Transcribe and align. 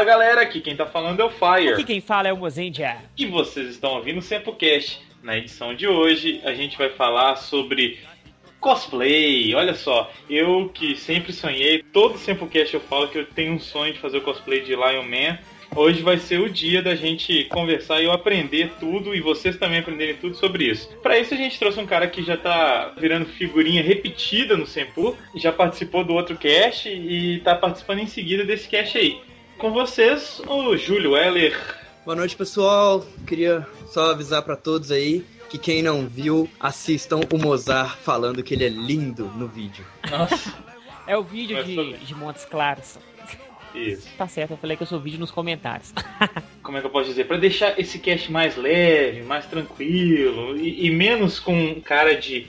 Fala 0.00 0.12
galera, 0.12 0.40
aqui 0.40 0.62
quem 0.62 0.74
tá 0.74 0.86
falando 0.86 1.20
é 1.20 1.24
o 1.26 1.28
Fire. 1.28 1.74
Aqui 1.74 1.84
quem 1.84 2.00
fala 2.00 2.26
é 2.26 2.32
o 2.32 2.36
Mozendia. 2.38 2.96
E 3.18 3.26
vocês 3.26 3.68
estão 3.68 3.96
ouvindo 3.96 4.16
o 4.16 4.22
Sempocast. 4.22 4.98
Na 5.22 5.36
edição 5.36 5.74
de 5.74 5.86
hoje 5.86 6.40
a 6.42 6.54
gente 6.54 6.78
vai 6.78 6.88
falar 6.88 7.36
sobre 7.36 7.98
cosplay. 8.58 9.54
Olha 9.54 9.74
só, 9.74 10.10
eu 10.30 10.70
que 10.72 10.96
sempre 10.96 11.34
sonhei, 11.34 11.82
todo 11.82 12.16
Sempocast 12.16 12.72
eu 12.72 12.80
falo 12.80 13.08
que 13.08 13.18
eu 13.18 13.26
tenho 13.26 13.52
um 13.52 13.60
sonho 13.60 13.92
de 13.92 13.98
fazer 13.98 14.16
o 14.16 14.22
cosplay 14.22 14.62
de 14.62 14.74
Lion 14.74 15.02
Man. 15.02 15.38
Hoje 15.76 16.00
vai 16.00 16.16
ser 16.16 16.40
o 16.40 16.48
dia 16.48 16.80
da 16.80 16.94
gente 16.94 17.44
conversar 17.44 18.00
e 18.00 18.06
eu 18.06 18.12
aprender 18.12 18.72
tudo 18.80 19.14
e 19.14 19.20
vocês 19.20 19.58
também 19.58 19.80
aprenderem 19.80 20.16
tudo 20.16 20.34
sobre 20.34 20.64
isso. 20.64 20.88
Para 21.02 21.18
isso 21.18 21.34
a 21.34 21.36
gente 21.36 21.58
trouxe 21.58 21.78
um 21.78 21.86
cara 21.86 22.08
que 22.08 22.22
já 22.22 22.38
tá 22.38 22.94
virando 22.96 23.26
figurinha 23.26 23.82
repetida 23.82 24.56
no 24.56 24.66
Sempu, 24.66 25.14
já 25.36 25.52
participou 25.52 26.02
do 26.02 26.14
outro 26.14 26.38
cast 26.38 26.88
e 26.88 27.40
tá 27.40 27.54
participando 27.54 27.98
em 27.98 28.06
seguida 28.06 28.46
desse 28.46 28.66
cast 28.66 28.96
aí. 28.96 29.20
Com 29.60 29.72
vocês, 29.72 30.40
o 30.48 30.74
Júlio 30.74 31.14
Heller. 31.14 31.54
Boa 32.02 32.16
noite, 32.16 32.34
pessoal. 32.34 33.04
Queria 33.26 33.66
só 33.88 34.12
avisar 34.12 34.40
para 34.40 34.56
todos 34.56 34.90
aí 34.90 35.22
que 35.50 35.58
quem 35.58 35.82
não 35.82 36.08
viu, 36.08 36.48
assistam 36.58 37.20
o 37.30 37.36
Mozart 37.36 37.98
falando 37.98 38.42
que 38.42 38.54
ele 38.54 38.64
é 38.64 38.70
lindo 38.70 39.26
no 39.36 39.46
vídeo. 39.46 39.84
Nossa. 40.10 40.54
é 41.06 41.14
o 41.14 41.22
vídeo 41.22 41.62
de, 41.62 41.98
de 41.98 42.14
Montes 42.14 42.46
Claros. 42.46 42.98
Isso. 43.74 44.08
Tá 44.16 44.26
certo, 44.26 44.52
eu 44.52 44.56
falei 44.56 44.78
que 44.78 44.82
eu 44.82 44.86
sou 44.86 44.98
vídeo 44.98 45.20
nos 45.20 45.30
comentários. 45.30 45.92
Como 46.62 46.78
é 46.78 46.80
que 46.80 46.86
eu 46.86 46.90
posso 46.90 47.10
dizer? 47.10 47.24
Para 47.24 47.36
deixar 47.36 47.78
esse 47.78 47.98
cast 47.98 48.32
mais 48.32 48.56
leve, 48.56 49.20
mais 49.24 49.44
tranquilo 49.44 50.56
e, 50.56 50.86
e 50.86 50.90
menos 50.90 51.38
com 51.38 51.78
cara 51.82 52.16
de 52.16 52.48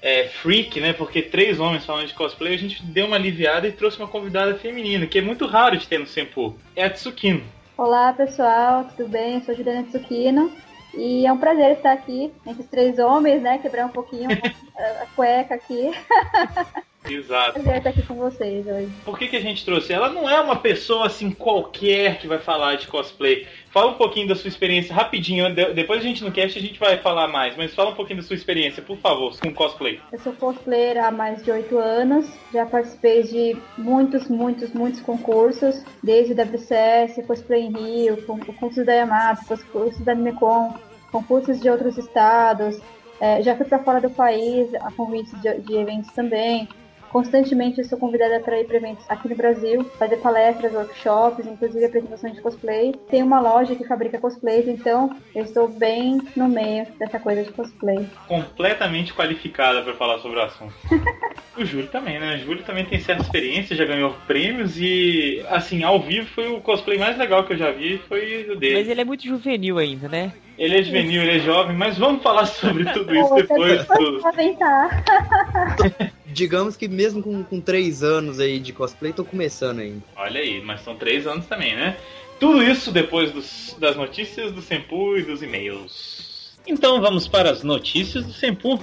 é, 0.00 0.28
freak, 0.28 0.80
né? 0.80 0.92
Porque 0.92 1.22
três 1.22 1.58
homens 1.58 1.84
falando 1.84 2.06
de 2.06 2.14
cosplay, 2.14 2.54
a 2.54 2.58
gente 2.58 2.82
deu 2.82 3.06
uma 3.06 3.16
aliviada 3.16 3.66
e 3.66 3.72
trouxe 3.72 3.98
uma 3.98 4.08
convidada 4.08 4.54
feminina, 4.56 5.06
que 5.06 5.18
é 5.18 5.22
muito 5.22 5.46
raro 5.46 5.76
de 5.76 5.86
ter 5.86 5.98
no 5.98 6.06
Senpu. 6.06 6.56
É 6.74 6.84
a 6.84 6.90
Tsukino. 6.90 7.42
Olá, 7.76 8.12
pessoal, 8.12 8.84
tudo 8.96 9.08
bem? 9.08 9.34
Eu 9.34 9.40
sou 9.42 9.54
Juliana 9.54 9.84
Tsukino. 9.84 10.52
E 10.94 11.26
é 11.26 11.32
um 11.32 11.36
prazer 11.36 11.72
estar 11.72 11.92
aqui 11.92 12.32
entre 12.46 12.62
os 12.62 12.68
três 12.68 12.98
homens, 12.98 13.42
né? 13.42 13.58
Quebrar 13.58 13.84
um 13.84 13.90
pouquinho 13.90 14.30
a 14.32 15.06
cueca 15.14 15.54
aqui. 15.54 15.90
Exato. 17.08 17.52
Prazer 17.52 17.76
estar 17.76 17.90
aqui 17.90 18.02
com 18.02 18.14
vocês 18.14 18.66
hoje. 18.66 18.88
Por 19.04 19.18
que, 19.18 19.28
que 19.28 19.36
a 19.36 19.40
gente 19.40 19.64
trouxe? 19.64 19.92
Ela 19.92 20.08
não 20.08 20.28
é 20.28 20.40
uma 20.40 20.56
pessoa 20.56 21.06
assim 21.06 21.30
qualquer 21.30 22.18
que 22.18 22.26
vai 22.26 22.38
falar 22.38 22.76
de 22.76 22.86
cosplay. 22.86 23.46
Fala 23.70 23.92
um 23.92 23.94
pouquinho 23.94 24.28
da 24.28 24.34
sua 24.34 24.48
experiência 24.48 24.94
rapidinho. 24.94 25.54
Depois 25.54 26.00
a 26.00 26.02
gente 26.02 26.24
no 26.24 26.32
cast 26.32 26.58
a 26.58 26.62
gente 26.62 26.78
vai 26.78 26.98
falar 26.98 27.28
mais, 27.28 27.56
mas 27.56 27.74
fala 27.74 27.90
um 27.90 27.94
pouquinho 27.94 28.20
da 28.20 28.26
sua 28.26 28.36
experiência, 28.36 28.82
por 28.82 28.96
favor, 28.98 29.38
com 29.38 29.52
cosplay. 29.52 30.00
Eu 30.12 30.18
sou 30.18 30.32
cosplayer 30.32 31.02
há 31.04 31.10
mais 31.10 31.44
de 31.44 31.50
oito 31.50 31.78
anos. 31.78 32.26
Já 32.52 32.66
participei 32.66 33.22
de 33.22 33.56
muitos, 33.78 34.28
muitos, 34.28 34.72
muitos 34.72 35.00
concursos, 35.00 35.84
desde 36.02 36.34
WCS, 36.34 37.24
cosplay 37.26 37.62
em 37.62 37.72
Rio, 37.72 38.22
concursos 38.26 38.84
da 38.84 38.94
Yamato, 38.94 39.46
concursos 39.46 40.00
da 40.04 40.12
Animecon, 40.12 40.74
concursos 41.12 41.60
de 41.60 41.68
outros 41.70 41.96
estados. 41.98 42.80
É, 43.20 43.42
já 43.42 43.56
fui 43.56 43.64
para 43.64 43.78
fora 43.78 44.00
do 44.00 44.10
país 44.10 44.74
a 44.74 44.90
convite 44.92 45.34
de, 45.36 45.58
de 45.60 45.76
eventos 45.76 46.12
também. 46.12 46.68
Constantemente 47.10 47.84
sou 47.84 47.98
convidada 47.98 48.40
para 48.40 48.60
ir 48.60 48.66
para 48.66 48.76
eventos 48.76 49.04
aqui 49.08 49.28
no 49.28 49.36
Brasil, 49.36 49.84
fazer 49.98 50.16
palestras, 50.18 50.72
workshops, 50.72 51.46
inclusive 51.46 51.84
apresentações 51.84 52.34
de 52.34 52.40
cosplay. 52.40 52.94
Tem 53.08 53.22
uma 53.22 53.40
loja 53.40 53.74
que 53.74 53.86
fabrica 53.86 54.18
cosplays, 54.18 54.68
então 54.68 55.16
eu 55.34 55.44
estou 55.44 55.68
bem 55.68 56.20
no 56.36 56.48
meio 56.48 56.86
dessa 56.98 57.18
coisa 57.18 57.44
de 57.44 57.52
cosplay. 57.52 58.06
Completamente 58.28 59.14
qualificada 59.14 59.82
para 59.82 59.94
falar 59.94 60.18
sobre 60.18 60.38
o 60.38 60.42
assunto. 60.42 60.74
o 61.56 61.64
Júlio 61.64 61.88
também, 61.88 62.18
né? 62.18 62.36
O 62.36 62.38
Júlio 62.38 62.64
também 62.64 62.84
tem 62.84 63.00
certa 63.00 63.22
experiência, 63.22 63.76
já 63.76 63.84
ganhou 63.84 64.14
prêmios 64.26 64.78
e, 64.78 65.44
assim, 65.48 65.82
ao 65.82 66.00
vivo 66.00 66.26
foi 66.26 66.48
o 66.48 66.60
cosplay 66.60 66.98
mais 66.98 67.16
legal 67.16 67.44
que 67.44 67.52
eu 67.52 67.58
já 67.58 67.70
vi, 67.70 67.98
foi 68.08 68.50
o 68.50 68.56
dele. 68.56 68.78
Mas 68.78 68.88
ele 68.88 69.00
é 69.00 69.04
muito 69.04 69.24
juvenil 69.24 69.78
ainda, 69.78 70.08
né? 70.08 70.32
Ele 70.58 70.78
é 70.78 70.82
juvenil, 70.82 71.22
ele 71.22 71.36
é 71.36 71.38
jovem, 71.40 71.76
mas 71.76 71.98
vamos 71.98 72.22
falar 72.22 72.46
sobre 72.46 72.84
tudo 72.92 73.14
isso 73.14 73.34
depois. 73.34 73.86
Tudo. 73.86 74.22
Digamos 76.36 76.76
que 76.76 76.86
mesmo 76.86 77.22
com, 77.22 77.42
com 77.42 77.62
três 77.62 78.02
anos 78.02 78.38
aí 78.38 78.58
de 78.58 78.70
cosplay, 78.70 79.10
tô 79.10 79.24
começando 79.24 79.78
ainda. 79.78 80.02
Olha 80.14 80.38
aí, 80.38 80.60
mas 80.60 80.82
são 80.82 80.94
três 80.94 81.26
anos 81.26 81.46
também, 81.46 81.74
né? 81.74 81.96
Tudo 82.38 82.62
isso 82.62 82.92
depois 82.92 83.32
dos, 83.32 83.74
das 83.78 83.96
notícias 83.96 84.52
do 84.52 84.60
Sempu 84.60 85.16
e 85.16 85.22
dos 85.22 85.42
e-mails. 85.42 86.52
Então 86.66 87.00
vamos 87.00 87.26
para 87.26 87.50
as 87.50 87.62
notícias 87.62 88.26
do 88.26 88.34
Sempu. 88.34 88.78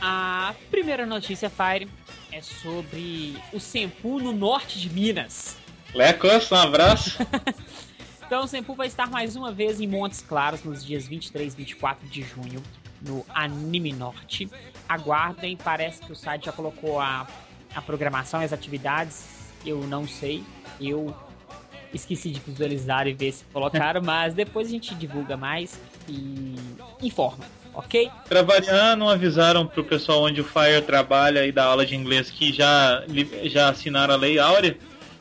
A 0.00 0.56
primeira 0.72 1.06
notícia, 1.06 1.48
Fire, 1.48 1.88
é 2.32 2.42
sobre 2.42 3.36
o 3.52 3.60
Sempu 3.60 4.18
no 4.18 4.32
norte 4.32 4.80
de 4.80 4.90
Minas. 4.90 5.56
Lecos, 5.94 6.50
um 6.50 6.56
abraço. 6.56 7.16
Então, 8.30 8.44
o 8.44 8.46
Senpu 8.46 8.76
vai 8.76 8.86
estar 8.86 9.10
mais 9.10 9.34
uma 9.34 9.50
vez 9.50 9.80
em 9.80 9.88
Montes 9.88 10.20
Claros 10.20 10.62
nos 10.62 10.86
dias 10.86 11.04
23 11.08 11.52
e 11.52 11.56
24 11.56 12.06
de 12.06 12.22
junho, 12.22 12.62
no 13.00 13.24
Anime 13.28 13.92
Norte. 13.92 14.48
Aguardem, 14.88 15.56
parece 15.56 16.02
que 16.02 16.12
o 16.12 16.16
site 16.16 16.46
já 16.46 16.52
colocou 16.52 17.00
a, 17.00 17.26
a 17.74 17.82
programação 17.82 18.42
e 18.42 18.44
as 18.44 18.52
atividades. 18.52 19.24
Eu 19.64 19.80
não 19.86 20.06
sei, 20.06 20.42
eu 20.80 21.14
esqueci 21.92 22.30
de 22.30 22.40
visualizar 22.40 23.06
e 23.06 23.12
ver 23.12 23.32
se 23.32 23.44
colocaram, 23.52 24.00
mas 24.04 24.34
depois 24.34 24.68
a 24.68 24.70
gente 24.70 24.94
divulga 24.94 25.36
mais 25.36 25.78
e 26.08 26.54
informa, 27.02 27.44
ok? 27.74 28.10
Pra 28.28 28.42
variar, 28.42 28.96
não 28.96 29.08
avisaram 29.08 29.66
pro 29.66 29.84
pessoal 29.84 30.22
onde 30.22 30.40
o 30.40 30.44
Fire 30.44 30.82
trabalha 30.82 31.46
e 31.46 31.52
dá 31.52 31.64
aula 31.64 31.84
de 31.84 31.94
inglês 31.94 32.30
que 32.30 32.52
já, 32.52 33.04
já 33.44 33.68
assinaram 33.68 34.14
a 34.14 34.16
Lei 34.16 34.38
Áurea? 34.38 34.76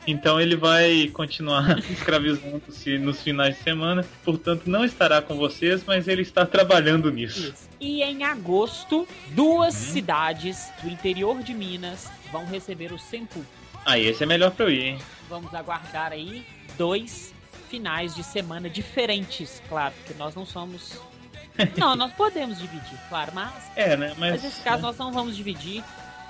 Então 0.10 0.42
ele 0.42 0.56
vai 0.56 1.08
continuar 1.14 1.78
escravizando-se 1.88 2.98
nos 2.98 3.22
finais 3.22 3.56
de 3.56 3.64
semana. 3.64 4.04
Portanto, 4.24 4.64
não 4.66 4.84
estará 4.84 5.22
com 5.22 5.38
vocês, 5.38 5.84
mas 5.86 6.08
ele 6.08 6.24
está 6.24 6.48
trabalhando 6.48 7.12
nisso. 7.12 7.54
Isso. 7.54 7.70
E 7.80 8.02
em 8.02 8.24
agosto, 8.24 9.08
duas 9.30 9.76
hum. 9.76 9.94
cidades 9.94 10.72
do 10.82 10.90
interior 10.90 11.44
de 11.44 11.54
Minas 11.54 12.10
vão 12.32 12.44
receber 12.46 12.92
o 12.92 12.98
Sempu. 12.98 13.46
Ah, 13.86 14.00
esse 14.00 14.24
é 14.24 14.26
melhor 14.26 14.50
pra 14.52 14.66
eu 14.66 14.72
ir, 14.72 14.82
hein? 14.82 15.00
Vamos 15.30 15.54
aguardar 15.54 16.12
aí 16.12 16.44
dois 16.76 17.34
finais 17.70 18.16
de 18.16 18.24
semana 18.24 18.68
diferentes, 18.68 19.62
claro, 19.70 19.94
porque 20.00 20.18
nós 20.18 20.34
não 20.34 20.46
somos. 20.46 21.00
não, 21.78 21.96
nós 21.96 22.12
podemos 22.14 22.58
dividir, 22.58 22.98
claro, 23.10 23.32
mas. 23.34 23.54
É, 23.76 23.96
né? 23.96 24.16
Mas, 24.18 24.32
mas 24.32 24.44
nesse 24.44 24.62
caso 24.62 24.78
né? 24.78 24.82
nós 24.82 24.98
não 24.98 25.12
vamos 25.12 25.38
dividir 25.38 25.84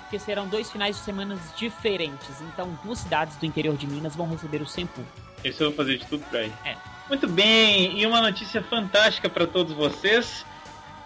porque 0.09 0.17
serão 0.17 0.47
dois 0.47 0.71
finais 0.71 0.95
de 0.95 1.03
semana 1.03 1.37
diferentes. 1.55 2.41
Então, 2.41 2.77
duas 2.83 2.97
cidades 2.97 3.37
do 3.37 3.45
interior 3.45 3.77
de 3.77 3.85
Minas 3.85 4.15
vão 4.15 4.27
receber 4.27 4.59
o 4.59 4.65
Sempu. 4.65 5.05
Isso 5.45 5.61
eu 5.61 5.67
vou 5.67 5.77
fazer 5.77 5.99
de 5.99 6.05
tudo 6.07 6.25
pra 6.31 6.43
ir. 6.43 6.51
É. 6.65 6.75
Muito 7.07 7.27
bem, 7.27 7.99
e 7.99 8.05
uma 8.07 8.19
notícia 8.19 8.61
fantástica 8.63 9.29
para 9.29 9.45
todos 9.45 9.71
vocês. 9.71 10.43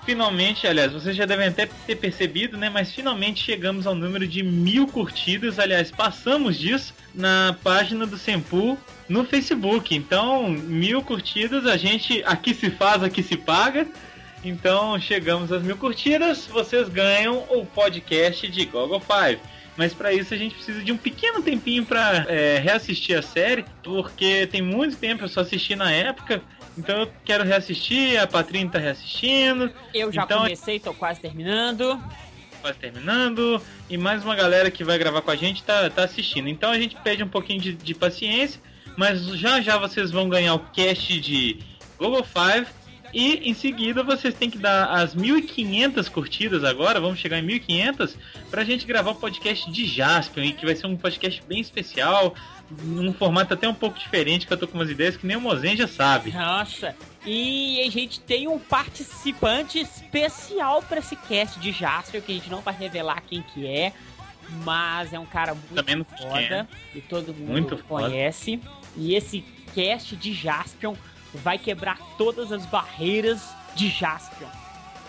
Finalmente, 0.06 0.66
aliás, 0.66 0.94
vocês 0.94 1.16
já 1.18 1.25
devem 1.25 1.47
até 1.47 1.66
ter 1.66 1.97
percebido, 1.97 2.58
né? 2.58 2.69
Mas 2.69 2.94
finalmente 2.94 3.44
chegamos 3.44 3.86
ao 3.86 3.94
número 3.94 4.25
de 4.25 4.41
mil 4.41 4.88
curtidas. 4.88 5.59
Aliás, 5.59 5.91
passamos 5.91 6.58
disso 6.58 6.94
na 7.14 7.58
página 7.62 8.06
do 8.06 8.18
Sempu 8.18 8.78
no 9.09 9.25
Facebook. 9.25 9.94
Então, 9.94 10.47
mil 10.47 11.02
curtidas, 11.03 11.66
a 11.66 11.75
gente 11.75 12.24
aqui 12.25 12.53
se 12.53 12.70
faz, 12.72 13.03
aqui 13.03 13.22
se 13.22 13.35
paga. 13.35 13.85
Então 14.44 15.00
chegamos 15.00 15.52
às 15.52 15.64
mil 15.64 15.78
curtidas, 15.78 16.46
vocês 16.48 16.90
ganham 16.90 17.46
o 17.50 17.66
podcast 17.66 18.48
de 18.48 18.66
Google 18.66 19.00
Five. 19.00 19.40
Mas 19.76 19.94
para 19.94 20.14
isso 20.14 20.34
a 20.34 20.38
gente 20.38 20.54
precisa 20.54 20.84
de 20.84 20.92
um 20.92 20.98
pequeno 20.98 21.42
tempinho 21.42 21.86
para 21.86 22.26
é, 22.28 22.59
reassistir 22.59 23.18
a 23.18 23.22
série, 23.22 23.66
porque 23.82 24.46
tem 24.47 24.62
muito 24.62 24.97
tempo 24.97 25.23
eu 25.23 25.29
só 25.29 25.41
assisti 25.41 25.76
na 25.76 25.91
época. 25.91 26.41
Então 26.78 27.02
eu 27.02 27.12
quero 27.23 27.44
reassistir, 27.44 28.22
a 28.22 28.28
Patrícia 28.28 28.70
tá 28.70 28.79
reassistindo. 28.79 29.72
Eu 29.94 30.12
já 30.12 30.23
então, 30.23 30.44
comecei, 30.44 30.79
tô 30.79 30.94
quase 30.94 31.20
terminando. 31.22 32.00
Quase 32.62 32.78
terminando. 32.78 33.62
E 33.90 33.97
mais 33.97 34.23
uma 34.23 34.35
galera 34.35 34.70
que 34.70 34.84
vai 34.84 34.97
gravar 34.97 35.22
com 35.22 35.32
a 35.32 35.35
gente 35.35 35.64
tá, 35.64 35.90
tá 35.90 36.03
assistindo. 36.03 36.50
Então 36.50 36.70
a 36.70 36.78
gente 36.78 36.96
pede 36.97 37.23
um 37.23 37.29
pouquinho 37.29 37.62
de, 37.62 37.73
de 37.73 37.94
paciência. 37.96 38.62
Mas 38.96 39.26
já 39.38 39.59
já 39.59 39.78
vocês 39.78 40.12
vão 40.12 40.29
ganhar 40.29 40.53
o 40.53 40.59
cast 40.59 41.20
de 41.20 41.59
Google 41.97 42.23
Five 42.23 42.67
e 43.14 43.50
em 43.50 43.54
seguida 43.54 44.02
vocês 44.02 44.34
têm 44.34 44.50
que 44.50 44.58
dar 44.58 44.86
as 44.86 45.16
1.500 45.16 46.10
curtidas 46.10 46.64
agora, 46.64 47.00
vamos 47.00 47.20
chegar 47.20 47.38
em 47.40 47.46
1.500, 47.46 48.16
pra 48.50 48.64
gente 48.64 48.86
gravar 48.86 49.12
um 49.12 49.16
podcast 49.16 49.72
de 49.72 49.86
Jaspion, 49.86 50.52
que 50.54 50.66
vai 50.66 50.76
ser 50.76 50.88
um 50.88 50.98
podcast 50.98 51.42
bem 51.48 51.62
especial, 51.62 52.34
num 52.82 53.14
formato 53.14 53.54
até 53.54 53.68
um 53.68 53.74
pouco 53.74 54.00
diferente, 54.00 54.48
que 54.48 54.54
eu 54.54 54.58
tô 54.58 54.68
com 54.68 54.78
umas 54.78 54.90
ideias 54.90 55.16
que 55.16 55.28
nem 55.28 55.38
o 55.38 55.42
Mozen 55.42 55.78
já 55.78 55.88
sabe. 55.88 56.32
Nossa, 56.32 56.96
e 57.26 57.82
a 57.82 57.92
gente 57.92 58.20
tem 58.20 58.48
um 58.48 58.58
participante 58.58 59.80
especial 59.80 60.82
para 60.82 61.00
esse 61.00 61.16
cast 61.16 61.60
de 61.60 61.72
Jaspion, 61.72 62.22
que 62.22 62.32
a 62.32 62.36
gente 62.36 62.50
não 62.50 62.62
vai 62.62 62.76
revelar 62.76 63.22
quem 63.22 63.44
que 63.44 63.68
é, 63.68 63.94
mas 64.64 65.14
é 65.14 65.20
um 65.20 65.26
cara 65.26 65.54
muito 65.54 65.76
Também 65.76 66.04
foda, 66.04 66.68
é. 66.96 66.98
e 66.98 67.02
todo 67.02 67.34
mundo 67.34 67.52
muito 67.52 67.78
conhece. 67.84 68.58
Foda. 68.58 68.84
E 68.98 69.16
esse 69.16 69.44
cast 69.74 70.16
de 70.16 70.34
Jaspion 70.34 70.96
vai 71.35 71.58
quebrar 71.58 71.97
todas 72.18 72.52
as 72.52 72.66
barreiras 72.66 73.41
de 73.76 73.90
Jaspion. 73.90 74.47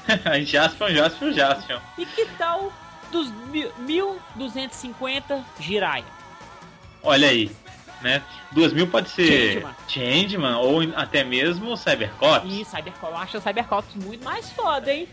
Jaspion, 0.45 0.89
Jaspion, 0.91 1.33
Jaspion. 1.33 1.79
E 1.99 2.07
que 2.07 2.27
tal 2.39 2.73
dos 3.11 3.31
1250 3.79 5.45
Jiraiya? 5.61 6.05
Olha 7.03 7.29
aí, 7.29 7.51
né? 8.01 8.23
2000 8.53 8.87
pode 8.87 9.11
ser 9.11 9.27
Changeman. 9.27 9.75
Changeman 9.89 10.57
ou 10.59 10.81
até 10.97 11.23
mesmo 11.25 11.77
Cybercops. 11.77 12.51
E 12.51 12.65
Cybercops, 12.65 13.11
eu 13.11 13.17
acho 13.17 13.39
o 13.39 13.41
Cybercops 13.41 13.95
muito 13.97 14.25
mais 14.25 14.51
foda, 14.53 14.93
hein? 14.93 15.09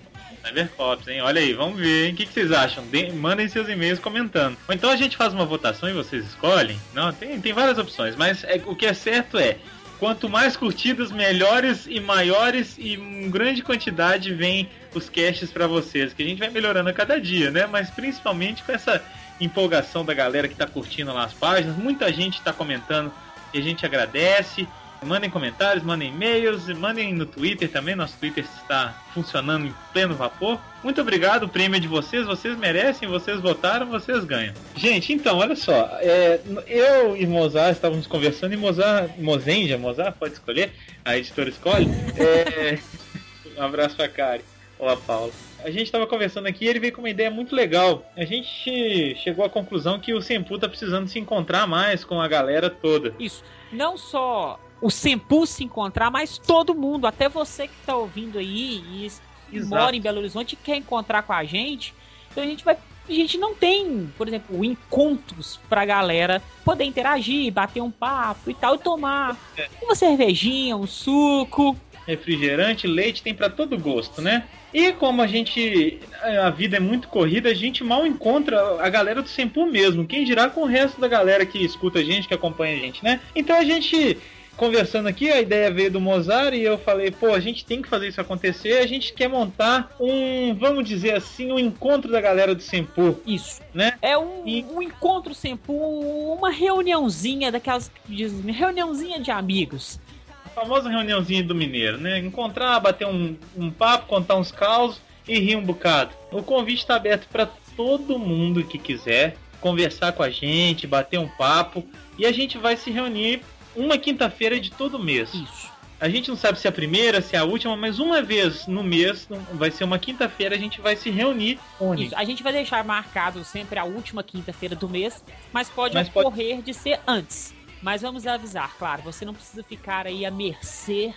Cybercops, 0.46 1.08
hein? 1.08 1.22
Olha 1.22 1.40
aí, 1.42 1.54
vamos 1.54 1.80
ver, 1.80 2.08
hein? 2.08 2.14
O 2.14 2.16
que, 2.16 2.26
que 2.26 2.34
vocês 2.34 2.52
acham? 2.52 2.84
De- 2.88 3.12
mandem 3.12 3.48
seus 3.48 3.68
e-mails 3.70 4.00
comentando. 4.00 4.58
Ou 4.68 4.74
então 4.74 4.90
a 4.90 4.96
gente 4.96 5.16
faz 5.18 5.34
uma 5.34 5.46
votação 5.46 5.90
e 5.90 5.94
vocês 5.94 6.26
escolhem. 6.26 6.80
Não, 6.94 7.12
tem, 7.14 7.40
tem 7.40 7.54
várias 7.54 7.78
opções, 7.78 8.16
mas 8.16 8.44
é, 8.46 8.62
o 8.66 8.76
que 8.76 8.86
é 8.86 8.94
certo 8.94 9.38
é. 9.38 9.58
Quanto 10.02 10.28
mais 10.28 10.58
curtidas, 10.58 11.12
melhores 11.12 11.86
e 11.86 12.00
maiores 12.00 12.76
e 12.80 12.96
em 12.96 13.30
grande 13.30 13.62
quantidade 13.62 14.34
vem 14.34 14.68
os 14.96 15.08
casts 15.08 15.52
pra 15.52 15.68
vocês, 15.68 16.12
que 16.12 16.24
a 16.24 16.26
gente 16.26 16.40
vai 16.40 16.50
melhorando 16.50 16.90
a 16.90 16.94
cada 16.94 17.22
dia, 17.22 17.52
né? 17.52 17.68
Mas 17.68 17.92
principalmente 17.92 18.64
com 18.64 18.72
essa 18.72 19.00
empolgação 19.40 20.04
da 20.04 20.12
galera 20.16 20.48
que 20.48 20.56
tá 20.56 20.66
curtindo 20.66 21.14
lá 21.14 21.26
as 21.26 21.34
páginas, 21.34 21.78
muita 21.78 22.12
gente 22.12 22.42
tá 22.42 22.52
comentando 22.52 23.14
e 23.54 23.60
a 23.60 23.62
gente 23.62 23.86
agradece. 23.86 24.68
Mandem 25.04 25.32
comentários, 25.32 25.84
mandem 25.84 26.10
e-mails, 26.10 26.68
mandem 26.78 27.12
no 27.12 27.26
Twitter 27.26 27.68
também. 27.68 27.96
Nosso 27.96 28.16
Twitter 28.20 28.46
está 28.62 28.96
funcionando 29.16 29.66
em 29.66 29.74
pleno 29.92 30.14
vapor. 30.14 30.60
Muito 30.84 31.02
obrigado, 31.02 31.44
o 31.44 31.50
prêmio 31.50 31.78
é 31.78 31.80
de 31.80 31.88
vocês. 31.88 32.24
Vocês 32.28 32.56
merecem, 32.56 33.10
vocês 33.10 33.40
votaram, 33.40 33.88
vocês 33.88 34.24
ganham. 34.24 34.54
Gente, 34.76 35.12
então, 35.12 35.40
olha 35.40 35.56
só. 35.56 35.90
é, 36.02 36.40
eu 36.68 37.18
e 37.18 37.26
Mozart 37.26 37.72
estávamos 37.72 38.06
conversando 38.06 38.54
e 38.54 38.58
Mozart, 38.58 39.18
Mozenja, 39.18 39.76
Mozart 39.76 40.16
pode 40.20 40.34
escolher, 40.34 40.72
a 41.04 41.18
editora 41.18 41.50
escolhe. 41.50 41.90
É, 42.16 42.78
um 43.60 43.64
abraço 43.64 43.96
pra 43.96 44.08
Kari. 44.08 44.44
Olá, 44.78 44.96
Paulo. 44.96 45.34
A 45.64 45.72
gente 45.72 45.84
estava 45.84 46.06
conversando 46.06 46.46
aqui 46.46 46.66
e 46.66 46.68
ele 46.68 46.80
veio 46.80 46.94
com 46.94 47.02
uma 47.02 47.10
ideia 47.10 47.32
muito 47.32 47.56
legal. 47.56 48.06
A 48.16 48.24
gente 48.24 49.16
chegou 49.16 49.44
à 49.44 49.50
conclusão 49.50 50.00
que 50.00 50.14
o 50.14 50.22
Senpu 50.22 50.60
tá 50.60 50.70
precisando 50.70 51.08
se 51.08 51.18
encontrar 51.18 51.66
mais 51.66 52.04
com 52.04 52.22
a 52.22 52.28
galera 52.28 52.70
toda. 52.70 53.16
Isso. 53.20 53.44
Não 53.72 53.98
só 53.98 54.60
o 54.82 54.90
Sempu 54.90 55.46
se 55.46 55.64
encontrar, 55.64 56.10
mas 56.10 56.38
todo 56.38 56.74
mundo, 56.76 57.06
até 57.08 57.30
você 57.30 57.68
que 57.68 57.74
tá 57.86 57.96
ouvindo 57.96 58.40
aí 58.40 58.82
e, 58.86 59.12
e 59.52 59.60
mora 59.62 59.96
em 59.96 60.02
Belo 60.02 60.20
Horizonte 60.20 60.54
e 60.54 60.56
quer 60.56 60.76
encontrar 60.78 61.22
com 61.24 61.34
a 61.34 61.44
gente. 61.44 61.94
Então 62.32 62.44
a 62.44 62.48
gente 62.48 62.64
vai. 62.66 62.78
A 63.10 63.14
gente 63.14 63.38
não 63.38 63.54
tem, 63.54 64.12
por 64.18 64.28
exemplo, 64.28 64.64
encontros 64.64 65.60
pra 65.68 65.84
galera 65.84 66.42
poder 66.64 66.84
interagir, 66.86 67.52
bater 67.52 67.82
um 67.82 67.92
papo 67.92 68.50
e 68.50 68.54
tal, 68.54 68.76
e 68.76 68.78
tomar 68.78 69.36
É. 69.58 69.68
uma 69.82 69.96
cervejinha, 69.96 70.78
um 70.78 70.88
suco. 70.88 71.76
refrigerante, 72.08 72.88
leite, 72.88 73.22
tem 73.22 73.34
pra 73.34 73.50
todo 73.50 73.78
gosto, 73.78 74.22
né? 74.22 74.46
E 74.74 74.92
como 74.94 75.22
a 75.22 75.28
gente. 75.28 76.00
A 76.44 76.50
vida 76.50 76.78
é 76.78 76.80
muito 76.80 77.08
corrida, 77.10 77.50
a 77.50 77.54
gente 77.54 77.84
mal 77.84 78.06
encontra 78.08 78.84
a 78.84 78.90
galera 78.90 79.22
do 79.22 79.28
Sempu 79.28 79.66
mesmo. 79.66 80.06
Quem 80.08 80.24
dirá 80.24 80.50
com 80.50 80.62
o 80.62 80.66
resto 80.66 81.00
da 81.02 81.08
galera 81.08 81.46
que 81.46 81.64
escuta 81.64 82.00
a 82.00 82.04
gente, 82.04 82.28
que 82.28 82.34
acompanha 82.34 82.76
a 82.78 82.80
gente, 82.80 83.04
né? 83.04 83.20
Então 83.36 83.56
a 83.56 83.64
gente. 83.64 84.18
Conversando 84.62 85.08
aqui, 85.08 85.28
a 85.32 85.42
ideia 85.42 85.72
veio 85.72 85.90
do 85.90 86.00
Mozart 86.00 86.54
e 86.54 86.62
eu 86.62 86.78
falei, 86.78 87.10
pô, 87.10 87.34
a 87.34 87.40
gente 87.40 87.66
tem 87.66 87.82
que 87.82 87.90
fazer 87.90 88.10
isso 88.10 88.22
acontecer. 88.22 88.78
A 88.78 88.86
gente 88.86 89.12
quer 89.12 89.28
montar 89.28 89.90
um, 90.00 90.54
vamos 90.54 90.88
dizer 90.88 91.16
assim, 91.16 91.52
um 91.52 91.58
encontro 91.58 92.12
da 92.12 92.22
galera 92.22 92.54
do 92.54 92.62
Sempu, 92.62 93.20
Isso. 93.26 93.60
né? 93.74 93.98
É 94.04 94.16
um, 94.16 94.48
E- 94.48 94.64
um 94.72 94.80
encontro 94.80 95.34
Sempu, 95.34 95.74
uma 95.74 96.52
reuniãozinha 96.52 97.52
daquelas 97.52 97.88
que 97.90 98.16
dizem, 98.16 98.54
reuniãozinha 98.54 99.20
de 99.20 99.32
amigos. 99.32 100.00
A 100.46 100.50
famosa 100.50 100.90
reuniãozinha 100.90 101.42
do 101.42 101.56
mineiro, 101.56 101.98
né? 101.98 102.20
Encontrar, 102.20 102.80
bater 102.80 103.08
um, 103.08 103.36
um 103.58 103.72
papo, 103.72 104.06
contar 104.06 104.36
uns 104.36 104.52
causos 104.52 105.02
e 105.28 105.40
rir 105.40 105.56
um 105.56 105.64
bocado. 105.64 106.12
O 106.32 106.44
convite 106.44 106.82
está 106.82 106.98
aberto 106.98 107.28
para 107.32 107.50
todo 107.76 108.20
mundo 108.20 108.64
que 108.64 108.78
quiser 108.78 109.36
conversar 109.60 110.12
com 110.12 110.22
a 110.22 110.30
gente, 110.30 110.86
bater 110.86 111.18
um 111.20 111.28
papo 111.28 111.84
e 112.16 112.28
a 112.28 112.32
gente 112.32 112.60
vai 112.60 112.78
se 112.78 112.92
reunir 112.92 113.42
uma 113.76 113.98
quinta-feira 113.98 114.60
de 114.60 114.72
todo 114.72 114.98
mês. 115.00 115.34
Isso. 115.34 115.72
A 116.00 116.10
gente 116.10 116.30
não 116.30 116.36
sabe 116.36 116.58
se 116.60 116.66
é 116.66 116.70
a 116.70 116.74
primeira, 116.74 117.22
se 117.22 117.36
é 117.36 117.40
a 117.40 117.44
última, 117.44 117.78
mas 117.78 118.00
uma 118.00 118.24
vez 118.24 118.66
no 118.66 118.82
mês, 118.84 119.28
vai 119.54 119.70
ser 119.70 119.84
uma 119.84 120.00
quinta-feira, 120.00 120.56
a 120.56 120.58
gente 120.58 120.82
vai 120.82 120.96
se 120.96 121.12
reunir. 121.12 121.60
Isso. 121.98 122.16
A 122.16 122.24
gente 122.24 122.42
vai 122.42 122.52
deixar 122.52 122.84
marcado 122.84 123.44
sempre 123.44 123.78
a 123.78 123.84
última 123.84 124.24
quinta-feira 124.24 124.76
do 124.76 124.90
mês, 124.90 125.24
mas 125.54 125.70
pode 125.70 125.94
Mas 125.94 126.10
pode- 126.10 126.26
ocorrer 126.26 126.62
de 126.64 126.74
ser 126.74 127.00
antes. 127.06 127.54
Mas 127.84 128.02
vamos 128.02 128.26
avisar, 128.26 128.76
claro, 128.80 129.04
você 129.04 129.26
não 129.26 129.34
precisa 129.34 129.64
ficar 129.64 130.08
aí 130.08 130.26
à 130.26 130.32
mercê 130.32 131.14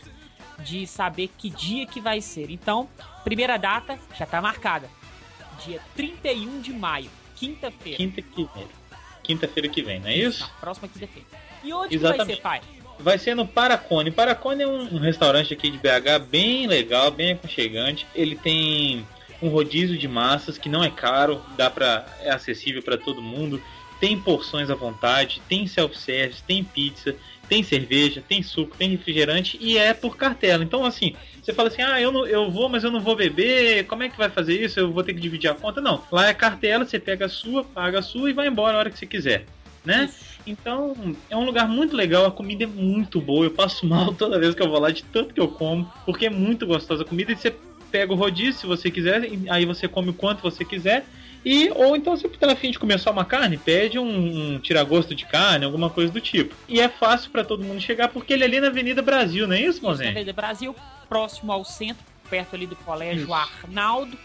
de 0.59 0.87
saber 0.87 1.31
que 1.39 1.49
dia 1.49 1.87
que 1.87 2.01
vai 2.01 2.21
ser. 2.21 2.51
Então, 2.51 2.87
primeira 3.25 3.57
data 3.57 3.99
já 4.19 4.27
tá 4.27 4.41
marcada. 4.43 4.89
Dia 5.65 5.81
31 5.97 6.61
de 6.61 6.73
maio, 6.75 7.11
quinta-feira. 7.35 7.97
Quinta 7.97 8.21
que 8.21 8.49
vem. 8.55 8.67
Quinta-feira 9.25 9.69
que 9.69 9.83
vem, 9.83 9.99
não 9.99 10.09
é 10.09 10.17
isso? 10.17 10.41
Na 10.41 10.49
próxima 10.61 10.87
quinta-feira. 10.87 11.27
E 11.65 11.73
onde 11.73 11.89
que 11.89 11.99
vai 11.99 12.11
Exatamente. 12.11 12.37
ser, 12.37 12.43
pai? 12.43 12.61
Vai 12.99 13.19
ser 13.19 13.35
no 13.35 13.47
Paracone. 13.47 14.11
Paracone 14.11 14.63
é 14.63 14.69
um, 14.69 14.95
um 14.95 14.99
restaurante 14.99 15.53
aqui 15.53 15.71
de 15.71 15.79
BH 15.79 16.25
bem 16.31 16.67
legal, 16.67 17.11
bem 17.11 17.33
aconchegante. 17.33 18.07
Ele 18.15 18.37
tem 18.37 19.05
um 19.43 19.49
rodízio 19.49 19.99
de 19.99 20.07
massas 20.07 20.59
que 20.59 20.69
não 20.69 20.85
é 20.85 20.91
caro, 20.91 21.43
dá 21.57 21.69
para 21.71 22.07
é 22.21 22.31
acessível 22.31 22.83
para 22.83 22.97
todo 22.97 23.21
mundo. 23.21 23.61
Tem 23.99 24.21
porções 24.21 24.71
à 24.71 24.75
vontade, 24.75 25.41
tem 25.49 25.67
self-service, 25.67 26.43
tem 26.43 26.63
pizza, 26.63 27.17
tem 27.49 27.63
cerveja, 27.63 28.25
tem 28.27 28.43
suco, 28.43 28.77
tem 28.77 28.91
refrigerante 28.91 29.57
e 29.61 29.77
é 29.79 29.93
por 29.95 30.17
cartela. 30.17 30.65
Então 30.65 30.85
assim, 30.85 31.17
você 31.43 31.53
fala 31.53 31.69
assim: 31.69 31.83
"Ah, 31.83 32.01
eu 32.01 32.11
não, 32.13 32.27
eu 32.27 32.51
vou, 32.51 32.69
mas 32.69 32.85
eu 32.85 32.91
não 32.91 33.03
vou 33.03 33.17
beber. 33.17 33.87
Como 33.87 34.03
é 34.03 34.09
que 34.09 34.17
vai 34.19 34.31
fazer 34.31 34.61
isso? 34.63 34.79
Eu 34.81 34.93
vou 34.93 35.03
ter 35.05 35.15
que 35.15 35.21
dividir 35.21 35.49
a 35.51 35.55
conta?" 35.55 35.81
Não. 35.81 36.07
Lá 36.11 36.29
é 36.29 36.35
cartela, 36.35 36.85
você 36.85 36.99
pega 36.99 37.27
a 37.27 37.29
sua, 37.29 37.65
paga 37.65 37.99
a 38.01 38.03
sua 38.03 38.31
e 38.31 38.33
vai 38.35 38.49
embora 38.49 38.77
a 38.77 38.81
hora 38.81 38.91
que 38.91 38.99
você 38.99 39.07
quiser, 39.07 39.47
né? 39.85 40.15
Então, 40.47 40.95
é 41.31 41.37
um 41.37 41.45
lugar 41.45 41.69
muito 41.69 41.97
legal, 41.97 42.27
a 42.27 42.31
comida 42.33 42.65
é 42.65 42.67
muito 42.67 43.21
boa. 43.21 43.47
Eu 43.47 43.55
passo 43.55 43.87
mal 43.89 44.15
toda 44.15 44.39
vez 44.39 44.55
que 44.55 44.63
eu 44.63 44.69
vou 44.69 44.81
lá, 44.81 44.91
de 44.91 45.05
tanto 45.05 45.35
que 45.35 45.41
eu 45.41 45.49
como, 45.49 45.91
porque 46.05 46.27
é 46.27 46.31
muito 46.31 46.67
gostosa 46.67 47.03
a 47.03 47.07
comida. 47.07 47.33
E 47.33 47.37
você 47.37 47.59
pega 47.91 48.13
o 48.13 48.17
rodízio 48.17 48.55
se 48.61 48.67
você 48.67 48.91
quiser, 48.91 49.25
e 49.25 49.49
aí 49.49 49.65
você 49.65 49.89
come 49.89 50.11
o 50.11 50.15
quanto 50.15 50.43
você 50.43 50.65
quiser. 50.65 51.09
E, 51.45 51.71
ou 51.75 51.95
então, 51.95 52.17
se 52.17 52.23
você 52.23 52.37
tá 52.37 52.53
afim 52.53 52.71
de 52.71 52.79
comer 52.79 52.99
só 52.99 53.11
uma 53.11 53.25
carne, 53.25 53.59
pede 53.59 53.99
um, 53.99 54.55
um 54.55 54.59
tiragosto 54.59 55.15
de 55.15 55.27
carne, 55.27 55.65
alguma 55.65 55.91
coisa 55.91 56.13
do 56.13 56.21
tipo. 56.21 56.55
E 56.69 56.81
é 56.81 56.89
fácil 56.89 57.31
para 57.31 57.45
todo 57.45 57.63
mundo 57.63 57.81
chegar, 57.81 58.09
porque 58.09 58.33
ele 58.33 58.45
é 58.45 58.47
ali 58.47 58.61
na 58.61 58.69
Avenida 58.69 59.03
Brasil, 59.03 59.47
não 59.47 59.55
é 59.55 59.61
isso, 59.61 59.83
Na 59.83 59.89
Mozen? 59.91 60.09
Avenida 60.09 60.33
Brasil, 60.33 60.75
próximo 61.09 61.53
ao 61.53 61.65
centro, 61.65 62.03
perto 62.31 62.57
ali 62.57 62.67
do 62.67 62.77
Colégio 62.77 63.25
Isso. 63.25 63.35
Arnaldo. 63.35 64.19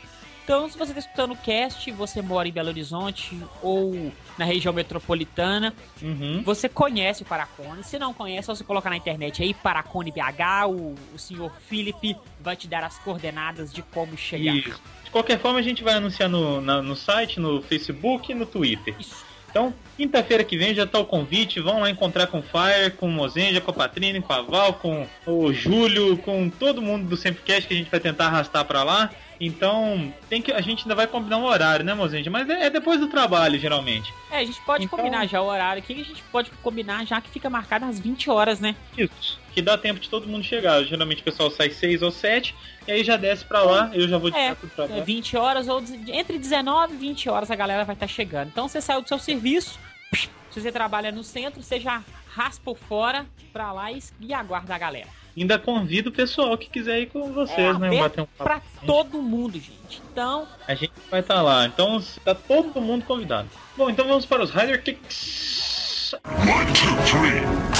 Então, 0.49 0.67
se 0.67 0.75
você 0.79 0.89
está 0.93 0.99
escutando 0.99 1.33
o 1.33 1.37
cast, 1.37 1.91
você 1.91 2.23
mora 2.23 2.47
em 2.47 2.51
Belo 2.51 2.69
Horizonte 2.69 3.39
ou 3.61 4.11
na 4.35 4.45
região 4.45 4.73
metropolitana, 4.73 5.75
Uhum. 6.01 6.41
você 6.43 6.67
conhece 6.67 7.21
o 7.21 7.25
Paracone. 7.27 7.83
Se 7.83 7.99
não 7.99 8.15
conhece, 8.15 8.47
só 8.47 8.55
você 8.55 8.63
colocar 8.63 8.89
na 8.89 8.97
internet 8.97 9.43
aí, 9.43 9.53
Paracone 9.53 10.11
BH, 10.11 10.65
o, 10.67 10.95
o 11.13 11.19
senhor 11.19 11.51
Felipe 11.67 12.17
vai 12.39 12.55
te 12.55 12.67
dar 12.67 12.83
as 12.83 12.97
coordenadas 12.97 13.71
de 13.71 13.83
como 13.83 14.17
chegar. 14.17 14.55
Isso. 14.55 14.81
De 15.03 15.11
qualquer 15.11 15.39
forma, 15.39 15.59
a 15.59 15.61
gente 15.61 15.83
vai 15.83 15.93
anunciar 15.93 16.27
no, 16.27 16.59
na- 16.59 16.81
no 16.81 16.95
site, 16.95 17.39
no 17.39 17.61
Facebook 17.61 18.31
e 18.31 18.33
no 18.33 18.47
Twitter. 18.47 18.95
Isso. 18.99 19.28
Então, 19.49 19.73
quinta-feira 19.97 20.43
que 20.43 20.57
vem 20.57 20.73
já 20.75 20.85
tá 20.85 20.99
o 20.99 21.05
convite. 21.05 21.59
Vão 21.59 21.79
lá 21.79 21.89
encontrar 21.89 22.27
com 22.27 22.39
o 22.39 22.43
Fire, 22.43 22.91
com 22.91 23.07
o 23.07 23.11
Mozenja, 23.11 23.59
com 23.59 23.71
a 23.71 23.73
Patrine, 23.73 24.21
com 24.21 24.31
a 24.31 24.41
Val, 24.41 24.73
com 24.73 25.07
o 25.25 25.51
Júlio, 25.51 26.17
com 26.19 26.49
todo 26.49 26.81
mundo 26.81 27.07
do 27.07 27.17
Semplecast 27.17 27.67
que 27.67 27.73
a 27.73 27.77
gente 27.77 27.89
vai 27.89 27.99
tentar 27.99 28.27
arrastar 28.27 28.63
pra 28.65 28.83
lá. 28.83 29.09
Então, 29.41 30.13
tem 30.29 30.41
que 30.41 30.51
a 30.51 30.59
gente 30.59 30.81
ainda 30.83 30.95
vai 30.95 31.07
combinar 31.07 31.37
um 31.37 31.45
horário, 31.45 31.83
né, 31.85 31.93
Mozenja? 31.93 32.29
Mas 32.29 32.49
é, 32.49 32.65
é 32.65 32.69
depois 32.69 32.99
do 32.99 33.07
trabalho, 33.07 33.57
geralmente. 33.57 34.13
É, 34.29 34.39
a 34.39 34.43
gente 34.43 34.59
pode 34.65 34.83
Então- 34.83 34.99
combinar 34.99 35.25
já 35.27 35.41
o 35.41 35.45
horário 35.47 35.81
aqui, 35.81 35.93
a 35.93 36.05
gente 36.05 36.21
pode 36.23 36.51
combinar 36.61 37.05
já 37.05 37.21
que 37.21 37.29
fica 37.29 37.49
marcado 37.49 37.85
às 37.85 37.97
20 37.99 38.29
horas, 38.29 38.59
né? 38.59 38.75
Isso. 38.97 39.39
Que 39.59 39.63
dá 39.63 39.77
tempo 39.77 39.99
de 39.99 40.07
todo 40.09 40.25
mundo 40.25 40.41
chegar. 40.41 40.81
Geralmente 40.85 41.19
o 41.19 41.23
pessoal 41.25 41.51
sai 41.51 41.69
6 41.69 42.01
ou 42.01 42.11
7 42.11 42.55
e 42.87 42.91
aí 42.93 43.03
já 43.03 43.17
desce 43.17 43.43
pra 43.43 43.61
lá. 43.61 43.91
Eu 43.93 44.07
já 44.07 44.17
vou 44.17 44.29
É, 44.29 44.31
deixar 44.31 44.55
tudo 44.55 44.69
pra 44.73 44.85
É, 44.85 44.87
lá. 44.99 45.03
20 45.03 45.35
horas 45.35 45.67
ou 45.67 45.81
de- 45.81 46.11
entre 46.13 46.39
19 46.39 46.93
e 46.93 46.97
20 46.97 47.29
horas 47.29 47.51
a 47.51 47.55
galera 47.57 47.83
vai 47.83 47.93
estar 47.93 48.07
chegando. 48.07 48.47
Então 48.47 48.69
você 48.69 48.79
saiu 48.79 49.01
do 49.01 49.07
seu 49.09 49.19
serviço, 49.19 49.77
se 50.13 50.61
você 50.61 50.71
trabalha 50.71 51.11
no 51.11 51.25
centro, 51.25 51.61
você 51.61 51.77
já 51.77 52.01
raspa 52.33 52.71
o 52.71 52.75
fora 52.75 53.25
pra 53.51 53.73
lá 53.73 53.91
e, 53.91 53.99
e 54.21 54.33
aguarda 54.33 54.73
a 54.73 54.77
galera. 54.77 55.07
Ainda 55.35 55.59
convido 55.59 56.09
o 56.09 56.13
pessoal 56.13 56.57
que 56.57 56.69
quiser 56.69 57.01
ir 57.01 57.07
com 57.07 57.33
vocês, 57.33 57.75
É 57.75 57.79
né? 57.79 57.99
Bater 57.99 58.21
um 58.21 58.25
papo. 58.37 58.43
Pra 58.49 58.61
todo 58.85 59.21
mundo, 59.21 59.55
gente. 59.59 60.01
Então, 60.09 60.47
A 60.69 60.73
gente 60.73 60.93
vai 61.11 61.19
estar 61.19 61.41
lá. 61.41 61.65
Então 61.65 62.01
tá 62.23 62.33
todo 62.33 62.79
mundo 62.79 63.03
convidado. 63.03 63.49
Bom, 63.75 63.89
então 63.89 64.07
vamos 64.07 64.25
para 64.25 64.41
os 64.41 64.51
Rider 64.51 64.81
Kicks. 64.81 66.15
One, 66.23 66.65
two, 66.73 66.95
three. 67.05 67.78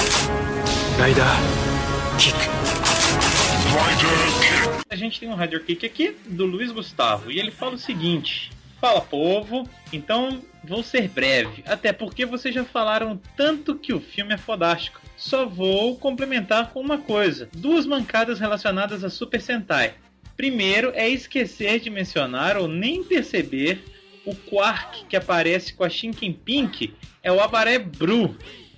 Snyder 1.00 1.24
Kick. 2.18 2.36
A 4.90 4.96
gente 4.96 5.18
tem 5.18 5.30
um 5.30 5.34
Rider 5.34 5.64
Kick 5.64 5.86
aqui 5.86 6.14
do 6.26 6.44
Luiz 6.44 6.70
Gustavo 6.70 7.32
e 7.32 7.38
ele 7.38 7.50
fala 7.50 7.76
o 7.76 7.78
seguinte: 7.78 8.52
Fala 8.78 9.00
povo, 9.00 9.66
então 9.90 10.42
vou 10.62 10.82
ser 10.82 11.08
breve, 11.08 11.64
até 11.66 11.90
porque 11.90 12.26
vocês 12.26 12.54
já 12.54 12.66
falaram 12.66 13.18
tanto 13.34 13.76
que 13.76 13.94
o 13.94 14.00
filme 14.00 14.34
é 14.34 14.36
fodástico. 14.36 15.00
Só 15.16 15.46
vou 15.46 15.96
complementar 15.96 16.68
com 16.70 16.80
uma 16.80 16.98
coisa: 16.98 17.48
duas 17.56 17.86
mancadas 17.86 18.38
relacionadas 18.38 19.02
a 19.02 19.08
Super 19.08 19.40
Sentai. 19.40 19.94
Primeiro 20.36 20.92
é 20.94 21.08
esquecer 21.08 21.80
de 21.80 21.88
mencionar 21.88 22.58
ou 22.58 22.68
nem 22.68 23.02
perceber 23.02 23.82
o 24.26 24.34
Quark 24.36 25.06
que 25.06 25.16
aparece 25.16 25.72
com 25.72 25.82
a 25.82 25.88
Shinken 25.88 26.34
Pink 26.34 26.92
é 27.22 27.32
o 27.32 27.40
Abaré 27.40 27.78
Blue, 27.78 28.36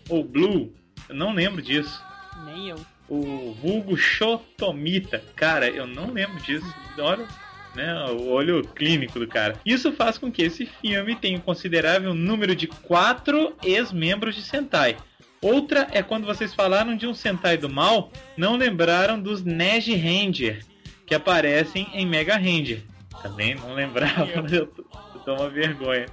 ou 0.09 0.23
Blue, 0.23 0.73
eu 1.09 1.17
não 1.17 1.35
lembro 1.35 1.61
disso. 1.61 2.12
Nem 2.53 2.69
eu. 2.69 2.77
O 3.09 3.53
vulgo 3.55 3.97
Shotomita, 3.97 5.23
cara, 5.35 5.69
eu 5.69 5.87
não 5.87 6.13
lembro 6.13 6.41
disso. 6.41 6.67
Olha, 6.99 7.27
né, 7.75 8.05
o 8.11 8.29
olho 8.29 8.67
clínico 8.69 9.19
do 9.19 9.27
cara. 9.27 9.59
Isso 9.65 9.93
faz 9.93 10.19
com 10.19 10.31
que 10.31 10.43
esse 10.43 10.67
filme 10.67 11.17
tenha 11.17 11.39
um 11.39 11.41
considerável 11.41 12.15
número 12.15 12.55
de 12.55 12.67
quatro 12.67 13.55
ex-membros 13.63 14.35
de 14.35 14.43
Sentai. 14.43 14.97
Outra 15.41 15.89
é 15.91 16.03
quando 16.03 16.27
vocês 16.27 16.55
falaram 16.55 16.97
de 16.97 17.07
um 17.07 17.15
Sentai 17.15 17.57
do 17.57 17.69
mal, 17.69 18.13
não 18.37 18.57
lembraram 18.57 19.21
dos 19.21 19.43
Nej 19.43 19.81
Ranger, 19.97 20.65
que 21.05 21.15
aparecem 21.15 21.89
em 21.95 22.07
Mega 22.07 22.37
Ranger. 22.37 22.83
Também 23.23 23.55
não 23.55 23.75
lembrava, 23.75 24.31
eu 24.53 24.67
tô, 24.67 24.85
eu 25.15 25.21
tô 25.25 25.35
uma 25.35 25.49
vergonha. 25.49 26.07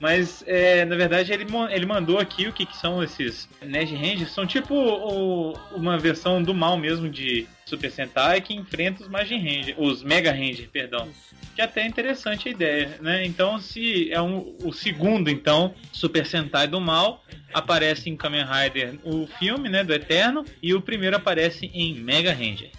Mas, 0.00 0.42
é, 0.46 0.82
na 0.86 0.96
verdade, 0.96 1.30
ele, 1.30 1.46
ele 1.70 1.84
mandou 1.84 2.18
aqui 2.18 2.48
o 2.48 2.52
que, 2.54 2.64
que 2.64 2.74
são 2.74 3.02
esses 3.02 3.46
Nej 3.60 3.84
Rangers. 3.84 4.32
São 4.32 4.46
tipo 4.46 4.74
o, 4.74 5.52
uma 5.72 5.98
versão 5.98 6.42
do 6.42 6.54
mal 6.54 6.78
mesmo 6.78 7.06
de 7.06 7.46
Super 7.66 7.90
Sentai 7.90 8.40
que 8.40 8.54
enfrenta 8.54 9.02
os 9.02 9.08
Majin 9.10 9.36
Ranger, 9.36 9.74
os 9.78 10.02
Mega 10.02 10.32
Ranger, 10.32 10.70
perdão. 10.72 11.06
Que 11.54 11.60
é 11.60 11.64
até 11.64 11.86
interessante 11.86 12.48
a 12.48 12.50
ideia, 12.50 12.98
né? 13.02 13.26
Então, 13.26 13.60
se 13.60 14.10
é 14.10 14.20
um, 14.22 14.56
o 14.64 14.72
segundo, 14.72 15.28
então, 15.28 15.74
Super 15.92 16.24
Sentai 16.24 16.66
do 16.66 16.80
mal, 16.80 17.22
aparece 17.52 18.08
em 18.08 18.16
Kamen 18.16 18.46
Rider 18.46 18.94
o 19.04 19.26
filme, 19.38 19.68
né, 19.68 19.84
do 19.84 19.92
Eterno, 19.92 20.46
e 20.62 20.72
o 20.72 20.80
primeiro 20.80 21.16
aparece 21.16 21.70
em 21.74 21.94
Mega 21.94 22.32
Ranger, 22.32 22.70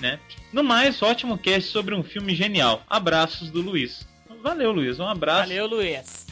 né? 0.00 0.18
No 0.52 0.64
mais, 0.64 1.00
ótimo 1.02 1.38
cast 1.38 1.70
sobre 1.70 1.94
um 1.94 2.02
filme 2.02 2.34
genial. 2.34 2.82
Abraços 2.90 3.48
do 3.48 3.62
Luiz. 3.62 4.04
Valeu, 4.42 4.72
Luiz. 4.72 4.98
Um 4.98 5.06
abraço. 5.06 5.48
Valeu, 5.48 5.66
Luiz 5.68 6.23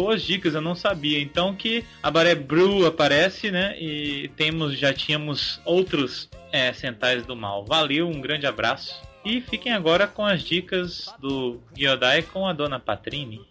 boas 0.00 0.22
dicas, 0.22 0.54
eu 0.54 0.62
não 0.62 0.74
sabia. 0.74 1.20
Então 1.20 1.54
que 1.54 1.84
a 2.02 2.10
Baré 2.10 2.34
Brew 2.34 2.86
aparece, 2.86 3.50
né? 3.50 3.76
E 3.78 4.30
temos, 4.34 4.78
já 4.78 4.94
tínhamos 4.94 5.60
outros 5.62 6.30
é, 6.50 6.72
Centais 6.72 7.26
do 7.26 7.36
Mal. 7.36 7.66
Valeu, 7.66 8.08
um 8.08 8.18
grande 8.18 8.46
abraço. 8.46 8.98
E 9.22 9.42
fiquem 9.42 9.74
agora 9.74 10.06
com 10.06 10.24
as 10.24 10.42
dicas 10.42 11.12
do 11.18 11.60
Gyodai 11.76 12.22
com 12.22 12.46
a 12.46 12.54
dona 12.54 12.80
Patrini. 12.80 13.42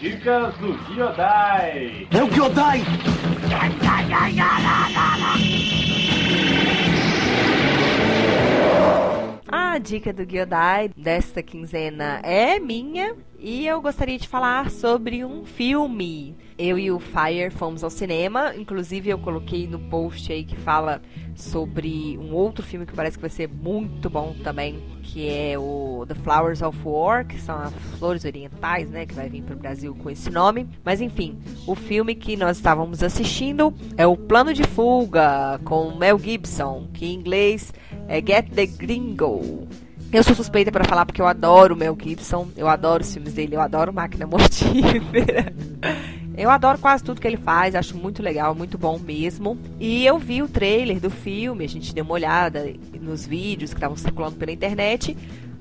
Dicas 0.00 0.56
do 0.56 0.94
Gyodai! 0.94 2.08
É 2.10 2.22
o 2.22 2.30
Gyodai! 2.30 2.82
A 9.52 9.78
dica 9.78 10.12
do 10.12 10.24
Gyodai 10.24 10.90
desta 10.96 11.42
quinzena 11.42 12.20
é 12.22 12.60
minha 12.60 13.16
e 13.36 13.66
eu 13.66 13.82
gostaria 13.82 14.16
de 14.16 14.28
falar 14.28 14.70
sobre 14.70 15.24
um 15.24 15.44
filme. 15.44 16.36
Eu 16.56 16.78
e 16.78 16.90
o 16.90 17.00
Fire 17.00 17.50
fomos 17.50 17.82
ao 17.82 17.90
cinema, 17.90 18.54
inclusive 18.54 19.10
eu 19.10 19.18
coloquei 19.18 19.66
no 19.66 19.78
post 19.78 20.30
aí 20.30 20.44
que 20.44 20.56
fala 20.56 21.02
sobre 21.34 22.16
um 22.18 22.32
outro 22.32 22.64
filme 22.64 22.84
que 22.84 22.92
parece 22.92 23.16
que 23.16 23.22
vai 23.22 23.30
ser 23.30 23.48
muito 23.48 24.10
bom 24.10 24.36
também, 24.44 24.78
que 25.02 25.26
é 25.26 25.58
o 25.58 26.04
The 26.06 26.14
Flowers 26.16 26.60
of 26.60 26.78
War, 26.84 27.26
que 27.26 27.40
são 27.40 27.56
as 27.56 27.72
flores 27.98 28.24
orientais, 28.26 28.90
né, 28.90 29.06
que 29.06 29.14
vai 29.14 29.28
vir 29.28 29.42
para 29.42 29.56
o 29.56 29.58
Brasil 29.58 29.94
com 29.94 30.10
esse 30.10 30.30
nome. 30.30 30.68
Mas 30.84 31.00
enfim, 31.00 31.38
o 31.66 31.74
filme 31.74 32.14
que 32.14 32.36
nós 32.36 32.58
estávamos 32.58 33.02
assistindo 33.02 33.74
é 33.96 34.06
o 34.06 34.16
Plano 34.16 34.52
de 34.52 34.64
Fuga 34.64 35.58
com 35.64 35.96
Mel 35.96 36.18
Gibson, 36.18 36.88
que 36.92 37.06
em 37.06 37.14
inglês 37.14 37.72
é 38.10 38.16
Get 38.16 38.50
the 38.52 38.66
Gringo. 38.66 39.68
Eu 40.12 40.24
sou 40.24 40.34
suspeita 40.34 40.72
para 40.72 40.84
falar 40.84 41.06
porque 41.06 41.22
eu 41.22 41.28
adoro 41.28 41.76
o 41.76 41.78
Mel 41.78 41.96
Gibson, 41.96 42.48
eu 42.56 42.66
adoro 42.66 43.04
os 43.04 43.14
filmes 43.14 43.34
dele, 43.34 43.54
eu 43.54 43.60
adoro 43.60 43.92
Máquina 43.92 44.26
Mortífera. 44.26 45.54
Eu 46.38 46.48
adoro 46.48 46.78
quase 46.78 47.04
tudo 47.04 47.20
que 47.20 47.26
ele 47.26 47.36
faz, 47.36 47.74
acho 47.74 47.94
muito 47.98 48.22
legal, 48.22 48.54
muito 48.54 48.78
bom 48.78 48.98
mesmo. 48.98 49.58
E 49.78 50.06
eu 50.06 50.16
vi 50.16 50.40
o 50.40 50.48
trailer 50.48 50.98
do 50.98 51.10
filme, 51.10 51.64
a 51.64 51.68
gente 51.68 51.94
deu 51.94 52.02
uma 52.02 52.14
olhada 52.14 52.72
nos 52.98 53.26
vídeos 53.26 53.72
que 53.72 53.76
estavam 53.76 53.96
circulando 53.96 54.36
pela 54.36 54.50
internet, 54.50 55.14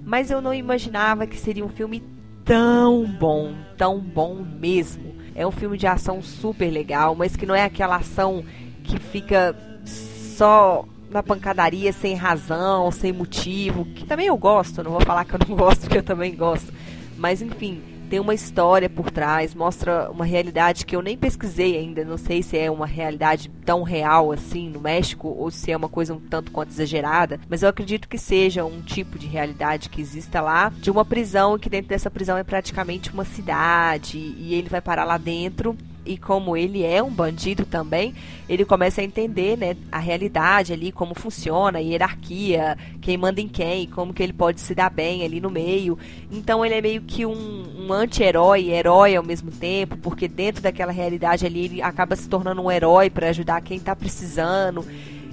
mas 0.05 0.31
eu 0.31 0.39
não 0.39 0.53
imaginava 0.53 1.27
que 1.27 1.35
seria 1.35 1.65
um 1.65 1.69
filme 1.69 2.01
tão 2.45 3.03
bom, 3.05 3.53
tão 3.77 3.99
bom 3.99 4.35
mesmo. 4.35 5.15
É 5.35 5.45
um 5.45 5.51
filme 5.51 5.77
de 5.77 5.87
ação 5.87 6.21
super 6.21 6.71
legal, 6.71 7.13
mas 7.13 7.35
que 7.35 7.47
não 7.47 7.55
é 7.55 7.63
aquela 7.63 7.97
ação 7.97 8.41
que 8.83 8.97
fica 8.99 9.53
só 9.83 10.85
na 11.09 11.23
pancadaria 11.23 11.91
sem 11.91 12.15
razão, 12.15 12.91
sem 12.91 13.11
motivo, 13.11 13.85
que 13.85 14.05
também 14.05 14.27
eu 14.27 14.37
gosto, 14.37 14.83
não 14.83 14.91
vou 14.91 15.01
falar 15.01 15.25
que 15.25 15.33
eu 15.35 15.39
não 15.47 15.55
gosto, 15.57 15.81
porque 15.81 15.97
eu 15.97 16.03
também 16.03 16.35
gosto. 16.35 16.71
Mas 17.17 17.41
enfim, 17.41 17.81
tem 18.09 18.19
uma 18.19 18.33
história 18.33 18.89
por 18.89 19.11
trás, 19.11 19.53
mostra 19.53 20.09
uma 20.09 20.25
realidade 20.25 20.85
que 20.85 20.95
eu 20.95 21.01
nem 21.01 21.15
pesquisei 21.15 21.77
ainda, 21.77 22.03
não 22.03 22.17
sei 22.17 22.41
se 22.41 22.57
é 22.57 22.69
uma 22.69 22.87
realidade 22.87 23.51
tão 23.63 23.83
real 23.83 24.31
assim 24.31 24.67
no 24.67 24.81
México 24.81 25.27
ou 25.27 25.51
se 25.51 25.71
é 25.71 25.77
uma 25.77 25.87
coisa 25.87 26.13
um 26.13 26.19
tanto 26.19 26.51
quanto 26.51 26.71
exagerada, 26.71 27.39
mas 27.47 27.61
eu 27.61 27.69
acredito 27.69 28.09
que 28.09 28.17
seja 28.17 28.65
um 28.65 28.81
tipo 28.81 29.19
de 29.19 29.27
realidade 29.27 29.89
que 29.89 30.01
exista 30.01 30.41
lá, 30.41 30.69
de 30.69 30.89
uma 30.89 31.05
prisão 31.05 31.59
que 31.59 31.69
dentro 31.69 31.89
dessa 31.89 32.09
prisão 32.09 32.35
é 32.35 32.43
praticamente 32.43 33.11
uma 33.11 33.23
cidade 33.23 34.17
e 34.17 34.55
ele 34.55 34.69
vai 34.69 34.81
parar 34.81 35.05
lá 35.05 35.17
dentro 35.17 35.77
e 36.05 36.17
como 36.17 36.55
ele 36.55 36.83
é 36.83 37.01
um 37.03 37.11
bandido 37.11 37.65
também, 37.65 38.13
ele 38.47 38.65
começa 38.65 39.01
a 39.01 39.03
entender, 39.03 39.57
né, 39.57 39.75
a 39.91 39.99
realidade 39.99 40.73
ali, 40.73 40.91
como 40.91 41.13
funciona, 41.13 41.77
a 41.79 41.81
hierarquia, 41.81 42.77
quem 43.01 43.17
manda 43.17 43.39
em 43.39 43.47
quem, 43.47 43.87
como 43.87 44.13
que 44.13 44.23
ele 44.23 44.33
pode 44.33 44.59
se 44.59 44.73
dar 44.73 44.89
bem 44.89 45.23
ali 45.23 45.39
no 45.39 45.49
meio. 45.49 45.97
Então 46.31 46.65
ele 46.65 46.75
é 46.75 46.81
meio 46.81 47.01
que 47.01 47.25
um, 47.25 47.85
um 47.85 47.93
anti-herói, 47.93 48.71
herói 48.71 49.15
ao 49.15 49.23
mesmo 49.23 49.51
tempo, 49.51 49.97
porque 49.97 50.27
dentro 50.27 50.61
daquela 50.61 50.91
realidade 50.91 51.45
ali 51.45 51.65
ele 51.65 51.81
acaba 51.81 52.15
se 52.15 52.27
tornando 52.27 52.61
um 52.61 52.71
herói 52.71 53.09
para 53.09 53.29
ajudar 53.29 53.61
quem 53.61 53.77
está 53.77 53.95
precisando. 53.95 54.85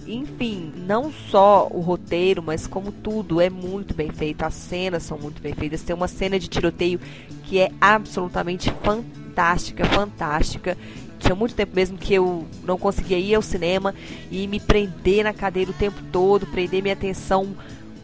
Enfim, 0.07 0.73
não 0.77 1.11
só 1.11 1.69
o 1.71 1.81
roteiro, 1.81 2.43
mas 2.43 2.67
como 2.67 2.93
tudo 2.93 3.41
é 3.41 3.51
muito 3.51 3.93
bem 3.93 4.11
feito, 4.11 4.43
as 4.43 4.55
cenas 4.55 5.03
são 5.03 5.19
muito 5.19 5.43
bem 5.43 5.53
feitas. 5.53 5.83
Tem 5.83 5.97
uma 5.97 6.07
cena 6.07 6.39
de 6.39 6.49
tiroteio 6.49 7.01
que 7.45 7.59
é 7.59 7.71
absolutamente 7.81 8.71
fantástica 8.83 9.26
fantástica, 9.37 9.85
fantástica. 9.85 10.79
Tinha 11.19 11.35
muito 11.35 11.55
tempo 11.55 11.75
mesmo 11.75 11.99
que 11.99 12.15
eu 12.15 12.47
não 12.65 12.79
conseguia 12.79 13.19
ir 13.19 13.35
ao 13.35 13.43
cinema 13.43 13.95
e 14.31 14.47
me 14.47 14.59
prender 14.59 15.25
na 15.25 15.35
cadeira 15.35 15.71
o 15.71 15.75
tempo 15.75 16.01
todo, 16.11 16.47
prender 16.47 16.83
minha 16.83 16.95
atenção 16.95 17.55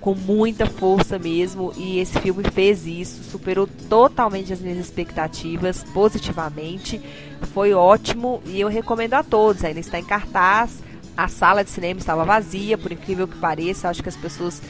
com 0.01 0.15
muita 0.15 0.67
força 0.67 1.19
mesmo. 1.19 1.73
E 1.77 1.99
esse 1.99 2.19
filme 2.21 2.45
fez 2.45 2.87
isso, 2.87 3.23
superou 3.25 3.67
totalmente 3.89 4.53
as 4.53 4.61
minhas 4.61 4.79
expectativas 4.79 5.85
positivamente. 5.95 7.01
Foi 7.55 7.73
ótimo 7.73 8.43
e 8.47 8.61
eu 8.61 8.69
recomendo 8.69 9.15
a 9.15 9.23
todos. 9.23 9.65
Ainda 9.65 9.81
está 9.81 9.99
em 9.99 10.05
cartaz. 10.05 10.83
A 11.15 11.29
sala 11.29 11.63
de 11.63 11.71
cinema 11.71 12.01
estava 12.01 12.25
vazia, 12.25 12.77
por 12.77 12.91
incrível 12.91 13.29
que 13.29 13.37
pareça. 13.39 13.89
Acho 13.89 14.03
que 14.03 14.09
as 14.09 14.17
pessoas 14.17 14.63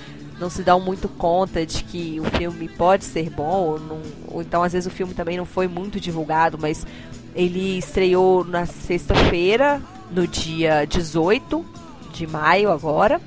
não 0.43 0.51
se 0.51 0.63
dão 0.63 0.81
muito 0.81 1.09
conta 1.09 1.65
de 1.65 1.85
que 1.85 2.21
o 2.21 2.25
filme 2.37 2.69
pode 2.69 3.05
ser 3.05 3.31
bom, 3.31 3.69
ou, 3.69 3.81
não, 3.81 4.03
ou 4.27 4.43
então 4.43 4.63
às 4.63 4.73
vezes 4.73 4.93
o 4.93 4.95
filme 4.95 5.15
também 5.15 5.37
não 5.37 5.47
foi 5.47 5.69
muito 5.69 6.01
divulgado, 6.01 6.59
mas 6.61 6.85
ele 7.35 7.79
estreou 7.79 8.45
na 8.45 8.67
sexta-feira, 8.67 9.81
no 10.11 10.27
dia 10.27 10.85
18 10.85 11.65
de 12.13 12.27
maio 12.27 12.71
agora, 12.71 13.21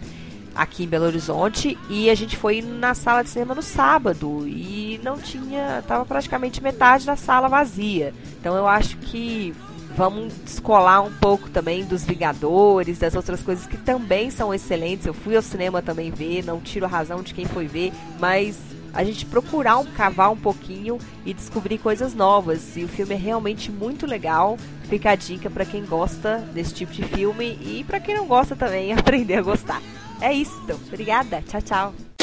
aqui 0.53 0.83
em 0.83 0.87
Belo 0.87 1.05
Horizonte, 1.05 1.77
e 1.89 2.09
a 2.09 2.15
gente 2.15 2.35
foi 2.35 2.61
na 2.61 2.93
sala 2.93 3.23
de 3.23 3.29
cinema 3.29 3.55
no 3.55 3.63
sábado 3.63 4.45
e 4.45 4.99
não 5.01 5.17
tinha, 5.17 5.83
tava 5.87 6.05
praticamente 6.05 6.61
metade 6.61 7.05
da 7.05 7.15
sala 7.15 7.47
vazia. 7.47 8.13
Então 8.39 8.55
eu 8.55 8.67
acho 8.67 8.97
que 8.97 9.55
vamos 9.95 10.33
descolar 10.43 11.01
um 11.01 11.11
pouco 11.11 11.49
também 11.49 11.85
dos 11.85 12.03
Vingadores, 12.03 12.99
das 12.99 13.15
outras 13.15 13.41
coisas 13.41 13.65
que 13.65 13.77
também 13.77 14.29
são 14.29 14.53
excelentes. 14.53 15.05
Eu 15.05 15.13
fui 15.13 15.35
ao 15.35 15.41
cinema 15.41 15.81
também 15.81 16.11
ver, 16.11 16.43
não 16.43 16.59
tiro 16.59 16.85
a 16.85 16.89
razão 16.89 17.21
de 17.21 17.33
quem 17.33 17.45
foi 17.45 17.65
ver, 17.65 17.93
mas 18.19 18.57
a 18.93 19.03
gente 19.03 19.25
procurar 19.25 19.77
um, 19.77 19.85
cavar 19.85 20.31
um 20.31 20.37
pouquinho 20.37 20.97
e 21.25 21.33
descobrir 21.33 21.77
coisas 21.77 22.13
novas. 22.13 22.75
E 22.77 22.83
o 22.83 22.87
filme 22.87 23.13
é 23.13 23.17
realmente 23.17 23.71
muito 23.71 24.05
legal. 24.05 24.57
Fica 24.89 25.11
a 25.11 25.15
dica 25.15 25.49
para 25.49 25.65
quem 25.65 25.85
gosta 25.85 26.37
desse 26.53 26.73
tipo 26.73 26.91
de 26.91 27.03
filme 27.03 27.57
e 27.61 27.83
para 27.83 27.99
quem 27.99 28.15
não 28.15 28.25
gosta 28.25 28.55
também 28.55 28.93
aprender 28.93 29.35
a 29.35 29.41
gostar. 29.41 29.81
É 30.21 30.31
isso. 30.31 30.63
Obrigada. 30.87 31.41
Tchau, 31.41 31.61
tchau. 31.61 32.14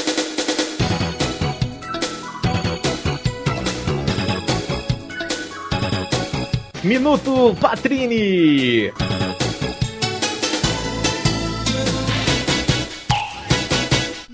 Minuto 6.84 7.54
Patrini. 7.60 8.92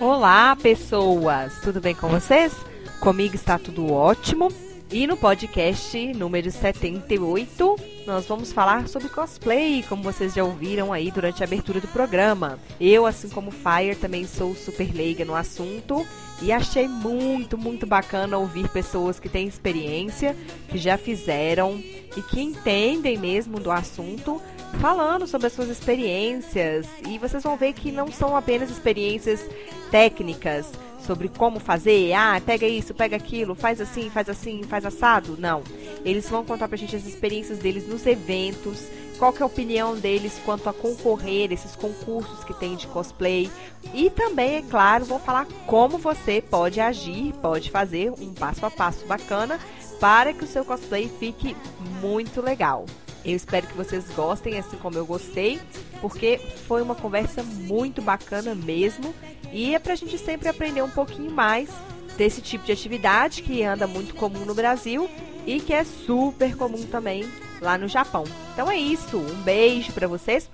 Olá, 0.00 0.57
pessoas! 0.57 1.61
Tudo 1.62 1.78
bem 1.78 1.95
com 1.95 2.09
vocês? 2.09 2.55
Comigo 3.00 3.35
está 3.35 3.59
tudo 3.59 3.93
ótimo. 3.93 4.50
E 4.90 5.07
no 5.07 5.19
podcast 5.19 6.14
número 6.14 6.50
78, 6.50 7.76
nós 8.07 8.25
vamos 8.26 8.50
falar 8.50 8.88
sobre 8.88 9.11
cosplay, 9.11 9.85
como 9.87 10.02
vocês 10.02 10.33
já 10.33 10.43
ouviram 10.43 10.90
aí 10.90 11.11
durante 11.11 11.43
a 11.43 11.47
abertura 11.47 11.83
do 11.83 11.88
programa. 11.88 12.59
Eu, 12.81 13.05
assim 13.05 13.28
como 13.28 13.50
Fire, 13.50 13.95
também 13.95 14.26
sou 14.26 14.55
super 14.55 14.90
leiga 14.95 15.23
no 15.26 15.35
assunto 15.35 16.07
e 16.40 16.52
achei 16.52 16.87
muito, 16.87 17.59
muito 17.59 17.87
bacana 17.87 18.38
ouvir 18.38 18.68
pessoas 18.68 19.18
que 19.18 19.28
têm 19.28 19.47
experiência, 19.47 20.37
que 20.68 20.78
já 20.78 20.97
fizeram 20.97 21.76
e 22.16 22.23
que 22.23 22.40
entendem 22.40 23.18
mesmo 23.18 23.59
do 23.59 23.71
assunto, 23.71 24.40
falando 24.80 25.26
sobre 25.26 25.46
as 25.46 25.52
suas 25.52 25.68
experiências. 25.68 26.87
E 27.06 27.18
vocês 27.18 27.42
vão 27.42 27.56
ver 27.56 27.72
que 27.72 27.90
não 27.90 28.10
são 28.10 28.37
apenas 28.37 28.70
experiências 28.70 29.44
técnicas 29.90 30.70
sobre 31.00 31.28
como 31.28 31.58
fazer, 31.58 32.12
ah, 32.12 32.40
pega 32.44 32.66
isso, 32.66 32.92
pega 32.92 33.16
aquilo, 33.16 33.54
faz 33.54 33.80
assim, 33.80 34.10
faz 34.10 34.28
assim, 34.28 34.62
faz 34.64 34.84
assado. 34.84 35.37
Não. 35.38 35.62
Eles 36.04 36.28
vão 36.28 36.44
contar 36.44 36.68
pra 36.68 36.76
gente 36.76 36.94
as 36.94 37.06
experiências 37.06 37.58
deles 37.58 37.88
nos 37.88 38.06
eventos, 38.06 38.87
qual 39.18 39.32
que 39.32 39.40
é 39.40 39.42
a 39.42 39.46
opinião 39.46 39.96
deles 39.96 40.38
quanto 40.44 40.68
a 40.68 40.72
concorrer 40.72 41.50
esses 41.50 41.75
concursos 41.75 42.44
que 42.44 42.52
tem 42.52 42.76
de 42.76 42.87
cosplay. 42.88 43.50
E 43.94 44.10
também, 44.10 44.56
é 44.56 44.62
claro, 44.62 45.06
vão 45.06 45.18
falar 45.18 45.46
como 45.66 45.96
você 45.98 46.42
pode 46.42 46.78
agir, 46.78 47.32
pode 47.40 47.70
fazer 47.70 48.12
um 48.12 48.34
passo 48.34 48.66
a 48.66 48.70
passo 48.70 49.06
bacana 49.06 49.58
para 49.98 50.32
que 50.32 50.44
o 50.44 50.48
seu 50.48 50.64
cosplay 50.64 51.10
fique 51.18 51.56
muito 52.00 52.40
legal. 52.42 52.84
Eu 53.25 53.37
espero 53.37 53.66
que 53.66 53.76
vocês 53.76 54.04
gostem, 54.10 54.58
assim 54.58 54.76
como 54.76 54.96
eu 54.96 55.04
gostei, 55.04 55.60
porque 56.00 56.38
foi 56.66 56.82
uma 56.82 56.94
conversa 56.94 57.42
muito 57.42 58.00
bacana 58.00 58.54
mesmo. 58.54 59.14
E 59.52 59.75
é 59.75 59.78
pra 59.78 59.94
gente 59.94 60.18
sempre 60.18 60.48
aprender 60.48 60.82
um 60.82 60.90
pouquinho 60.90 61.30
mais 61.30 61.68
desse 62.16 62.40
tipo 62.40 62.64
de 62.64 62.72
atividade 62.72 63.42
que 63.42 63.62
anda 63.62 63.87
muito 63.87 64.14
comum 64.14 64.44
no 64.44 64.54
Brasil 64.54 65.08
e 65.46 65.60
que 65.60 65.72
é 65.72 65.84
super 65.84 66.56
comum 66.56 66.82
também 66.84 67.25
lá 67.60 67.78
no 67.78 67.88
Japão. 67.88 68.25
Então 68.52 68.70
é 68.70 68.76
isso, 68.76 69.16
um 69.16 69.42
beijo 69.42 69.92
para 69.92 70.06
vocês 70.06 70.50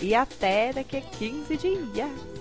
e 0.00 0.14
até 0.14 0.72
daqui 0.72 0.98
a 0.98 1.00
15 1.00 1.56
dias. 1.56 2.35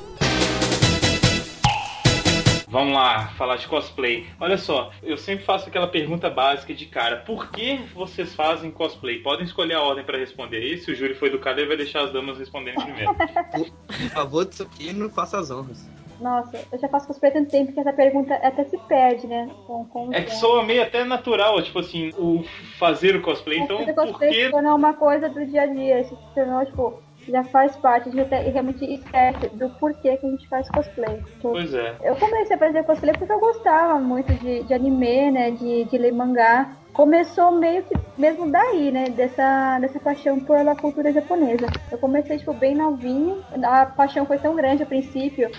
Vamos 2.67 2.93
lá, 2.93 3.27
falar 3.37 3.57
de 3.57 3.67
cosplay. 3.67 4.25
Olha 4.39 4.57
só, 4.57 4.91
eu 5.03 5.17
sempre 5.17 5.45
faço 5.45 5.67
aquela 5.69 5.87
pergunta 5.87 6.29
básica 6.29 6.73
de 6.73 6.85
cara: 6.85 7.17
por 7.17 7.51
que 7.51 7.77
vocês 7.93 8.33
fazem 8.33 8.71
cosplay? 8.71 9.19
Podem 9.19 9.45
escolher 9.45 9.75
a 9.75 9.81
ordem 9.81 10.03
para 10.03 10.17
responder. 10.17 10.77
Se 10.77 10.91
o 10.91 10.95
Júlio 10.95 11.15
foi 11.15 11.29
educado, 11.29 11.59
ele 11.59 11.67
vai 11.67 11.77
deixar 11.77 12.03
as 12.03 12.11
damas 12.11 12.37
responderem 12.37 12.81
primeiro. 12.81 13.15
Por 13.15 14.09
favor, 14.11 14.47
não 14.95 15.09
faça 15.09 15.39
as 15.39 15.51
honras. 15.51 15.87
Nossa, 16.19 16.65
eu 16.71 16.79
já 16.79 16.87
faço 16.87 17.07
cosplay 17.07 17.31
tanto 17.31 17.51
tempo 17.51 17.73
que 17.73 17.79
essa 17.79 17.91
pergunta 17.91 18.33
até 18.35 18.63
se 18.63 18.77
perde, 18.87 19.27
né? 19.27 19.49
Com, 19.67 19.85
com 19.85 20.13
é 20.13 20.21
que 20.21 20.33
soa 20.35 20.63
meio 20.63 20.81
até 20.81 21.03
natural, 21.03 21.61
tipo 21.61 21.79
assim, 21.79 22.11
o 22.17 22.43
fazer 22.79 23.15
o 23.15 23.21
cosplay, 23.21 23.59
então 23.59 23.79
fazer 23.79 23.93
cosplay 23.93 24.29
por 24.29 24.35
que... 24.35 24.45
se 24.45 24.51
tornou 24.51 24.75
uma 24.75 24.93
coisa 24.93 25.27
do 25.27 25.45
dia 25.45 25.63
a 25.63 25.67
dia, 25.67 26.03
se 26.05 26.15
tornou, 26.33 26.65
tipo, 26.65 27.03
já 27.27 27.43
faz 27.45 27.75
parte, 27.77 28.09
a 28.09 28.11
gente 28.11 28.21
até 28.21 28.39
realmente 28.49 28.85
esquece 28.85 29.47
do 29.55 29.69
porquê 29.71 30.17
que 30.17 30.25
a 30.25 30.29
gente 30.29 30.47
faz 30.47 30.69
cosplay. 30.69 31.21
Pois 31.41 31.73
é. 31.73 31.95
Eu 32.03 32.15
comecei 32.15 32.55
a 32.55 32.59
fazer 32.59 32.83
cosplay 32.83 33.13
porque 33.17 33.31
eu 33.31 33.39
gostava 33.39 33.99
muito 33.99 34.33
de, 34.35 34.63
de 34.63 34.73
anime, 34.73 35.31
né, 35.31 35.51
de, 35.51 35.85
de 35.85 35.97
ler 35.97 36.11
mangá. 36.11 36.71
Começou 36.93 37.51
meio 37.51 37.83
que 37.83 37.95
mesmo 38.17 38.49
daí, 38.49 38.91
né, 38.91 39.05
dessa, 39.09 39.79
dessa 39.79 39.99
paixão 39.99 40.39
pela 40.39 40.75
cultura 40.75 41.11
japonesa. 41.11 41.67
Eu 41.91 41.97
comecei, 41.97 42.37
tipo, 42.37 42.53
bem 42.53 42.75
novinho, 42.75 43.43
a 43.63 43.85
paixão 43.85 44.25
foi 44.25 44.37
tão 44.37 44.55
grande 44.55 44.83
a 44.83 44.85
princípio 44.85 45.49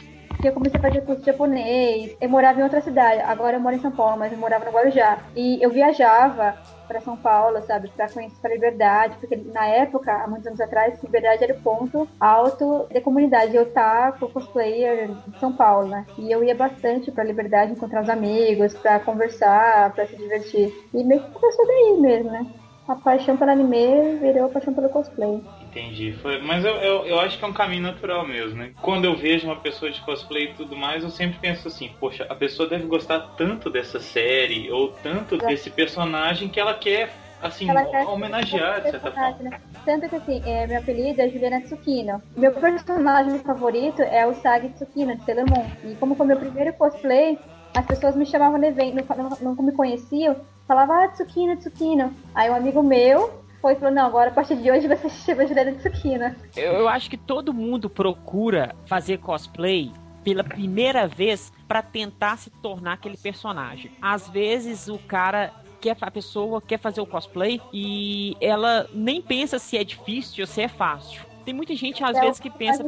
que 0.41 0.49
eu 0.49 0.53
comecei 0.53 0.79
a 0.79 0.83
fazer 0.83 1.01
curso 1.03 1.21
de 1.21 1.27
japonês. 1.27 2.17
Eu 2.21 2.29
morava 2.29 2.61
em 2.61 2.63
outra 2.63 2.81
cidade, 2.81 3.21
agora 3.23 3.57
eu 3.57 3.61
moro 3.61 3.75
em 3.75 3.81
São 3.81 3.91
Paulo, 3.91 4.19
mas 4.19 4.33
eu 4.33 4.39
morava 4.39 4.65
no 4.65 4.71
Guarujá. 4.71 5.19
E 5.35 5.63
eu 5.63 5.71
viajava 5.71 6.57
para 6.87 7.01
São 7.01 7.17
Paulo, 7.17 7.61
sabe, 7.63 7.89
para 7.89 8.09
conhecer 8.09 8.47
a 8.47 8.51
Liberdade, 8.51 9.17
porque 9.19 9.37
na 9.37 9.67
época, 9.67 10.13
há 10.13 10.27
muitos 10.27 10.47
anos 10.47 10.61
atrás, 10.61 11.03
Liberdade 11.03 11.45
era 11.45 11.55
o 11.55 11.61
ponto 11.61 12.09
alto 12.19 12.87
da 12.93 13.01
comunidade 13.01 13.59
otaku, 13.59 14.29
cosplayer 14.29 15.09
de 15.09 15.39
São 15.39 15.53
Paulo, 15.53 15.89
né? 15.89 16.07
E 16.19 16.31
eu 16.31 16.43
ia 16.43 16.55
bastante 16.55 17.11
para 17.11 17.25
Liberdade 17.25 17.73
encontrar 17.73 18.03
os 18.03 18.09
amigos, 18.09 18.75
para 18.75 19.01
conversar, 19.01 19.93
para 19.93 20.07
se 20.07 20.17
divertir. 20.17 20.73
E 20.93 21.05
meio 21.05 21.23
que 21.23 21.31
começou 21.31 21.67
daí 21.67 21.99
mesmo, 22.01 22.31
né? 22.31 22.47
A 22.89 22.95
paixão 22.95 23.37
pelo 23.37 23.51
anime 23.51 24.19
virou 24.21 24.47
a 24.47 24.49
paixão 24.49 24.73
pelo 24.73 24.89
cosplay. 24.89 25.43
Entendi. 25.77 26.13
Foi, 26.23 26.41
mas 26.41 26.65
eu, 26.65 26.75
eu, 26.77 27.05
eu, 27.05 27.21
acho 27.21 27.39
que 27.39 27.45
é 27.45 27.49
um 27.49 27.53
caminho 27.53 27.83
natural 27.83 28.27
mesmo, 28.27 28.57
né? 28.57 28.73
Quando 28.81 29.05
eu 29.05 29.15
vejo 29.15 29.47
uma 29.47 29.57
pessoa 29.57 29.91
de 29.91 30.01
cosplay 30.01 30.47
e 30.47 30.55
tudo 30.55 30.75
mais, 30.75 31.05
eu 31.05 31.11
sempre 31.11 31.39
penso 31.39 31.69
assim, 31.69 31.91
poxa, 32.01 32.27
a 32.31 32.35
pessoa 32.35 32.67
deve 32.67 32.87
gostar 32.87 33.21
tanto 33.37 33.69
dessa 33.69 34.01
série 34.01 34.71
ou 34.71 34.89
tanto 35.03 35.37
desse 35.37 35.69
personagem 35.69 36.49
que 36.49 36.59
ela 36.59 36.73
quer, 36.73 37.13
assim, 37.43 37.69
ela 37.69 37.85
quer 37.85 38.07
homenagear, 38.07 38.81
de 38.81 38.91
certa 38.91 39.13
forma. 39.13 39.51
Né? 39.51 39.61
Tanto 39.85 40.09
que, 40.09 40.17
assim, 40.17 40.43
é, 40.47 40.67
meu 40.67 40.79
apelido 40.79 41.21
é 41.21 41.29
Juliana 41.29 41.61
Tsukino. 41.61 42.23
Meu 42.35 42.53
personagem 42.53 43.39
favorito 43.41 44.01
é 44.01 44.27
o 44.27 44.33
Sagi 44.33 44.71
Tsukino, 44.71 45.15
de 45.15 45.25
Sailor 45.25 45.45
Moon. 45.51 45.67
E 45.85 45.95
como 45.97 46.15
foi 46.15 46.27
meu 46.27 46.39
primeiro 46.39 46.73
cosplay, 46.73 47.39
as 47.75 47.85
pessoas 47.85 48.17
me 48.17 48.25
chamavam 48.25 48.59
no 48.59 48.65
evento, 48.65 49.05
não, 49.15 49.29
não, 49.41 49.55
não 49.55 49.63
me 49.63 49.73
conheciam, 49.73 50.37
falavam, 50.67 51.05
ah, 51.05 51.09
Tsukino, 51.09 51.55
Tsukino. 51.57 52.15
Aí 52.35 52.49
um 52.49 52.55
amigo 52.55 52.83
meu 52.83 53.45
foi 53.67 53.73
e 53.73 53.77
falou: 53.77 53.95
não, 53.95 54.07
agora 54.07 54.31
a 54.31 54.33
partir 54.33 54.55
de 54.57 54.71
hoje 54.71 54.87
você 54.87 55.09
chama 55.09 55.45
Juliana 55.45 55.73
Tsukina. 55.73 56.37
Eu, 56.57 56.73
eu 56.75 56.89
acho 56.89 57.11
que 57.11 57.17
todo 57.17 57.53
mundo 57.53 57.91
procura 57.91 58.77
fazer 58.87 59.19
cosplay 59.19 59.91
pela 60.23 60.45
primeira 60.45 61.09
vez 61.09 61.53
para 61.67 61.83
tentar 61.83 62.39
se 62.39 62.49
tornar 62.49 62.93
aquele 62.95 63.17
personagem. 63.17 63.91
Às 64.01 64.29
vezes 64.29 64.89
o 64.89 64.99
cara 64.99 65.53
quer 65.81 65.97
a 66.01 66.11
pessoa 66.11 66.61
quer 66.61 66.79
fazer 66.79 67.01
o 67.01 67.07
cosplay 67.07 67.61
e 67.73 68.37
ela 68.41 68.89
nem 68.93 69.21
pensa 69.21 69.59
se 69.59 69.77
é 69.77 69.83
difícil 69.83 70.43
ou 70.43 70.47
se 70.47 70.63
é 70.63 70.69
fácil. 70.69 71.23
Tem 71.47 71.55
muita 71.55 71.77
gente, 71.77 72.03
às 72.03 72.17
é 72.17 72.23
vezes, 72.23 72.41
que 72.41 72.51
pensa. 72.51 72.85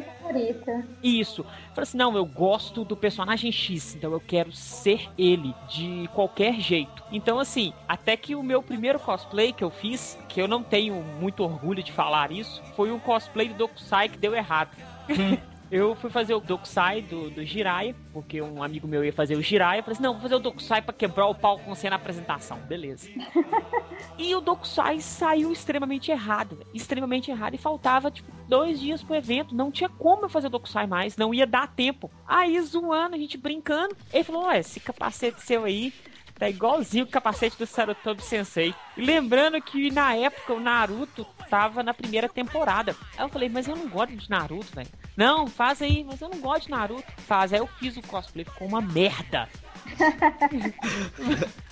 Isso. 1.00 1.44
Fala 1.44 1.84
assim: 1.84 1.96
não, 1.96 2.16
eu 2.16 2.26
gosto 2.26 2.84
do 2.84 2.96
personagem 2.96 3.52
X, 3.52 3.94
então 3.94 4.12
eu 4.12 4.20
quero 4.20 4.50
ser 4.50 5.08
ele 5.16 5.54
de 5.68 6.10
qualquer 6.12 6.54
jeito. 6.54 7.04
Então, 7.12 7.38
assim, 7.38 7.72
até 7.86 8.16
que 8.16 8.34
o 8.34 8.42
meu 8.42 8.60
primeiro 8.60 8.98
cosplay 8.98 9.52
que 9.52 9.62
eu 9.62 9.70
fiz, 9.70 10.18
que 10.28 10.42
eu 10.42 10.48
não 10.48 10.60
tenho 10.60 10.96
muito 11.20 11.44
orgulho 11.44 11.84
de 11.84 11.92
falar 11.92 12.32
isso, 12.32 12.60
foi 12.74 12.90
um 12.90 12.98
cosplay 12.98 13.48
do 13.48 13.54
Dokusai 13.54 14.08
que 14.08 14.18
deu 14.18 14.34
errado. 14.34 14.76
Hum. 15.08 15.38
Eu 15.70 15.94
fui 15.94 16.08
fazer 16.08 16.34
o 16.34 16.40
Dokusai 16.40 17.02
do, 17.02 17.28
do 17.30 17.44
Jiraiya, 17.44 17.94
porque 18.12 18.40
um 18.40 18.62
amigo 18.62 18.88
meu 18.88 19.04
ia 19.04 19.12
fazer 19.12 19.36
o 19.36 19.42
Jiraiya. 19.42 19.80
Eu 19.80 19.84
falei 19.84 19.94
assim, 19.94 20.02
não, 20.02 20.14
vou 20.14 20.22
fazer 20.22 20.34
o 20.34 20.38
Dokusai 20.38 20.80
pra 20.80 20.94
quebrar 20.94 21.26
o 21.26 21.34
pau 21.34 21.58
com 21.58 21.74
você 21.74 21.90
na 21.90 21.96
apresentação. 21.96 22.58
Beleza. 22.60 23.08
e 24.16 24.34
o 24.34 24.40
Dokusai 24.40 25.00
saiu 25.00 25.52
extremamente 25.52 26.10
errado. 26.10 26.58
Extremamente 26.72 27.30
errado. 27.30 27.54
E 27.54 27.58
faltava, 27.58 28.10
tipo, 28.10 28.32
dois 28.48 28.80
dias 28.80 29.02
pro 29.02 29.14
evento. 29.14 29.54
Não 29.54 29.70
tinha 29.70 29.90
como 29.90 30.24
eu 30.24 30.28
fazer 30.30 30.46
o 30.46 30.50
Dokusai 30.50 30.86
mais. 30.86 31.18
Não 31.18 31.34
ia 31.34 31.46
dar 31.46 31.68
tempo. 31.68 32.10
Aí, 32.26 32.58
zoando, 32.62 33.14
a 33.14 33.18
gente 33.18 33.36
brincando. 33.36 33.94
Ele 34.10 34.24
falou, 34.24 34.46
ué, 34.46 34.60
esse 34.60 34.80
capacete 34.80 35.42
seu 35.42 35.64
aí 35.64 35.92
Tá 36.38 36.48
igualzinho 36.48 37.04
o 37.04 37.08
capacete 37.08 37.58
do 37.58 37.66
Sarutobi 37.66 38.22
Sensei. 38.22 38.72
E 38.96 39.02
lembrando 39.02 39.60
que 39.60 39.90
na 39.90 40.14
época 40.14 40.54
o 40.54 40.60
Naruto 40.60 41.26
tava 41.50 41.82
na 41.82 41.92
primeira 41.92 42.28
temporada. 42.28 42.94
Aí 43.16 43.24
eu 43.24 43.28
falei, 43.28 43.48
mas 43.48 43.66
eu 43.66 43.74
não 43.74 43.88
gosto 43.88 44.14
de 44.14 44.30
Naruto, 44.30 44.72
velho. 44.72 44.88
Não, 45.16 45.48
faz 45.48 45.82
aí, 45.82 46.04
mas 46.04 46.20
eu 46.20 46.28
não 46.28 46.38
gosto 46.38 46.66
de 46.66 46.70
Naruto. 46.70 47.12
Faz. 47.18 47.52
Aí 47.52 47.58
eu 47.58 47.66
fiz 47.66 47.96
o 47.96 48.02
cosplay, 48.02 48.44
ficou 48.44 48.68
uma 48.68 48.80
merda. 48.80 49.48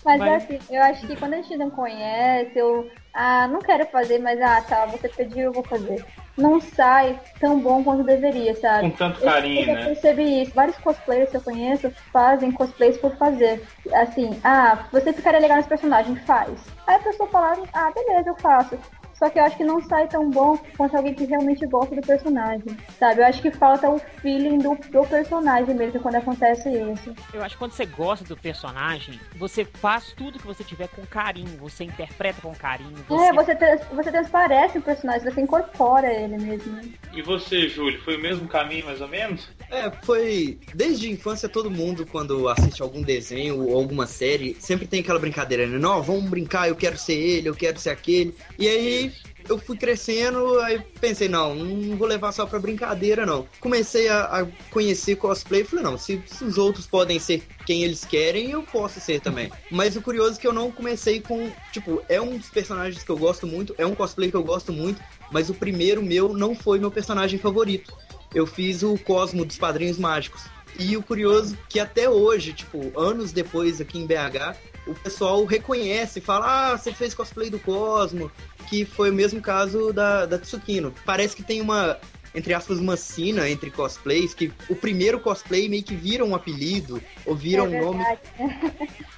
mas, 0.05 0.19
mas 0.19 0.45
assim, 0.45 0.59
eu 0.69 0.83
acho 0.83 1.07
que 1.07 1.15
quando 1.15 1.35
a 1.35 1.37
gente 1.37 1.57
não 1.57 1.71
conhece, 1.71 2.59
eu. 2.59 2.91
Ah, 3.17 3.49
não 3.49 3.61
quero 3.61 3.87
fazer, 3.87 4.19
mas 4.19 4.41
ah, 4.41 4.61
tá, 4.61 4.87
você 4.87 5.09
pediu, 5.09 5.45
eu 5.45 5.53
vou 5.53 5.63
fazer 5.63 6.05
não 6.37 6.61
sai 6.61 7.19
tão 7.41 7.59
bom 7.59 7.83
quanto 7.83 8.05
deveria, 8.05 8.55
sabe? 8.57 8.91
Com 8.91 8.97
tanto 8.97 9.21
carinho, 9.23 9.63
eu, 9.63 9.69
eu 9.69 9.75
né? 9.75 9.83
Eu 9.83 9.87
percebi 9.87 10.43
isso. 10.43 10.53
Vários 10.55 10.77
cosplayers 10.79 11.31
que 11.31 11.37
eu 11.37 11.41
conheço 11.41 11.91
fazem 12.13 12.53
cosplays 12.53 12.99
por 12.99 13.17
fazer. 13.17 13.67
Assim, 13.95 14.39
ah, 14.45 14.87
você 14.93 15.13
ficaria 15.13 15.41
legal 15.41 15.57
nesse 15.57 15.69
personagem, 15.69 16.15
faz. 16.27 16.61
Aí 16.87 16.97
a 16.97 17.01
pessoa 17.01 17.29
fala, 17.31 17.67
ah, 17.73 17.91
beleza, 17.91 18.29
eu 18.29 18.37
faço. 18.37 18.79
Só 19.19 19.31
que 19.31 19.39
eu 19.39 19.45
acho 19.45 19.57
que 19.57 19.65
não 19.65 19.81
sai 19.81 20.07
tão 20.09 20.31
bom 20.31 20.59
quanto 20.77 20.97
alguém 20.97 21.15
que 21.15 21.25
realmente 21.25 21.67
gosta 21.67 21.95
do 21.95 22.03
personagem. 22.03 22.77
Sabe? 22.99 23.21
Eu 23.21 23.27
acho 23.27 23.41
que 23.41 23.51
falta 23.51 23.89
o 23.91 23.99
feeling 24.21 24.59
do, 24.59 24.77
do 24.91 25.07
personagem 25.07 25.75
mesmo 25.75 26.01
quando 26.01 26.17
acontece 26.17 26.69
isso. 26.71 27.15
Eu 27.33 27.43
acho 27.43 27.55
que 27.55 27.59
quando 27.59 27.73
você 27.73 27.87
gosta 27.87 28.25
do 28.25 28.37
personagem, 28.37 29.19
você 29.37 29.65
faz 29.65 30.13
tudo 30.13 30.39
que 30.39 30.47
você 30.47 30.63
tiver 30.63 30.89
com 30.89 31.05
carinho, 31.07 31.57
você 31.59 31.85
interpreta 31.85 32.41
com 32.43 32.55
carinho. 32.55 32.95
Você... 33.09 33.25
É, 33.25 33.33
você, 33.33 33.55
trans, 33.55 33.81
você 33.91 34.11
transparece 34.11 34.79
o 34.79 34.83
personagem, 34.83 35.31
você 35.31 35.41
incorpora 35.41 36.13
ele 36.13 36.37
mesmo. 36.37 36.73
Né? 36.73 36.83
E 37.13 37.23
você, 37.23 37.69
Júlio, 37.69 38.01
foi 38.03 38.17
o 38.17 38.21
mesmo 38.21 38.47
caminho 38.47 38.85
mais 38.85 39.01
ou 39.01 39.09
menos? 39.09 39.49
É, 39.71 39.91
foi. 40.03 40.59
Desde 40.75 41.09
a 41.09 41.11
infância, 41.11 41.49
todo 41.49 41.71
mundo, 41.71 42.07
quando 42.07 42.49
assiste 42.49 42.83
algum 42.83 43.03
desenho 43.03 43.67
ou 43.67 43.77
alguma 43.77 44.07
série, 44.07 44.57
sempre 44.61 44.87
tem 44.87 45.01
aquela 45.01 45.19
brincadeira, 45.19 45.67
né? 45.67 45.79
Não, 45.79 46.03
vamos 46.03 46.29
brincar, 46.29 46.69
eu 46.69 46.77
quero 46.77 46.99
ser 46.99 47.15
ele, 47.15 47.49
eu 47.49 47.55
quero 47.55 47.79
ser 47.79 47.91
aquele. 47.91 48.35
E 48.59 48.69
aí 48.69 49.07
eu 49.49 49.59
fui 49.59 49.77
crescendo, 49.77 50.59
aí 50.61 50.81
pensei, 51.01 51.29
não, 51.29 51.55
não 51.55 51.97
vou 51.97 52.07
levar 52.07 52.33
só 52.33 52.47
pra 52.47 52.59
brincadeira, 52.59 53.25
não. 53.25 53.47
Comecei 53.61 54.09
a, 54.09 54.25
a 54.25 54.47
conhecer 54.71 55.17
cosplay 55.17 55.65
falei, 55.65 55.85
não, 55.85 55.99
se, 55.99 56.23
se, 56.27 56.45
os 56.45 56.59
outros 56.59 56.87
podem 56.87 57.19
ser 57.19 57.43
quem 57.65 57.83
eles 57.83 58.05
querem, 58.05 58.51
eu 58.51 58.63
posso 58.63 59.01
ser 59.01 59.21
também. 59.21 59.51
Mas 59.71 59.97
o 59.97 60.03
curioso 60.03 60.37
é 60.37 60.41
que 60.41 60.47
eu 60.47 60.53
não 60.53 60.71
comecei 60.71 61.21
com, 61.21 61.51
tipo, 61.73 62.03
é 62.09 62.21
um 62.21 62.37
dos 62.37 62.49
personagens 62.49 63.03
que 63.03 63.11
eu 63.11 63.17
gosto 63.17 63.47
muito, 63.47 63.75
é 63.79 63.87
um 63.87 63.95
cosplay 63.95 64.31
que 64.31 64.37
eu 64.37 64.45
gosto 64.45 64.73
muito, 64.73 65.03
mas 65.31 65.51
o 65.51 65.55
primeiro 65.55 66.03
meu 66.03 66.33
não 66.33 66.55
foi 66.55 66.79
meu 66.79 66.91
personagem 66.91 67.39
favorito. 67.39 67.93
Eu 68.35 68.47
fiz 68.47 68.83
o 68.83 68.99
Cosmo 68.99 69.45
dos 69.45 69.57
Padrinhos 69.57 69.99
Mágicos. 69.99 70.45
E 70.79 70.97
o 70.97 71.03
curioso 71.03 71.55
é 71.55 71.59
que 71.69 71.81
até 71.81 72.09
hoje, 72.09 72.53
tipo, 72.53 72.93
anos 72.99 73.33
depois 73.33 73.81
aqui 73.81 73.99
em 73.99 74.07
BH, 74.07 74.57
o 74.87 74.94
pessoal 74.94 75.44
reconhece, 75.44 76.20
fala: 76.20 76.72
Ah, 76.72 76.79
você 76.79 76.92
fez 76.92 77.14
cosplay 77.14 77.51
do 77.51 77.59
Cosmo, 77.59 78.31
que 78.68 78.85
foi 78.85 79.11
o 79.11 79.14
mesmo 79.14 79.40
caso 79.40 79.92
da, 79.92 80.27
da 80.27 80.38
Tsukino. 80.38 80.94
Parece 81.05 81.35
que 81.35 81.42
tem 81.42 81.61
uma, 81.61 81.99
entre 82.35 82.55
aspas, 82.55 82.79
uma 82.79 82.96
sina 82.96 83.49
entre 83.49 83.70
cosplays, 83.70 84.33
que 84.33 84.53
o 84.68 84.77
primeiro 84.77 85.18
cosplay 85.20 85.68
meio 85.68 85.83
que 85.83 85.94
vira 85.94 86.25
um 86.25 86.35
apelido, 86.35 87.03
ou 87.25 87.35
vira 87.35 87.62
é 87.62 87.64
um 87.64 87.85
nome. 87.85 88.05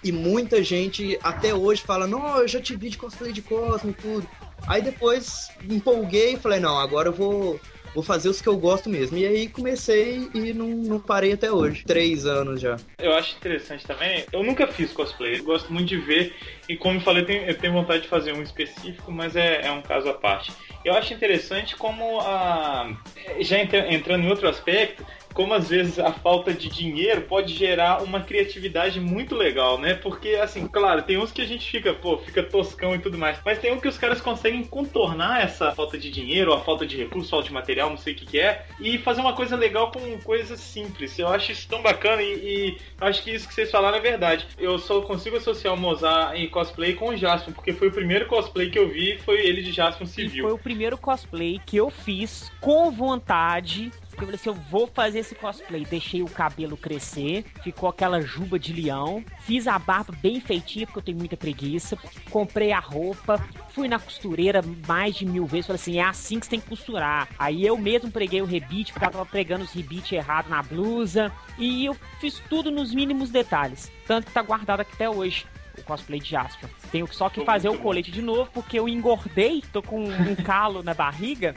e 0.03 0.11
muita 0.11 0.63
gente 0.63 1.19
até 1.23 1.55
hoje 1.55 1.83
fala: 1.83 2.07
Não, 2.07 2.39
eu 2.39 2.49
já 2.49 2.61
te 2.61 2.75
vi 2.75 2.89
de 2.89 2.99
cosplay 2.99 3.33
de 3.33 3.43
Cosmo 3.43 3.91
e 3.91 3.95
tudo. 3.95 4.29
Aí 4.67 4.83
depois 4.83 5.51
empolguei 5.69 6.35
e 6.35 6.39
falei: 6.39 6.61
Não, 6.61 6.79
agora 6.79 7.09
eu 7.09 7.13
vou 7.13 7.61
vou 7.99 8.03
fazer 8.05 8.29
os 8.29 8.41
que 8.41 8.49
eu 8.49 8.57
gosto 8.57 8.89
mesmo. 8.89 9.19
E 9.19 9.27
aí 9.27 9.49
comecei 9.49 10.29
e 10.33 10.53
não, 10.53 10.69
não 10.69 11.01
parei 11.01 11.33
até 11.33 11.51
hoje. 11.51 11.83
Três 11.85 12.27
anos 12.27 12.61
já. 12.61 12.77
Eu 12.99 13.13
acho 13.13 13.37
interessante 13.37 13.85
também. 13.85 14.25
Eu 14.33 14.45
nunca 14.45 14.69
fiz 14.69 14.93
cosplay. 14.93 15.41
Eu 15.41 15.45
gosto 15.45 15.73
muito 15.73 15.89
de 15.89 15.97
ver. 15.97 16.33
E 16.69 16.77
como 16.77 16.99
eu 16.99 17.01
falei, 17.01 17.23
eu 17.23 17.59
tenho, 17.59 17.73
vontade 17.73 18.03
de 18.03 18.09
fazer 18.09 18.33
um 18.33 18.43
específico, 18.43 19.11
mas 19.11 19.35
é, 19.35 19.63
é 19.67 19.73
um 19.73 19.83
caso 19.83 20.09
à 20.09 20.15
parte. 20.15 20.53
Eu 20.85 20.95
acho 20.95 21.13
interessante 21.13 21.75
como 21.75 22.21
a. 22.21 22.97
Já 23.41 23.59
entrando 23.59 24.25
em 24.25 24.29
outro 24.29 24.49
aspecto, 24.49 25.05
como 25.39 25.55
às 25.55 25.69
vezes 25.69 26.01
a 26.01 26.13
falta 26.13 26.53
de 26.53 26.69
dinheiro 26.69 27.21
pode 27.21 27.55
gerar 27.55 28.03
uma 28.03 28.21
criatividade 28.21 28.99
muito 28.99 29.37
legal, 29.37 29.79
né? 29.79 29.95
Porque, 29.95 30.31
assim, 30.31 30.67
claro, 30.67 31.03
tem 31.03 31.17
uns 31.17 31.31
que 31.31 31.41
a 31.41 31.47
gente 31.47 31.71
fica, 31.71 31.95
pô, 31.95 32.19
fica 32.19 32.43
toscão 32.43 32.93
e 32.93 32.99
tudo 32.99 33.17
mais, 33.17 33.39
mas 33.45 33.61
tem 33.61 33.73
um 33.73 33.79
que 33.79 33.87
os 33.87 33.97
caras 33.97 34.21
conseguem 34.21 34.65
contornar 34.65 35.45
essa 35.45 35.71
falta 35.71 35.97
de 35.97 36.11
dinheiro, 36.11 36.53
a 36.53 36.61
falta 36.61 36.85
de 36.85 36.97
recurso, 36.97 37.31
falta 37.31 37.47
de 37.47 37.55
material, 37.55 37.89
não 37.89 37.97
sei 37.97 38.15
o 38.15 38.17
que, 38.17 38.27
que 38.27 38.41
é, 38.41 38.67
e 38.81 38.99
fazer 38.99 39.21
uma 39.21 39.33
coisa 39.33 39.55
legal 39.55 39.93
com 39.93 40.19
coisas 40.25 40.59
simples. 40.59 41.17
Eu 41.17 41.29
acho 41.29 41.53
isso 41.53 41.69
tão 41.69 41.83
bacana 41.83 42.21
e, 42.21 42.35
e 42.35 42.79
acho 43.01 43.23
que 43.23 43.31
isso 43.33 43.47
que 43.47 43.55
vocês 43.55 43.71
falaram 43.71 43.99
é 43.99 44.01
verdade. 44.01 44.45
Eu 44.59 44.77
só 44.77 45.01
consigo 45.03 45.37
associar 45.37 45.73
o 45.73 45.77
Mozart 45.77 46.35
em 46.37 46.49
cosplay 46.49 46.95
com 46.95 47.11
o 47.11 47.17
Jaspion, 47.17 47.53
porque 47.53 47.73
foi 47.73 47.87
o 47.87 47.93
primeiro 47.93 48.27
cosplay 48.27 48.71
que 48.71 48.79
eu 48.81 48.89
vi, 48.89 49.17
foi 49.19 49.47
ele 49.47 49.63
de 49.63 49.71
Jaspion 49.71 50.07
Civil. 50.09 50.47
E 50.47 50.49
foi 50.49 50.53
o 50.53 50.59
primeiro 50.59 50.99
cosplay 50.99 51.61
que 51.65 51.77
eu 51.77 51.91
fiz 51.91 52.51
com 52.61 52.91
vontade 52.91 53.93
porque 54.19 54.25
eu 54.25 54.39
falei 54.39 54.41
assim, 54.41 54.49
eu 54.49 54.71
vou 54.71 54.87
fazer 54.89 55.21
esse 55.21 55.35
cosplay. 55.35 55.85
Deixei 55.85 56.23
o 56.23 56.29
cabelo 56.29 56.77
crescer, 56.77 57.45
ficou 57.63 57.89
aquela 57.89 58.21
juba 58.21 58.59
de 58.59 58.73
leão. 58.73 59.25
Fiz 59.41 59.69
a 59.69 59.79
barba 59.79 60.13
bem 60.21 60.41
feitinha, 60.41 60.87
porque 60.87 60.99
eu 60.99 61.03
tenho 61.03 61.19
muita 61.19 61.37
preguiça. 61.37 61.97
Comprei 62.31 62.73
a 62.73 62.81
roupa, 62.81 63.43
fui 63.71 63.87
na 63.87 63.99
costureira 63.99 64.61
mais 64.87 65.15
de 65.15 65.25
mil 65.25 65.47
vezes. 65.47 65.67
Falei 65.67 65.81
assim, 65.81 65.99
é 65.99 66.05
assim 66.05 66.41
que 66.41 66.47
você 66.47 66.51
tem 66.51 66.61
que 66.61 66.69
costurar. 66.69 67.29
Aí 67.39 67.65
eu 67.65 67.79
mesmo 67.79 68.11
preguei 68.11 68.43
o 68.43 68.45
rebite, 68.45 68.93
porque 68.93 69.09
tava 69.09 69.25
pregando 69.25 69.65
os 69.65 69.73
rebites 69.73 70.11
errados 70.11 70.51
na 70.51 70.63
blusa. 70.63 71.33
E 71.57 71.85
eu 71.85 71.97
fiz 72.21 72.43
tudo 72.51 72.71
nos 72.71 72.93
mínimos 72.93 73.31
detalhes. 73.31 73.91
Tanto 74.07 74.27
que 74.27 74.33
tá 74.33 74.43
guardado 74.43 74.81
aqui 74.81 74.93
até 74.95 75.09
hoje 75.09 75.47
o 75.79 75.85
cosplay 75.85 76.19
de 76.19 76.31
Jasper. 76.31 76.69
Tenho 76.91 77.07
só 77.13 77.29
que 77.29 77.45
fazer 77.45 77.69
o 77.69 77.79
colete 77.79 78.11
de 78.11 78.21
novo, 78.21 78.51
porque 78.53 78.81
eu 78.81 78.89
engordei, 78.89 79.63
tô 79.73 79.81
com 79.81 80.05
um 80.05 80.35
calo 80.43 80.83
na 80.83 80.93
barriga. 80.93 81.55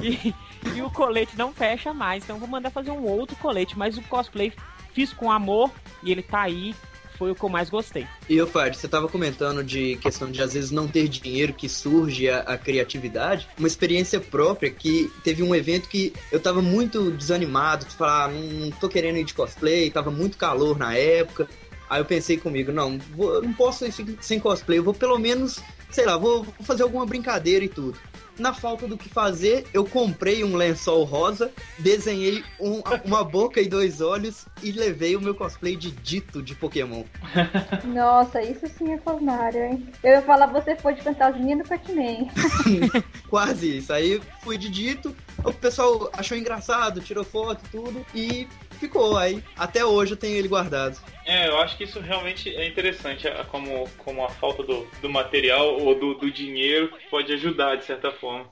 E, 0.00 0.32
e 0.74 0.82
o 0.82 0.90
colete 0.90 1.36
não 1.36 1.52
fecha 1.52 1.92
mais. 1.92 2.24
Então 2.24 2.38
vou 2.38 2.48
mandar 2.48 2.70
fazer 2.70 2.90
um 2.90 3.04
outro 3.04 3.36
colete. 3.36 3.78
Mas 3.78 3.96
o 3.96 4.02
cosplay 4.02 4.52
fiz 4.92 5.12
com 5.12 5.30
amor 5.30 5.70
e 6.02 6.10
ele 6.10 6.22
tá 6.22 6.42
aí. 6.42 6.74
Foi 7.18 7.30
o 7.30 7.34
que 7.34 7.42
eu 7.42 7.48
mais 7.48 7.70
gostei. 7.70 8.06
E 8.28 8.38
o 8.42 8.46
Fard, 8.46 8.76
você 8.76 8.86
tava 8.86 9.08
comentando 9.08 9.64
de 9.64 9.96
questão 9.96 10.30
de 10.30 10.42
às 10.42 10.52
vezes 10.52 10.70
não 10.70 10.86
ter 10.86 11.08
dinheiro 11.08 11.54
que 11.54 11.66
surge 11.66 12.28
a, 12.28 12.40
a, 12.40 12.58
criatividade. 12.58 13.48
Uma 13.58 13.66
experiência 13.66 14.20
própria 14.20 14.70
que 14.70 15.10
teve 15.24 15.42
um 15.42 15.54
evento 15.54 15.88
que 15.88 16.12
eu 16.30 16.38
tava 16.38 16.60
muito 16.60 17.10
desanimado, 17.10 17.86
de 17.86 17.94
falar, 17.94 18.24
ah, 18.24 18.28
não, 18.28 18.42
não 18.42 18.70
tô 18.70 18.86
querendo 18.86 19.16
ir 19.16 19.24
de 19.24 19.32
cosplay, 19.32 19.90
tava 19.90 20.10
muito 20.10 20.36
calor 20.36 20.76
na 20.76 20.94
época. 20.94 21.48
Aí 21.88 22.02
eu 22.02 22.04
pensei 22.04 22.36
comigo, 22.36 22.70
não, 22.70 22.98
vou, 22.98 23.40
não 23.40 23.54
posso 23.54 23.86
ir 23.86 23.94
sem 24.20 24.38
cosplay, 24.38 24.78
eu 24.78 24.84
vou 24.84 24.92
pelo 24.92 25.18
menos, 25.18 25.58
sei 25.90 26.04
lá, 26.04 26.18
vou, 26.18 26.42
vou 26.42 26.66
fazer 26.66 26.82
alguma 26.82 27.06
brincadeira 27.06 27.64
e 27.64 27.68
tudo 27.68 27.98
na 28.38 28.52
falta 28.52 28.86
do 28.86 28.96
que 28.96 29.08
fazer, 29.08 29.66
eu 29.72 29.84
comprei 29.84 30.44
um 30.44 30.56
lençol 30.56 31.04
rosa, 31.04 31.50
desenhei 31.78 32.44
um, 32.60 32.82
uma 33.04 33.24
boca 33.24 33.60
e 33.60 33.68
dois 33.68 34.00
olhos 34.00 34.46
e 34.62 34.72
levei 34.72 35.16
o 35.16 35.20
meu 35.20 35.34
cosplay 35.34 35.76
de 35.76 35.90
Dito 35.90 36.42
de 36.42 36.54
Pokémon. 36.54 37.04
Nossa, 37.84 38.42
isso 38.42 38.66
sim 38.66 38.92
é 38.92 38.98
formário, 38.98 39.62
hein? 39.62 39.88
Eu 40.02 40.12
ia 40.12 40.22
falar, 40.22 40.46
você 40.46 40.76
foi 40.76 40.94
de 40.94 41.02
fantasminha 41.02 41.56
do 41.56 41.64
Pac-Man. 41.64 42.28
Quase 43.28 43.78
isso. 43.78 43.92
Aí 43.92 44.20
fui 44.42 44.58
de 44.58 44.68
Dito, 44.68 45.14
o 45.44 45.52
pessoal 45.52 46.10
achou 46.12 46.36
engraçado, 46.36 47.00
tirou 47.00 47.24
foto 47.24 47.64
e 47.64 47.68
tudo, 47.68 48.06
e 48.14 48.48
ficou 48.76 49.16
aí. 49.16 49.42
Até 49.56 49.84
hoje 49.84 50.12
eu 50.12 50.16
tenho 50.16 50.36
ele 50.36 50.48
guardado. 50.48 50.98
É, 51.24 51.48
eu 51.48 51.58
acho 51.58 51.76
que 51.76 51.84
isso 51.84 52.00
realmente 52.00 52.54
é 52.54 52.66
interessante, 52.66 53.26
como, 53.50 53.88
como 53.98 54.24
a 54.24 54.28
falta 54.28 54.62
do, 54.62 54.86
do 55.02 55.10
material 55.10 55.78
ou 55.80 55.98
do, 55.98 56.14
do 56.14 56.30
dinheiro 56.30 56.92
pode 57.10 57.32
ajudar 57.32 57.76
de 57.76 57.84
certa 57.84 58.12
forma. 58.12 58.46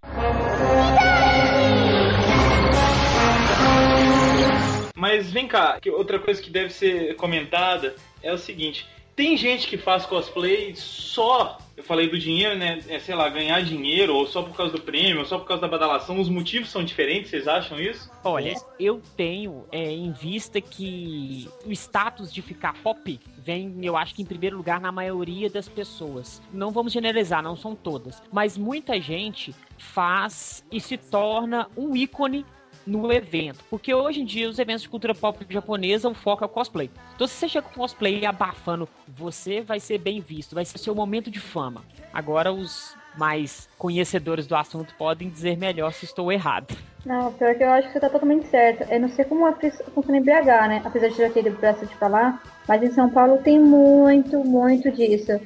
Mas 4.96 5.30
vem 5.30 5.46
cá, 5.46 5.78
outra 5.92 6.18
coisa 6.18 6.40
que 6.40 6.50
deve 6.50 6.70
ser 6.70 7.14
comentada 7.16 7.94
é 8.22 8.32
o 8.32 8.38
seguinte: 8.38 8.86
tem 9.14 9.36
gente 9.36 9.68
que 9.68 9.76
faz 9.76 10.06
cosplay 10.06 10.74
só, 10.74 11.58
eu 11.76 11.82
falei 11.82 12.08
do 12.08 12.18
dinheiro, 12.18 12.56
né? 12.56 12.80
É, 12.88 12.98
sei 12.98 13.14
lá, 13.14 13.28
ganhar 13.28 13.60
dinheiro, 13.62 14.14
ou 14.14 14.26
só 14.26 14.42
por 14.42 14.56
causa 14.56 14.72
do 14.72 14.80
prêmio, 14.80 15.20
ou 15.20 15.24
só 15.24 15.38
por 15.38 15.46
causa 15.46 15.62
da 15.62 15.68
badalação. 15.68 16.20
Os 16.20 16.28
motivos 16.28 16.70
são 16.70 16.84
diferentes, 16.84 17.30
vocês 17.30 17.48
acham 17.48 17.80
isso? 17.80 18.10
Olha, 18.22 18.54
eu 18.78 19.00
tenho 19.16 19.64
é, 19.72 19.90
em 19.90 20.12
vista 20.12 20.60
que 20.60 21.48
o 21.66 21.72
status 21.72 22.32
de 22.32 22.42
ficar 22.42 22.74
pop 22.82 23.20
vem, 23.38 23.74
eu 23.82 23.96
acho 23.96 24.14
que 24.14 24.22
em 24.22 24.26
primeiro 24.26 24.56
lugar 24.56 24.80
na 24.80 24.92
maioria 24.92 25.50
das 25.50 25.68
pessoas. 25.68 26.40
Não 26.52 26.70
vamos 26.70 26.92
generalizar, 26.92 27.42
não 27.42 27.56
são 27.56 27.74
todas. 27.74 28.22
Mas 28.32 28.56
muita 28.56 29.00
gente 29.00 29.54
faz 29.76 30.64
e 30.70 30.80
se 30.80 30.96
torna 30.96 31.68
um 31.76 31.96
ícone 31.96 32.46
no 32.86 33.12
evento. 33.12 33.64
Porque 33.70 33.94
hoje 33.94 34.20
em 34.20 34.24
dia, 34.24 34.48
os 34.48 34.58
eventos 34.58 34.82
de 34.82 34.88
cultura 34.88 35.14
pop 35.14 35.44
japonesa, 35.48 36.08
o 36.08 36.14
foco 36.14 36.44
é 36.44 36.46
o 36.46 36.50
cosplay. 36.50 36.90
Então, 37.14 37.26
se 37.26 37.34
você 37.34 37.48
chega 37.48 37.66
com 37.68 37.80
cosplay 37.80 38.24
abafando, 38.26 38.88
você 39.08 39.60
vai 39.60 39.80
ser 39.80 39.98
bem 39.98 40.20
visto, 40.20 40.54
vai 40.54 40.64
ser 40.64 40.78
seu 40.78 40.94
momento 40.94 41.30
de 41.30 41.40
fama. 41.40 41.82
Agora, 42.12 42.52
os 42.52 42.96
mais 43.16 43.68
conhecedores 43.78 44.46
do 44.46 44.56
assunto 44.56 44.94
podem 44.96 45.28
dizer 45.28 45.56
melhor 45.56 45.92
se 45.92 46.04
estou 46.04 46.32
errado. 46.32 46.76
Não, 47.04 47.32
pior 47.32 47.54
que 47.54 47.62
eu 47.62 47.70
acho 47.70 47.86
que 47.88 47.92
você 47.92 47.98
está 47.98 48.10
totalmente 48.10 48.46
certo. 48.46 48.90
Eu 48.90 49.00
não 49.00 49.08
sei 49.08 49.24
como 49.24 49.46
funciona 49.94 50.18
em 50.18 50.22
BH, 50.22 50.68
né? 50.68 50.82
Apesar 50.84 51.08
de 51.08 51.16
já 51.16 51.30
ter 51.30 51.46
ido 51.46 51.56
pra 51.56 51.72
de 51.72 51.94
falar, 51.96 52.42
mas 52.66 52.82
em 52.82 52.90
São 52.92 53.10
Paulo 53.10 53.38
tem 53.38 53.60
muito, 53.60 54.38
muito 54.44 54.90
disso. 54.90 55.38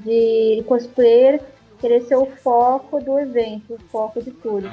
De 0.00 0.62
cosplayer 0.66 1.40
querer 1.80 2.02
ser 2.02 2.16
o 2.16 2.26
foco 2.26 3.02
do 3.02 3.18
evento, 3.18 3.74
o 3.74 3.78
foco 3.90 4.22
de 4.22 4.30
tudo. 4.30 4.68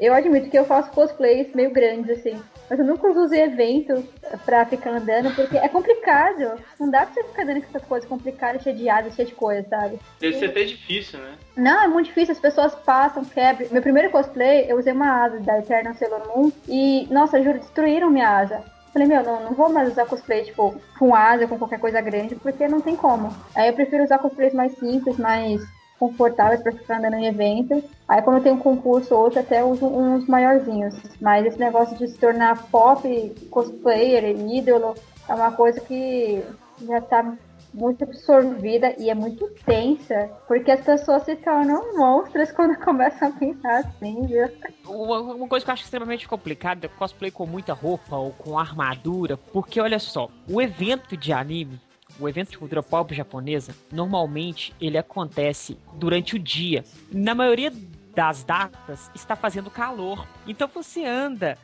Eu 0.00 0.12
admito 0.12 0.50
que 0.50 0.58
eu 0.58 0.64
faço 0.64 0.90
cosplays 0.90 1.54
meio 1.54 1.70
grandes, 1.70 2.18
assim. 2.18 2.40
Mas 2.68 2.78
eu 2.78 2.84
nunca 2.84 3.08
uso 3.08 3.32
evento 3.34 4.04
pra 4.44 4.66
ficar 4.66 4.90
andando, 4.90 5.34
porque 5.34 5.56
é 5.56 5.68
complicado. 5.68 6.60
Não 6.78 6.90
dá 6.90 7.06
pra 7.06 7.14
você 7.14 7.22
ficar 7.22 7.42
andando 7.42 7.60
com 7.62 7.68
essas 7.68 7.88
coisas 7.88 8.08
complicadas, 8.08 8.62
cheia 8.62 8.76
de 8.76 8.88
asas, 8.88 9.14
cheia 9.14 9.26
de 9.26 9.34
coisas, 9.34 9.68
sabe? 9.68 9.98
Deve 10.20 10.38
ser 10.38 10.46
até 10.46 10.64
difícil, 10.64 11.20
né? 11.20 11.34
Não, 11.56 11.82
é 11.82 11.88
muito 11.88 12.06
difícil. 12.06 12.32
As 12.32 12.40
pessoas 12.40 12.74
passam, 12.74 13.24
quebram. 13.24 13.68
Meu 13.70 13.82
primeiro 13.82 14.10
cosplay, 14.10 14.66
eu 14.68 14.78
usei 14.78 14.92
uma 14.92 15.24
asa 15.24 15.38
da 15.40 15.58
Eternal 15.58 15.94
Sailor 15.94 16.26
Moon. 16.26 16.52
E, 16.68 17.06
nossa, 17.10 17.40
juro, 17.42 17.58
destruíram 17.58 18.10
minha 18.10 18.28
asa. 18.28 18.64
Falei, 18.92 19.06
meu, 19.06 19.22
não, 19.22 19.44
não 19.44 19.52
vou 19.52 19.68
mais 19.68 19.90
usar 19.92 20.06
cosplay, 20.06 20.44
tipo, 20.44 20.74
com 20.98 21.14
asa, 21.14 21.46
com 21.46 21.58
qualquer 21.58 21.78
coisa 21.78 22.00
grande, 22.00 22.34
porque 22.34 22.66
não 22.66 22.80
tem 22.80 22.96
como. 22.96 23.30
Aí 23.54 23.68
eu 23.68 23.74
prefiro 23.74 24.02
usar 24.02 24.18
cosplays 24.18 24.54
mais 24.54 24.72
simples, 24.78 25.18
mais 25.18 25.60
confortáveis 25.98 26.62
para 26.62 26.72
ficar 26.72 26.98
andando 26.98 27.14
em 27.14 27.26
evento. 27.26 27.82
Aí 28.08 28.22
quando 28.22 28.42
tem 28.42 28.52
um 28.52 28.58
concurso 28.58 29.14
ou 29.14 29.22
outro, 29.22 29.40
até 29.40 29.64
uso 29.64 29.86
uns 29.86 30.26
maiorzinhos. 30.26 30.94
Mas 31.20 31.46
esse 31.46 31.58
negócio 31.58 31.96
de 31.96 32.08
se 32.08 32.18
tornar 32.18 32.64
pop, 32.70 33.34
cosplayer, 33.50 34.24
ídolo, 34.50 34.94
é 35.28 35.34
uma 35.34 35.52
coisa 35.52 35.80
que 35.80 36.42
já 36.86 37.00
tá 37.00 37.36
muito 37.76 38.04
absorvida 38.04 38.94
e 38.98 39.10
é 39.10 39.14
muito 39.14 39.46
tensa, 39.66 40.30
porque 40.48 40.70
as 40.70 40.80
pessoas 40.80 41.24
se 41.24 41.36
tornam 41.36 41.96
monstros 41.96 42.50
quando 42.52 42.76
começam 42.82 43.28
a 43.28 43.32
pensar 43.32 43.80
assim, 43.80 44.26
viu? 44.26 44.48
Uma 44.86 45.46
coisa 45.46 45.64
que 45.64 45.70
eu 45.70 45.74
acho 45.74 45.84
extremamente 45.84 46.26
complicada 46.26 46.86
é 46.86 46.88
cosplay 46.88 47.30
com 47.30 47.46
muita 47.46 47.74
roupa 47.74 48.16
ou 48.16 48.32
com 48.32 48.58
armadura, 48.58 49.36
porque 49.36 49.80
olha 49.80 49.98
só, 49.98 50.30
o 50.48 50.60
evento 50.60 51.16
de 51.16 51.32
anime 51.32 51.78
o 52.18 52.28
evento 52.28 52.50
de 52.50 52.58
cultura 52.58 52.82
pop 52.82 53.14
japonesa, 53.14 53.74
normalmente 53.92 54.74
ele 54.80 54.98
acontece 54.98 55.76
durante 55.94 56.36
o 56.36 56.38
dia. 56.38 56.84
Na 57.12 57.34
maioria 57.34 57.72
das 58.14 58.42
datas 58.42 59.10
está 59.14 59.36
fazendo 59.36 59.70
calor. 59.70 60.26
Então 60.46 60.68
você 60.72 61.04
anda 61.04 61.58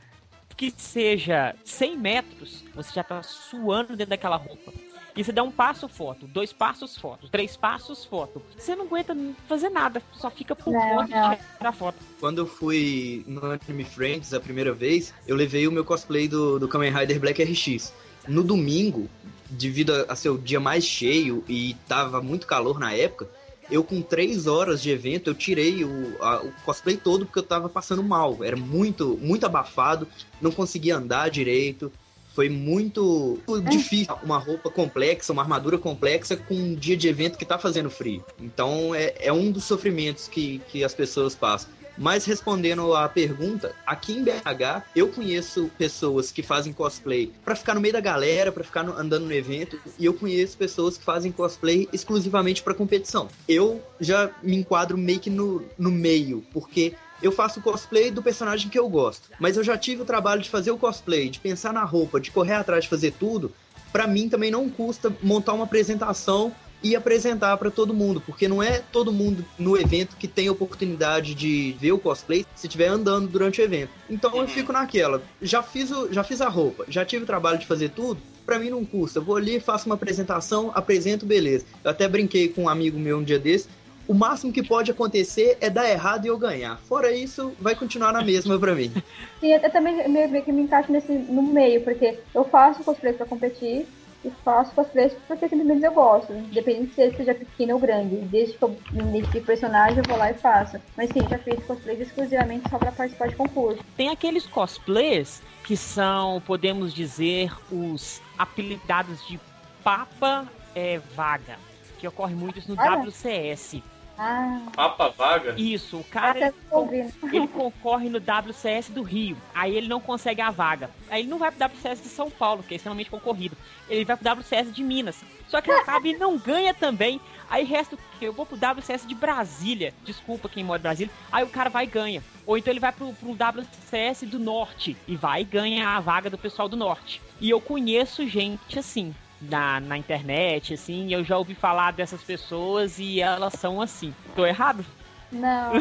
que 0.57 0.73
seja 0.77 1.57
100 1.65 1.97
metros, 1.97 2.65
você 2.75 2.93
já 2.93 3.03
tá 3.03 3.23
suando 3.23 3.97
dentro 3.97 4.11
daquela 4.11 4.37
roupa. 4.37 4.73
E 5.15 5.23
você 5.23 5.31
dá 5.31 5.43
um 5.43 5.51
passo, 5.51 5.89
foto, 5.89 6.27
dois 6.27 6.53
passos, 6.53 6.97
foto, 6.97 7.29
três 7.29 7.55
passos, 7.55 8.05
foto. 8.05 8.41
Você 8.57 8.75
não 8.75 8.87
aguenta 8.87 9.15
fazer 9.47 9.69
nada, 9.69 10.03
só 10.13 10.31
fica 10.31 10.57
por 10.57 10.73
Não, 10.73 10.81
conta 10.81 11.15
não. 11.15 11.31
de 11.31 11.39
tirar 11.59 11.73
foto. 11.73 11.99
Quando 12.19 12.39
eu 12.39 12.47
fui 12.47 13.23
no 13.27 13.45
Anime 13.45 13.85
Friends 13.85 14.33
a 14.33 14.41
primeira 14.41 14.73
vez, 14.73 15.13
eu 15.27 15.37
levei 15.37 15.69
o 15.69 15.73
meu 15.73 15.85
cosplay 15.85 16.27
do, 16.29 16.59
do 16.59 16.67
Kamen 16.67 16.93
Rider 16.93 17.21
Black 17.21 17.43
RX. 17.43 17.93
No 18.27 18.43
domingo, 18.43 19.09
devido 19.53 19.93
a, 19.95 20.13
a 20.13 20.17
ser 20.17 20.31
o 20.31 20.39
dia 20.39 20.61
mais 20.61 20.85
cheio 20.85 21.45
e 21.49 21.75
tava 21.89 22.21
muito 22.21 22.47
calor 22.47 22.79
na 22.79 22.93
época, 22.93 23.27
eu 23.71 23.83
com 23.83 24.03
três 24.03 24.47
horas 24.47 24.83
de 24.83 24.91
evento, 24.91 25.31
eu 25.31 25.35
tirei 25.35 25.85
o, 25.85 26.17
a- 26.21 26.43
o 26.43 26.53
cosplay 26.65 26.97
todo 26.97 27.25
porque 27.25 27.39
eu 27.39 27.43
tava 27.45 27.69
passando 27.69 28.03
mal. 28.03 28.43
Era 28.43 28.57
muito, 28.57 29.19
muito 29.21 29.47
abafado, 29.47 30.07
não 30.41 30.51
conseguia 30.51 30.97
andar 30.97 31.31
direito. 31.31 31.91
Foi 32.35 32.49
muito 32.49 33.39
difícil 33.69 34.15
uma 34.23 34.39
roupa 34.39 34.71
complexa, 34.71 35.33
uma 35.33 35.43
armadura 35.43 35.77
complexa 35.77 36.35
com 36.37 36.55
um 36.55 36.75
dia 36.75 36.97
de 36.97 37.07
evento 37.07 37.37
que 37.39 37.45
tá 37.45 37.59
fazendo 37.59 37.91
frio. 37.91 38.23
Então 38.41 38.95
é, 38.95 39.15
é 39.19 39.33
um 39.33 39.51
dos 39.51 39.65
sofrimentos 39.65 40.29
que, 40.29 40.61
que 40.71 40.83
as 40.83 40.95
pessoas 40.95 41.35
passam. 41.35 41.71
Mas 41.97 42.25
respondendo 42.25 42.95
à 42.95 43.09
pergunta, 43.09 43.75
aqui 43.87 44.13
em 44.13 44.25
BH 44.25 44.83
eu 44.97 45.09
conheço 45.09 45.71
pessoas 45.79 46.33
que 46.33 46.43
fazem 46.43 46.73
cosplay 46.73 47.33
pra 47.45 47.55
ficar 47.55 47.75
no 47.75 47.81
meio 47.81 47.93
da 47.93 48.01
galera, 48.01 48.51
pra 48.51 48.65
ficar 48.65 48.83
no- 48.83 48.97
andando 48.97 49.27
no 49.27 49.33
evento, 49.33 49.79
e 49.99 50.05
eu 50.05 50.15
conheço 50.15 50.57
pessoas 50.57 50.97
que 50.97 51.05
fazem 51.05 51.31
cosplay 51.31 51.89
exclusivamente 51.93 52.63
pra 52.63 52.75
competição. 52.75 53.29
Eu 53.49 53.83
já 54.01 54.31
me 54.43 54.57
enquadro 54.57 54.97
meio 54.97 55.21
que 55.21 55.31
no, 55.31 55.63
no 55.79 55.91
meio, 55.91 56.45
porque 56.53 56.95
eu 57.23 57.31
faço 57.31 57.61
cosplay 57.61 58.11
do 58.11 58.23
personagem 58.23 58.69
que 58.69 58.79
eu 58.79 58.89
gosto. 58.89 59.29
Mas 59.39 59.57
eu 59.57 59.63
já 59.63 59.77
tive 59.79 60.03
o 60.03 60.07
trabalho 60.07 60.43
de 60.43 60.51
fazer 60.51 60.71
o 60.73 60.79
cosplay, 60.79 61.29
de 61.29 61.39
pensar 61.39 61.73
na 61.73 61.85
roupa, 61.85 62.19
de 62.21 62.31
correr 62.31 62.55
atrás 62.55 62.85
de 62.85 62.91
fazer 62.91 63.13
tudo. 63.13 63.53
Pra 63.93 64.07
mim 64.07 64.29
também 64.29 64.51
não 64.51 64.69
custa 64.69 65.15
montar 65.23 65.53
uma 65.53 65.65
apresentação 65.65 66.53
e 66.83 66.97
apresentar 66.97 67.57
pra 67.57 67.71
todo 67.71 67.95
mundo, 67.95 68.21
porque 68.25 68.49
não 68.49 68.63
é 68.63 68.83
todo 68.93 69.13
mundo 69.13 69.45
no 69.59 69.77
evento 69.77 70.17
que 70.17 70.27
tem 70.27 70.51
oportunidade 70.51 71.35
de 71.35 71.77
ver 71.79 71.93
o 71.93 71.99
cosplay 71.99 72.45
se 72.55 72.67
estiver 72.67 72.89
andando 72.89 73.29
durante 73.29 73.61
o 73.61 73.65
evento. 73.65 73.91
Então 74.11 74.37
eu 74.37 74.49
fico 74.49 74.73
naquela, 74.73 75.23
já 75.41 75.63
fiz, 75.63 75.91
o, 75.91 76.13
já 76.13 76.25
fiz 76.25 76.41
a 76.41 76.49
roupa, 76.49 76.85
já 76.89 77.05
tive 77.05 77.25
o 77.25 77.27
trabalho 77.27 77.59
de 77.59 77.67
fazer 77.67 77.91
tudo, 77.91 78.21
pra 78.45 78.59
mim 78.59 78.71
não 78.71 78.85
custa. 78.85 79.19
Eu 79.19 79.23
vou 79.23 79.37
ali, 79.37 79.61
faço 79.61 79.87
uma 79.87 79.95
apresentação, 79.95 80.73
apresento, 80.75 81.25
beleza. 81.25 81.65
Eu 81.85 81.91
até 81.91 82.09
brinquei 82.09 82.49
com 82.49 82.65
um 82.65 82.69
amigo 82.69 82.99
meu 82.99 83.19
um 83.19 83.23
dia 83.23 83.39
desse, 83.39 83.69
o 84.07 84.15
máximo 84.15 84.53
que 84.53 84.63
pode 84.63 84.91
acontecer 84.91 85.57
é 85.61 85.71
dar 85.71 85.89
errado 85.89 86.25
e 86.25 86.29
eu 86.29 86.37
ganhar. 86.37 86.79
Fora 86.81 87.13
isso, 87.13 87.53
vai 87.61 87.75
continuar 87.75 88.13
na 88.13 88.23
mesma 88.23 88.59
pra 88.59 88.75
mim. 88.75 88.93
Sim, 89.41 89.53
eu 89.53 89.71
também 89.71 90.09
meio, 90.09 90.29
meio 90.29 90.45
que 90.45 90.53
me 90.53 90.63
encaixo 90.63 90.91
nesse, 90.91 91.13
no 91.13 91.43
meio, 91.43 91.83
porque 91.83 92.19
eu 92.35 92.45
faço 92.45 92.83
cosplay 92.83 93.13
pra 93.13 93.27
competir 93.27 93.87
e 94.25 94.31
faço 94.45 94.75
cosplay 94.75 95.11
porque 95.27 95.49
simplesmente 95.49 95.85
eu 95.85 95.93
gosto. 95.93 96.33
Independente 96.33 96.95
se 96.95 97.03
ele 97.03 97.17
seja 97.17 97.35
pequeno 97.35 97.75
ou 97.75 97.81
grande. 97.81 98.17
Desde 98.17 98.57
que 98.57 98.63
eu 98.63 98.77
me 98.93 99.03
identifique 99.03 99.39
o 99.39 99.45
personagem, 99.45 99.99
eu 99.99 100.05
vou 100.05 100.17
lá 100.17 100.31
e 100.31 100.35
faço. 100.35 100.79
Mas 100.97 101.11
sim, 101.11 101.21
já 101.29 101.39
fiz 101.39 101.65
cosplays 101.65 102.01
exclusivamente 102.01 102.69
só 102.69 102.79
pra 102.79 102.93
participar 102.93 103.29
de 103.29 103.37
concurso. 103.37 103.83
Tem 103.97 104.09
aqueles 104.09 104.47
cosplays 104.47 105.43
que 105.65 105.77
são, 105.77 106.41
podemos 106.41 106.93
dizer, 106.93 107.53
os 107.71 108.21
apelidados 108.39 109.27
de 109.27 109.39
Papa 109.83 110.47
é, 110.75 110.99
Vaga, 110.99 111.59
que 111.99 112.07
ocorre 112.07 112.35
muito 112.35 112.59
isso 112.59 112.75
no 112.75 112.81
Olha. 112.81 113.03
WCS. 113.03 113.83
Ah, 114.25 114.61
Papa 114.77 115.09
vaga? 115.09 115.55
Isso, 115.57 115.99
o 115.99 116.05
cara 116.05 116.39
ele, 116.39 117.13
ele 117.33 117.49
concorre 117.49 118.09
no 118.09 118.19
WCS 118.19 118.91
do 118.91 119.03
Rio, 119.03 119.37
aí 119.53 119.77
ele 119.77 119.89
não 119.89 120.01
consegue 120.01 120.41
a 120.41 120.49
vaga. 120.49 120.91
Aí 121.11 121.23
ele 121.23 121.29
não 121.29 121.39
vai 121.39 121.51
pro 121.51 121.67
WCS 121.67 122.05
de 122.05 122.09
São 122.09 122.31
Paulo, 122.31 122.63
que 122.63 122.73
é 122.73 122.77
extremamente 122.77 123.11
concorrido. 123.11 123.57
Ele 123.89 124.05
vai 124.05 124.17
pro 124.17 124.33
WCS 124.33 124.73
de 124.73 124.85
Minas. 124.85 125.25
Só 125.49 125.61
que 125.61 125.71
ele 125.71 125.81
acaba 125.81 126.07
e 126.07 126.17
não 126.17 126.39
ganha 126.39 126.73
também. 126.73 127.21
Aí 127.51 127.65
resta 127.65 127.97
o 127.97 127.99
quê? 128.19 128.29
Eu 128.29 128.33
vou 128.33 128.47
pro 128.47 128.57
WCS 128.57 129.07
de 129.07 129.15
Brasília. 129.15 129.93
Desculpa 130.05 130.49
quem 130.49 130.63
mora 130.63 130.79
em 130.79 130.83
Brasília. 130.83 131.13
Aí 131.31 131.45
o 131.45 131.49
cara 131.49 131.69
vai 131.69 131.85
e 131.85 131.89
ganha. 131.89 132.23
Ou 132.47 132.57
então 132.57 132.73
ele 132.73 132.81
vai 132.81 132.93
pro, 132.93 133.13
pro 133.13 133.33
WCS 133.33 134.23
do 134.23 134.39
Norte 134.39 134.97
e 135.07 135.17
vai 135.17 135.43
e 135.43 135.45
ganha 135.45 135.89
a 135.89 136.01
vaga 136.01 136.31
do 136.31 136.39
pessoal 136.39 136.69
do 136.69 136.77
Norte. 136.77 137.21
E 137.41 137.51
eu 137.51 137.61
conheço 137.61 138.27
gente 138.27 138.79
assim. 138.79 139.15
Na, 139.51 139.81
na 139.81 139.99
internet, 139.99 140.75
assim, 140.75 141.13
eu 141.13 141.25
já 141.25 141.37
ouvi 141.37 141.55
falar 141.55 141.93
dessas 141.93 142.23
pessoas 142.23 142.99
e 142.99 143.21
elas 143.21 143.55
são 143.55 143.81
assim. 143.81 144.15
Tô 144.37 144.47
errado? 144.47 144.85
Não. 145.33 145.73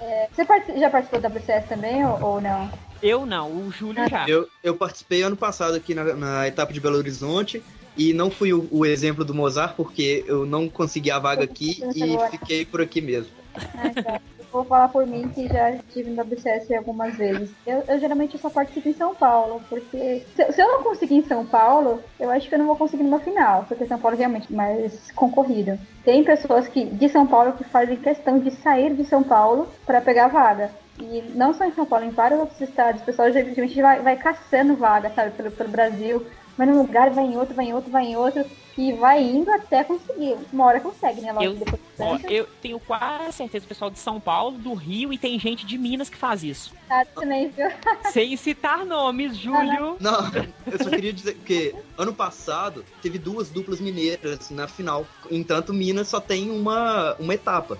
É, 0.00 0.28
você 0.32 0.44
já 0.78 0.90
participou 0.90 1.20
do 1.20 1.28
WCS 1.28 1.68
também 1.68 2.04
ou, 2.04 2.20
ou 2.22 2.40
não? 2.40 2.70
Eu 3.02 3.24
não, 3.24 3.50
o 3.52 3.70
Júlio 3.70 4.08
já. 4.08 4.28
Eu, 4.28 4.48
eu 4.62 4.74
participei 4.74 5.22
ano 5.22 5.36
passado 5.36 5.76
aqui 5.76 5.94
na, 5.94 6.04
na 6.14 6.48
etapa 6.48 6.72
de 6.72 6.80
Belo 6.80 6.96
Horizonte 6.96 7.62
e 7.96 8.12
não 8.12 8.30
fui 8.30 8.52
o, 8.52 8.66
o 8.70 8.84
exemplo 8.84 9.24
do 9.24 9.34
Mozart 9.34 9.74
porque 9.76 10.24
eu 10.26 10.44
não 10.44 10.68
consegui 10.68 11.10
a 11.10 11.18
vaga 11.18 11.44
aqui 11.44 11.82
e 11.94 12.16
fiquei 12.30 12.64
por 12.64 12.80
aqui 12.80 13.00
mesmo. 13.00 13.30
Ah, 13.54 13.86
então. 13.86 14.20
Vou 14.52 14.64
falar 14.64 14.88
por 14.88 15.06
mim 15.06 15.28
que 15.28 15.46
já 15.46 15.70
estive 15.72 16.10
no 16.10 16.22
WCS 16.22 16.70
algumas 16.72 17.16
vezes. 17.16 17.50
Eu, 17.66 17.82
eu 17.86 17.98
geralmente 17.98 18.38
só 18.38 18.48
participo 18.48 18.88
em 18.88 18.94
São 18.94 19.14
Paulo, 19.14 19.60
porque 19.68 20.24
se, 20.34 20.52
se 20.52 20.60
eu 20.60 20.68
não 20.68 20.82
conseguir 20.82 21.16
em 21.16 21.24
São 21.24 21.44
Paulo, 21.44 22.02
eu 22.18 22.30
acho 22.30 22.48
que 22.48 22.54
eu 22.54 22.58
não 22.58 22.66
vou 22.66 22.76
conseguir 22.76 23.02
numa 23.02 23.20
final, 23.20 23.64
porque 23.68 23.86
São 23.86 23.98
Paulo 23.98 24.16
é 24.16 24.20
realmente 24.20 24.52
mais 24.52 25.10
concorrido. 25.12 25.78
Tem 26.04 26.24
pessoas 26.24 26.66
que 26.66 26.84
de 26.84 27.08
São 27.08 27.26
Paulo 27.26 27.52
que 27.52 27.64
fazem 27.64 27.96
questão 27.96 28.38
de 28.38 28.50
sair 28.50 28.94
de 28.94 29.04
São 29.04 29.22
Paulo 29.22 29.68
para 29.84 30.00
pegar 30.00 30.28
vaga. 30.28 30.70
E 31.00 31.22
não 31.34 31.54
só 31.54 31.64
em 31.64 31.72
São 31.72 31.86
Paulo, 31.86 32.06
em 32.06 32.10
vários 32.10 32.40
outros 32.40 32.60
estados, 32.60 33.02
o 33.02 33.04
pessoal 33.04 33.30
geralmente 33.30 33.80
vai, 33.80 34.00
vai 34.00 34.16
caçando 34.16 34.74
vaga, 34.74 35.10
sabe, 35.10 35.30
pelo, 35.32 35.50
pelo 35.50 35.68
Brasil. 35.68 36.26
Vai 36.58 36.66
num 36.66 36.78
lugar, 36.82 37.10
vai 37.10 37.24
em 37.24 37.36
outro, 37.36 37.54
vai 37.54 37.66
em 37.66 37.72
outro, 37.72 37.88
vai 37.88 38.04
em 38.04 38.16
outro, 38.16 38.44
e 38.76 38.92
vai 38.94 39.22
indo 39.22 39.48
até 39.48 39.84
conseguir. 39.84 40.36
Uma 40.52 40.66
hora 40.66 40.80
consegue, 40.80 41.20
né? 41.20 41.32
Logo 41.32 41.44
Eu- 41.44 41.54
depois 41.54 41.80
de 41.80 41.88
Ó, 42.00 42.18
eu 42.28 42.48
tenho 42.60 42.80
quase 42.80 43.36
certeza 43.36 43.64
o 43.64 43.68
pessoal 43.68 43.90
de 43.90 43.98
São 44.00 44.20
Paulo, 44.20 44.58
do 44.58 44.74
Rio 44.74 45.12
e 45.12 45.18
tem 45.18 45.38
gente 45.38 45.64
de 45.64 45.78
Minas 45.78 46.10
que 46.10 46.16
faz 46.16 46.42
isso. 46.42 46.74
Também, 47.14 47.48
viu? 47.50 47.68
Sem 48.12 48.36
citar 48.36 48.84
nomes, 48.84 49.36
Júlio. 49.36 49.96
Não, 50.00 50.18
eu 50.66 50.78
só 50.82 50.90
queria 50.90 51.12
dizer 51.12 51.34
que 51.44 51.74
ano 51.96 52.12
passado 52.12 52.84
teve 53.00 53.18
duas 53.18 53.50
duplas 53.50 53.80
mineiras 53.80 54.50
na 54.50 54.66
final. 54.66 55.06
Entanto, 55.30 55.72
Minas 55.72 56.08
só 56.08 56.20
tem 56.20 56.50
uma, 56.50 57.14
uma 57.20 57.34
etapa. 57.34 57.78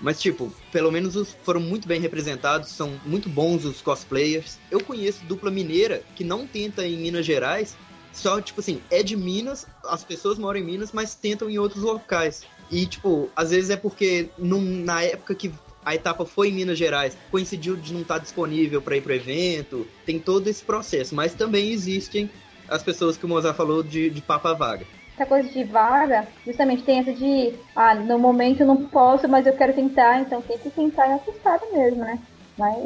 Mas, 0.00 0.20
tipo, 0.20 0.52
pelo 0.72 0.90
menos 0.90 1.14
os 1.14 1.36
foram 1.42 1.60
muito 1.60 1.86
bem 1.86 2.00
representados, 2.00 2.70
são 2.70 2.98
muito 3.04 3.28
bons 3.28 3.64
os 3.64 3.82
cosplayers. 3.82 4.58
Eu 4.70 4.80
conheço 4.82 5.24
dupla 5.26 5.50
mineira 5.50 6.02
que 6.16 6.24
não 6.24 6.46
tenta 6.46 6.86
em 6.86 6.96
Minas 6.96 7.26
Gerais, 7.26 7.76
só, 8.12 8.40
tipo 8.40 8.60
assim, 8.60 8.82
é 8.90 9.02
de 9.02 9.16
Minas, 9.16 9.66
as 9.84 10.04
pessoas 10.04 10.38
moram 10.38 10.60
em 10.60 10.64
Minas, 10.64 10.92
mas 10.92 11.14
tentam 11.14 11.48
em 11.48 11.58
outros 11.58 11.82
locais. 11.82 12.44
E, 12.70 12.86
tipo, 12.86 13.30
às 13.34 13.50
vezes 13.50 13.70
é 13.70 13.76
porque 13.76 14.30
num- 14.38 14.82
na 14.84 15.02
época 15.02 15.34
que 15.34 15.52
a 15.84 15.94
etapa 15.94 16.26
foi 16.26 16.48
em 16.48 16.52
Minas 16.52 16.78
Gerais, 16.78 17.16
coincidiu 17.30 17.76
de 17.76 17.92
não 17.92 18.02
estar 18.02 18.18
disponível 18.18 18.82
para 18.82 18.96
ir 18.96 19.02
pro 19.02 19.14
evento, 19.14 19.86
tem 20.04 20.18
todo 20.18 20.48
esse 20.48 20.62
processo. 20.62 21.14
Mas 21.14 21.34
também 21.34 21.70
existem 21.70 22.30
as 22.68 22.82
pessoas 22.82 23.16
que 23.16 23.24
o 23.24 23.28
Mozart 23.28 23.56
falou 23.56 23.82
de, 23.82 24.10
de 24.10 24.22
papa 24.22 24.52
vaga. 24.54 24.86
essa 25.16 25.26
coisa 25.26 25.48
de 25.48 25.64
vaga, 25.64 26.28
justamente 26.46 26.84
tem 26.84 27.00
essa 27.00 27.12
de, 27.12 27.58
ah, 27.74 27.94
no 27.94 28.18
momento 28.18 28.60
eu 28.60 28.66
não 28.66 28.88
posso, 28.88 29.28
mas 29.28 29.46
eu 29.46 29.56
quero 29.56 29.74
tentar, 29.74 30.20
então 30.20 30.40
tem 30.42 30.58
que 30.58 30.70
tentar 30.70 31.08
em 31.08 31.14
outro 31.14 31.32
mesmo, 31.72 32.00
né? 32.00 32.18
Mas 32.56 32.76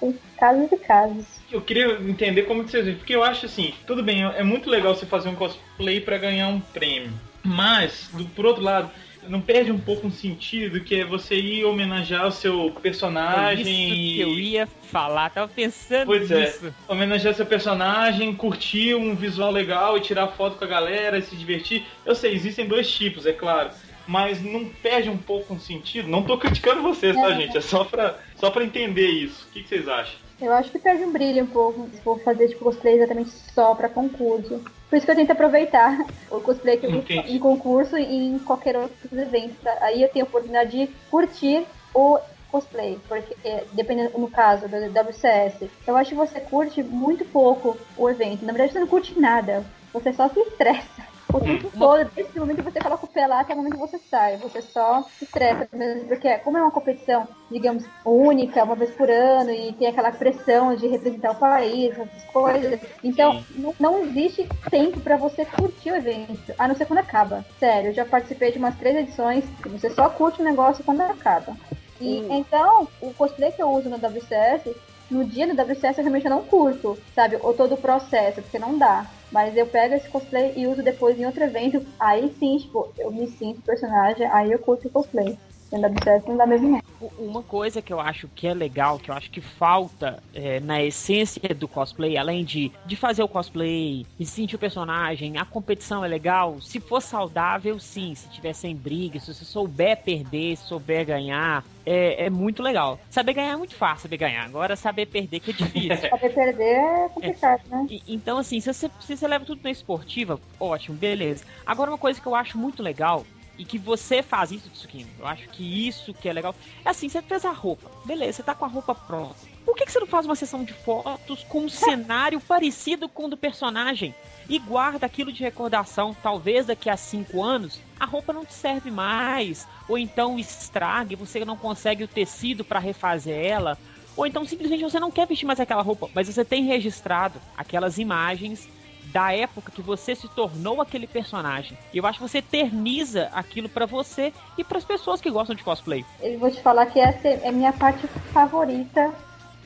tem 0.00 0.18
casos 0.38 0.72
e 0.72 0.76
casos. 0.76 1.24
Eu 1.50 1.60
queria 1.60 1.92
entender 2.00 2.42
como 2.42 2.64
que 2.64 2.70
vocês 2.70 2.84
veem, 2.84 2.96
porque 2.96 3.14
eu 3.14 3.22
acho 3.22 3.46
assim, 3.46 3.72
tudo 3.86 4.02
bem, 4.02 4.24
é 4.24 4.42
muito 4.42 4.68
legal 4.68 4.94
você 4.94 5.06
fazer 5.06 5.28
um 5.28 5.34
cosplay 5.34 6.00
pra 6.00 6.18
ganhar 6.18 6.48
um 6.48 6.60
prêmio, 6.60 7.12
mas, 7.42 8.08
do, 8.12 8.24
por 8.26 8.44
outro 8.46 8.62
lado, 8.62 8.90
não 9.28 9.40
perde 9.40 9.72
um 9.72 9.78
pouco 9.78 10.06
um 10.06 10.10
sentido 10.10 10.80
que 10.80 11.00
é 11.00 11.04
você 11.04 11.34
ir 11.34 11.64
homenagear 11.64 12.26
o 12.26 12.32
seu 12.32 12.70
personagem 12.80 13.88
Isso 13.88 13.94
que 13.94 14.20
eu 14.20 14.38
ia 14.38 14.66
falar, 14.66 15.30
tava 15.30 15.48
pensando 15.48 16.06
Pois 16.06 16.30
é. 16.30 16.40
nisso. 16.42 16.74
homenagear 16.86 17.34
seu 17.34 17.46
personagem, 17.46 18.34
curtir 18.34 18.94
um 18.94 19.14
visual 19.16 19.50
legal 19.50 19.96
e 19.96 20.00
tirar 20.00 20.28
foto 20.28 20.56
com 20.56 20.64
a 20.64 20.68
galera, 20.68 21.18
e 21.18 21.22
se 21.22 21.34
divertir. 21.34 21.84
Eu 22.04 22.14
sei, 22.14 22.34
existem 22.34 22.66
dois 22.66 22.88
tipos, 22.88 23.26
é 23.26 23.32
claro. 23.32 23.70
Mas 24.06 24.42
não 24.42 24.66
perde 24.66 25.10
um 25.10 25.16
pouco 25.16 25.54
um 25.54 25.58
sentido? 25.58 26.08
Não 26.08 26.22
tô 26.22 26.38
criticando 26.38 26.82
vocês, 26.82 27.16
tá, 27.16 27.32
gente? 27.32 27.56
É 27.56 27.60
só 27.60 27.84
pra, 27.84 28.18
só 28.36 28.50
pra 28.50 28.64
entender 28.64 29.08
isso. 29.08 29.46
O 29.48 29.52
que, 29.52 29.62
que 29.62 29.68
vocês 29.68 29.88
acham? 29.88 30.26
Eu 30.40 30.52
acho 30.52 30.70
que 30.70 30.78
perde 30.78 31.02
um 31.02 31.12
brilho 31.12 31.44
um 31.44 31.46
pouco 31.46 31.88
se 31.90 32.00
for 32.02 32.20
fazer 32.20 32.48
tipo, 32.48 32.64
cosplay 32.64 32.96
exatamente 32.96 33.30
só 33.30 33.74
pra 33.74 33.88
concurso. 33.88 34.62
Por 34.88 34.96
isso 34.96 35.06
que 35.06 35.10
eu 35.10 35.16
tento 35.16 35.30
aproveitar 35.30 36.06
o 36.30 36.40
cosplay 36.40 36.76
que 36.76 36.86
eu 36.86 36.90
Entendi. 36.90 37.32
em 37.32 37.38
concurso 37.38 37.96
e 37.96 38.28
em 38.28 38.38
qualquer 38.38 38.76
outro 38.76 39.18
evento. 39.18 39.56
Aí 39.80 40.02
eu 40.02 40.08
tenho 40.08 40.26
a 40.26 40.28
oportunidade 40.28 40.70
de 40.70 40.92
curtir 41.10 41.64
o 41.94 42.18
cosplay, 42.50 42.98
porque 43.08 43.34
é, 43.44 43.64
dependendo 43.72 44.18
no 44.18 44.30
caso 44.30 44.68
do 44.68 44.76
WCS, 44.76 45.68
eu 45.86 45.96
acho 45.96 46.10
que 46.10 46.16
você 46.16 46.40
curte 46.40 46.82
muito 46.82 47.24
pouco 47.24 47.76
o 47.96 48.08
evento. 48.08 48.44
Na 48.44 48.52
verdade, 48.52 48.72
você 48.72 48.80
não 48.80 48.86
curte 48.86 49.18
nada, 49.18 49.64
você 49.92 50.12
só 50.12 50.28
se 50.28 50.38
estressa. 50.40 51.15
O 51.32 51.40
tempo 51.40 51.70
todo, 51.76 52.10
desde 52.14 52.38
o 52.38 52.40
momento 52.40 52.58
que 52.58 52.70
você 52.70 52.80
coloca 52.80 53.04
o 53.04 53.08
pé 53.08 53.26
lá 53.26 53.40
até 53.40 53.52
o 53.52 53.56
momento 53.56 53.74
que 53.74 53.80
você 53.80 53.98
sai. 54.10 54.36
Você 54.38 54.62
só 54.62 55.04
se 55.18 55.24
estressa 55.24 55.68
porque 56.06 56.38
como 56.38 56.56
é 56.56 56.62
uma 56.62 56.70
competição, 56.70 57.26
digamos, 57.50 57.84
única, 58.04 58.62
uma 58.62 58.76
vez 58.76 58.90
por 58.92 59.10
ano, 59.10 59.50
e 59.50 59.72
tem 59.72 59.88
aquela 59.88 60.12
pressão 60.12 60.74
de 60.74 60.86
representar 60.86 61.32
o 61.32 61.36
país, 61.36 61.98
essas 61.98 62.24
coisas. 62.24 62.80
Então, 63.02 63.44
não, 63.56 63.74
não 63.78 64.04
existe 64.04 64.48
tempo 64.70 65.00
pra 65.00 65.16
você 65.16 65.44
curtir 65.44 65.90
o 65.90 65.96
evento, 65.96 66.54
a 66.58 66.68
não 66.68 66.74
ser 66.74 66.86
quando 66.86 67.00
acaba. 67.00 67.44
Sério, 67.58 67.90
eu 67.90 67.94
já 67.94 68.04
participei 68.04 68.52
de 68.52 68.58
umas 68.58 68.76
três 68.76 68.96
edições 68.96 69.44
você 69.68 69.90
só 69.90 70.08
curte 70.08 70.40
o 70.40 70.44
negócio 70.44 70.84
quando 70.84 71.00
acaba. 71.02 71.56
E 72.00 72.18
então, 72.30 72.88
o 73.00 73.12
cosplay 73.14 73.52
que 73.52 73.62
eu 73.62 73.70
uso 73.70 73.88
no 73.88 73.96
WCS, 73.96 74.74
no 75.10 75.24
dia 75.24 75.46
do 75.46 75.60
WCS 75.60 75.98
eu 75.98 76.04
realmente 76.04 76.28
não 76.28 76.42
curto, 76.44 76.98
sabe? 77.14 77.38
Ou 77.42 77.54
todo 77.54 77.74
o 77.74 77.80
processo, 77.80 78.42
porque 78.42 78.58
não 78.58 78.78
dá. 78.78 79.06
Mas 79.30 79.56
eu 79.56 79.66
pego 79.66 79.94
esse 79.94 80.08
cosplay 80.08 80.52
e 80.56 80.66
uso 80.66 80.82
depois 80.82 81.18
em 81.18 81.26
outro 81.26 81.44
evento. 81.44 81.84
Aí 81.98 82.34
sim, 82.38 82.56
tipo, 82.58 82.92
eu 82.98 83.10
me 83.10 83.28
sinto 83.28 83.62
personagem, 83.62 84.26
aí 84.26 84.52
eu 84.52 84.58
curto 84.58 84.88
o 84.88 84.90
cosplay. 84.90 85.38
No 85.72 85.80
WCS 85.80 86.26
não 86.28 86.36
dá 86.36 86.46
mesmo 86.46 86.68
não. 86.70 86.80
Uma 86.98 87.42
coisa 87.44 87.82
que 87.82 87.92
eu 87.92 88.00
acho 88.00 88.26
que 88.30 88.46
é 88.46 88.54
legal, 88.54 88.98
que 88.98 89.10
eu 89.10 89.14
acho 89.14 89.30
que 89.30 89.40
falta 89.42 90.22
é, 90.32 90.60
na 90.60 90.82
essência 90.82 91.54
do 91.54 91.68
cosplay, 91.68 92.16
além 92.16 92.42
de, 92.42 92.72
de 92.82 92.96
fazer 92.96 93.22
o 93.22 93.28
cosplay 93.28 94.08
e 94.18 94.24
sentir 94.24 94.56
o 94.56 94.58
personagem, 94.58 95.36
a 95.36 95.44
competição 95.44 96.02
é 96.02 96.08
legal. 96.08 96.58
Se 96.58 96.80
for 96.80 97.02
saudável, 97.02 97.78
sim. 97.78 98.14
Se 98.14 98.30
tiver 98.30 98.54
sem 98.54 98.74
briga, 98.74 99.20
se 99.20 99.34
você 99.34 99.44
souber 99.44 100.02
perder, 100.04 100.56
se 100.56 100.64
souber 100.64 101.04
ganhar, 101.04 101.66
é, 101.84 102.24
é 102.26 102.30
muito 102.30 102.62
legal. 102.62 102.98
Saber 103.10 103.34
ganhar 103.34 103.52
é 103.52 103.56
muito 103.56 103.76
fácil, 103.76 104.02
saber 104.04 104.16
ganhar. 104.16 104.44
Agora, 104.46 104.74
saber 104.74 105.04
perder 105.06 105.40
que 105.40 105.50
é 105.50 105.54
difícil. 105.54 106.08
Saber 106.08 106.30
perder 106.30 106.76
é 106.76 107.08
complicado, 107.10 107.60
né? 107.66 107.86
E- 107.90 108.02
Então, 108.06 108.38
assim, 108.38 108.58
se 108.60 108.72
você, 108.72 108.90
se 108.98 109.16
você 109.16 109.28
leva 109.28 109.44
tudo 109.44 109.60
na 109.62 109.70
esportiva, 109.70 110.40
ótimo, 110.58 110.96
beleza. 110.96 111.44
Agora, 111.64 111.90
uma 111.90 111.98
coisa 111.98 112.20
que 112.20 112.26
eu 112.26 112.34
acho 112.34 112.58
muito 112.58 112.82
legal, 112.82 113.26
e 113.58 113.64
que 113.64 113.78
você 113.78 114.22
faz 114.22 114.50
isso, 114.50 114.68
Tsukino, 114.70 115.08
eu 115.18 115.26
acho 115.26 115.48
que 115.48 115.86
isso 115.86 116.12
que 116.14 116.28
é 116.28 116.32
legal, 116.32 116.54
é 116.84 116.90
assim, 116.90 117.08
você 117.08 117.22
fez 117.22 117.44
a 117.44 117.52
roupa, 117.52 117.90
beleza, 118.04 118.34
você 118.34 118.42
tá 118.42 118.54
com 118.54 118.64
a 118.64 118.68
roupa 118.68 118.94
pronta. 118.94 119.36
Por 119.64 119.74
que, 119.74 119.84
que 119.84 119.92
você 119.92 119.98
não 119.98 120.06
faz 120.06 120.26
uma 120.26 120.36
sessão 120.36 120.62
de 120.62 120.72
fotos 120.72 121.42
com 121.44 121.64
um 121.64 121.68
cenário 121.68 122.40
parecido 122.40 123.08
com 123.08 123.24
o 123.24 123.28
do 123.28 123.36
personagem? 123.36 124.14
E 124.48 124.58
guarda 124.60 125.06
aquilo 125.06 125.32
de 125.32 125.42
recordação, 125.42 126.16
talvez 126.22 126.66
daqui 126.66 126.88
a 126.88 126.96
cinco 126.96 127.42
anos 127.42 127.80
a 127.98 128.04
roupa 128.04 128.32
não 128.32 128.44
te 128.44 128.54
serve 128.54 128.90
mais, 128.90 129.66
ou 129.88 129.98
então 129.98 130.38
estrague, 130.38 131.16
você 131.16 131.44
não 131.44 131.56
consegue 131.56 132.04
o 132.04 132.08
tecido 132.08 132.64
para 132.64 132.78
refazer 132.78 133.44
ela, 133.44 133.76
ou 134.16 134.26
então 134.26 134.44
simplesmente 134.44 134.84
você 134.84 135.00
não 135.00 135.10
quer 135.10 135.26
vestir 135.26 135.46
mais 135.46 135.58
aquela 135.58 135.82
roupa, 135.82 136.08
mas 136.14 136.28
você 136.28 136.44
tem 136.44 136.64
registrado 136.64 137.40
aquelas 137.56 137.98
imagens 137.98 138.68
da 139.12 139.32
época 139.32 139.72
que 139.72 139.82
você 139.82 140.14
se 140.14 140.28
tornou 140.28 140.80
aquele 140.80 141.06
personagem. 141.06 141.76
Eu 141.92 142.06
acho 142.06 142.18
que 142.18 142.28
você 142.28 142.38
eterniza 142.38 143.30
aquilo 143.32 143.68
pra 143.68 143.86
você 143.86 144.32
e 144.58 144.64
pras 144.64 144.84
pessoas 144.84 145.20
que 145.20 145.30
gostam 145.30 145.56
de 145.56 145.64
cosplay. 145.64 146.04
Eu 146.20 146.38
vou 146.38 146.50
te 146.50 146.60
falar 146.60 146.86
que 146.86 147.00
essa 147.00 147.28
é 147.28 147.52
minha 147.52 147.72
parte 147.72 148.06
favorita 148.32 149.12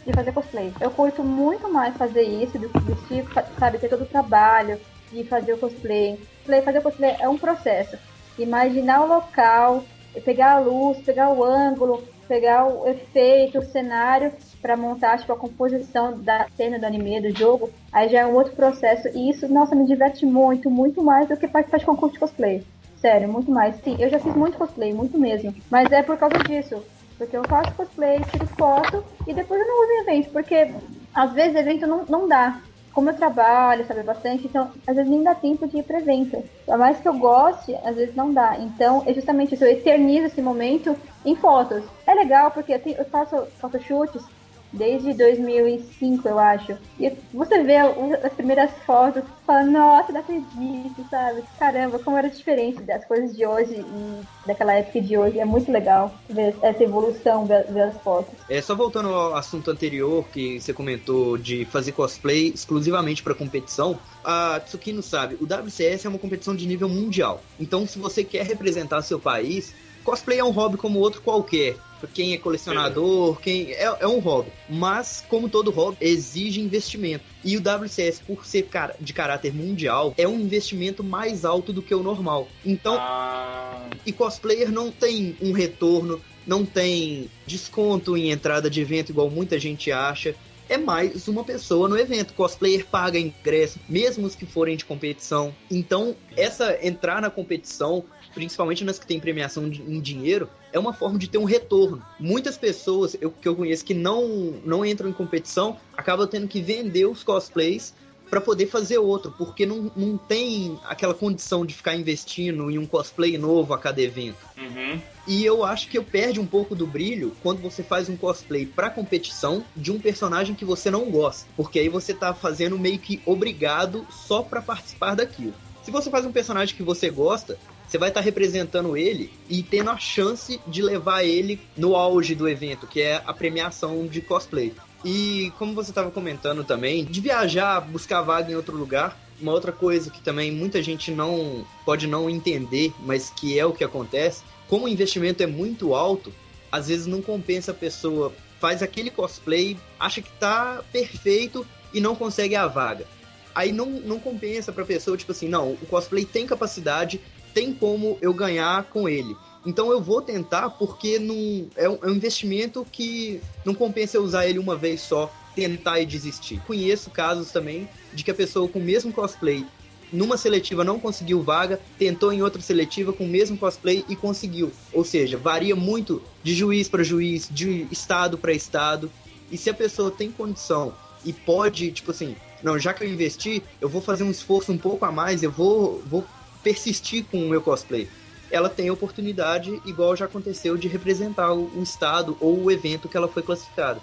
de 0.07 0.13
fazer 0.13 0.33
cosplay. 0.33 0.73
Eu 0.81 0.91
curto 0.91 1.23
muito 1.23 1.71
mais 1.73 1.97
fazer 1.97 2.23
isso 2.23 2.59
do 2.59 2.69
que 2.69 2.79
vestir, 2.81 3.25
sabe, 3.59 3.79
ter 3.79 3.89
todo 3.89 4.03
o 4.03 4.07
trabalho 4.07 4.81
de 5.13 5.25
fazer 5.25 5.55
o 5.55 5.59
cosplay. 5.59 6.19
Fazer 6.65 6.81
cosplay 6.81 7.17
é 7.19 7.29
um 7.29 7.39
processo. 7.39 7.97
Imaginar 8.39 9.03
o 9.03 9.09
local, 9.09 9.85
pegar 10.25 10.53
a 10.53 10.59
luz, 10.59 10.99
pegar 10.99 11.29
o 11.31 11.45
ângulo, 11.45 12.03
pegar 12.31 12.65
o 12.65 12.89
efeito, 12.89 13.59
o 13.59 13.65
cenário 13.65 14.33
para 14.63 14.77
montar 14.77 15.19
tipo, 15.19 15.33
a 15.33 15.37
composição 15.37 16.17
da 16.17 16.47
cena 16.57 16.79
do 16.79 16.87
anime, 16.87 17.21
do 17.21 17.37
jogo, 17.37 17.71
aí 17.93 18.09
já 18.09 18.21
é 18.21 18.27
um 18.27 18.35
outro 18.35 18.55
processo. 18.55 19.09
E 19.09 19.31
isso, 19.31 19.49
nossa, 19.49 19.75
me 19.75 19.85
diverte 19.85 20.25
muito, 20.25 20.71
muito 20.71 21.03
mais 21.03 21.29
do 21.29 21.37
que 21.37 21.49
participar 21.49 21.79
de 21.79 21.87
concurso 21.87 22.15
de 22.15 22.21
cosplay. 22.21 22.65
Sério, 23.01 23.29
muito 23.29 23.51
mais. 23.51 23.75
Sim, 23.83 23.97
eu 23.99 24.09
já 24.09 24.21
fiz 24.21 24.33
muito 24.37 24.57
cosplay, 24.57 24.93
muito 24.93 25.19
mesmo. 25.19 25.53
Mas 25.69 25.91
é 25.91 26.05
por 26.05 26.17
causa 26.17 26.39
disso. 26.39 26.81
Porque 27.19 27.37
eu 27.37 27.43
faço 27.49 27.75
cosplay, 27.75 28.21
tiro 28.31 28.47
foto 28.47 29.05
e 29.27 29.35
depois 29.35 29.61
eu 29.61 29.67
não 29.67 29.83
uso 29.83 29.91
em 29.91 30.03
evento. 30.03 30.31
Porque 30.31 30.73
às 31.13 31.33
vezes 31.33 31.57
evento 31.57 31.85
não, 31.89 32.05
não 32.09 32.29
dá. 32.29 32.61
Como 32.93 33.11
eu 33.11 33.17
trabalho, 33.17 33.87
sabe, 33.87 34.03
bastante, 34.03 34.47
então 34.47 34.73
às 34.87 34.97
vezes 34.97 35.11
nem 35.11 35.23
dá 35.23 35.35
tempo 35.35 35.67
de 35.69 35.79
ir 35.79 35.83
pra 35.85 36.01
evento. 36.01 36.43
Por 36.67 36.77
mais 36.77 36.99
que 37.01 37.09
eu 37.09 37.15
goste, 37.15 37.75
às 37.85 37.95
vezes 37.95 38.15
não 38.15 38.33
dá. 38.33 38.59
Então 38.59 39.05
é 39.07 39.15
justamente 39.15 39.55
isso, 39.55 39.65
eu 39.65 39.71
eternizo 39.71 40.27
esse 40.27 40.43
momento 40.43 40.97
em 41.25 41.37
fotos. 41.37 41.85
É 42.07 42.15
legal 42.15 42.51
porque 42.51 42.73
eu, 42.73 42.81
eu 42.99 43.05
faço 43.07 43.47
photoshoots 43.61 44.25
desde 44.73 45.13
2005, 45.15 46.29
eu 46.29 46.39
acho. 46.39 46.77
E 46.99 47.13
você 47.33 47.63
vê 47.63 47.77
as 47.77 48.33
primeiras 48.33 48.71
fotos 48.87 49.23
fala, 49.47 49.65
nossa, 49.65 50.13
não 50.13 50.21
acredito, 50.21 51.05
sabe? 51.11 51.43
Caramba, 51.59 51.99
como 51.99 52.17
era 52.17 52.29
diferente 52.29 52.81
das 52.83 53.05
coisas 53.05 53.37
de 53.37 53.45
hoje 53.45 53.75
e 53.75 54.47
daquela 54.47 54.75
época 54.75 55.01
de 55.01 55.17
hoje. 55.17 55.39
É 55.39 55.45
muito 55.45 55.71
legal 55.71 56.15
ver 56.29 56.55
essa 56.63 56.83
evolução, 56.83 57.47
ver, 57.47 57.65
ver 57.65 57.83
as 57.83 57.97
fotos. 58.03 58.33
É, 58.49 58.61
só 58.63 58.75
voltando 58.75 59.09
ao 59.09 59.35
assunto 59.37 59.71
anterior 59.71 60.25
que 60.29 60.61
você 60.61 60.73
comentou 60.73 61.37
de 61.37 61.65
fazer 61.65 61.93
cosplay 61.93 62.49
exclusivamente 62.49 63.23
para 63.23 63.35
competição, 63.35 63.99
a 64.25 64.61
Tsukino 64.61 65.03
sabe, 65.03 65.37
o 65.41 65.45
WCS 65.45 66.05
é 66.05 66.09
uma 66.09 66.19
competição 66.19 66.55
de 66.55 66.67
nível 66.67 66.89
mundial. 66.89 67.43
Então, 67.59 67.87
se 67.87 67.99
você 67.99 68.23
quer 68.23 68.47
representar 68.47 69.03
seu 69.03 69.19
país, 69.19 69.75
cosplay 70.05 70.39
é 70.39 70.45
um 70.45 70.51
hobby 70.51 70.77
como 70.77 70.99
outro 70.99 71.21
qualquer. 71.23 71.77
Quem 72.15 72.33
é 72.33 72.39
colecionador, 72.39 73.39
quem 73.41 73.73
é, 73.73 73.85
é 74.01 74.07
um 74.07 74.21
hobby. 74.21 74.51
Mas, 74.71 75.23
como 75.29 75.51
todo 75.51 75.71
hobby, 75.71 75.99
exige 76.01 76.59
investimento. 76.61 77.25
E 77.45 77.59
o 77.59 77.61
WCS, 77.61 78.23
por 78.27 78.47
ser 78.47 78.63
cara- 78.63 78.97
de 78.99 79.13
caráter 79.13 79.53
mundial, 79.53 80.15
é 80.17 80.27
um 80.27 80.41
investimento 80.41 81.05
mais 81.05 81.45
alto 81.45 81.75
do 81.75 81.83
que 81.83 81.95
o 81.95 82.03
normal. 82.03 82.49
Então, 82.65 82.97
Ah, 82.99 83.91
e 84.07 84.13
cosplayer 84.13 84.73
não 84.73 84.91
tem 84.91 85.37
um 85.43 85.53
retorno, 85.53 86.23
não 86.47 86.65
tem 86.65 87.29
desconto 87.47 88.17
em 88.17 88.31
entrada 88.31 88.71
de 88.71 88.81
evento 88.81 89.11
igual 89.11 89.29
muita 89.29 89.59
gente 89.59 89.93
acha. 89.93 90.35
É 90.71 90.79
mais 90.79 91.27
uma 91.29 91.45
pessoa 91.45 91.89
no 91.89 91.99
evento. 91.99 92.33
Cosplayer 92.33 92.87
paga 92.87 93.19
ingresso, 93.19 93.79
mesmo 93.89 94.27
os 94.27 94.35
que 94.37 94.47
forem 94.47 94.77
de 94.77 94.85
competição. 94.85 95.55
Então, 95.71 96.15
essa 96.37 96.79
entrar 96.81 97.21
na 97.21 97.29
competição, 97.29 98.05
principalmente 98.35 98.85
nas 98.85 98.99
que 98.99 99.07
tem 99.07 99.21
premiação 99.21 99.69
de- 99.69 99.83
em 99.83 100.01
dinheiro, 100.01 100.49
é 100.73 100.79
uma 100.79 100.93
forma 100.93 101.19
de 101.19 101.29
ter 101.29 101.39
um 101.39 101.45
retorno. 101.45 102.03
Muitas 102.19 102.57
pessoas 102.57 103.17
eu, 103.21 103.31
que 103.31 103.49
eu 103.49 103.57
conheço 103.57 103.85
que 103.85 103.95
não, 103.95 104.27
não 104.65 104.85
entram 104.85 105.09
em 105.09 105.13
competição 105.13 105.77
acabam 105.97 106.27
tendo 106.27 106.49
que 106.49 106.61
vender 106.61 107.07
os 107.07 107.23
cosplays 107.23 107.95
para 108.29 108.41
poder 108.41 108.67
fazer 108.67 108.99
outro, 108.99 109.35
porque 109.37 109.67
não, 109.67 109.91
não 109.97 110.17
tem 110.17 110.79
aquela 110.85 111.13
condição 111.13 111.67
de 111.67 111.75
ficar 111.75 111.97
investindo 111.97 112.71
em 112.71 112.79
um 112.79 112.87
cosplay 112.87 113.37
novo 113.37 113.75
a 113.75 113.79
cada 113.79 114.01
evento. 114.01 114.39
uhum. 114.57 115.01
E 115.27 115.45
eu 115.45 115.65
acho 115.65 115.89
que 115.89 115.99
eu 115.99 116.03
perde 116.05 116.41
um 116.41 116.47
pouco 116.47 116.75
do 116.75 116.87
brilho 116.87 117.37
quando 117.43 117.61
você 117.61 117.83
faz 117.83 118.09
um 118.09 118.17
cosplay 118.17 118.65
pra 118.67 118.89
competição 118.89 119.65
de 119.77 119.93
um 119.93 120.01
personagem 120.01 120.55
que 120.55 120.65
você 120.65 120.91
não 120.91 121.11
gosta, 121.11 121.47
porque 121.57 121.79
aí 121.79 121.89
você 121.89 122.15
tá 122.15 122.33
fazendo 122.33 122.79
meio 122.79 122.99
que 122.99 123.21
obrigado 123.27 124.07
só 124.11 124.43
pra 124.43 124.63
participar 124.63 125.15
daquilo. 125.15 125.55
Se 125.83 125.91
você 125.91 126.11
faz 126.11 126.25
um 126.25 126.33
personagem 126.33 126.75
que 126.75 126.83
você 126.83 127.11
gosta, 127.11 127.59
você 127.91 127.99
vai 127.99 128.11
estar 128.11 128.21
representando 128.21 128.97
ele 128.97 129.33
e 129.49 129.65
tendo 129.65 129.91
a 129.91 129.99
chance 129.99 130.61
de 130.65 130.81
levar 130.81 131.25
ele 131.25 131.61
no 131.77 131.97
auge 131.97 132.37
do 132.37 132.49
evento, 132.49 132.87
que 132.87 133.03
é 133.03 133.21
a 133.27 133.35
premiação 133.35 134.07
de 134.07 134.21
cosplay. 134.21 134.73
E 135.05 135.53
como 135.59 135.75
você 135.75 135.91
estava 135.91 136.09
comentando 136.11 136.63
também, 136.63 137.05
de 137.05 137.21
viajar, 137.21 137.81
buscar 137.81 138.23
vaga 138.23 138.53
em 138.53 138.55
outro 138.55 138.77
lugar, 138.77 139.19
uma 139.41 139.53
outra 139.53 139.73
coisa 139.73 140.09
que 140.09 140.21
também 140.21 140.53
muita 140.53 140.81
gente 140.81 141.11
não 141.11 141.67
pode 141.85 142.07
não 142.07 142.31
entender, 142.31 142.93
mas 143.01 143.29
que 143.29 143.59
é 143.59 143.67
o 143.67 143.73
que 143.73 143.83
acontece, 143.83 144.45
como 144.69 144.85
o 144.85 144.89
investimento 144.89 145.43
é 145.43 145.47
muito 145.47 145.93
alto, 145.93 146.33
às 146.71 146.87
vezes 146.87 147.07
não 147.07 147.21
compensa 147.21 147.73
a 147.73 147.75
pessoa 147.75 148.33
faz 148.61 148.85
aquele 148.85 149.11
cosplay, 149.11 149.77
acha 149.99 150.23
que 150.23 150.31
tá 150.33 150.85
perfeito 150.93 151.67
e 151.93 152.01
não 152.01 152.15
consegue 152.15 152.55
a 152.55 152.69
vaga. 152.69 153.05
Aí 153.53 153.73
não, 153.73 153.87
não 153.87 154.21
compensa 154.21 154.71
pra 154.71 154.85
pessoa, 154.85 155.17
tipo 155.17 155.33
assim, 155.33 155.49
não, 155.49 155.73
o 155.73 155.87
cosplay 155.87 156.25
tem 156.25 156.47
capacidade, 156.47 157.21
tem 157.55 157.73
como 157.73 158.19
eu 158.21 158.33
ganhar 158.33 158.85
com 158.85 159.09
ele. 159.09 159.37
Então 159.65 159.91
eu 159.91 160.01
vou 160.01 160.23
tentar 160.23 160.71
porque 160.71 161.19
não, 161.19 161.69
é, 161.77 161.89
um, 161.89 161.99
é 162.03 162.07
um 162.07 162.15
investimento 162.15 162.87
que 162.91 163.41
não 163.65 163.75
compensa 163.75 164.17
eu 164.17 164.23
usar 164.23 164.47
ele 164.47 164.59
uma 164.59 164.77
vez 164.77 165.03
só, 165.03 165.31
tentar 165.55 166.01
e 166.01 166.07
desistir. 166.07 166.63
Conheço 166.67 167.11
casos 167.11 167.51
também 167.51 167.89
de 168.13 168.25
que 168.25 168.31
a 168.31 168.35
pessoa 168.35 168.69
com 168.69 168.79
o 168.79 168.83
mesmo 168.83 169.13
cosplay 169.13 169.65
numa 170.13 170.37
seletiva 170.37 170.83
não 170.83 170.99
conseguiu 170.99 171.43
vaga, 171.43 171.81
tentou 171.99 172.33
em 172.33 172.43
outra 172.43 172.61
seletiva 172.61 173.13
com 173.13 173.25
o 173.25 173.29
mesmo 173.29 173.57
cosplay 173.57 174.05
e 174.09 174.17
conseguiu. 174.17 174.73
Ou 174.93 175.05
seja, 175.05 175.37
varia 175.37 175.77
muito 175.77 176.23
de 176.43 176.55
juiz 176.55 176.89
para 176.89 177.03
juiz, 177.03 177.49
de 177.51 177.87
estado 177.91 178.37
para 178.37 178.53
estado. 178.53 179.11
E 179.51 179.57
se 179.57 179.71
a 179.71 179.75
pessoa 179.75 180.11
tem 180.11 180.31
condição 180.31 180.95
e 181.25 181.33
pode, 181.33 181.93
tipo 181.93 182.11
assim, 182.11 182.35
não, 182.63 182.79
já 182.79 182.93
que 182.93 183.05
eu 183.05 183.09
investi, 183.09 183.63
eu 183.81 183.89
vou 183.89 184.01
fazer 184.01 184.25
um 184.25 184.31
esforço 184.31 184.73
um 184.73 184.79
pouco 184.79 185.05
a 185.05 185.13
mais, 185.13 185.43
eu 185.43 185.51
vou, 185.51 186.03
vou 186.07 186.25
persistir 186.63 187.25
com 187.25 187.39
o 187.39 187.49
meu 187.49 187.61
cosplay. 187.61 188.09
Ela 188.51 188.69
tem 188.69 188.89
a 188.89 188.93
oportunidade, 188.93 189.81
igual 189.85 190.17
já 190.17 190.25
aconteceu, 190.25 190.77
de 190.77 190.89
representar 190.89 191.53
o, 191.53 191.71
o 191.77 191.83
estado 191.83 192.37
ou 192.41 192.65
o 192.65 192.71
evento 192.71 193.09
que 193.09 193.17
ela 193.17 193.29
foi 193.29 193.43
classificada. 193.43 194.01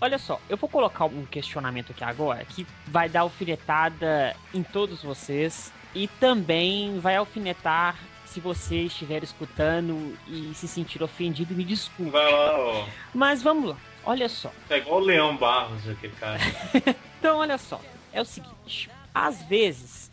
Olha 0.00 0.18
só, 0.18 0.40
eu 0.48 0.56
vou 0.56 0.68
colocar 0.68 1.06
um 1.06 1.24
questionamento 1.24 1.92
aqui 1.92 2.02
agora 2.02 2.44
que 2.44 2.66
vai 2.88 3.08
dar 3.08 3.20
alfinetada 3.20 4.34
em 4.52 4.62
todos 4.62 5.02
vocês 5.02 5.72
e 5.94 6.08
também 6.08 6.98
vai 6.98 7.16
alfinetar 7.16 7.96
se 8.26 8.40
você 8.40 8.82
estiver 8.82 9.22
escutando 9.22 10.16
e 10.26 10.52
se 10.54 10.66
sentir 10.66 11.02
ofendido, 11.02 11.54
me 11.54 11.64
desculpe. 11.64 12.10
Vai 12.10 12.32
lá, 12.32 12.58
ó. 12.58 12.84
Mas 13.14 13.42
vamos 13.42 13.70
lá, 13.70 13.76
olha 14.04 14.28
só. 14.28 14.50
É 14.68 14.78
igual 14.78 15.00
o 15.00 15.04
Leão 15.04 15.36
Barros, 15.36 15.88
aquele 15.88 16.14
cara. 16.14 16.38
Então, 17.22 17.38
olha 17.38 17.56
só, 17.56 17.80
é 18.12 18.20
o 18.20 18.24
seguinte: 18.24 18.90
às 19.14 19.42
vezes, 19.44 20.10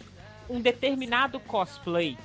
um 0.47 0.61
determinado 0.61 1.39
cosplay 1.39 2.15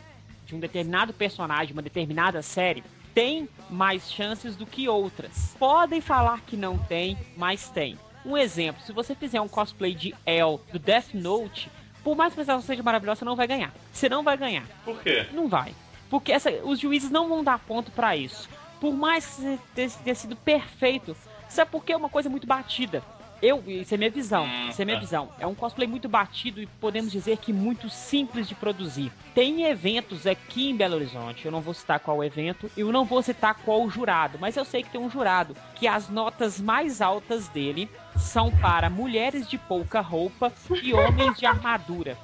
de 0.44 0.54
um 0.54 0.60
determinado 0.60 1.14
personagem, 1.14 1.72
uma 1.72 1.80
determinada 1.80 2.42
série, 2.42 2.84
tem 3.14 3.48
mais 3.70 4.12
chances 4.12 4.56
do 4.56 4.66
que 4.66 4.86
outras. 4.88 5.56
Podem 5.58 6.02
falar 6.02 6.42
que 6.42 6.54
não 6.54 6.76
tem, 6.76 7.16
mas 7.36 7.70
tem. 7.70 7.98
Um 8.24 8.36
exemplo: 8.36 8.82
se 8.82 8.92
você 8.92 9.14
fizer 9.14 9.40
um 9.40 9.48
cosplay 9.48 9.94
de 9.94 10.14
El 10.26 10.60
do 10.72 10.78
Death 10.78 11.14
Note, 11.14 11.70
por 12.02 12.16
mais 12.16 12.34
que 12.34 12.40
a 12.40 12.42
apresentação 12.42 12.66
seja 12.66 12.82
maravilhosa, 12.82 13.20
você 13.20 13.24
não 13.24 13.36
vai 13.36 13.46
ganhar. 13.46 13.72
Você 13.92 14.08
não 14.08 14.22
vai 14.22 14.36
ganhar. 14.36 14.66
Por 14.84 15.00
quê? 15.00 15.26
Não 15.32 15.48
vai. 15.48 15.74
Porque 16.10 16.32
essa, 16.32 16.50
os 16.50 16.78
juízes 16.78 17.10
não 17.10 17.28
vão 17.28 17.42
dar 17.42 17.58
ponto 17.58 17.90
pra 17.90 18.16
isso. 18.16 18.48
Por 18.80 18.94
mais 18.94 19.26
que 19.26 19.32
você 19.42 19.58
tenha 20.04 20.14
sido 20.14 20.36
perfeito. 20.36 21.16
Sabe 21.54 21.70
por 21.70 21.84
que 21.84 21.92
é 21.92 21.96
uma 21.96 22.08
coisa 22.08 22.28
muito 22.28 22.48
batida? 22.48 23.00
Eu, 23.40 23.62
isso 23.68 23.94
é 23.94 23.96
minha 23.96 24.10
visão. 24.10 24.44
Hum, 24.44 24.68
Isso 24.70 24.82
é 24.82 24.84
minha 24.84 24.96
tá. 24.96 25.00
visão. 25.00 25.28
É 25.38 25.46
um 25.46 25.54
cosplay 25.54 25.86
muito 25.86 26.08
batido 26.08 26.60
e 26.60 26.66
podemos 26.66 27.12
dizer 27.12 27.36
que 27.36 27.52
muito 27.52 27.88
simples 27.88 28.48
de 28.48 28.54
produzir. 28.56 29.12
Tem 29.34 29.64
eventos 29.64 30.26
aqui 30.26 30.70
em 30.70 30.76
Belo 30.76 30.96
Horizonte, 30.96 31.44
eu 31.44 31.52
não 31.52 31.60
vou 31.60 31.74
citar 31.74 32.00
qual 32.00 32.24
evento, 32.24 32.68
eu 32.76 32.90
não 32.90 33.04
vou 33.04 33.22
citar 33.22 33.54
qual 33.54 33.88
jurado, 33.88 34.38
mas 34.40 34.56
eu 34.56 34.64
sei 34.64 34.82
que 34.82 34.90
tem 34.90 35.00
um 35.00 35.10
jurado 35.10 35.54
que 35.76 35.86
as 35.86 36.08
notas 36.08 36.60
mais 36.60 37.00
altas 37.00 37.46
dele 37.48 37.88
são 38.16 38.50
para 38.50 38.90
mulheres 38.90 39.48
de 39.48 39.58
pouca 39.58 40.00
roupa 40.00 40.52
e 40.82 40.92
homens 40.92 41.38
de 41.38 41.44
armadura. 41.46 42.16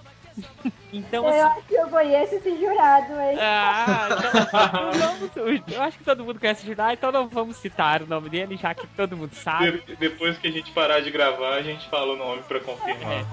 Então, 0.93 1.25
Eu 1.25 1.31
assim, 1.31 1.41
acho 1.59 1.67
que 1.67 1.75
eu 1.75 1.89
conheço 1.89 2.35
esse 2.35 2.57
jurado, 2.61 3.13
hein? 3.21 3.39
ah, 3.41 4.09
então, 4.11 4.33
não 4.35 4.99
vamos- 4.99 5.31
eu 5.75 5.83
acho 5.83 5.99
que 5.99 6.05
todo 6.05 6.25
mundo 6.25 6.41
conhece 6.41 6.65
o 6.65 6.67
Judá, 6.69 6.93
então 6.93 7.13
não 7.13 7.29
vamos 7.29 7.57
citar 7.57 8.03
o 8.03 8.07
nome 8.07 8.29
dele, 8.29 8.57
já 8.57 8.75
que 8.75 8.87
todo 8.89 9.17
mundo 9.17 9.35
sabe. 9.35 9.83
De- 9.87 9.97
depois 9.97 10.37
que 10.39 10.49
a 10.49 10.51
gente 10.51 10.73
parar 10.73 11.01
de 11.01 11.11
gravar, 11.11 11.55
a 11.55 11.63
gente 11.63 11.89
fala 11.89 12.15
o 12.15 12.17
nome 12.17 12.43
pra 12.43 12.59
confirmar. 12.61 13.25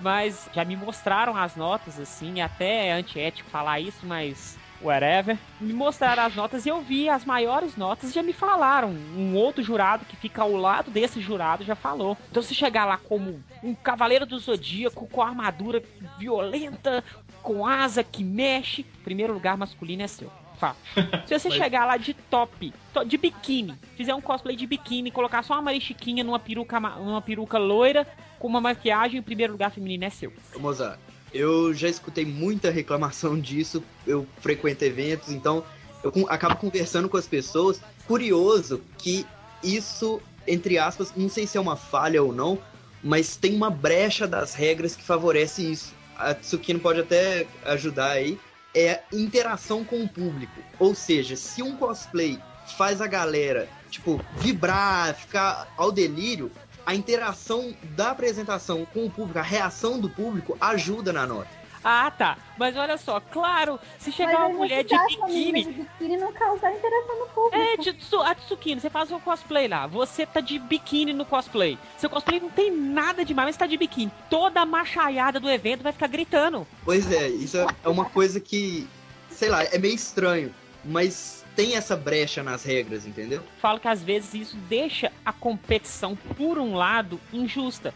Mas 0.00 0.48
já 0.52 0.64
me 0.64 0.76
mostraram 0.76 1.36
as 1.36 1.54
notas, 1.56 2.00
assim, 2.00 2.40
até 2.40 2.88
é 2.88 2.92
antiético 2.92 3.48
falar 3.50 3.80
isso, 3.80 4.06
mas 4.06 4.58
whatever. 4.84 5.38
Me 5.60 5.72
mostraram 5.72 6.22
as 6.24 6.34
notas 6.34 6.66
e 6.66 6.68
eu 6.68 6.80
vi 6.80 7.08
as 7.08 7.24
maiores 7.24 7.76
notas 7.76 8.10
e 8.10 8.12
já 8.14 8.22
me 8.22 8.32
falaram. 8.32 8.90
Um 8.90 9.34
outro 9.34 9.62
jurado 9.62 10.04
que 10.04 10.16
fica 10.16 10.42
ao 10.42 10.52
lado 10.52 10.90
desse 10.90 11.20
jurado 11.20 11.64
já 11.64 11.74
falou. 11.74 12.16
Então 12.30 12.42
se 12.42 12.54
chegar 12.54 12.84
lá 12.84 12.98
como 12.98 13.42
um 13.62 13.74
cavaleiro 13.74 14.26
do 14.26 14.38
zodíaco 14.38 15.06
com 15.08 15.22
armadura 15.22 15.82
violenta, 16.18 17.02
com 17.42 17.66
asa 17.66 18.02
que 18.04 18.22
mexe, 18.24 18.82
primeiro 19.02 19.32
lugar 19.32 19.56
masculino 19.56 20.02
é 20.02 20.06
seu. 20.06 20.30
Se 21.26 21.38
você 21.38 21.50
chegar 21.50 21.84
lá 21.84 21.96
de 21.98 22.14
top, 22.14 22.72
to- 22.92 23.04
de 23.04 23.18
biquíni, 23.18 23.74
fizer 23.96 24.14
um 24.14 24.20
cosplay 24.20 24.56
de 24.56 24.66
biquíni, 24.66 25.10
colocar 25.10 25.42
só 25.42 25.54
uma 25.54 25.62
marichiquinha 25.62 26.24
numa 26.24 26.38
peruca, 26.38 26.80
ma- 26.80 26.96
numa 26.96 27.20
peruca 27.20 27.58
loira, 27.58 28.06
com 28.38 28.48
uma 28.48 28.60
maquiagem, 28.62 29.20
o 29.20 29.22
primeiro 29.22 29.52
lugar 29.52 29.70
feminino 29.70 30.04
é 30.04 30.10
seu. 30.10 30.32
Ô, 30.54 30.58
Mozart, 30.60 30.98
eu 31.34 31.74
já 31.74 31.88
escutei 31.88 32.24
muita 32.24 32.70
reclamação 32.70 33.38
disso, 33.40 33.82
eu 34.06 34.26
frequento 34.40 34.84
eventos, 34.84 35.30
então 35.30 35.64
eu 36.02 36.12
acabo 36.28 36.56
conversando 36.56 37.08
com 37.08 37.16
as 37.16 37.26
pessoas. 37.26 37.80
Curioso 38.06 38.80
que 38.96 39.26
isso, 39.62 40.20
entre 40.46 40.78
aspas, 40.78 41.12
não 41.16 41.28
sei 41.28 41.46
se 41.46 41.58
é 41.58 41.60
uma 41.60 41.76
falha 41.76 42.22
ou 42.22 42.32
não, 42.32 42.58
mas 43.02 43.36
tem 43.36 43.54
uma 43.54 43.70
brecha 43.70 44.26
das 44.26 44.54
regras 44.54 44.94
que 44.94 45.02
favorece 45.02 45.70
isso. 45.70 45.92
A 46.16 46.34
Tsukino 46.34 46.78
pode 46.78 47.00
até 47.00 47.46
ajudar 47.64 48.12
aí. 48.12 48.38
É 48.74 48.92
a 48.92 49.00
interação 49.12 49.84
com 49.84 50.02
o 50.02 50.08
público. 50.08 50.60
Ou 50.78 50.94
seja, 50.94 51.36
se 51.36 51.62
um 51.62 51.76
cosplay 51.76 52.38
faz 52.76 53.00
a 53.00 53.06
galera, 53.06 53.68
tipo, 53.88 54.20
vibrar, 54.38 55.14
ficar 55.14 55.72
ao 55.76 55.92
delírio, 55.92 56.50
a 56.86 56.94
interação 56.94 57.74
da 57.96 58.10
apresentação 58.10 58.86
com 58.92 59.06
o 59.06 59.10
público, 59.10 59.38
a 59.38 59.42
reação 59.42 59.98
do 60.00 60.08
público 60.10 60.56
ajuda 60.60 61.12
na 61.12 61.26
nota. 61.26 61.48
Ah, 61.86 62.10
tá. 62.10 62.38
Mas 62.56 62.74
olha 62.78 62.96
só, 62.96 63.20
claro, 63.20 63.78
se 63.98 64.10
chegar 64.10 64.38
Mas 64.40 64.48
uma 64.48 64.56
mulher 64.56 64.84
de 64.84 64.96
biquíni. 64.96 65.64
de 65.64 65.72
biquíni 65.72 66.16
não 66.16 66.32
causar 66.32 66.72
interação 66.72 67.18
no 67.20 67.26
público. 67.26 67.56
É, 67.56 67.76
Tsu- 67.76 68.22
a 68.22 68.34
Tsukino, 68.34 68.80
você 68.80 68.88
faz 68.88 69.12
um 69.12 69.20
cosplay 69.20 69.68
lá. 69.68 69.86
Você 69.86 70.24
tá 70.24 70.40
de 70.40 70.58
biquíni 70.58 71.12
no 71.12 71.26
cosplay. 71.26 71.78
Seu 71.98 72.08
cosplay 72.08 72.40
não 72.40 72.48
tem 72.48 72.74
nada 72.74 73.22
demais, 73.22 73.48
mas 73.48 73.56
tá 73.58 73.66
de 73.66 73.76
biquíni. 73.76 74.10
Toda 74.30 74.62
a 74.62 74.66
machaiada 74.66 75.38
do 75.38 75.50
evento 75.50 75.82
vai 75.82 75.92
ficar 75.92 76.06
gritando. 76.06 76.66
Pois 76.86 77.12
é, 77.12 77.28
isso 77.28 77.58
é 77.58 77.66
uma 77.88 78.06
coisa 78.06 78.40
que, 78.40 78.88
sei 79.28 79.50
lá, 79.50 79.62
é 79.64 79.76
meio 79.76 79.94
estranho, 79.94 80.54
mas 80.86 81.43
tem 81.54 81.76
essa 81.76 81.96
brecha 81.96 82.42
nas 82.42 82.64
regras, 82.64 83.06
entendeu? 83.06 83.42
Falo 83.60 83.80
que 83.80 83.88
às 83.88 84.02
vezes 84.02 84.34
isso 84.34 84.56
deixa 84.68 85.12
a 85.24 85.32
competição, 85.32 86.16
por 86.36 86.58
um 86.58 86.74
lado, 86.74 87.20
injusta. 87.32 87.94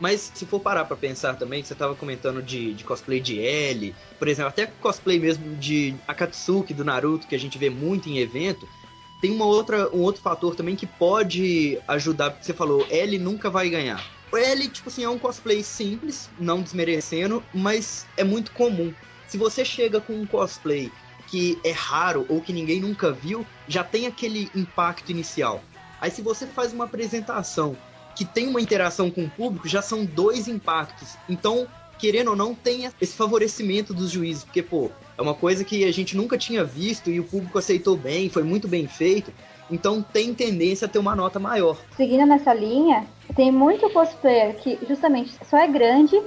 Mas 0.00 0.32
se 0.34 0.46
for 0.46 0.60
parar 0.60 0.86
pra 0.86 0.96
pensar 0.96 1.34
também, 1.34 1.60
que 1.60 1.68
você 1.68 1.74
tava 1.74 1.94
comentando 1.94 2.42
de, 2.42 2.72
de 2.72 2.84
cosplay 2.84 3.20
de 3.20 3.38
L, 3.38 3.94
por 4.18 4.28
exemplo, 4.28 4.48
até 4.48 4.66
cosplay 4.66 5.18
mesmo 5.18 5.54
de 5.56 5.94
Akatsuki 6.08 6.72
do 6.72 6.84
Naruto, 6.84 7.26
que 7.26 7.34
a 7.34 7.38
gente 7.38 7.58
vê 7.58 7.68
muito 7.68 8.08
em 8.08 8.18
evento, 8.18 8.66
tem 9.20 9.30
uma 9.30 9.44
outra, 9.44 9.94
um 9.94 10.00
outro 10.00 10.22
fator 10.22 10.54
também 10.56 10.74
que 10.74 10.86
pode 10.86 11.78
ajudar, 11.86 12.30
porque 12.30 12.46
você 12.46 12.54
falou, 12.54 12.86
L 12.88 13.18
nunca 13.18 13.50
vai 13.50 13.68
ganhar. 13.68 14.02
O 14.32 14.36
L, 14.36 14.68
tipo 14.68 14.88
assim, 14.88 15.04
é 15.04 15.08
um 15.08 15.18
cosplay 15.18 15.62
simples, 15.62 16.30
não 16.38 16.62
desmerecendo, 16.62 17.44
mas 17.52 18.06
é 18.16 18.24
muito 18.24 18.52
comum. 18.52 18.94
Se 19.26 19.36
você 19.36 19.64
chega 19.64 20.00
com 20.00 20.14
um 20.14 20.26
cosplay 20.26 20.90
que 21.30 21.58
é 21.64 21.70
raro 21.70 22.26
ou 22.28 22.40
que 22.40 22.52
ninguém 22.52 22.80
nunca 22.80 23.12
viu, 23.12 23.46
já 23.68 23.84
tem 23.84 24.06
aquele 24.06 24.50
impacto 24.54 25.10
inicial. 25.10 25.62
Aí 26.00 26.10
se 26.10 26.22
você 26.22 26.46
faz 26.46 26.72
uma 26.72 26.84
apresentação 26.84 27.76
que 28.16 28.24
tem 28.24 28.48
uma 28.48 28.60
interação 28.60 29.10
com 29.10 29.24
o 29.24 29.30
público, 29.30 29.68
já 29.68 29.80
são 29.80 30.04
dois 30.04 30.48
impactos. 30.48 31.16
Então, 31.28 31.68
querendo 31.98 32.30
ou 32.30 32.36
não, 32.36 32.54
tem 32.54 32.90
esse 33.00 33.14
favorecimento 33.14 33.94
dos 33.94 34.10
juízes, 34.10 34.42
porque, 34.42 34.62
pô, 34.62 34.90
é 35.16 35.22
uma 35.22 35.34
coisa 35.34 35.64
que 35.64 35.84
a 35.84 35.92
gente 35.92 36.16
nunca 36.16 36.36
tinha 36.36 36.64
visto 36.64 37.10
e 37.10 37.20
o 37.20 37.24
público 37.24 37.58
aceitou 37.58 37.96
bem, 37.96 38.28
foi 38.28 38.42
muito 38.42 38.66
bem 38.66 38.88
feito. 38.88 39.32
Então, 39.70 40.02
tem 40.02 40.34
tendência 40.34 40.86
a 40.86 40.88
ter 40.88 40.98
uma 40.98 41.14
nota 41.14 41.38
maior. 41.38 41.78
Seguindo 41.96 42.26
nessa 42.26 42.52
linha, 42.52 43.06
tem 43.36 43.52
muito 43.52 43.88
cosplayer 43.90 44.56
que 44.56 44.78
justamente 44.88 45.32
só 45.48 45.58
é 45.58 45.68
grande, 45.68 46.20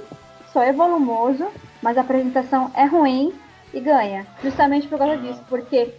só 0.50 0.62
é 0.62 0.72
volumoso, 0.72 1.46
mas 1.82 1.98
a 1.98 2.00
apresentação 2.00 2.72
é 2.74 2.86
ruim 2.86 3.34
e 3.74 3.80
ganha. 3.80 4.26
Justamente 4.42 4.88
por 4.88 4.98
causa 4.98 5.18
disso, 5.18 5.40
porque 5.48 5.94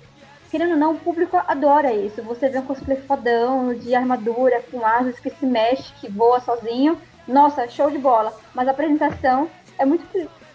querendo 0.50 0.72
ou 0.72 0.78
não, 0.78 0.94
o 0.94 1.00
público 1.00 1.38
adora 1.48 1.94
isso. 1.94 2.24
Você 2.24 2.50
vê 2.50 2.60
um 2.60 2.66
cosplay 2.66 2.98
fodão, 3.02 3.74
de 3.74 3.94
armadura, 3.94 4.64
com 4.72 4.86
asas 4.86 5.20
que 5.20 5.30
se 5.30 5.46
mexe, 5.46 5.92
que 6.00 6.10
voa 6.10 6.40
sozinho. 6.40 7.00
Nossa, 7.28 7.68
show 7.68 7.92
de 7.92 7.98
bola. 7.98 8.34
Mas 8.54 8.68
a 8.68 8.72
apresentação 8.72 9.50
é 9.78 9.86
muito 9.86 10.06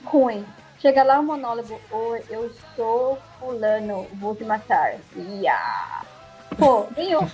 ruim. 0.05 0.45
Chega 0.79 1.03
lá 1.03 1.21
o 1.21 1.23
monólogo, 1.23 1.79
oi, 1.91 2.23
eu 2.31 2.51
sou 2.75 3.19
fulano, 3.39 4.07
vou 4.15 4.35
te 4.35 4.45
matar. 4.45 4.95
Ia. 5.15 6.01
Pô, 6.59 6.87
ganhou. 6.97 7.23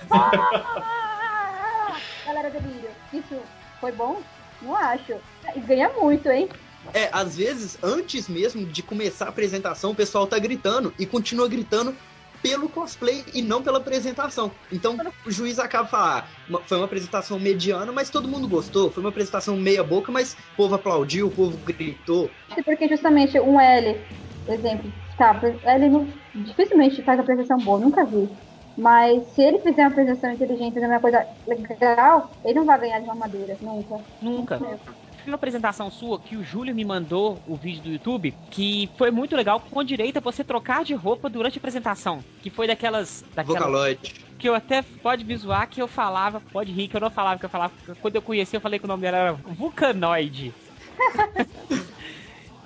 Ah! 1.89 1.97
Galera 2.27 2.51
delírio. 2.51 2.91
Isso 3.13 3.41
foi 3.81 3.93
bom? 3.93 4.17
Não 4.61 4.75
acho. 4.75 5.15
Ganha 5.59 5.89
muito, 5.91 6.29
hein? 6.29 6.49
É, 6.95 7.09
às 7.13 7.37
vezes, 7.37 7.79
antes 7.83 8.29
mesmo 8.29 8.65
de 8.65 8.83
começar 8.83 9.27
a 9.27 9.29
apresentação, 9.29 9.91
o 9.91 9.95
pessoal 9.95 10.27
tá 10.27 10.39
gritando 10.39 10.95
e 10.99 11.05
continua 11.05 11.49
gritando 11.49 11.95
pelo 12.43 12.69
cosplay 12.69 13.25
e 13.35 13.43
não 13.43 13.63
pela 13.63 13.79
apresentação. 13.79 14.51
Então, 14.73 14.97
o 15.27 15.31
juiz 15.31 15.59
acaba 15.59 15.89
falando, 15.89 16.25
ah, 16.55 16.61
foi 16.67 16.77
uma 16.77 16.85
apresentação 16.85 17.39
mediana, 17.39 17.91
mas 17.93 18.11
todo 18.11 18.29
mundo 18.29 18.49
gostou. 18.49 18.91
Foi 18.91 19.03
uma 19.03 19.11
apresentação 19.11 19.57
meia 19.57 19.83
boca, 19.83 20.13
mas 20.13 20.35
o 20.35 20.57
povo 20.57 20.75
aplaudiu, 20.75 21.27
o 21.27 21.31
povo 21.31 21.59
gritou. 21.65 22.31
Porque 22.65 22.89
justamente 22.89 23.39
um 23.41 23.61
L, 23.61 24.01
exemplo, 24.49 24.93
tá, 25.17 25.41
L 25.65 25.89
não, 25.89 26.07
dificilmente 26.35 27.03
faz 27.03 27.19
apresentação 27.19 27.59
boa, 27.59 27.81
nunca 27.81 28.05
vi. 28.05 28.29
Mas 28.77 29.25
se 29.29 29.43
ele 29.43 29.59
fizer 29.61 29.83
uma 29.83 29.89
apresentação 29.89 30.31
inteligente, 30.31 30.75
fazer 30.75 30.87
uma 30.87 31.01
coisa 31.01 31.27
legal, 31.47 32.31
ele 32.45 32.59
não 32.59 32.67
vai 32.67 32.79
ganhar 32.79 32.99
de 32.99 33.05
uma 33.05 33.15
armadura, 33.15 33.57
nunca. 33.61 34.05
Nunca. 34.21 34.61
Uma 35.27 35.35
apresentação 35.35 35.91
sua 35.91 36.21
que 36.21 36.37
o 36.37 36.45
Júlio 36.45 36.75
me 36.75 36.85
mandou 36.85 37.39
o 37.49 37.57
vídeo 37.57 37.83
do 37.83 37.91
YouTube, 37.91 38.33
que 38.51 38.89
foi 38.97 39.11
muito 39.11 39.35
legal, 39.35 39.59
com 39.59 39.83
direito 39.83 40.19
a 40.19 40.21
você 40.21 40.45
trocar 40.45 40.85
de 40.85 40.95
roupa 40.95 41.29
durante 41.29 41.59
a 41.59 41.61
apresentação. 41.61 42.23
Que 42.43 42.49
foi 42.49 42.67
daquelas. 42.67 43.25
daquelas 43.35 43.61
Vocaloid. 43.61 44.15
que 44.39 44.49
eu 44.49 44.55
até 44.55 44.83
pode 44.83 45.25
me 45.25 45.37
zoar 45.37 45.69
que 45.69 45.83
eu 45.83 45.89
falava, 45.89 46.41
pode 46.53 46.71
rir 46.71 46.87
que 46.89 46.97
eu 46.97 47.01
não 47.01 47.11
falava, 47.11 47.41
que 47.41 47.45
eu 47.45 47.51
falava. 47.51 47.73
Quando 48.01 48.15
eu 48.15 48.23
conheci, 48.23 48.55
eu 48.55 48.61
falei 48.61 48.79
que 48.79 48.85
o 48.85 48.89
nome 48.89 49.03
dela 49.03 49.17
era 49.17 49.33
Vulcanoide. 49.33 50.55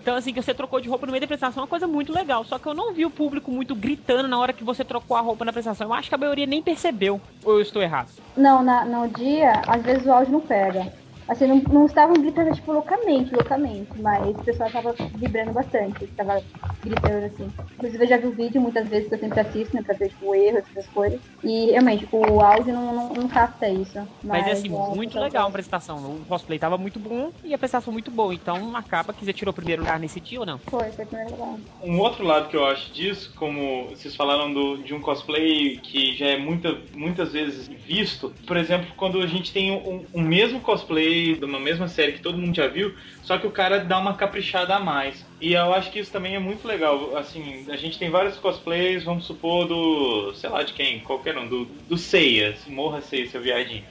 Então, 0.03 0.17
assim, 0.17 0.33
que 0.33 0.41
você 0.41 0.55
trocou 0.55 0.81
de 0.81 0.89
roupa 0.89 1.05
no 1.05 1.13
meio 1.13 1.21
da 1.21 1.27
apresentação 1.27 1.61
é 1.61 1.65
uma 1.65 1.69
coisa 1.69 1.87
muito 1.87 2.11
legal. 2.11 2.43
Só 2.43 2.59
que 2.59 2.67
eu 2.67 2.73
não 2.73 2.95
vi 2.95 3.05
o 3.05 3.11
público 3.11 3.51
muito 3.51 3.75
gritando 3.75 4.27
na 4.29 4.39
hora 4.39 4.53
que 4.53 4.65
você 4.65 4.83
trocou 4.83 5.15
a 5.15 5.21
roupa 5.21 5.45
na 5.45 5.51
apresentação. 5.51 5.89
Eu 5.89 5.93
acho 5.93 6.09
que 6.09 6.15
a 6.15 6.19
maioria 6.19 6.47
nem 6.47 6.63
percebeu. 6.63 7.21
Ou 7.45 7.57
eu 7.57 7.61
estou 7.61 7.83
errado? 7.83 8.09
Não, 8.35 8.63
na, 8.63 8.85
no 8.87 9.07
dia, 9.09 9.61
às 9.67 9.83
vezes 9.83 10.07
o 10.07 10.11
áudio 10.11 10.33
não 10.33 10.41
pega. 10.41 10.91
Assim, 11.31 11.47
não, 11.47 11.57
não 11.73 11.87
estavam 11.87 12.15
gritando, 12.21 12.53
tipo, 12.53 12.73
loucamente, 12.73 13.33
loucamente, 13.33 13.89
mas 14.03 14.37
o 14.37 14.45
pessoal 14.45 14.69
tava 14.69 14.93
vibrando 15.15 15.53
bastante, 15.53 16.05
tava 16.09 16.43
gritando, 16.85 17.27
assim. 17.27 17.47
Inclusive, 17.75 18.05
eu 18.05 18.09
já 18.09 18.17
vi 18.17 18.27
o 18.27 18.33
vídeo 18.33 18.61
muitas 18.61 18.89
vezes 18.89 19.09
que 19.09 19.15
eu 19.15 19.19
sempre 19.21 19.41
assisto, 19.41 19.77
né, 19.77 19.83
pra 19.83 19.95
ver, 19.95 20.09
tipo, 20.09 20.35
erros, 20.35 20.65
essas 20.71 20.87
coisas. 20.89 21.21
E, 21.45 21.71
realmente, 21.71 22.01
tipo, 22.01 22.19
o 22.19 22.41
áudio 22.41 22.75
não, 22.75 22.93
não, 22.93 23.09
não 23.15 23.29
capta 23.29 23.69
isso. 23.69 23.97
Mas, 24.25 24.43
Mas, 24.43 24.47
é 24.49 24.53
assim, 24.53 24.69
muito 24.69 25.19
legal 25.21 25.47
a 25.47 25.49
apresentação. 25.49 25.99
O 26.17 26.25
cosplay 26.27 26.59
tava 26.59 26.77
muito 26.77 26.99
bom 26.99 27.31
e 27.45 27.53
a 27.53 27.57
apresentação 27.57 27.93
muito 27.93 28.11
boa. 28.11 28.35
Então 28.35 28.75
acaba 28.75 29.13
que 29.13 29.25
você 29.25 29.33
tirou 29.33 29.53
o 29.53 29.55
primeiro 29.55 29.83
lugar 29.83 30.01
nesse 30.01 30.21
dia 30.21 30.41
ou 30.41 30.47
não? 30.47 30.59
Foi, 30.59 30.91
foi 30.91 31.05
o 31.05 31.09
primeiro 31.09 31.31
lugar. 31.33 31.57
Um 31.83 31.99
outro 32.01 32.25
lado 32.25 32.49
que 32.49 32.57
eu 32.57 32.67
acho 32.67 32.93
disso, 32.93 33.33
como 33.37 33.89
vocês 33.89 34.15
falaram 34.15 34.53
do, 34.53 34.83
de 34.83 34.93
um 34.93 35.01
cosplay 35.01 35.79
que 35.79 36.15
já 36.15 36.27
é 36.27 36.39
muita, 36.39 36.77
muitas 36.95 37.33
vezes 37.33 37.69
visto, 37.69 38.35
por 38.47 38.57
exemplo, 38.57 38.89
quando 38.97 39.21
a 39.21 39.27
gente 39.27 39.53
tem 39.53 39.73
um, 39.73 40.07
um 40.15 40.23
mesmo 40.23 40.61
cosplay 40.61 41.20
de 41.35 41.45
uma 41.45 41.61
mesma 41.61 41.89
série 41.89 42.13
que 42.13 42.21
todo 42.21 42.39
mundo 42.39 42.55
já 42.55 42.67
viu, 42.67 42.95
só 43.23 43.39
que 43.39 43.47
o 43.47 43.51
cara 43.51 43.81
dá 43.81 43.99
uma 43.99 44.15
caprichada 44.15 44.75
a 44.75 44.81
mais. 44.81 45.25
E 45.41 45.53
eu 45.55 45.73
acho 45.75 45.91
que 45.91 45.99
isso 45.99 46.13
também 46.13 46.35
é 46.35 46.39
muito 46.39 46.67
legal. 46.67 47.17
Assim, 47.17 47.67
a 47.71 47.77
gente 47.77 47.99
tem 47.99 48.11
vários 48.11 48.37
cosplays, 48.37 49.05
vamos 49.05 49.25
supor, 49.25 49.67
do. 49.67 50.33
sei 50.35 50.51
lá 50.51 50.63
de 50.63 50.73
quem, 50.73 51.01
qualquer 51.01 51.37
um, 51.39 51.49
do, 51.49 51.65
do 51.65 51.97
Seiya, 51.97 52.55
morra 52.69 53.01
Seiya, 53.01 53.29
seu 53.29 53.41
viadinho. 53.41 53.85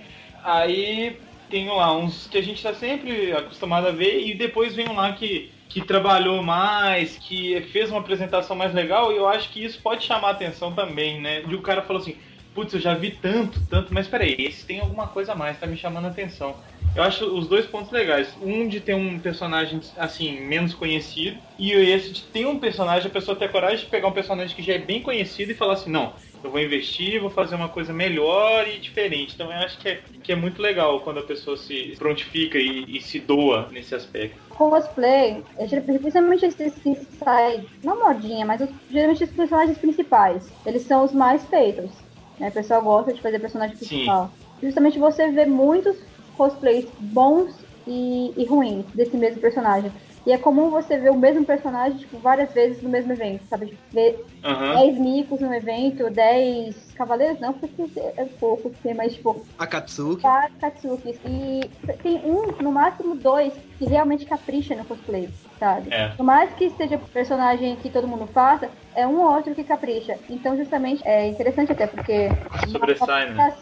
Aí 0.44 1.18
tem 1.50 1.68
lá 1.68 1.96
uns 1.98 2.28
que 2.28 2.38
a 2.38 2.44
gente 2.44 2.62
tá 2.62 2.74
sempre 2.74 3.32
acostumado 3.32 3.88
a 3.88 3.92
ver, 3.92 4.26
e 4.26 4.36
depois 4.36 4.76
vem 4.76 4.88
um 4.88 4.96
lá 4.96 5.14
que 5.14 5.52
que 5.70 5.82
trabalhou 5.82 6.42
mais, 6.42 7.16
que 7.20 7.62
fez 7.72 7.92
uma 7.92 8.00
apresentação 8.00 8.56
mais 8.56 8.74
legal, 8.74 9.14
e 9.14 9.18
eu 9.18 9.28
acho 9.28 9.52
que 9.52 9.64
isso 9.64 9.80
pode 9.80 10.04
chamar 10.04 10.32
atenção 10.32 10.74
também, 10.74 11.22
né? 11.22 11.42
De 11.42 11.54
o 11.54 11.62
cara 11.62 11.84
falou 11.84 12.02
assim, 12.02 12.18
putz, 12.60 12.74
eu 12.74 12.80
já 12.82 12.94
vi 12.94 13.12
tanto, 13.12 13.58
tanto, 13.70 13.94
mas 13.94 14.06
peraí, 14.06 14.36
esse 14.38 14.66
tem 14.66 14.82
alguma 14.82 15.08
coisa 15.08 15.32
a 15.32 15.36
mais, 15.36 15.58
tá 15.58 15.66
me 15.66 15.78
chamando 15.78 16.06
a 16.06 16.10
atenção. 16.10 16.56
Eu 16.94 17.04
acho 17.04 17.26
os 17.26 17.48
dois 17.48 17.66
pontos 17.66 17.90
legais. 17.90 18.36
Um 18.42 18.68
de 18.68 18.82
ter 18.82 18.96
um 18.96 19.18
personagem, 19.18 19.80
assim, 19.96 20.42
menos 20.42 20.74
conhecido, 20.74 21.38
e 21.58 21.72
esse 21.72 22.12
de 22.12 22.24
ter 22.24 22.46
um 22.46 22.60
personagem, 22.60 23.08
a 23.08 23.14
pessoa 23.14 23.38
ter 23.38 23.46
a 23.46 23.50
coragem 23.50 23.86
de 23.86 23.86
pegar 23.86 24.10
um 24.10 24.12
personagem 24.12 24.54
que 24.54 24.62
já 24.62 24.74
é 24.74 24.78
bem 24.78 25.02
conhecido 25.02 25.54
e 25.54 25.56
falar 25.56 25.74
assim, 25.74 25.90
não, 25.90 26.12
eu 26.44 26.52
vou 26.52 26.60
investir, 26.60 27.22
vou 27.22 27.30
fazer 27.30 27.56
uma 27.56 27.70
coisa 27.70 27.94
melhor 27.94 28.68
e 28.68 28.80
diferente. 28.80 29.36
Então 29.36 29.48
eu 29.48 29.60
acho 29.60 29.78
que 29.80 29.88
é, 29.88 30.02
que 30.22 30.32
é 30.34 30.36
muito 30.36 30.62
legal 30.62 31.00
quando 31.00 31.20
a 31.20 31.24
pessoa 31.24 31.56
se 31.56 31.96
prontifica 31.98 32.58
e, 32.58 32.98
e 32.98 33.02
se 33.02 33.20
doa 33.20 33.70
nesse 33.72 33.96
aspecto. 33.96 34.38
Cosplay, 34.50 35.42
principalmente 35.86 36.46
esses 36.46 36.74
que 36.76 36.96
saem, 37.24 37.66
não 37.82 38.00
modinha, 38.00 38.46
mas 38.46 38.68
geralmente 38.90 39.24
os 39.24 39.32
personagens 39.32 39.78
principais, 39.78 40.52
eles 40.66 40.82
são 40.82 41.06
os 41.06 41.14
mais 41.14 41.46
feitos. 41.46 42.09
Né? 42.40 42.50
O 42.50 42.54
pessoal 42.54 42.82
gosta 42.82 43.14
de 43.14 43.22
fazer 43.22 43.40
personagem 43.40 43.78
Sim. 43.78 43.88
principal. 43.88 44.32
Justamente 44.62 45.00
você 45.00 45.30
vê 45.32 45.46
muitos 45.46 45.98
cosplays 46.38 46.86
bons 47.00 47.66
e, 47.86 48.34
e 48.42 48.46
ruins 48.46 48.86
desse 48.94 49.18
mesmo 49.18 49.42
personagem. 49.42 49.92
E 50.26 50.32
é 50.32 50.38
comum 50.38 50.70
você 50.70 50.98
ver 50.98 51.12
o 51.12 51.18
mesmo 51.18 51.46
personagem, 51.46 51.98
tipo, 51.98 52.20
várias 52.20 52.54
vezes 52.54 52.82
no 52.82 52.90
mesmo 52.90 53.12
evento, 53.12 53.46
sabe? 53.48 53.68
Tipo, 53.68 53.82
ver 53.94 54.18
Aham. 54.44 54.74
10 54.76 55.00
micos 55.00 55.40
no 55.42 55.54
evento, 55.54 56.10
10 56.10 56.89
cavaleiros, 57.00 57.40
não, 57.40 57.54
porque 57.54 57.82
é 57.98 58.26
pouco, 58.26 58.70
tem 58.84 58.94
mais, 58.94 59.14
tipo, 59.14 59.46
Akatsuki. 59.58 60.22
quatro 60.22 60.58
Katsukis. 60.60 61.18
E 61.26 61.62
tem 62.04 62.18
um, 62.18 62.62
no 62.62 62.74
máximo 62.74 63.16
dois, 63.16 63.54
que 63.78 63.86
realmente 63.86 64.26
capricha 64.26 64.76
no 64.76 64.84
cosplay, 64.84 65.30
sabe? 65.58 65.94
É. 65.94 66.10
Por 66.10 66.26
mais 66.26 66.54
que 66.56 66.70
seja 66.72 66.98
personagem 66.98 67.78
que 67.78 67.90
todo 67.90 68.06
mundo 68.06 68.28
faça, 68.28 68.70
é 68.94 69.08
um 69.08 69.22
ou 69.22 69.34
outro 69.34 69.56
que 69.56 69.64
capricha. 69.64 70.20
Então, 70.30 70.58
justamente, 70.58 71.02
é 71.08 71.30
interessante 71.30 71.72
até, 71.72 71.88
porque 71.88 72.28
Sobressai, 72.70 73.34
né? 73.34 73.54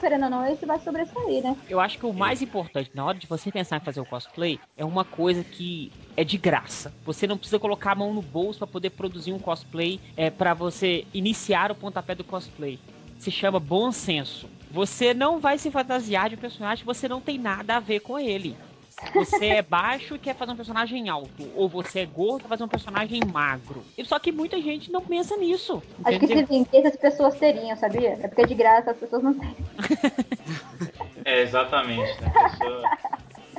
querendo 0.00 0.24
ou 0.24 0.30
não, 0.30 0.46
esse 0.46 0.64
vai 0.64 0.78
sobressair, 0.78 1.42
né? 1.42 1.54
Eu 1.68 1.78
acho 1.78 1.98
que 1.98 2.06
o 2.06 2.14
mais 2.14 2.40
importante 2.40 2.90
na 2.94 3.04
hora 3.04 3.18
de 3.18 3.26
você 3.26 3.52
pensar 3.52 3.76
em 3.76 3.80
fazer 3.80 4.00
o 4.00 4.06
cosplay 4.06 4.58
é 4.78 4.84
uma 4.84 5.04
coisa 5.04 5.44
que 5.44 5.92
é 6.16 6.24
de 6.24 6.38
graça. 6.38 6.92
Você 7.04 7.26
não 7.26 7.36
precisa 7.36 7.58
colocar 7.58 7.92
a 7.92 7.94
mão 7.94 8.14
no 8.14 8.22
bolso 8.22 8.60
para 8.60 8.66
poder 8.66 8.90
produzir 8.90 9.32
um 9.32 9.38
cosplay 9.38 10.00
é, 10.16 10.30
para 10.30 10.54
você 10.54 11.04
iniciar 11.12 11.70
o 11.70 11.74
pontapé 11.74 12.14
do 12.14 12.24
cosplay. 12.24 12.78
Se 13.18 13.30
chama 13.30 13.58
bom 13.58 13.90
senso. 13.90 14.48
Você 14.70 15.14
não 15.14 15.38
vai 15.38 15.58
se 15.58 15.70
fantasiar 15.70 16.28
de 16.28 16.34
um 16.34 16.38
personagem 16.38 16.78
que 16.78 16.86
você 16.86 17.08
não 17.08 17.20
tem 17.20 17.38
nada 17.38 17.76
a 17.76 17.80
ver 17.80 18.00
com 18.00 18.18
ele. 18.18 18.56
Você 19.14 19.46
é 19.46 19.62
baixo 19.62 20.14
e 20.14 20.18
quer 20.18 20.34
fazer 20.34 20.52
um 20.52 20.56
personagem 20.56 21.08
alto. 21.08 21.50
Ou 21.54 21.68
você 21.68 22.00
é 22.00 22.06
gordo 22.06 22.40
e 22.40 22.42
quer 22.42 22.48
fazer 22.48 22.64
um 22.64 22.68
personagem 22.68 23.20
magro. 23.30 23.82
E 23.96 24.04
Só 24.04 24.18
que 24.18 24.32
muita 24.32 24.60
gente 24.60 24.90
não 24.90 25.02
pensa 25.02 25.36
nisso. 25.36 25.82
Acho 26.02 26.18
que 26.18 26.24
entendeu? 26.24 26.46
se 26.46 26.52
vinguesse 26.52 26.86
as 26.86 26.96
pessoas 26.96 27.34
teriam, 27.38 27.76
sabia? 27.76 28.18
É 28.22 28.28
porque 28.28 28.46
de 28.46 28.54
graça 28.54 28.92
as 28.92 28.96
pessoas 28.96 29.22
não 29.22 29.34
têm. 29.34 29.56
É, 31.24 31.42
exatamente. 31.42 32.20
Né? 32.20 32.32
A 32.36 32.50
pessoa 32.50 32.82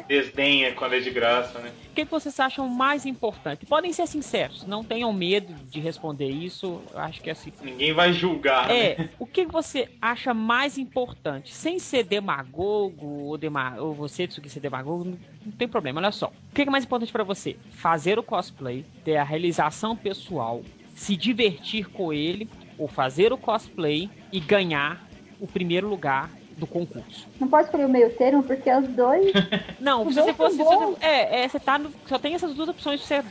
desdenha 0.08 0.74
quando 0.74 0.94
é 0.94 1.00
de 1.00 1.10
graça, 1.10 1.60
né? 1.60 1.72
O 1.92 1.94
que 1.94 2.06
que 2.06 2.12
vocês 2.12 2.40
acham 2.40 2.68
mais 2.70 3.06
importante? 3.06 3.66
Podem 3.66 3.92
ser 3.92 4.08
sinceros, 4.08 4.66
não 4.66 4.84
tenham 4.84 5.12
medo 5.12 5.54
de 5.70 5.80
responder 5.80 6.30
isso. 6.30 6.82
Eu 6.94 7.00
acho 7.00 7.22
que 7.22 7.30
é 7.30 7.34
assim. 7.34 7.52
Ninguém 7.62 7.94
vai 7.94 8.14
julgar, 8.14 8.68
né? 8.68 8.80
É, 8.80 9.10
o 9.20 9.26
que 9.26 9.46
você 9.46 9.90
acha 10.02 10.34
mais 10.34 10.78
importante? 10.78 11.54
Sem 11.54 11.80
ser 11.80 12.04
demagogo 12.04 13.06
ou, 13.06 13.38
dema 13.38 13.76
ou 13.80 13.94
você 13.94 14.28
que 14.28 14.50
ser 14.50 14.60
demagogo, 14.60 15.04
não, 15.06 15.52
tem 15.54 15.68
problema, 15.68 16.00
olha 16.00 16.12
só. 16.12 16.28
O 16.28 16.56
que 16.56 16.62
é 16.62 16.66
mais 16.66 16.86
importante 16.86 17.12
pra 17.12 17.24
você? 17.24 17.56
Fazer 17.72 18.20
o 18.20 18.24
cosplay, 18.24 18.86
ter 19.04 19.18
a 19.18 19.24
realização 19.24 19.96
pessoal, 19.96 20.62
se 20.96 21.16
divertir 21.16 21.90
com 21.90 22.14
ele, 22.14 22.50
ou 22.78 22.88
fazer 22.88 23.34
o 23.34 23.38
cosplay 23.38 24.10
e 24.32 24.40
ganhar 24.40 25.08
o 25.40 25.48
primeiro 25.48 25.88
lugar 25.88 26.30
do 26.58 26.66
concurso. 26.68 27.28
Não 27.40 27.48
pode 27.48 27.66
escolher 27.66 27.86
o 27.86 27.90
meio 27.90 28.10
termo, 28.18 28.44
porque 28.44 28.70
os 28.72 28.88
dois. 28.90 29.32
Não, 29.80 30.02
Os 30.06 30.14
se 30.14 30.20
você 30.22 30.34
dois 30.34 30.36
fosse. 30.38 30.58
são 30.58 30.68
se 30.70 30.76
bons. 30.76 30.98
você- 30.98 31.06
é, 31.06 31.44
é, 31.44 31.48
você 31.48 31.60
tá 31.60 31.78
no, 31.78 31.94
só 32.08 32.18
tem 32.18 32.34
essas 32.34 32.54
duas 32.56 32.68
opções 32.68 33.00
pra 33.06 33.22
você 33.22 33.28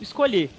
escolher. 0.00 0.50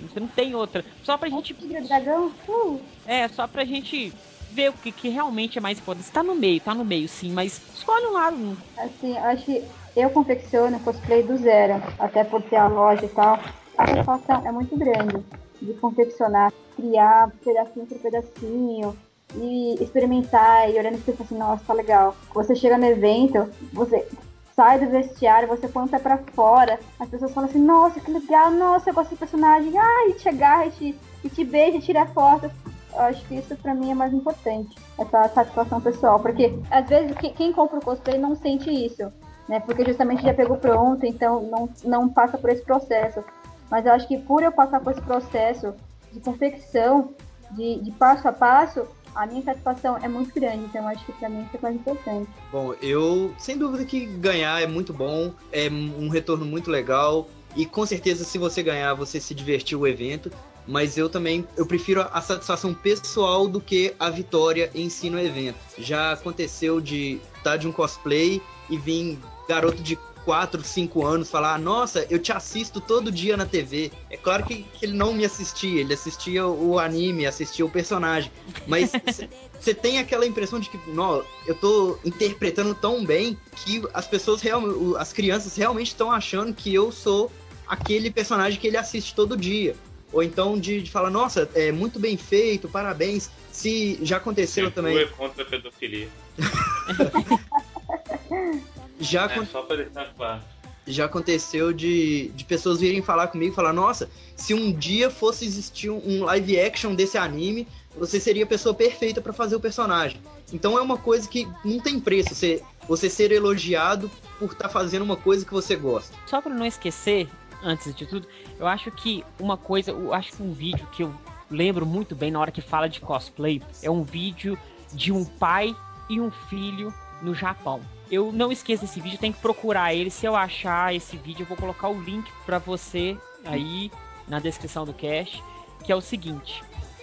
Você 0.00 0.18
não 0.20 0.28
tem 0.28 0.54
outra. 0.54 0.82
Só 1.02 1.16
pra 1.18 1.28
gente. 1.28 1.52
Tigre 1.54 1.80
dragão, 1.82 2.32
uh, 2.48 2.80
É, 3.06 3.28
só 3.28 3.46
pra 3.46 3.64
gente 3.66 4.12
ver 4.50 4.70
o 4.70 4.72
que, 4.72 4.90
que 4.92 5.08
realmente 5.10 5.58
é 5.58 5.60
mais 5.60 5.78
importante. 5.78 6.06
Você 6.06 6.12
tá 6.12 6.22
no 6.22 6.34
meio, 6.34 6.58
tá 6.60 6.74
no 6.74 6.84
meio, 6.86 7.06
sim, 7.08 7.30
mas 7.32 7.60
escolhe 7.74 8.06
um 8.06 8.12
lado. 8.12 8.56
assim, 8.78 9.16
eu 9.16 9.24
acho 9.24 9.44
que 9.44 9.64
eu 9.96 10.08
confecciono 10.10 10.80
cosplay 10.80 11.22
do 11.22 11.36
zero, 11.36 11.82
até 11.98 12.24
por 12.24 12.42
ter 12.42 12.56
a 12.56 12.66
loja 12.68 13.04
e 13.04 13.08
tal. 13.10 13.38
A 13.76 13.86
satisfação 13.86 14.46
é 14.46 14.52
muito 14.52 14.74
grande 14.76 15.22
de 15.60 15.74
confeccionar, 15.74 16.50
criar 16.76 17.30
pedacinho 17.44 17.86
por 17.86 17.98
pedacinho 17.98 18.96
e 19.34 19.74
experimentar 19.82 20.70
e 20.70 20.78
olhando 20.78 20.98
e 21.06 21.10
assim, 21.22 21.36
nossa, 21.36 21.62
tá 21.66 21.72
legal. 21.72 22.14
Você 22.34 22.54
chega 22.54 22.76
no 22.78 22.86
evento, 22.86 23.48
você 23.72 24.06
sai 24.54 24.78
do 24.78 24.90
vestiário, 24.90 25.48
você 25.48 25.68
põe 25.68 25.84
o 25.84 25.88
pé 25.88 25.98
pra 25.98 26.18
fora, 26.18 26.78
as 26.98 27.08
pessoas 27.08 27.32
falam 27.32 27.48
assim, 27.48 27.60
nossa, 27.60 28.00
que 28.00 28.10
legal, 28.10 28.50
nossa, 28.50 28.90
eu 28.90 28.94
gosto 28.94 29.10
desse 29.10 29.18
personagem, 29.20 29.72
ai, 29.78 30.12
te 30.12 30.28
agarra 30.28 30.66
e 30.66 30.70
te, 30.70 30.98
e 31.24 31.28
te 31.28 31.44
beija 31.44 31.80
tira 31.80 32.06
foto. 32.06 32.50
Eu 32.92 33.00
acho 33.02 33.24
que 33.26 33.36
isso 33.36 33.56
pra 33.56 33.72
mim 33.72 33.92
é 33.92 33.94
mais 33.94 34.12
importante, 34.12 34.76
essa 34.98 35.28
satisfação 35.28 35.80
pessoal, 35.80 36.18
porque 36.18 36.52
às 36.70 36.88
vezes 36.88 37.16
que- 37.16 37.30
quem 37.30 37.52
compra 37.52 37.78
o 37.78 37.84
cosplay 37.84 38.18
não 38.18 38.34
sente 38.34 38.68
isso, 38.68 39.10
né? 39.48 39.60
Porque 39.60 39.84
justamente 39.84 40.24
já 40.24 40.34
pegou 40.34 40.56
pronto, 40.56 41.06
então 41.06 41.40
não, 41.42 41.68
não 41.84 42.08
passa 42.08 42.36
por 42.36 42.50
esse 42.50 42.62
processo. 42.62 43.22
Mas 43.70 43.86
eu 43.86 43.92
acho 43.92 44.08
que 44.08 44.18
por 44.18 44.42
eu 44.42 44.50
passar 44.50 44.80
por 44.80 44.90
esse 44.92 45.00
processo 45.02 45.72
de 46.12 46.18
confecção, 46.18 47.10
de, 47.52 47.80
de 47.80 47.92
passo 47.92 48.26
a 48.26 48.32
passo, 48.32 48.84
a 49.14 49.26
minha 49.26 49.42
satisfação 49.42 49.96
é 49.98 50.08
muito 50.08 50.32
grande, 50.34 50.64
então 50.64 50.86
acho 50.86 51.04
que 51.04 51.12
pra 51.12 51.28
mim 51.28 51.42
isso 51.42 51.56
é 51.56 51.58
mais 51.60 51.76
importante. 51.76 52.30
Bom, 52.52 52.74
eu 52.80 53.34
sem 53.38 53.56
dúvida 53.56 53.84
que 53.84 54.06
ganhar 54.06 54.62
é 54.62 54.66
muito 54.66 54.92
bom, 54.92 55.32
é 55.52 55.68
um 55.68 56.08
retorno 56.08 56.44
muito 56.44 56.70
legal 56.70 57.28
e 57.56 57.66
com 57.66 57.84
certeza 57.84 58.24
se 58.24 58.38
você 58.38 58.62
ganhar 58.62 58.94
você 58.94 59.20
se 59.20 59.34
divertiu 59.34 59.80
o 59.80 59.86
evento, 59.86 60.30
mas 60.66 60.96
eu 60.96 61.08
também 61.08 61.46
eu 61.56 61.66
prefiro 61.66 62.06
a 62.12 62.20
satisfação 62.20 62.72
pessoal 62.72 63.48
do 63.48 63.60
que 63.60 63.94
a 63.98 64.10
vitória 64.10 64.70
em 64.74 64.88
si 64.88 65.10
no 65.10 65.18
evento. 65.18 65.58
Já 65.78 66.12
aconteceu 66.12 66.80
de 66.80 67.20
estar 67.36 67.56
de 67.56 67.66
um 67.66 67.72
cosplay 67.72 68.40
e 68.68 68.78
vir 68.78 69.18
garoto 69.48 69.82
de 69.82 69.98
4, 70.24 70.62
5 70.62 71.06
anos 71.06 71.30
falar: 71.30 71.58
Nossa, 71.58 72.06
eu 72.10 72.18
te 72.18 72.32
assisto 72.32 72.80
todo 72.80 73.10
dia 73.10 73.36
na 73.36 73.46
TV. 73.46 73.90
É 74.10 74.16
claro 74.16 74.44
que, 74.44 74.62
que 74.62 74.86
ele 74.86 74.94
não 74.94 75.12
me 75.12 75.24
assistia, 75.24 75.80
ele 75.80 75.94
assistia 75.94 76.46
o 76.46 76.78
anime, 76.78 77.26
assistia 77.26 77.64
o 77.64 77.70
personagem. 77.70 78.30
Mas 78.66 78.92
você 79.58 79.74
tem 79.74 79.98
aquela 79.98 80.26
impressão 80.26 80.60
de 80.60 80.68
que, 80.68 80.78
não, 80.90 81.24
eu 81.46 81.54
tô 81.54 81.98
interpretando 82.04 82.74
tão 82.74 83.04
bem 83.04 83.38
que 83.56 83.82
as 83.92 84.06
pessoas 84.06 84.40
realmente, 84.40 84.96
as 84.96 85.12
crianças 85.12 85.56
realmente 85.56 85.88
estão 85.88 86.10
achando 86.10 86.54
que 86.54 86.74
eu 86.74 86.92
sou 86.92 87.30
aquele 87.66 88.10
personagem 88.10 88.58
que 88.58 88.66
ele 88.66 88.76
assiste 88.76 89.14
todo 89.14 89.36
dia. 89.36 89.76
Ou 90.12 90.22
então 90.22 90.58
de, 90.58 90.82
de 90.82 90.90
falar, 90.90 91.10
nossa, 91.10 91.48
é 91.54 91.70
muito 91.70 92.00
bem 92.00 92.16
feito, 92.16 92.68
parabéns. 92.68 93.30
Se 93.52 93.98
já 94.02 94.16
aconteceu 94.16 94.64
Senpu 94.64 94.74
também. 94.74 94.98
é 94.98 95.06
contra 95.06 95.42
a 95.42 95.46
pedofilia. 95.46 96.08
Já, 99.00 99.24
É, 99.24 99.44
só 99.46 99.62
pra 99.62 99.76
deixar 99.76 100.12
claro. 100.14 100.42
já 100.86 101.06
aconteceu 101.06 101.72
de, 101.72 102.28
de 102.34 102.44
pessoas 102.44 102.80
virem 102.80 103.02
falar 103.02 103.28
comigo 103.28 103.52
e 103.52 103.54
falar, 103.54 103.72
nossa, 103.72 104.10
se 104.36 104.52
um 104.52 104.72
dia 104.72 105.10
fosse 105.10 105.44
existir 105.44 105.90
um 105.90 106.24
live 106.24 106.60
action 106.60 106.94
desse 106.94 107.16
anime, 107.16 107.66
você 107.96 108.20
seria 108.20 108.44
a 108.44 108.46
pessoa 108.46 108.74
perfeita 108.74 109.20
para 109.20 109.32
fazer 109.32 109.56
o 109.56 109.60
personagem. 109.60 110.20
Então 110.52 110.78
é 110.78 110.82
uma 110.82 110.96
coisa 110.96 111.28
que 111.28 111.48
não 111.64 111.80
tem 111.80 111.98
preço, 111.98 112.34
você, 112.34 112.62
você 112.86 113.08
ser 113.08 113.32
elogiado 113.32 114.10
por 114.38 114.52
estar 114.52 114.64
tá 114.64 114.68
fazendo 114.68 115.02
uma 115.02 115.16
coisa 115.16 115.44
que 115.44 115.52
você 115.52 115.76
gosta. 115.76 116.16
Só 116.26 116.40
para 116.40 116.54
não 116.54 116.66
esquecer, 116.66 117.28
antes 117.62 117.94
de 117.94 118.06
tudo, 118.06 118.26
eu 118.58 118.66
acho 118.66 118.90
que 118.90 119.24
uma 119.38 119.56
coisa, 119.56 119.90
eu 119.90 120.12
acho 120.12 120.32
que 120.32 120.42
um 120.42 120.52
vídeo 120.52 120.86
que 120.92 121.02
eu 121.02 121.14
lembro 121.50 121.84
muito 121.84 122.14
bem 122.14 122.30
na 122.30 122.38
hora 122.38 122.52
que 122.52 122.60
fala 122.60 122.88
de 122.88 123.00
cosplay 123.00 123.62
é 123.82 123.90
um 123.90 124.02
vídeo 124.04 124.58
de 124.92 125.12
um 125.12 125.24
pai 125.24 125.74
e 126.08 126.20
um 126.20 126.30
filho 126.30 126.92
no 127.22 127.34
Japão. 127.34 127.80
Eu 128.10 128.32
não 128.32 128.50
esqueço 128.50 128.84
esse 128.84 129.00
vídeo, 129.00 129.18
tem 129.18 129.32
que 129.32 129.40
procurar 129.40 129.94
ele. 129.94 130.10
Se 130.10 130.26
eu 130.26 130.34
achar 130.34 130.94
esse 130.94 131.16
vídeo, 131.16 131.44
eu 131.44 131.46
vou 131.46 131.56
colocar 131.56 131.88
o 131.88 132.02
link 132.02 132.28
para 132.44 132.58
você 132.58 133.16
aí 133.44 133.90
na 134.26 134.40
descrição 134.40 134.84
do 134.84 134.92
cast, 134.92 135.42
que 135.84 135.92
é 135.92 135.96
o 135.96 136.00
seguinte: 136.00 136.62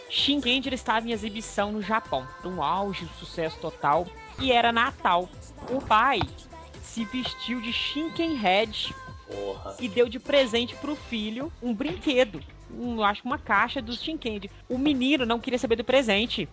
Shinkenger 0.10 0.74
estava 0.74 1.08
em 1.08 1.12
exibição 1.12 1.72
no 1.72 1.82
Japão, 1.82 2.28
um 2.43 2.62
auge, 2.62 3.05
um 3.05 3.20
sucesso 3.20 3.58
total, 3.60 4.05
e 4.39 4.51
era 4.51 4.72
Natal. 4.72 5.30
O 5.70 5.82
pai 5.82 6.20
se 6.82 7.05
vestiu 7.05 7.62
de 7.62 7.72
Shinkenhead 7.72 8.93
Porra. 9.28 9.76
e 9.80 9.88
deu 9.88 10.10
de 10.10 10.20
presente 10.20 10.76
pro 10.76 10.95
filho 10.95 11.51
um 11.62 11.74
brinquedo. 11.74 12.41
Um, 12.70 13.01
acho 13.01 13.22
que 13.22 13.28
uma 13.28 13.38
caixa 13.38 13.82
dos 13.82 14.01
Shinkenger. 14.01 14.49
O 14.68 14.78
menino 14.78 15.26
não 15.26 15.39
queria 15.39 15.60
saber 15.60 15.78
do 15.78 15.84
presente. 15.84 16.49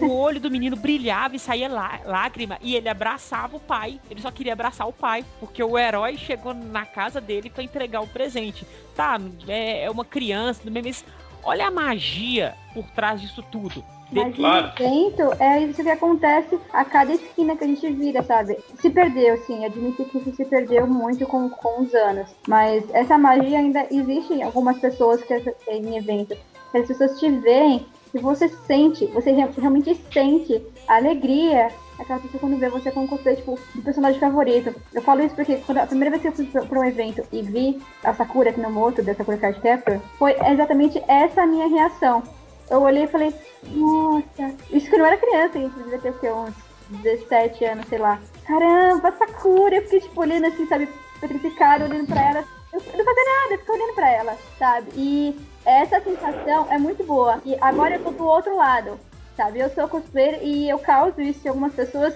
O 0.00 0.10
olho 0.12 0.40
do 0.40 0.50
menino 0.50 0.76
brilhava 0.76 1.36
e 1.36 1.38
saía 1.38 1.68
lá, 1.68 2.00
lágrima 2.04 2.58
e 2.60 2.74
ele 2.74 2.88
abraçava 2.88 3.56
o 3.56 3.60
pai. 3.60 4.00
Ele 4.10 4.20
só 4.20 4.30
queria 4.30 4.52
abraçar 4.52 4.88
o 4.88 4.92
pai, 4.92 5.24
porque 5.38 5.62
o 5.62 5.78
herói 5.78 6.16
chegou 6.16 6.54
na 6.54 6.86
casa 6.86 7.20
dele 7.20 7.50
para 7.50 7.62
entregar 7.62 8.00
o 8.00 8.06
presente. 8.06 8.66
Tá, 8.94 9.18
é, 9.46 9.84
é 9.84 9.90
uma 9.90 10.04
criança, 10.04 10.62
mas 10.70 11.04
olha 11.42 11.66
a 11.66 11.70
magia 11.70 12.54
por 12.74 12.84
trás 12.90 13.20
disso 13.20 13.42
tudo. 13.50 13.84
Mas 14.12 14.34
claro. 14.34 14.72
evento 14.80 15.22
é 15.38 15.60
isso 15.60 15.82
que 15.82 15.88
acontece 15.88 16.58
a 16.72 16.84
cada 16.84 17.12
esquina 17.12 17.56
que 17.56 17.62
a 17.62 17.66
gente 17.66 17.88
vira, 17.92 18.22
sabe? 18.22 18.58
Se 18.80 18.90
perdeu, 18.90 19.36
sim, 19.46 19.64
admito 19.64 20.04
que 20.04 20.18
isso 20.18 20.34
se 20.34 20.44
perdeu 20.44 20.86
muito 20.86 21.26
com, 21.26 21.48
com 21.48 21.82
os 21.82 21.94
anos. 21.94 22.28
Mas 22.48 22.84
essa 22.92 23.16
magia 23.16 23.58
ainda 23.58 23.86
existe 23.90 24.34
em 24.34 24.42
algumas 24.42 24.78
pessoas 24.78 25.22
que 25.22 25.34
em 25.68 25.96
eventos. 25.96 26.36
As 26.74 26.86
pessoas 26.86 27.18
te 27.18 27.30
veem 27.30 27.86
e 28.14 28.18
você 28.18 28.48
sente, 28.48 29.06
você 29.06 29.30
realmente 29.30 29.94
sente 30.12 30.62
a 30.88 30.96
alegria 30.96 31.70
aquela 32.02 32.18
pessoa 32.18 32.40
quando 32.40 32.58
vê 32.58 32.68
você 32.68 32.90
com 32.90 33.06
cosplay, 33.06 33.36
tipo, 33.36 33.58
do 33.74 33.82
personagem 33.82 34.18
favorito. 34.18 34.74
Eu 34.92 35.02
falo 35.02 35.22
isso 35.22 35.34
porque 35.34 35.56
quando 35.58 35.78
a 35.78 35.86
primeira 35.86 36.10
vez 36.10 36.22
que 36.22 36.42
eu 36.42 36.46
fui 36.46 36.66
pra 36.66 36.80
um 36.80 36.84
evento 36.84 37.22
e 37.30 37.42
vi 37.42 37.80
a 38.02 38.14
Sakura 38.14 38.50
aqui 38.50 38.60
no 38.60 38.70
moto, 38.70 39.02
da 39.02 39.14
Sakura 39.14 39.36
Card 39.36 39.60
Captor, 39.60 40.00
foi 40.18 40.34
exatamente 40.46 41.02
essa 41.06 41.42
a 41.42 41.46
minha 41.46 41.68
reação. 41.68 42.22
Eu 42.70 42.82
olhei 42.82 43.04
e 43.04 43.08
falei, 43.08 43.34
nossa, 43.64 44.54
isso 44.70 44.88
que 44.88 44.94
eu 44.94 44.98
não 45.00 45.06
era 45.06 45.16
criança, 45.16 45.58
gente, 45.58 45.74
devia 45.74 45.98
ter 45.98 46.10
o 46.10 46.18
quê? 46.18 46.30
Uns 46.30 46.54
17 47.02 47.64
anos, 47.64 47.86
sei 47.88 47.98
lá. 47.98 48.20
Caramba, 48.46 49.12
Sakura! 49.12 49.76
Eu 49.76 49.82
fiquei, 49.82 50.00
tipo, 50.00 50.20
olhando 50.20 50.46
assim, 50.46 50.66
sabe, 50.66 50.88
petrificada, 51.20 51.84
olhando 51.84 52.06
pra 52.06 52.30
ela. 52.30 52.44
Eu 52.72 52.78
não 52.80 53.04
fazia 53.04 53.24
nada, 53.24 53.54
eu 53.54 53.58
fiquei 53.58 53.74
olhando 53.74 53.94
pra 53.94 54.10
ela, 54.10 54.38
sabe? 54.58 54.90
E 54.96 55.36
essa 55.64 56.00
sensação 56.00 56.70
é 56.70 56.78
muito 56.78 57.04
boa. 57.04 57.40
E 57.44 57.56
agora 57.60 57.96
eu 57.96 58.02
tô 58.02 58.10
do 58.10 58.24
outro 58.24 58.56
lado, 58.56 58.98
sabe? 59.36 59.60
Eu 59.60 59.70
sou 59.70 59.88
cosplayer 59.88 60.40
e 60.42 60.68
eu 60.68 60.78
causo 60.78 61.20
isso 61.20 61.40
em 61.44 61.48
algumas 61.48 61.74
pessoas. 61.74 62.14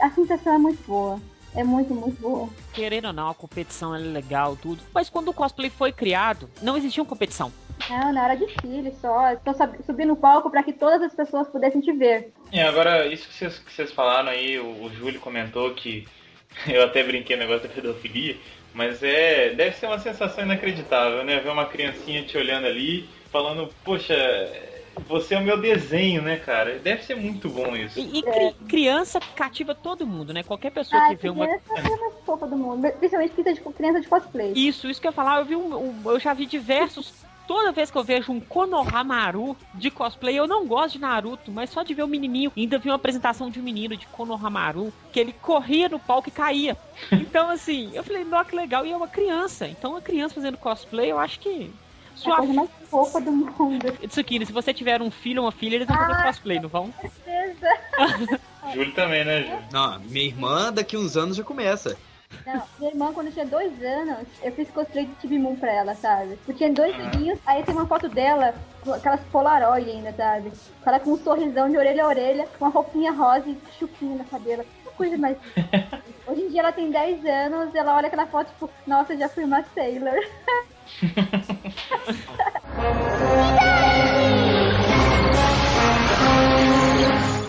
A 0.00 0.10
sensação 0.10 0.54
é 0.54 0.58
muito 0.58 0.82
boa. 0.86 1.20
É 1.54 1.64
muito, 1.64 1.94
muito 1.94 2.20
boa. 2.20 2.50
Querendo 2.74 3.06
ou 3.06 3.12
não, 3.14 3.30
a 3.30 3.34
competição 3.34 3.94
é 3.94 3.98
legal, 3.98 4.56
tudo. 4.56 4.82
Mas 4.92 5.08
quando 5.08 5.28
o 5.28 5.34
cosplay 5.34 5.70
foi 5.70 5.90
criado, 5.90 6.50
não 6.60 6.76
existia 6.76 7.02
uma 7.02 7.08
competição. 7.08 7.50
Não, 7.88 8.12
não 8.12 8.24
era 8.24 8.34
desfile 8.34 8.94
só. 9.00 9.32
Estou 9.32 9.54
subindo 9.86 10.08
no 10.08 10.16
palco 10.16 10.50
para 10.50 10.62
que 10.62 10.72
todas 10.72 11.02
as 11.02 11.14
pessoas 11.14 11.48
pudessem 11.48 11.80
te 11.80 11.92
ver. 11.92 12.32
É, 12.52 12.62
agora, 12.62 13.06
isso 13.06 13.26
que 13.28 13.34
vocês, 13.34 13.58
que 13.58 13.72
vocês 13.72 13.92
falaram 13.92 14.28
aí, 14.28 14.58
o, 14.58 14.84
o 14.84 14.90
Júlio 14.90 15.20
comentou 15.20 15.72
que 15.72 16.06
eu 16.68 16.84
até 16.84 17.02
brinquei 17.02 17.36
no 17.36 17.42
negócio 17.42 17.66
da 17.66 17.74
pedofilia, 17.74 18.36
mas 18.76 19.02
é 19.02 19.54
deve 19.54 19.74
ser 19.76 19.86
uma 19.86 19.98
sensação 19.98 20.44
inacreditável, 20.44 21.24
né? 21.24 21.40
Ver 21.40 21.48
uma 21.48 21.64
criancinha 21.64 22.22
te 22.22 22.36
olhando 22.36 22.66
ali, 22.66 23.08
falando, 23.32 23.70
poxa, 23.82 24.14
você 25.08 25.34
é 25.34 25.38
o 25.38 25.42
meu 25.42 25.58
desenho, 25.58 26.20
né, 26.20 26.36
cara? 26.36 26.78
Deve 26.78 27.02
ser 27.02 27.16
muito 27.16 27.48
bom 27.48 27.74
isso. 27.74 27.98
E, 27.98 28.18
e 28.18 28.22
cri 28.22 28.54
criança 28.68 29.18
cativa 29.34 29.74
todo 29.74 30.06
mundo, 30.06 30.34
né? 30.34 30.42
Qualquer 30.42 30.70
pessoa 30.70 31.02
ah, 31.02 31.08
que 31.08 31.16
vê 31.16 31.30
uma. 31.30 31.46
Criança 31.46 31.72
é 31.74 31.94
a 31.94 31.96
mais 31.96 32.14
fofa 32.26 32.46
do 32.46 32.56
mundo, 32.56 32.92
principalmente 32.92 33.34
criança 33.74 34.00
de 34.00 34.08
cosplay. 34.08 34.52
Isso, 34.54 34.88
isso 34.90 35.00
que 35.00 35.06
eu 35.06 35.10
ia 35.10 35.14
falar. 35.14 35.40
Eu 35.40 35.46
vi 35.46 35.56
um, 35.56 35.74
um 35.74 36.10
eu 36.10 36.20
já 36.20 36.34
vi 36.34 36.44
diversos 36.44 37.24
toda 37.46 37.72
vez 37.72 37.90
que 37.90 37.96
eu 37.96 38.04
vejo 38.04 38.32
um 38.32 38.40
Konohamaru 38.40 39.56
de 39.74 39.90
cosplay, 39.90 40.38
eu 40.38 40.46
não 40.46 40.66
gosto 40.66 40.94
de 40.94 41.00
Naruto, 41.00 41.50
mas 41.50 41.70
só 41.70 41.82
de 41.82 41.94
ver 41.94 42.02
o 42.02 42.08
menininho, 42.08 42.52
ainda 42.56 42.78
vi 42.78 42.88
uma 42.88 42.96
apresentação 42.96 43.50
de 43.50 43.60
um 43.60 43.62
menino 43.62 43.96
de 43.96 44.06
Konohamaru, 44.06 44.92
que 45.12 45.20
ele 45.20 45.32
corria 45.32 45.88
no 45.88 45.98
palco 45.98 46.28
e 46.28 46.32
caía. 46.32 46.76
Então, 47.36 47.50
assim, 47.50 47.90
eu 47.92 48.02
falei, 48.02 48.24
nossa, 48.24 48.48
que 48.48 48.56
legal, 48.56 48.86
e 48.86 48.92
é 48.92 48.96
uma 48.96 49.08
criança. 49.08 49.68
Então, 49.68 49.92
uma 49.92 50.00
criança 50.00 50.34
fazendo 50.34 50.56
cosplay, 50.56 51.10
eu 51.10 51.18
acho 51.18 51.38
que 51.38 51.70
sua... 52.14 52.32
É 52.32 52.34
a 52.34 52.38
coisa 52.38 52.54
mais 52.54 52.70
fofa 52.88 53.20
do 53.20 53.30
mundo. 53.30 53.92
Tsukino, 54.08 54.46
se 54.46 54.52
você 54.52 54.72
tiver 54.72 55.02
um 55.02 55.10
filho 55.10 55.42
ou 55.42 55.46
uma 55.46 55.52
filha, 55.52 55.76
eles 55.76 55.86
vão 55.86 55.96
fazer 55.96 56.12
ah, 56.12 56.22
cosplay, 56.22 56.58
não 56.58 56.68
vão? 56.68 56.90
Com 56.92 57.10
certeza. 57.10 58.40
Júlio 58.74 58.94
também, 58.94 59.24
né, 59.24 59.42
Júlio? 59.42 59.64
Não, 59.70 60.00
minha 60.00 60.24
irmã 60.24 60.72
daqui 60.72 60.96
uns 60.96 61.16
anos 61.16 61.36
já 61.36 61.44
começa. 61.44 61.96
Não, 62.44 62.62
minha 62.78 62.90
irmã, 62.90 63.12
quando 63.12 63.32
tinha 63.32 63.46
dois 63.46 63.72
anos, 63.82 64.26
eu 64.42 64.52
fiz 64.52 64.70
cosplay 64.70 65.06
de 65.06 65.14
Tibi 65.14 65.38
Moon 65.38 65.56
pra 65.56 65.72
ela, 65.72 65.94
sabe? 65.94 66.38
Eu 66.46 66.54
tinha 66.54 66.72
dois 66.72 66.96
dedinhos, 66.96 67.38
aí 67.46 67.62
tem 67.62 67.74
uma 67.74 67.86
foto 67.86 68.08
dela, 68.08 68.54
com 68.82 68.92
aquelas 68.92 69.20
Polaroid 69.32 69.90
ainda, 69.90 70.12
sabe? 70.12 70.52
Ela 70.84 71.00
com 71.00 71.12
um 71.12 71.18
sorrisão 71.18 71.68
de 71.68 71.76
orelha 71.76 72.04
a 72.04 72.08
orelha, 72.08 72.48
com 72.58 72.64
uma 72.64 72.70
roupinha 72.70 73.12
rosa 73.12 73.48
e 73.48 73.58
chupinha 73.78 74.16
na 74.16 74.24
cabelo. 74.24 74.64
Uma 74.82 74.92
coisa 74.92 75.16
mais. 75.16 75.36
Hoje 76.26 76.42
em 76.42 76.48
dia 76.48 76.60
ela 76.60 76.72
tem 76.72 76.90
10 76.90 77.24
anos, 77.24 77.74
ela 77.74 77.96
olha 77.96 78.08
aquela 78.08 78.26
foto, 78.26 78.48
tipo, 78.48 78.70
nossa, 78.86 79.16
já 79.16 79.28
fui 79.28 79.44
uma 79.44 79.64
Sailor. 79.74 80.16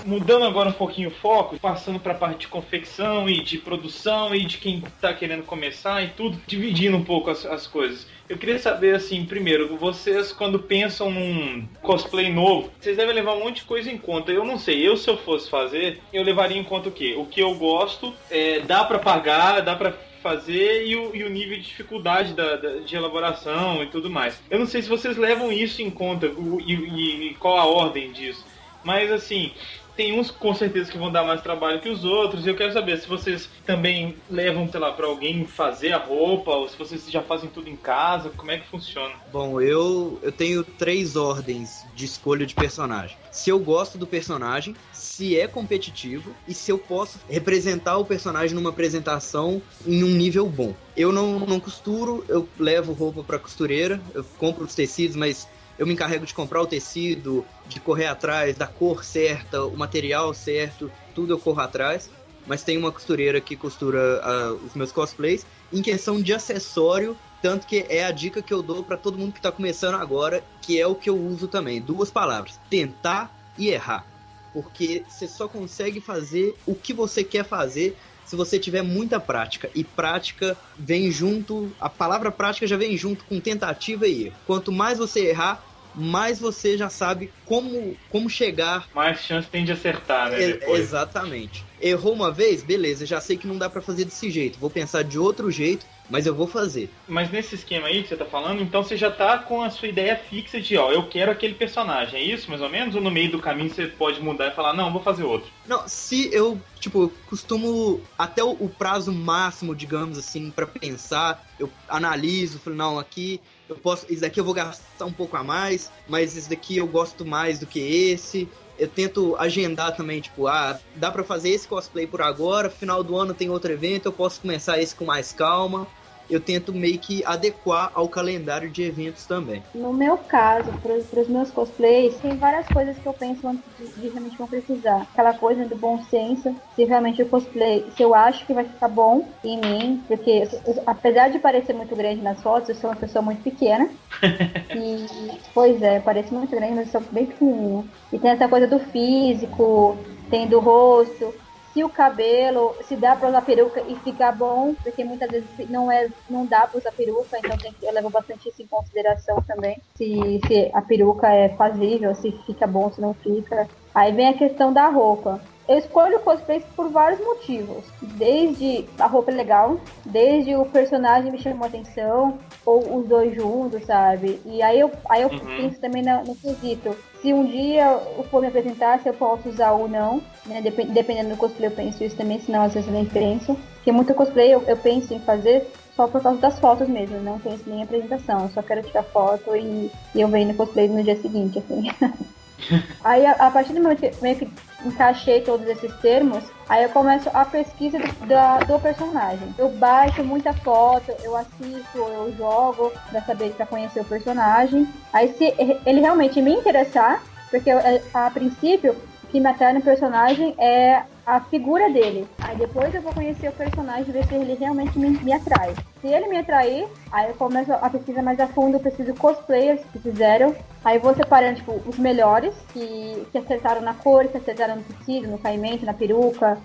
mudando 0.07 0.45
agora 0.45 0.69
um 0.69 0.73
pouquinho 0.73 1.09
o 1.09 1.11
foco, 1.11 1.59
passando 1.59 1.99
para 1.99 2.13
a 2.13 2.17
parte 2.17 2.41
de 2.41 2.47
confecção 2.47 3.29
e 3.29 3.41
de 3.41 3.57
produção 3.57 4.33
e 4.33 4.45
de 4.45 4.57
quem 4.57 4.77
está 4.77 5.13
querendo 5.13 5.43
começar 5.43 6.01
e 6.01 6.07
tudo, 6.07 6.39
dividindo 6.47 6.95
um 6.95 7.03
pouco 7.03 7.29
as, 7.29 7.45
as 7.45 7.67
coisas. 7.67 8.07
Eu 8.29 8.37
queria 8.37 8.57
saber, 8.57 8.95
assim, 8.95 9.25
primeiro, 9.25 9.75
vocês 9.77 10.31
quando 10.31 10.59
pensam 10.59 11.11
num 11.11 11.67
cosplay 11.81 12.31
novo, 12.31 12.71
vocês 12.79 12.95
devem 12.95 13.13
levar 13.13 13.33
um 13.33 13.43
monte 13.43 13.57
de 13.57 13.63
coisa 13.63 13.91
em 13.91 13.97
conta. 13.97 14.31
Eu 14.31 14.45
não 14.45 14.57
sei, 14.57 14.87
eu 14.87 14.95
se 14.95 15.09
eu 15.09 15.17
fosse 15.17 15.49
fazer, 15.49 15.99
eu 16.13 16.23
levaria 16.23 16.57
em 16.57 16.63
conta 16.63 16.87
o 16.87 16.91
quê? 16.91 17.13
O 17.17 17.25
que 17.25 17.41
eu 17.41 17.53
gosto, 17.55 18.13
é, 18.31 18.61
dá 18.61 18.85
para 18.85 18.99
pagar, 18.99 19.61
dá 19.61 19.75
para 19.75 19.93
fazer 20.23 20.85
e 20.85 20.95
o, 20.95 21.15
e 21.15 21.23
o, 21.23 21.29
nível 21.29 21.57
de 21.57 21.63
dificuldade 21.63 22.33
da, 22.33 22.55
da, 22.55 22.79
de 22.79 22.95
elaboração 22.95 23.83
e 23.83 23.87
tudo 23.87 24.09
mais. 24.09 24.41
Eu 24.49 24.59
não 24.59 24.65
sei 24.65 24.81
se 24.81 24.89
vocês 24.89 25.17
levam 25.17 25.51
isso 25.51 25.81
em 25.81 25.89
conta 25.89 26.27
o, 26.27 26.59
e, 26.61 27.29
e 27.29 27.33
qual 27.35 27.57
a 27.57 27.65
ordem 27.65 28.11
disso. 28.11 28.45
Mas 28.83 29.11
assim, 29.11 29.51
tem 29.97 30.17
uns 30.17 30.29
com 30.29 30.53
certeza 30.53 30.91
que 30.91 30.97
vão 30.97 31.11
dar 31.11 31.23
mais 31.23 31.41
trabalho 31.41 31.81
que 31.81 31.89
os 31.89 32.05
outros. 32.05 32.45
E 32.45 32.49
eu 32.49 32.55
quero 32.55 32.71
saber 32.71 32.99
se 32.99 33.07
vocês 33.07 33.49
também 33.65 34.15
levam, 34.29 34.69
sei 34.69 34.79
lá, 34.79 34.91
para 34.91 35.07
alguém 35.07 35.45
fazer 35.47 35.91
a 35.91 35.97
roupa, 35.97 36.51
ou 36.51 36.69
se 36.69 36.77
vocês 36.77 37.09
já 37.09 37.21
fazem 37.21 37.49
tudo 37.49 37.67
em 37.67 37.75
casa, 37.75 38.29
como 38.29 38.51
é 38.51 38.59
que 38.59 38.67
funciona? 38.67 39.13
Bom, 39.31 39.59
eu, 39.59 40.19
eu 40.21 40.31
tenho 40.31 40.63
três 40.63 41.15
ordens 41.15 41.85
de 41.95 42.05
escolha 42.05 42.45
de 42.45 42.53
personagem. 42.53 43.17
Se 43.31 43.49
eu 43.49 43.59
gosto 43.59 43.97
do 43.97 44.05
personagem, 44.05 44.75
se 44.93 45.37
é 45.37 45.47
competitivo 45.47 46.35
e 46.47 46.53
se 46.53 46.71
eu 46.71 46.77
posso 46.77 47.19
representar 47.27 47.97
o 47.97 48.05
personagem 48.05 48.55
numa 48.55 48.69
apresentação 48.69 49.61
em 49.85 50.03
um 50.03 50.09
nível 50.09 50.45
bom. 50.47 50.75
Eu 50.95 51.11
não, 51.11 51.39
não 51.39 51.59
costuro, 51.59 52.23
eu 52.27 52.47
levo 52.59 52.93
roupa 52.93 53.23
para 53.23 53.39
costureira, 53.39 53.99
eu 54.13 54.23
compro 54.37 54.63
os 54.63 54.75
tecidos, 54.75 55.15
mas 55.15 55.47
eu 55.77 55.85
me 55.85 55.93
encarrego 55.93 56.25
de 56.25 56.33
comprar 56.33 56.61
o 56.61 56.67
tecido, 56.67 57.45
de 57.67 57.79
correr 57.79 58.07
atrás 58.07 58.55
da 58.55 58.67
cor 58.67 59.03
certa, 59.03 59.63
o 59.63 59.77
material 59.77 60.33
certo, 60.33 60.91
tudo 61.13 61.33
eu 61.33 61.39
corro 61.39 61.61
atrás. 61.61 62.09
Mas 62.45 62.63
tem 62.63 62.77
uma 62.77 62.91
costureira 62.91 63.41
que 63.41 63.57
costura 63.57 64.21
uh, 64.23 64.65
os 64.65 64.73
meus 64.73 64.91
cosplays. 64.91 65.45
Em 65.71 65.81
questão 65.81 66.21
de 66.21 66.33
acessório, 66.33 67.17
tanto 67.41 67.67
que 67.67 67.85
é 67.89 68.05
a 68.05 68.11
dica 68.11 68.41
que 68.41 68.53
eu 68.53 68.63
dou 68.63 68.83
para 68.83 68.95
todo 68.95 69.17
mundo 69.17 69.33
que 69.33 69.39
está 69.39 69.51
começando 69.51 69.95
agora, 69.95 70.43
que 70.61 70.79
é 70.79 70.87
o 70.87 70.95
que 70.95 71.09
eu 71.09 71.17
uso 71.17 71.47
também. 71.47 71.81
Duas 71.81 72.09
palavras: 72.09 72.57
tentar 72.69 73.35
e 73.57 73.67
errar. 73.67 74.07
Porque 74.53 75.03
você 75.07 75.27
só 75.27 75.47
consegue 75.47 75.99
fazer 75.99 76.55
o 76.65 76.73
que 76.73 76.93
você 76.93 77.21
quer 77.23 77.43
fazer 77.43 77.97
se 78.27 78.35
você 78.35 78.59
tiver 78.59 78.81
muita 78.81 79.21
prática. 79.21 79.71
E 79.73 79.85
prática 79.85 80.57
vem 80.77 81.09
junto, 81.09 81.73
a 81.79 81.89
palavra 81.89 82.29
prática 82.29 82.67
já 82.67 82.75
vem 82.75 82.97
junto 82.97 83.23
com 83.23 83.39
tentativa 83.39 84.05
e 84.05 84.27
erro. 84.27 84.35
Quanto 84.45 84.69
mais 84.69 84.97
você 84.97 85.27
errar, 85.27 85.63
mais 85.95 86.37
você 86.37 86.77
já 86.77 86.89
sabe 86.89 87.31
como, 87.45 87.97
como 88.09 88.29
chegar. 88.29 88.89
Mais 88.93 89.21
chance 89.21 89.49
tem 89.49 89.63
de 89.63 89.71
acertar, 89.71 90.29
né? 90.29 90.43
É, 90.43 90.71
exatamente. 90.71 91.65
Errou 91.79 92.13
uma 92.13 92.29
vez, 92.29 92.63
beleza, 92.63 93.05
já 93.05 93.21
sei 93.21 93.37
que 93.37 93.47
não 93.47 93.57
dá 93.57 93.69
para 93.69 93.81
fazer 93.81 94.03
desse 94.03 94.29
jeito. 94.29 94.59
Vou 94.59 94.69
pensar 94.69 95.03
de 95.03 95.17
outro 95.17 95.49
jeito 95.49 95.87
mas 96.09 96.25
eu 96.25 96.33
vou 96.33 96.47
fazer. 96.47 96.89
Mas 97.07 97.31
nesse 97.31 97.55
esquema 97.55 97.87
aí 97.87 98.03
que 98.03 98.09
você 98.09 98.15
tá 98.15 98.25
falando, 98.25 98.61
então 98.61 98.83
você 98.83 98.95
já 98.95 99.11
tá 99.11 99.37
com 99.39 99.61
a 99.61 99.69
sua 99.69 99.87
ideia 99.87 100.15
fixa 100.15 100.59
de, 100.59 100.77
ó, 100.77 100.91
eu 100.91 101.07
quero 101.07 101.31
aquele 101.31 101.53
personagem, 101.53 102.19
é 102.19 102.23
isso 102.23 102.49
mais 102.49 102.61
ou 102.61 102.69
menos? 102.69 102.95
Ou 102.95 103.01
no 103.01 103.11
meio 103.11 103.31
do 103.31 103.39
caminho 103.39 103.69
você 103.69 103.87
pode 103.87 104.21
mudar 104.21 104.47
e 104.47 104.55
falar, 104.55 104.73
não, 104.73 104.91
vou 104.91 105.01
fazer 105.01 105.23
outro? 105.23 105.49
Não, 105.65 105.87
se 105.87 106.29
eu, 106.33 106.61
tipo, 106.79 107.03
eu 107.03 107.13
costumo 107.27 108.01
até 108.17 108.43
o, 108.43 108.51
o 108.51 108.69
prazo 108.69 109.11
máximo, 109.11 109.75
digamos 109.75 110.17
assim, 110.17 110.51
pra 110.51 110.65
pensar, 110.65 111.45
eu 111.59 111.69
analiso, 111.87 112.59
falo, 112.59 112.75
não, 112.75 112.99
aqui 112.99 113.41
eu 113.69 113.75
posso, 113.75 114.05
isso 114.09 114.21
daqui 114.21 114.39
eu 114.39 114.45
vou 114.45 114.53
gastar 114.53 115.05
um 115.05 115.11
pouco 115.11 115.35
a 115.35 115.43
mais, 115.43 115.91
mas 116.07 116.37
esse 116.37 116.49
daqui 116.49 116.77
eu 116.77 116.87
gosto 116.87 117.25
mais 117.25 117.59
do 117.59 117.65
que 117.65 117.79
esse. 117.79 118.47
Eu 118.79 118.87
tento 118.87 119.35
agendar 119.39 119.95
também, 119.95 120.21
tipo, 120.21 120.47
ah, 120.47 120.79
dá 120.95 121.09
pra 121.09 121.23
fazer 121.23 121.49
esse 121.49 121.67
cosplay 121.67 122.05
por 122.05 122.21
agora, 122.21 122.69
final 122.69 123.03
do 123.03 123.17
ano 123.17 123.33
tem 123.33 123.49
outro 123.49 123.71
evento, 123.71 124.05
eu 124.05 124.13
posso 124.13 124.39
começar 124.39 124.79
esse 124.79 124.95
com 124.95 125.03
mais 125.03 125.33
calma. 125.33 125.87
Eu 126.29 126.43
tento 126.43 126.73
meio 126.73 126.99
que 126.99 127.23
adequar 127.25 127.91
ao 127.93 128.09
calendário 128.09 128.71
de 128.71 128.83
eventos 128.83 129.25
também. 129.25 129.67
No 129.73 129.93
meu 129.93 130.17
caso, 130.25 130.73
para 130.81 131.21
os 131.21 131.29
meus 131.29 131.51
cosplays, 131.51 132.19
tem 132.19 132.39
várias 132.39 132.67
coisas 132.71 132.97
que 132.99 133.07
eu 133.07 133.13
penso 133.13 133.47
antes 133.47 133.63
de, 133.75 133.91
de 133.95 134.09
realmente 134.09 134.37
concretizar. 134.37 135.01
Aquela 135.03 135.35
coisa 135.37 135.67
do 135.67 135.77
bom 135.77 135.99
senso, 135.99 136.49
se 136.71 136.83
realmente 136.85 137.21
o 137.21 137.29
cosplay, 137.29 137.91
se 137.91 138.01
eu 138.01 138.15
acho 138.15 138.45
que 138.47 138.53
vai 138.55 138.67
ficar 138.67 138.89
bom 138.89 139.37
em 139.43 139.61
mim, 139.61 140.03
porque 140.07 140.49
eu- 140.65 140.83
apesar 140.87 141.29
de 141.29 141.39
parecer 141.39 141.73
muito 141.73 141.95
grande 141.95 142.23
nas 142.23 142.41
fotos, 142.41 142.69
eu 142.69 142.75
sou 142.75 142.89
uma 142.89 142.99
pessoa 142.99 143.23
muito 143.23 143.43
pequena. 143.43 143.95
e, 144.73 145.41
pois 145.53 145.81
é, 145.81 145.99
parece 146.01 146.33
muito 146.33 146.51
grande, 146.55 146.75
mas 146.75 146.93
eu 146.93 147.01
sou 147.01 147.11
bem 147.13 147.27
pequenininha. 147.27 147.85
E 148.11 148.19
tem 148.19 148.31
essa 148.31 148.49
coisa 148.49 148.67
do 148.67 148.79
físico, 148.79 150.07
tem 150.29 150.49
do 150.49 150.59
rosto. 150.59 151.35
Se 151.77 151.83
o 151.83 151.89
cabelo, 151.89 152.75
se 152.81 152.95
dá 152.95 153.15
pra 153.15 153.29
usar 153.29 153.43
peruca 153.43 153.79
e 153.87 153.93
ficar 153.97 154.31
bom, 154.31 154.73
porque 154.83 155.05
muitas 155.05 155.29
vezes 155.29 155.69
não 155.69 155.91
é, 155.91 156.07
não 156.27 156.43
dá 156.47 156.65
pra 156.65 156.79
usar 156.79 156.91
peruca, 156.91 157.37
então 157.37 157.55
tem 157.59 157.71
que, 157.71 157.85
eu 157.85 157.93
levo 157.93 158.09
bastante 158.09 158.49
isso 158.49 158.63
em 158.63 158.67
consideração 158.67 159.43
também. 159.47 159.79
Se, 159.93 160.41
se 160.47 160.71
a 160.73 160.81
peruca 160.81 161.31
é 161.31 161.49
fazível, 161.49 162.15
se 162.15 162.31
fica 162.47 162.65
bom, 162.65 162.91
se 162.91 162.99
não 162.99 163.13
fica. 163.13 163.69
Aí 163.93 164.11
vem 164.11 164.27
a 164.27 164.33
questão 164.33 164.73
da 164.73 164.87
roupa. 164.89 165.39
Eu 165.69 165.77
escolho 165.77 166.19
cosplays 166.21 166.63
por 166.75 166.89
vários 166.89 167.19
motivos. 167.19 167.85
Desde 168.17 168.87
a 168.99 169.05
roupa 169.05 169.29
é 169.31 169.35
legal, 169.35 169.77
desde 170.05 170.55
o 170.55 170.65
personagem 170.65 171.31
me 171.31 171.37
chamou 171.37 171.67
atenção, 171.67 172.39
ou 172.65 172.97
os 172.97 173.07
dois 173.07 173.35
juntos, 173.35 173.85
sabe? 173.85 174.41
E 174.45 174.61
aí 174.63 174.79
eu, 174.79 174.89
aí 175.09 175.21
eu 175.21 175.29
Uhum. 175.29 175.55
penso 175.57 175.79
também 175.79 176.01
na- 176.01 176.23
no 176.23 176.35
quesito. 176.35 176.95
Se 177.21 177.33
um 177.33 177.45
dia 177.45 177.85
eu 178.17 178.23
for 178.29 178.41
me 178.41 178.47
apresentar, 178.47 178.99
se 178.99 179.09
eu 179.09 179.13
posso 179.13 179.49
usar 179.49 179.71
ou 179.71 179.87
não, 179.87 180.21
né? 180.45 180.61
Depen- 180.61 180.87
Dependendo 180.87 181.29
do 181.29 181.37
cosplay 181.37 181.67
eu 181.67 181.75
penso 181.75 182.03
isso 182.03 182.15
também, 182.15 182.39
senão 182.39 182.61
às 182.63 182.73
vezes 182.73 182.87
eu 182.87 182.93
nem 182.93 183.05
penso. 183.05 183.55
Porque 183.75 183.91
muito 183.91 184.13
cosplay 184.13 184.53
eu, 184.53 184.63
eu 184.67 184.77
penso 184.77 185.13
em 185.13 185.19
fazer 185.21 185.67
só 185.95 186.07
por 186.07 186.21
causa 186.21 186.39
das 186.39 186.59
fotos 186.59 186.87
mesmo, 186.87 187.19
não 187.19 187.39
penso 187.39 187.63
nem 187.67 187.79
em 187.79 187.83
apresentação. 187.83 188.43
Eu 188.43 188.49
só 188.49 188.61
quero 188.61 188.83
tirar 188.83 189.03
foto 189.03 189.55
e, 189.55 189.91
e 190.13 190.21
eu 190.21 190.27
venho 190.27 190.49
no 190.49 190.53
cosplay 190.53 190.87
no 190.87 191.03
dia 191.03 191.19
seguinte, 191.19 191.57
assim. 191.59 191.89
Aí, 193.03 193.25
a, 193.25 193.31
a 193.33 193.51
partir 193.51 193.73
do 193.73 193.81
momento 193.81 193.99
que 194.01 194.47
encaixei 194.85 195.41
todos 195.41 195.67
esses 195.67 195.93
termos, 195.97 196.43
aí 196.69 196.83
eu 196.83 196.89
começo 196.89 197.29
a 197.33 197.45
pesquisa 197.45 197.97
do, 197.99 198.25
da- 198.27 198.57
do 198.59 198.79
personagem. 198.79 199.53
Eu 199.57 199.69
baixo 199.69 200.23
muita 200.23 200.53
foto, 200.53 201.11
eu 201.23 201.35
assisto, 201.35 201.97
eu 201.97 202.33
jogo 202.37 202.91
pra 203.09 203.21
saber, 203.21 203.51
pra 203.53 203.65
conhecer 203.65 204.01
o 204.01 204.05
personagem. 204.05 204.87
Aí 205.11 205.33
se 205.33 205.53
ele 205.85 205.99
realmente 206.01 206.41
me 206.41 206.53
interessar, 206.53 207.23
porque 207.49 207.69
eu- 207.69 207.79
a 208.13 208.29
princípio 208.29 208.95
o 209.23 209.27
que 209.27 209.39
me 209.39 209.47
atrai 209.49 209.73
no 209.73 209.81
personagem 209.81 210.55
é 210.57 211.01
a 211.27 211.41
figura 211.41 211.91
dele. 211.91 212.25
Aí 212.39 212.55
depois 212.55 212.95
eu 212.95 213.01
vou 213.01 213.13
conhecer 213.13 213.49
o 213.49 213.51
personagem 213.51 214.07
e 214.07 214.11
ver 214.13 214.25
se 214.25 214.33
ele 214.33 214.53
realmente 214.53 214.97
me, 214.97 215.09
me 215.09 215.33
atrai. 215.33 215.75
Se 215.99 216.07
ele 216.07 216.27
me 216.27 216.37
atrair, 216.37 216.87
aí 217.11 217.27
eu 217.27 217.35
começo 217.35 217.73
a 217.73 217.89
pesquisa 217.89 218.21
mais 218.21 218.39
a 218.39 218.47
fundo, 218.47 218.77
eu 218.77 218.79
preciso 218.79 219.13
cosplayers 219.13 219.81
que 219.91 219.99
fizeram. 219.99 220.55
Aí 220.85 220.97
vou 220.97 221.13
separando, 221.13 221.57
tipo, 221.57 221.81
os 221.85 221.99
melhores, 221.99 222.55
que, 222.71 223.27
que 223.29 223.37
acertaram 223.37 223.81
na 223.81 223.93
cor, 223.93 224.25
que 224.29 224.37
acertaram 224.37 224.77
no 224.77 224.83
tecido, 224.83 225.27
no 225.27 225.37
caimento, 225.37 225.85
na 225.85 225.93
peruca, 225.93 226.57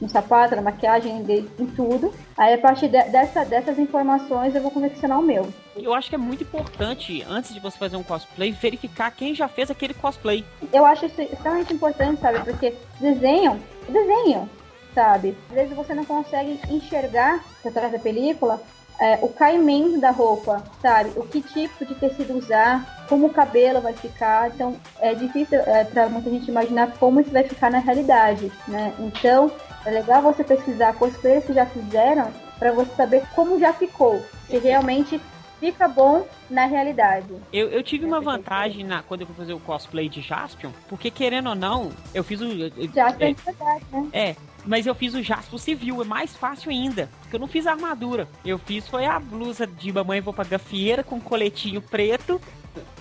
no 0.00 0.08
sapato, 0.08 0.56
na 0.56 0.62
maquiagem, 0.62 1.24
em 1.58 1.66
tudo. 1.66 2.12
Aí 2.36 2.54
a 2.54 2.58
partir 2.58 2.88
de- 2.88 3.02
dessa, 3.10 3.44
dessas 3.44 3.78
informações 3.78 4.54
eu 4.54 4.62
vou 4.62 4.70
confeccionar 4.70 5.18
o 5.18 5.22
meu. 5.22 5.46
Eu 5.76 5.92
acho 5.94 6.08
que 6.08 6.14
é 6.14 6.18
muito 6.18 6.42
importante, 6.42 7.22
antes 7.28 7.52
de 7.52 7.60
você 7.60 7.76
fazer 7.76 7.96
um 7.96 8.02
cosplay, 8.02 8.50
verificar 8.52 9.10
quem 9.10 9.34
já 9.34 9.46
fez 9.46 9.70
aquele 9.70 9.92
cosplay. 9.94 10.44
Eu 10.72 10.86
acho 10.86 11.06
isso 11.06 11.20
extremamente 11.20 11.72
importante, 11.74 12.20
sabe? 12.20 12.38
Porque 12.40 12.74
desenham, 12.98 13.58
desenham, 13.88 14.48
sabe? 14.94 15.36
Às 15.50 15.54
vezes 15.54 15.76
você 15.76 15.92
não 15.94 16.04
consegue 16.04 16.58
enxergar 16.70 17.44
atrás 17.64 17.92
da 17.92 17.98
película 17.98 18.60
é, 18.98 19.18
o 19.22 19.28
caimento 19.28 19.98
da 19.98 20.10
roupa, 20.10 20.62
sabe? 20.82 21.10
O 21.16 21.22
que 21.22 21.40
tipo 21.40 21.86
de 21.86 21.94
tecido 21.94 22.36
usar, 22.36 23.06
como 23.08 23.26
o 23.26 23.30
cabelo 23.32 23.80
vai 23.80 23.94
ficar. 23.94 24.48
Então 24.48 24.76
é 24.98 25.14
difícil 25.14 25.58
é, 25.60 25.84
para 25.84 26.08
muita 26.08 26.28
gente 26.30 26.50
imaginar 26.50 26.92
como 26.98 27.20
isso 27.20 27.30
vai 27.30 27.44
ficar 27.44 27.70
na 27.70 27.78
realidade, 27.78 28.50
né? 28.68 28.92
Então 28.98 29.50
é 29.84 29.90
legal 29.90 30.22
você 30.22 30.44
pesquisar 30.44 30.94
cosplayers 30.94 31.44
que 31.44 31.52
já 31.52 31.66
fizeram 31.66 32.30
para 32.58 32.72
você 32.72 32.94
saber 32.94 33.22
como 33.34 33.58
já 33.58 33.72
ficou, 33.72 34.24
se 34.48 34.58
realmente 34.58 35.20
fica 35.58 35.86
bom 35.86 36.26
na 36.48 36.66
realidade. 36.66 37.34
Eu, 37.52 37.68
eu 37.68 37.82
tive 37.82 38.04
uma 38.04 38.20
vantagem 38.20 38.84
na, 38.84 39.02
quando 39.02 39.20
eu 39.20 39.26
fui 39.26 39.36
fazer 39.36 39.52
o 39.52 39.60
cosplay 39.60 40.08
de 40.08 40.20
Jaspion, 40.20 40.70
porque 40.88 41.10
querendo 41.10 41.50
ou 41.50 41.54
não, 41.54 41.90
eu 42.14 42.24
fiz 42.24 42.40
o. 42.40 42.48
Já 42.92 43.10
é, 43.18 43.30
é 43.30 43.34
verdade, 43.34 43.84
né? 43.92 44.08
é, 44.12 44.36
mas 44.64 44.86
eu 44.86 44.94
fiz 44.94 45.14
o 45.14 45.22
Jaspion 45.22 45.58
civil, 45.58 46.02
é 46.02 46.04
mais 46.04 46.34
fácil 46.36 46.70
ainda. 46.70 47.08
Porque 47.20 47.36
eu 47.36 47.40
não 47.40 47.46
fiz 47.46 47.66
a 47.66 47.72
armadura. 47.72 48.26
Eu 48.44 48.58
fiz 48.58 48.88
foi 48.88 49.04
a 49.04 49.18
blusa 49.18 49.66
de 49.66 49.92
mamãe 49.92 50.20
vou 50.20 50.34
pra 50.34 50.44
gafieira 50.44 51.04
com 51.04 51.20
coletinho 51.20 51.82
preto 51.82 52.40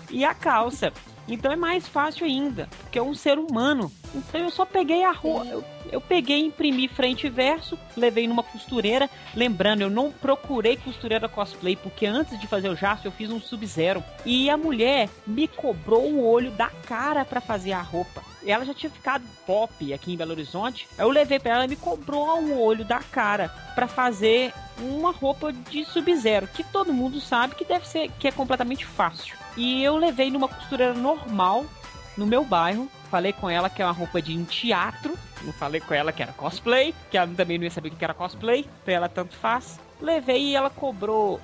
e 0.10 0.24
a 0.24 0.34
calça. 0.34 0.92
Então 1.30 1.52
é 1.52 1.56
mais 1.56 1.88
fácil 1.88 2.26
ainda, 2.26 2.68
porque 2.82 2.98
é 2.98 3.04
um 3.04 3.14
ser 3.14 3.38
humano. 3.38 3.92
Então 4.16 4.42
eu 4.42 4.50
só 4.50 4.66
peguei 4.66 5.04
a 5.04 5.12
roupa. 5.12 5.46
Eu, 5.46 5.64
eu 5.92 6.02
peguei, 6.02 6.40
imprimi 6.40 6.88
frente 6.88 7.28
e 7.28 7.30
verso, 7.30 7.78
levei 7.96 8.28
numa 8.28 8.42
costureira. 8.42 9.10
Lembrando, 9.36 9.82
eu 9.82 9.90
não 9.90 10.12
procurei 10.12 10.78
costureira 10.78 11.30
cosplay, 11.30 11.76
porque 11.76 12.06
antes 12.06 12.40
de 12.40 12.48
fazer 12.48 12.70
o 12.70 12.76
Jasper 12.76 13.12
eu 13.12 13.16
fiz 13.16 13.30
um 13.30 13.40
Sub-Zero. 13.40 14.04
E 14.26 14.50
a 14.50 14.58
mulher 14.58 15.08
me 15.28 15.48
cobrou 15.48 16.10
o 16.10 16.26
olho 16.26 16.52
da 16.52 16.70
cara 16.70 17.24
pra 17.24 17.40
fazer 17.40 17.74
a 17.74 17.82
roupa. 17.82 18.24
Ela 18.44 18.66
já 18.66 18.74
tinha 18.74 18.90
ficado 18.90 19.24
pop 19.46 19.94
aqui 19.94 20.14
em 20.14 20.18
Belo 20.18 20.32
Horizonte. 20.32 20.88
Eu 20.98 21.10
levei 21.10 21.40
pra 21.40 21.56
ela 21.56 21.66
e 21.66 21.68
me 21.68 21.76
cobrou 21.76 22.42
o 22.42 22.60
olho 22.60 22.86
da 22.86 23.00
cara 23.00 23.50
pra 23.76 23.88
fazer 23.88 24.54
uma 24.80 25.12
roupa 25.12 25.52
de 25.52 25.84
Sub-Zero, 25.86 26.48
que 26.48 26.64
todo 26.64 26.94
mundo 26.94 27.20
sabe 27.20 27.56
que 27.56 27.66
deve 27.66 27.88
ser 27.88 28.10
que 28.18 28.28
é 28.28 28.32
completamente 28.32 28.86
fácil. 28.86 29.38
E 29.60 29.84
eu 29.84 29.98
levei 29.98 30.32
numa 30.32 30.48
costureira 30.48 30.94
normal 30.94 31.66
no 32.16 32.26
meu 32.26 32.46
bairro. 32.46 32.88
Falei 33.12 33.34
com 33.34 33.50
ela 33.50 33.70
que 33.70 33.82
é 33.82 33.86
uma 33.86 33.92
roupa 33.92 34.22
de 34.22 34.38
um 34.38 34.46
teatro. 34.46 35.18
Falei 35.58 35.82
com 35.82 35.94
ela 35.94 36.14
que 36.14 36.24
era 36.24 36.32
cosplay, 36.32 36.96
que 37.12 37.18
ela 37.18 37.30
também 37.36 37.58
não 37.58 37.66
ia 37.66 37.70
saber 37.70 37.90
o 37.90 37.92
que 37.92 38.04
era 38.06 38.14
cosplay. 38.14 38.66
Pra 38.86 38.94
ela 38.94 39.10
tanto 39.10 39.36
faz. 39.36 39.78
Levei 40.00 40.52
e 40.52 40.56
ela 40.56 40.70
cobrou 40.70 41.42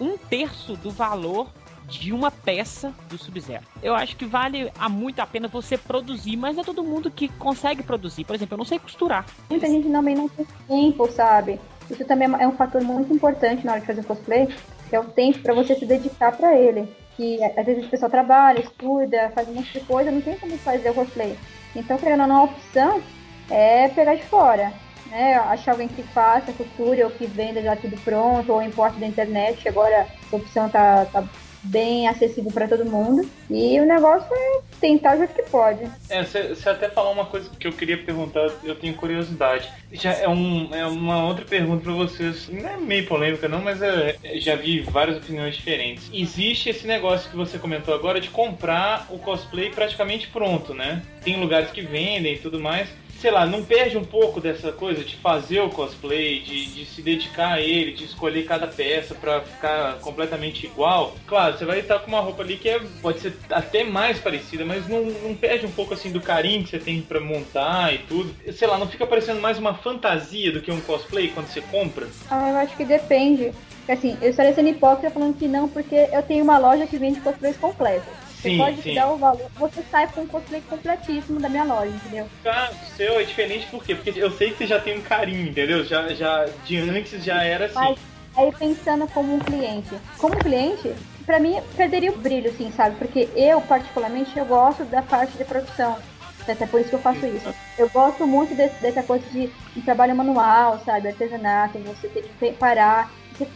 um 0.00 0.18
terço 0.18 0.74
do 0.76 0.90
valor 0.90 1.52
de 1.86 2.12
uma 2.12 2.32
peça 2.32 2.92
do 3.08 3.16
Sub-Zero. 3.16 3.62
Eu 3.80 3.94
acho 3.94 4.16
que 4.16 4.24
vale 4.24 4.72
a 4.76 4.88
muito 4.88 5.20
a 5.20 5.26
pena 5.26 5.46
você 5.46 5.78
produzir, 5.78 6.36
mas 6.36 6.56
não 6.56 6.62
é 6.62 6.66
todo 6.66 6.82
mundo 6.82 7.12
que 7.12 7.28
consegue 7.28 7.84
produzir. 7.84 8.24
Por 8.24 8.34
exemplo, 8.34 8.54
eu 8.54 8.58
não 8.58 8.64
sei 8.64 8.80
costurar. 8.80 9.24
Muita 9.48 9.68
gente 9.68 9.88
também 9.88 10.16
não 10.16 10.28
tem 10.28 10.44
tempo, 10.66 11.08
sabe? 11.12 11.60
Isso 11.88 12.04
também 12.06 12.28
é 12.40 12.48
um 12.48 12.56
fator 12.56 12.82
muito 12.82 13.14
importante 13.14 13.64
na 13.64 13.72
hora 13.72 13.80
de 13.80 13.86
fazer 13.86 14.04
cosplay, 14.04 14.48
que 14.88 14.96
é 14.96 14.98
o 14.98 15.04
tempo 15.04 15.38
para 15.38 15.54
você 15.54 15.76
se 15.76 15.86
dedicar 15.86 16.36
para 16.36 16.58
ele. 16.58 17.01
Que 17.16 17.42
às 17.44 17.66
vezes 17.66 17.84
a 17.84 17.88
pessoa 17.88 18.10
trabalha, 18.10 18.60
estuda, 18.60 19.30
faz 19.34 19.48
um 19.48 19.54
monte 19.54 19.72
de 19.72 19.84
coisa, 19.84 20.10
não 20.10 20.20
tem 20.20 20.38
como 20.38 20.56
fazer 20.58 20.90
o 20.90 20.94
cosplay. 20.94 21.36
Então, 21.74 21.96
querendo 21.98 22.22
ou 22.22 22.26
não, 22.26 22.36
a 22.36 22.44
opção 22.44 23.02
é 23.50 23.88
pegar 23.88 24.14
de 24.14 24.24
fora. 24.24 24.72
Né? 25.06 25.34
Achar 25.34 25.72
alguém 25.72 25.88
que 25.88 26.02
faça, 26.02 26.52
costure 26.52 27.02
ou 27.04 27.10
que 27.10 27.26
venda 27.26 27.62
já 27.62 27.76
tudo 27.76 27.96
pronto, 27.98 28.52
ou 28.52 28.62
importe 28.62 28.98
da 28.98 29.06
internet, 29.06 29.68
agora 29.68 30.08
a 30.32 30.36
opção 30.36 30.68
tá, 30.70 31.04
tá 31.06 31.28
bem 31.62 32.08
acessível 32.08 32.50
para 32.50 32.68
todo 32.68 32.84
mundo. 32.84 33.28
E 33.50 33.78
o 33.80 33.86
negócio 33.86 34.28
é 34.32 34.60
tentar 34.80 35.14
o 35.14 35.18
jeito 35.18 35.34
que 35.34 35.42
pode. 35.42 35.84
É, 36.08 36.24
você 36.24 36.68
até 36.68 36.88
falou 36.88 37.12
uma 37.12 37.26
coisa 37.26 37.48
que 37.58 37.66
eu 37.66 37.72
queria 37.72 37.98
perguntar, 37.98 38.50
eu 38.64 38.74
tenho 38.74 38.94
curiosidade. 38.94 39.70
Já 39.92 40.12
é, 40.12 40.28
um, 40.28 40.74
é 40.74 40.84
uma 40.86 41.24
outra 41.26 41.44
pergunta 41.44 41.84
pra 41.84 41.92
vocês, 41.92 42.48
não 42.48 42.68
é 42.68 42.76
meio 42.76 43.06
polêmica 43.06 43.48
não, 43.48 43.60
mas 43.60 43.80
é, 43.82 44.16
já 44.36 44.56
vi 44.56 44.80
várias 44.80 45.18
opiniões 45.18 45.54
diferentes. 45.54 46.10
Existe 46.12 46.70
esse 46.70 46.86
negócio 46.86 47.30
que 47.30 47.36
você 47.36 47.58
comentou 47.58 47.94
agora 47.94 48.20
de 48.20 48.30
comprar 48.30 49.06
o 49.10 49.18
cosplay 49.18 49.70
praticamente 49.70 50.28
pronto, 50.28 50.74
né? 50.74 51.02
Tem 51.22 51.38
lugares 51.38 51.70
que 51.70 51.82
vendem 51.82 52.34
e 52.34 52.38
tudo 52.38 52.58
mais. 52.58 52.88
Sei 53.22 53.30
lá, 53.30 53.46
não 53.46 53.62
perde 53.62 53.96
um 53.96 54.04
pouco 54.04 54.40
dessa 54.40 54.72
coisa 54.72 55.04
de 55.04 55.14
fazer 55.14 55.60
o 55.60 55.70
cosplay, 55.70 56.40
de, 56.40 56.66
de 56.66 56.84
se 56.84 57.00
dedicar 57.00 57.52
a 57.52 57.60
ele, 57.60 57.92
de 57.92 58.04
escolher 58.04 58.44
cada 58.44 58.66
peça 58.66 59.14
pra 59.14 59.40
ficar 59.40 60.00
completamente 60.00 60.66
igual? 60.66 61.14
Claro, 61.28 61.56
você 61.56 61.64
vai 61.64 61.78
estar 61.78 62.00
com 62.00 62.08
uma 62.08 62.18
roupa 62.18 62.42
ali 62.42 62.56
que 62.56 62.68
é, 62.68 62.80
pode 63.00 63.20
ser 63.20 63.32
até 63.48 63.84
mais 63.84 64.18
parecida, 64.18 64.64
mas 64.64 64.88
não, 64.88 65.04
não 65.04 65.36
perde 65.36 65.64
um 65.64 65.70
pouco 65.70 65.94
assim 65.94 66.10
do 66.10 66.20
carinho 66.20 66.64
que 66.64 66.70
você 66.70 66.80
tem 66.80 67.00
pra 67.00 67.20
montar 67.20 67.94
e 67.94 67.98
tudo. 67.98 68.34
Sei 68.52 68.66
lá, 68.66 68.76
não 68.76 68.88
fica 68.88 69.06
parecendo 69.06 69.40
mais 69.40 69.56
uma 69.56 69.74
fantasia 69.74 70.50
do 70.50 70.60
que 70.60 70.72
um 70.72 70.80
cosplay 70.80 71.28
quando 71.28 71.46
você 71.46 71.60
compra? 71.60 72.08
Ah, 72.28 72.50
eu 72.50 72.56
acho 72.56 72.76
que 72.76 72.84
depende. 72.84 73.52
Assim, 73.88 74.16
eu 74.20 74.30
estaria 74.30 74.52
sendo 74.52 74.68
hipócrita 74.68 75.10
falando 75.10 75.36
que 75.36 75.46
não, 75.46 75.68
porque 75.68 76.08
eu 76.12 76.22
tenho 76.22 76.42
uma 76.42 76.58
loja 76.58 76.88
que 76.88 76.98
vende 76.98 77.20
cosplays 77.20 77.56
completos. 77.56 78.21
Você 78.42 78.50
Sim, 78.50 78.58
pode 78.58 78.82
sim. 78.82 78.94
dar 78.94 79.08
o 79.08 79.16
valor, 79.16 79.48
você 79.56 79.84
sai 79.88 80.08
com 80.08 80.22
um 80.22 80.26
cosplay 80.26 80.60
completíssimo 80.68 81.38
da 81.38 81.48
minha 81.48 81.62
loja, 81.62 81.92
entendeu? 81.94 82.26
Cara, 82.42 82.72
o 82.72 82.96
seu 82.96 83.20
é 83.20 83.22
diferente 83.22 83.68
por 83.68 83.84
quê? 83.84 83.94
Porque 83.94 84.12
eu 84.16 84.32
sei 84.32 84.50
que 84.50 84.58
você 84.58 84.66
já 84.66 84.80
tem 84.80 84.98
um 84.98 85.02
carinho, 85.02 85.48
entendeu? 85.48 85.84
Já, 85.84 86.08
já 86.08 86.46
de 86.64 86.76
antes 86.76 87.22
já 87.24 87.40
era 87.44 87.66
assim. 87.66 87.74
Mas 87.76 87.98
aí 88.36 88.52
pensando 88.58 89.06
como 89.06 89.32
um 89.36 89.38
cliente. 89.38 89.94
Como 90.18 90.34
cliente, 90.38 90.92
pra 91.24 91.38
mim 91.38 91.60
perderia 91.76 92.10
o 92.10 92.16
brilho, 92.18 92.50
assim, 92.50 92.72
sabe? 92.72 92.96
Porque 92.96 93.28
eu, 93.36 93.60
particularmente, 93.60 94.36
eu 94.36 94.44
gosto 94.44 94.84
da 94.86 95.02
parte 95.02 95.38
de 95.38 95.44
produção. 95.44 95.96
Até 96.40 96.66
por 96.66 96.80
isso 96.80 96.90
que 96.90 96.96
eu 96.96 97.00
faço 97.00 97.24
isso. 97.24 97.54
Eu 97.78 97.88
gosto 97.90 98.26
muito 98.26 98.56
desse- 98.56 98.82
dessa 98.82 99.04
coisa 99.04 99.24
de, 99.30 99.46
de 99.76 99.82
trabalho 99.82 100.16
manual, 100.16 100.82
sabe? 100.84 101.06
Artesanato, 101.06 101.78
você 101.78 102.08
ter 102.08 102.22
que 102.24 102.52
parar. 102.54 103.08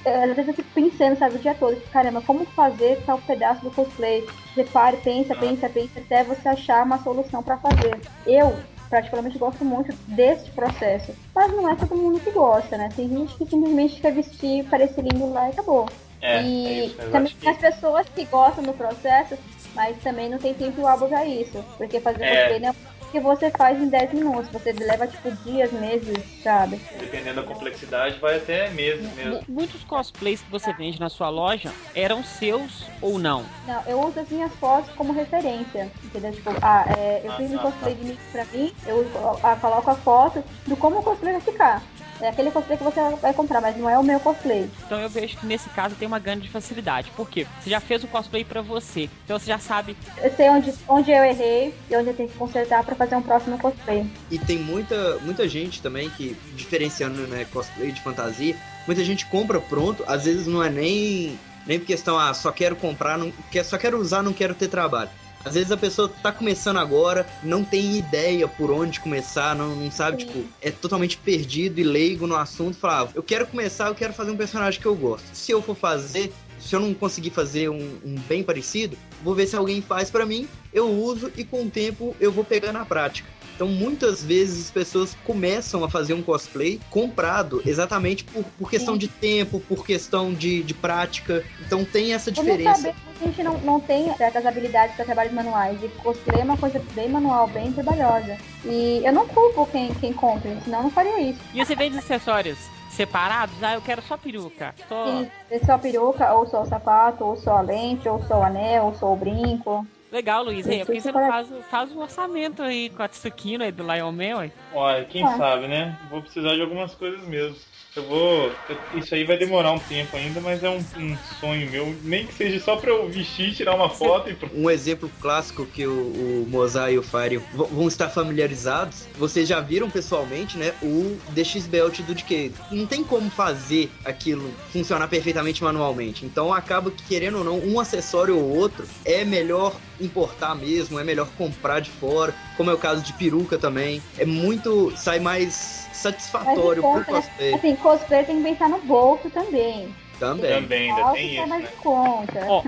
Às 0.05 0.37
vezes 0.37 0.49
eu 0.49 0.55
fico 0.55 0.69
pensando, 0.75 1.19
sabe, 1.19 1.37
o 1.37 1.39
dia 1.39 1.55
todo, 1.55 1.75
tipo, 1.77 1.91
caramba, 1.91 2.23
como 2.23 2.45
fazer 2.47 3.03
tal 3.05 3.19
pedaço 3.19 3.63
do 3.63 3.71
cosplay? 3.71 4.27
Para, 4.73 4.97
pensa, 4.97 5.35
pensa, 5.35 5.69
pensa, 5.69 6.01
até 6.01 6.25
você 6.25 6.49
achar 6.49 6.85
uma 6.85 7.03
solução 7.03 7.43
pra 7.43 7.59
fazer. 7.59 8.01
Eu, 8.27 8.57
particularmente, 8.89 9.39
gosto 9.39 9.65
muito 9.65 9.93
desse 10.09 10.51
processo. 10.53 11.13
Mas 11.35 11.53
não 11.53 11.69
é 11.71 11.77
todo 11.77 11.95
mundo 11.95 12.21
que 12.21 12.31
gosta, 12.31 12.79
né? 12.79 12.89
Tem 12.97 13.09
gente 13.09 13.35
que 13.37 13.45
simplesmente 13.47 14.01
quer 14.01 14.13
vestir, 14.13 14.65
parecer 14.65 15.03
lindo 15.03 15.31
lá 15.31 15.49
e 15.49 15.51
acabou. 15.53 15.87
É, 16.23 16.41
e 16.41 16.67
é 16.67 16.87
isso. 16.87 16.97
Também 17.11 17.33
tem 17.39 17.51
as 17.51 17.59
pessoas 17.59 18.07
que 18.09 18.25
gostam 18.25 18.65
do 18.65 18.73
processo, 18.73 19.37
mas 19.75 19.97
também 20.03 20.31
não 20.31 20.39
tem 20.39 20.55
tempo 20.55 20.87
hábil 20.87 21.09
pra 21.09 21.27
isso. 21.27 21.63
Porque 21.77 22.01
fazer 22.01 22.25
É. 22.25 22.29
cosplay 22.31 22.61
não 22.61 22.71
é 22.71 22.75
que 23.11 23.21
você 23.21 23.51
faz 23.51 23.81
em 23.81 23.89
10 23.89 24.13
minutos. 24.13 24.51
Você 24.53 24.73
leva, 24.73 25.07
tipo, 25.07 25.31
dias, 25.45 25.73
meses, 25.73 26.19
sabe? 26.43 26.81
Dependendo 26.99 27.41
da 27.41 27.47
complexidade, 27.47 28.19
vai 28.19 28.37
até 28.37 28.71
meses 28.71 29.13
mesmo. 29.15 29.35
Mu- 29.37 29.45
Muitos 29.49 29.83
cosplays 29.85 30.41
que 30.41 30.51
você 30.51 30.73
vende 30.73 30.99
na 31.01 31.09
sua 31.09 31.29
loja 31.29 31.73
eram 31.95 32.23
seus 32.25 32.85
ou 33.01 33.19
não? 33.19 33.45
Não, 33.67 33.83
eu 33.87 34.01
uso 34.01 34.21
as 34.21 34.29
minhas 34.29 34.53
fotos 34.55 34.91
como 34.95 35.13
referência, 35.13 35.91
entendeu? 36.05 36.33
Tipo, 36.33 36.51
ah, 36.63 36.85
é, 36.97 37.23
eu 37.25 37.33
Ah, 37.33 37.37
fiz 37.37 37.51
um 37.53 37.57
tá, 37.57 37.63
cosplay 37.63 37.95
de 37.95 38.05
mim 38.05 38.19
pra 38.33 38.45
mim, 38.47 38.73
eu 38.87 39.07
ah, 39.43 39.57
coloco 39.57 39.91
a 39.91 39.95
foto 39.95 40.43
do 40.67 40.77
como 40.77 40.99
o 40.99 41.03
cosplay 41.03 41.33
vai 41.33 41.41
ficar. 41.43 41.83
É 42.21 42.29
aquele 42.29 42.51
cosplay 42.51 42.79
que 42.79 42.85
você 42.85 43.01
vai 43.21 43.33
comprar, 43.35 43.61
mas 43.61 43.77
não 43.77 43.89
é 43.89 43.99
o 43.99 44.03
meu 44.03 44.19
cosplay. 44.21 44.69
Então 44.85 45.01
eu 45.01 45.09
vejo 45.09 45.37
que 45.37 45.47
nesse 45.47 45.69
caso 45.71 45.95
tem 45.95 46.09
uma 46.09 46.19
grande 46.19 46.49
facilidade. 46.49 47.11
Por 47.17 47.29
quê? 47.29 47.47
Você 47.61 47.71
já 47.71 47.81
fez 47.81 48.03
o 48.05 48.09
cosplay 48.09 48.45
pra 48.45 48.63
você. 48.63 49.11
Então 49.25 49.39
você 49.39 49.47
já 49.47 49.59
sabe. 49.59 49.97
Eu 50.19 50.31
sei 50.35 50.49
onde, 50.49 50.73
onde 50.89 51.11
eu 51.11 51.25
errei 51.25 51.75
e 51.91 51.97
onde 51.97 52.09
eu 52.09 52.15
tenho 52.15 52.29
que 52.29 52.37
consertar 52.37 52.85
pra 52.85 52.95
fazer 52.95 53.17
um 53.17 53.23
próximo 53.23 53.59
cosplay. 53.59 54.07
E 54.31 54.39
tem 54.39 54.59
muita, 54.59 55.19
muita 55.19 55.49
gente 55.49 55.83
também 55.83 56.09
que, 56.11 56.37
diferenciando 56.55 57.27
né, 57.27 57.47
cosplay 57.53 57.93
de 57.93 58.01
fantasia, 58.01 58.57
muita 58.87 59.05
gente 59.05 59.27
compra 59.27 59.61
pronto, 59.61 60.05
às 60.07 60.25
vezes 60.25 60.47
não 60.47 60.63
é 60.63 60.71
nem, 60.71 61.39
nem 61.67 61.79
por 61.79 61.87
questão, 61.87 62.19
ah, 62.19 62.33
só 62.33 62.51
quero 62.51 62.77
comprar, 62.77 63.19
não, 63.19 63.33
quer, 63.51 63.65
só 63.65 63.77
quero 63.77 63.99
usar, 63.99 64.23
não 64.23 64.33
quero 64.33 64.55
ter 64.55 64.69
trabalho. 64.69 65.11
Às 65.47 65.55
vezes 65.55 65.71
a 65.71 65.77
pessoa 65.77 66.09
tá 66.09 66.33
começando 66.33 66.79
agora, 66.79 67.25
não 67.41 67.63
tem 67.63 67.97
ideia 67.97 68.49
por 68.49 68.69
onde 68.69 68.99
começar, 68.99 69.55
não, 69.55 69.77
não 69.77 69.89
sabe, 69.93 70.21
Sim. 70.21 70.27
tipo, 70.27 70.45
é 70.61 70.73
totalmente 70.73 71.17
perdido 71.19 71.79
e 71.79 71.85
leigo 71.85 72.27
no 72.27 72.35
assunto. 72.35 72.77
Fala, 72.77 73.05
ah, 73.05 73.13
eu 73.15 73.23
quero 73.23 73.47
começar, 73.47 73.87
eu 73.87 73.95
quero 73.95 74.13
fazer 74.13 74.33
um 74.33 74.37
personagem 74.37 74.81
que 74.81 74.87
eu 74.87 74.97
gosto. 74.97 75.25
Se 75.33 75.53
eu 75.53 75.63
for 75.63 75.77
fazer, 75.77 76.33
se 76.59 76.75
eu 76.75 76.81
não 76.81 76.93
conseguir 76.93 77.31
fazer 77.31 77.69
um, 77.69 77.99
um 78.05 78.17
bem 78.29 78.43
parecido, 78.43 78.99
vou 79.23 79.37
ver 79.37 79.47
se 79.47 79.55
alguém 79.55 79.81
faz 79.81 80.11
pra 80.11 80.27
mim, 80.27 80.49
eu 80.73 80.91
uso 80.91 81.31
e 81.37 81.45
com 81.45 81.63
o 81.63 81.71
tempo 81.71 82.17
eu 82.19 82.33
vou 82.33 82.45
pegando 82.45 82.79
a 82.79 82.85
prática. 82.85 83.36
Então, 83.57 83.69
muitas 83.69 84.23
vezes 84.23 84.67
as 84.67 84.71
pessoas 84.71 85.17
começam 85.25 85.83
a 85.83 85.89
fazer 85.89 86.13
um 86.13 86.23
cosplay 86.23 86.79
comprado 86.91 87.63
exatamente 87.65 88.23
por, 88.23 88.45
por 88.45 88.71
questão 88.71 88.99
de 88.99 89.09
tempo, 89.09 89.61
por 89.61 89.85
questão 89.85 90.33
de, 90.33 90.63
de 90.63 90.75
prática. 90.75 91.43
Então, 91.67 91.83
tem 91.83 92.13
essa 92.13 92.31
diferença. 92.31 92.95
a 93.19 93.25
gente 93.25 93.43
não, 93.43 93.59
não 93.59 93.81
tem 93.81 94.15
certas 94.15 94.45
habilidades 94.45 94.95
para 94.95 95.07
trabalhos 95.07 95.33
manuais. 95.33 95.83
E 95.83 95.89
cosplay 95.89 96.43
é 96.43 96.45
uma 96.45 96.59
coisa 96.59 96.83
bem 96.95 97.09
manual, 97.09 97.49
bem 97.49 97.73
trabalhosa. 97.73 98.37
E 98.63 99.01
eu 99.03 99.13
não 99.13 99.27
culpo 99.27 99.67
quem, 99.73 99.93
quem 99.95 100.13
compra, 100.13 100.55
senão 100.63 100.81
eu 100.81 100.85
não 100.85 100.91
faria 100.91 101.19
isso. 101.19 101.41
E 101.55 101.65
você 101.65 101.75
vende 101.75 101.97
acessórios 101.97 102.59
separados? 102.91 103.63
Ah, 103.63 103.75
eu 103.75 103.81
quero 103.81 104.03
só 104.03 104.17
peruca. 104.19 104.75
Só... 104.87 105.07
Sim, 105.07 105.31
é 105.51 105.59
só 105.61 105.79
peruca, 105.79 106.33
ou 106.35 106.47
só 106.47 106.63
o 106.63 106.67
sapato, 106.67 107.25
ou 107.25 107.37
só 107.37 107.59
a 107.59 107.61
lente, 107.63 108.09
ou 108.09 108.23
só 108.25 108.41
o 108.41 108.43
anel, 108.43 108.87
ou 108.87 108.95
só 108.95 109.13
o 109.13 109.17
brinco. 109.17 109.87
Legal, 110.13 110.45
Luiz. 110.45 110.67
Ei, 110.67 110.85
por 110.85 110.95
que 110.95 111.01
você 111.01 111.11
não 111.13 111.27
faz, 111.29 111.49
faz 111.71 111.93
um 111.93 112.01
orçamento 112.01 112.63
aí 112.63 112.91
com 112.91 113.03
a 113.03 113.09
Tsukino 113.09 113.65
aí 113.65 113.73
do 113.73 113.83
Lion 113.83 114.13
Man, 114.13 114.37
ué? 114.39 114.51
Olha, 114.73 115.05
quem 115.05 115.25
Ah. 115.25 115.37
sabe, 115.37 115.67
né? 115.67 115.99
Vou 116.11 116.23
precisar 116.23 116.55
de 116.55 116.63
algumas 116.63 116.95
coisas 116.95 117.21
mesmo. 117.27 117.57
Eu 117.97 118.03
vou. 118.05 118.53
Isso 118.95 119.15
aí 119.15 119.25
vai 119.25 119.39
demorar 119.39 119.73
um 119.73 119.79
tempo 119.79 120.15
ainda, 120.19 120.39
mas 120.39 120.63
é 120.63 120.69
um, 120.69 120.85
um 120.99 121.17
sonho 121.41 121.71
meu. 121.71 121.97
Nem 122.03 122.27
que 122.27 122.35
seja 122.35 122.61
só 122.61 122.77
pra 122.77 122.91
eu 122.91 123.09
vestir, 123.09 123.55
tirar 123.55 123.75
uma 123.75 123.89
foto 123.89 124.29
e. 124.31 124.37
Um 124.55 124.69
exemplo 124.69 125.11
clássico 125.19 125.65
que 125.65 125.87
o, 125.87 125.93
o 125.93 126.47
Mozart 126.47 126.93
e 126.93 126.99
o 126.99 127.03
Fire 127.03 127.39
vão 127.55 127.89
estar 127.89 128.11
familiarizados, 128.11 129.07
vocês 129.19 129.49
já 129.49 129.61
viram 129.61 129.89
pessoalmente, 129.89 130.59
né? 130.59 130.75
O 130.83 131.17
DX 131.31 131.67
Belt 131.67 132.01
do 132.03 132.15
Decade. 132.15 132.53
Não 132.71 132.87
tem 132.87 133.03
como 133.03 133.31
fazer 133.31 133.91
aquilo 134.05 134.53
funcionar 134.71 135.09
perfeitamente 135.09 135.65
manualmente. 135.65 136.27
Então 136.27 136.53
acaba 136.53 136.91
que, 136.91 137.03
querendo 137.05 137.39
ou 137.39 137.45
não, 137.45 137.59
um 137.61 137.81
acessório 137.81 138.37
ou 138.37 138.45
outro 138.59 138.87
é 139.07 139.25
melhor 139.25 139.75
importar 140.01 140.55
mesmo, 140.55 140.99
é 140.99 141.05
melhor 141.05 141.29
comprar 141.37 141.81
de 141.81 141.91
fora, 141.91 142.35
como 142.57 142.71
é 142.71 142.75
o 142.75 142.79
caso 142.79 143.03
de 143.03 143.13
peruca 143.13 143.59
também. 143.59 144.03
É 144.19 144.25
muito. 144.25 144.93
sai 144.97 145.19
mais 145.21 145.55
satisfatório 145.93 146.83
Mas 146.83 146.93
pro 146.93 147.05
conta, 147.05 147.13
né? 147.13 147.21
cosplay 147.21 147.55
Assim, 147.55 147.77
cosplay 147.77 148.25
tem 148.25 148.37
que 148.43 148.49
pensar 148.51 148.69
no 148.69 148.79
bolso 148.81 149.31
também. 149.31 149.95
também. 150.19 150.63
Também, 150.63 150.91
ainda 150.93 151.13
tem 151.13 151.29
que 151.29 151.35
isso, 151.37 151.47
mais 151.49 151.63
né? 151.63 151.71
em 151.73 151.77
conta. 151.77 152.47
Ó. 152.49 152.63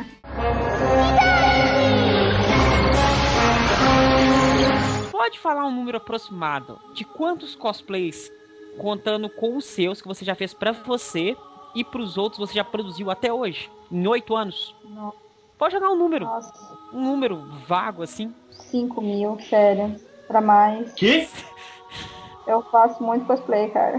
Pode 5.11 5.39
falar 5.39 5.66
um 5.66 5.74
número 5.74 5.97
aproximado 5.97 6.79
de 6.95 7.05
quantos 7.05 7.55
cosplays, 7.55 8.31
contando 8.79 9.29
com 9.29 9.57
os 9.57 9.64
seus, 9.64 10.01
que 10.01 10.09
você 10.09 10.24
já 10.24 10.35
fez 10.35 10.55
pra 10.55 10.72
você 10.72 11.37
e 11.74 11.85
pros 11.85 12.16
outros 12.16 12.39
você 12.39 12.55
já 12.55 12.64
produziu 12.64 13.11
até 13.11 13.33
hoje? 13.33 13.70
Em 13.91 14.07
oito 14.07 14.35
anos? 14.37 14.74
No- 14.85 15.14
Pode 15.59 15.74
jogar 15.74 15.90
um 15.90 15.96
número, 15.96 16.24
Nossa, 16.24 16.52
um 16.92 17.02
número 17.02 17.36
vago 17.66 18.02
assim. 18.02 18.32
5 18.50 19.00
mil, 19.00 19.38
sério. 19.40 19.96
Pra 20.26 20.40
mais. 20.40 20.92
Que? 20.94 21.28
Eu 22.46 22.62
faço 22.62 23.02
muito 23.02 23.26
cosplay, 23.26 23.68
cara. 23.70 23.98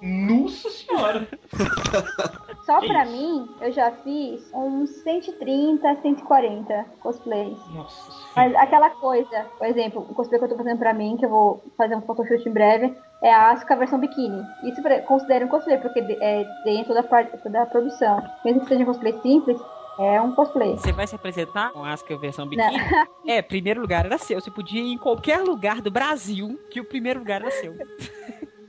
Nossa 0.00 0.70
senhora! 0.70 1.28
Só 2.64 2.80
Que 2.80 2.86
pra 2.88 3.02
isso? 3.04 3.12
mim, 3.12 3.48
eu 3.60 3.72
já 3.72 3.90
fiz 3.90 4.48
uns 4.54 4.90
130, 5.02 5.96
140 6.02 6.86
cosplays. 7.00 7.56
Nossa 7.70 8.10
senhora. 8.12 8.26
Mas 8.36 8.54
aquela 8.56 8.90
coisa, 8.90 9.46
por 9.58 9.66
exemplo, 9.66 10.06
o 10.08 10.14
cosplay 10.14 10.38
que 10.38 10.44
eu 10.44 10.50
tô 10.50 10.56
fazendo 10.56 10.78
pra 10.78 10.92
mim, 10.94 11.16
que 11.16 11.24
eu 11.24 11.30
vou 11.30 11.62
fazer 11.76 11.96
um 11.96 12.02
photoshoot 12.02 12.46
em 12.48 12.52
breve, 12.52 12.94
é 13.22 13.32
a 13.32 13.50
Asuka 13.50 13.74
versão 13.76 13.98
biquíni. 13.98 14.42
Isso 14.64 14.80
considero 15.06 15.46
um 15.46 15.48
cosplay, 15.48 15.78
porque 15.78 16.00
é 16.20 16.44
dentro 16.64 16.92
da 16.94 17.02
parte 17.02 17.36
da 17.48 17.66
produção. 17.66 18.22
Mesmo 18.44 18.60
que 18.60 18.68
seja 18.68 18.82
um 18.82 18.86
cosplay 18.86 19.18
simples, 19.20 19.58
é 19.98 20.20
um 20.20 20.32
cosplay. 20.32 20.76
Você 20.76 20.92
vai 20.92 21.06
se 21.06 21.16
apresentar 21.16 21.72
com 21.72 21.84
a 21.84 21.92
Asuka 21.92 22.16
versão 22.16 22.46
biquíni? 22.46 22.78
É, 23.26 23.42
primeiro 23.42 23.80
lugar 23.80 24.06
era 24.06 24.16
seu. 24.16 24.40
Você 24.40 24.50
podia 24.50 24.80
ir 24.80 24.92
em 24.92 24.98
qualquer 24.98 25.40
lugar 25.40 25.82
do 25.82 25.90
Brasil 25.90 26.58
que 26.70 26.80
o 26.80 26.84
primeiro 26.84 27.18
lugar 27.20 27.42
era 27.42 27.50
seu. 27.50 27.74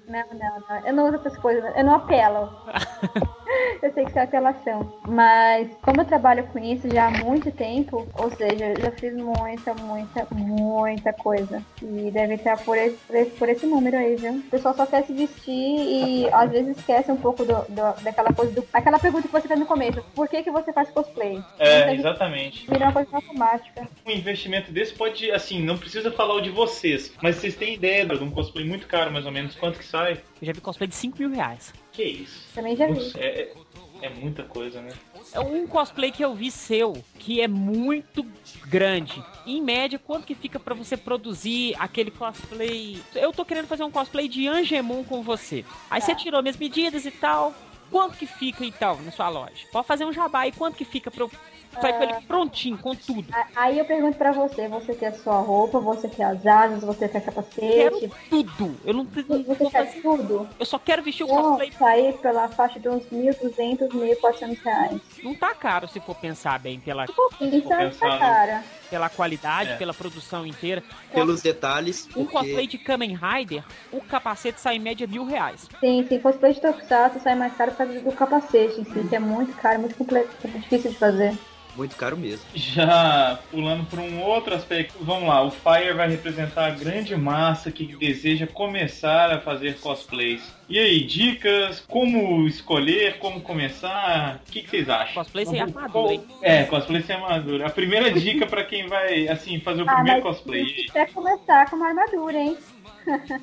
Não, 0.08 0.24
não, 0.34 0.60
não. 0.68 0.88
Eu 0.88 0.94
não 0.94 1.08
uso 1.08 1.16
essas 1.18 1.38
coisas. 1.38 1.64
Eu 1.78 1.84
não 1.84 1.96
apelo. 1.96 2.50
eu 3.82 3.92
sei 3.94 4.04
que 4.04 4.10
isso 4.12 4.20
é 4.20 4.24
apelação. 4.24 4.94
Mas 5.08 5.70
como 5.82 6.02
eu 6.02 6.06
trabalho 6.06 6.44
com 6.48 6.60
isso 6.60 6.90
já 6.90 7.08
há 7.08 7.12
muito 7.12 7.52
tempo, 7.52 8.08
ou 8.16 8.30
seja, 8.32 8.66
eu 8.66 8.82
já 8.82 8.92
fiz 8.92 9.14
muita, 9.16 9.74
muita, 9.76 10.28
muita 10.32 11.14
coisa. 11.14 11.62
E 11.82 12.12
deve 12.12 12.36
estar 12.36 12.58
por 12.58 12.78
esse, 12.78 12.98
por 13.08 13.16
esse, 13.16 13.32
por 13.32 13.50
esse 13.50 13.66
número 13.66 13.98
aí, 13.98 14.16
viu? 14.16 14.34
O 14.34 14.42
pessoal 14.44 14.74
só 14.76 14.86
quer 14.86 15.04
se 15.06 15.14
vestir 15.14 15.54
e 15.54 16.30
às 16.32 16.50
vezes 16.52 16.78
esquece 16.78 17.12
um 17.12 17.18
pouco 17.18 17.44
do, 17.46 17.54
do- 17.70 18.04
daquela 18.04 18.34
coisa 18.34 18.52
do. 18.52 18.64
Aquela 18.74 19.00
pergunta 19.00 19.28
que 19.28 19.34
você 19.34 19.48
fez 19.48 19.60
no 19.60 19.66
começo. 19.66 20.02
Por 20.16 20.28
que, 20.28 20.44
que 20.44 20.52
você 20.52 20.72
faz 20.74 20.90
cosplay? 20.92 21.42
É, 21.60 21.94
exatamente. 21.94 22.66
Vira 22.70 22.86
uma 22.86 22.94
coisa 22.94 23.10
automática. 23.14 23.88
Um 24.06 24.12
investimento 24.12 24.72
desse 24.72 24.94
pode, 24.94 25.32
assim, 25.32 25.62
não 25.64 25.78
precisa 25.78 26.12
falar 26.12 26.36
o 26.36 26.42
de 26.42 26.50
vocês, 26.50 27.14
mas 27.22 27.36
vocês 27.38 27.56
têm 27.56 27.74
ideia 27.74 28.06
de 28.06 28.24
um 28.24 28.32
cosplay 28.32 28.66
muito 28.66 28.88
caro, 28.88 29.12
mais 29.12 29.26
ou 29.26 29.32
menos, 29.32 29.56
quanto 29.56 29.78
que 29.80 29.86
sai? 29.86 30.14
Eu 30.42 30.48
já 30.48 30.54
vi 30.54 30.62
cosplay 30.62 30.88
de 30.88 30.96
5 30.96 31.18
mil 31.18 31.30
reais. 31.30 31.74
Que 32.00 32.06
isso? 32.06 32.40
Também 32.56 32.78
já 32.78 32.88
vi. 32.88 33.12
É- 33.18 33.42
é- 33.42 33.54
É 34.02 34.08
muita 34.10 34.44
coisa, 34.44 34.82
né? 34.82 34.94
É 35.34 35.42
um 35.42 35.68
cosplay 35.68 36.10
que 36.10 36.24
eu 36.24 36.34
vi 36.34 36.50
seu, 36.50 37.04
que 37.18 37.42
é 37.42 37.48
muito 37.50 38.26
grande. 38.68 39.22
Em 39.46 39.62
média, 39.62 40.00
quanto 40.00 40.26
que 40.26 40.34
fica 40.34 40.58
pra 40.58 40.74
você 40.74 40.96
produzir 40.96 41.76
aquele 41.78 42.10
cosplay? 42.10 43.02
Eu 43.14 43.34
tô 43.34 43.44
querendo 43.44 43.68
fazer 43.68 43.84
um 43.84 43.92
cosplay 43.92 44.30
de 44.30 44.48
Angemon 44.48 45.04
com 45.04 45.22
você. 45.22 45.66
Aí 45.90 46.00
você 46.00 46.16
tirou 46.16 46.42
minhas 46.42 46.56
medidas 46.56 47.06
e 47.06 47.12
tal. 47.12 47.54
Quanto 47.92 48.18
que 48.18 48.26
fica 48.26 48.64
então 48.64 49.02
na 49.02 49.12
sua 49.12 49.28
loja? 49.28 49.68
Pode 49.70 49.86
fazer 49.86 50.06
um 50.06 50.14
jabá 50.14 50.48
e 50.48 50.54
quanto 50.54 50.78
que 50.78 50.86
fica 50.86 51.12
pra 51.12 51.24
eu 51.26 51.32
sair 51.80 51.94
com 51.94 52.04
ele 52.04 52.14
prontinho, 52.28 52.78
com 52.78 52.96
tudo? 52.96 53.28
Aí 53.56 53.78
eu 53.78 53.86
pergunto 53.86 54.18
pra 54.18 54.32
você, 54.32 54.68
você 54.68 54.94
quer 54.96 55.08
a 55.08 55.14
sua 55.14 55.40
roupa, 55.40 55.80
você 55.80 56.08
quer 56.10 56.24
as 56.26 56.46
asas, 56.46 56.84
você 56.84 57.08
quer 57.08 57.22
capacete, 57.22 57.60
Quero 57.60 58.00
tudo. 58.30 58.76
Eu 58.86 58.94
não, 58.94 59.04
não 59.28 59.44
você 59.44 59.66
quer 59.70 59.86
fazer. 59.86 60.02
tudo? 60.02 60.48
Eu 60.60 60.66
só 60.66 60.80
quero 60.80 61.04
vestir 61.04 61.24
o 61.24 61.28
Vão 61.28 61.44
cosplay. 61.58 61.72
sair 61.74 62.14
pela 62.20 62.48
faixa 62.50 62.80
de 62.80 62.90
uns 62.90 63.06
1.200, 63.08 63.88
1.400 63.90 64.58
reais. 64.64 65.02
Não 65.24 65.36
tá 65.36 65.54
caro 65.54 65.88
se 65.88 66.00
for 66.00 66.16
pensar 66.16 66.60
bem 66.60 66.80
pela, 66.80 67.06
Isso 67.06 67.74
é 67.74 67.86
né? 67.86 67.92
cara. 68.00 68.64
pela 68.90 69.10
qualidade, 69.10 69.72
É. 69.72 69.76
pela 69.78 69.94
produção 69.94 70.46
inteira. 70.46 70.84
Pelos 71.14 71.42
detalhes, 71.42 72.08
Um 72.16 72.26
porque 72.26 72.32
cosplay 72.32 72.68
de 72.68 72.78
Kamen 72.78 73.16
Rider, 73.16 73.64
o 73.92 74.02
capacete 74.02 74.60
sai 74.60 74.78
em 74.78 74.80
média 74.80 75.06
mil 75.08 75.26
reais. 75.26 75.68
Sim, 75.80 76.06
sim, 76.08 76.20
cosplay 76.20 76.54
de 76.54 76.62
Tokusatsu 76.62 77.20
sai 77.20 77.36
mais 77.36 77.54
caro 77.56 77.72
por 77.72 77.78
causa 77.78 78.00
do 78.02 78.12
capacete 78.12 78.82
em 78.82 78.86
si, 78.86 79.08
que 79.08 79.16
é 79.16 79.20
muito 79.20 79.54
caro, 79.58 79.80
muito 79.80 79.96
complexo, 79.96 80.36
difícil 80.48 80.92
de 80.92 80.98
fazer. 80.98 81.38
Muito 81.80 81.96
caro 81.96 82.16
mesmo. 82.18 82.46
Já 82.54 83.40
pulando 83.50 83.86
para 83.86 84.02
um 84.02 84.22
outro 84.22 84.54
aspecto, 84.54 84.96
vamos 85.02 85.28
lá, 85.28 85.42
o 85.44 85.50
Fire 85.50 85.94
vai 85.94 86.10
representar 86.10 86.68
a 86.68 86.70
grande 86.72 87.16
massa 87.16 87.72
que 87.72 87.96
deseja 87.98 88.46
começar 88.46 89.32
a 89.32 89.40
fazer 89.40 89.80
cosplays. 89.80 90.42
E 90.70 90.78
aí, 90.78 91.04
dicas, 91.04 91.80
como 91.88 92.46
escolher, 92.46 93.18
como 93.18 93.42
começar? 93.42 94.40
O 94.48 94.52
que, 94.52 94.62
que 94.62 94.70
vocês 94.70 94.88
acham? 94.90 95.16
Cosplay 95.16 95.46
sem 95.46 95.60
armadura, 95.60 96.14
hein? 96.14 96.24
É, 96.44 96.64
cosplay 96.66 97.02
sem 97.02 97.16
armadura. 97.16 97.66
A 97.66 97.70
primeira 97.72 98.12
dica 98.12 98.46
para 98.46 98.64
quem 98.64 98.86
vai, 98.88 99.28
assim, 99.28 99.60
fazer 99.60 99.82
o 99.82 99.90
Ah, 99.90 99.96
primeiro 99.96 100.24
mas 100.24 100.36
cosplay. 100.36 100.66
se 100.68 100.92
quer 100.92 101.12
começar 101.12 101.68
com 101.70 101.76
uma 101.76 101.88
armadura, 101.88 102.38
hein? 102.38 102.56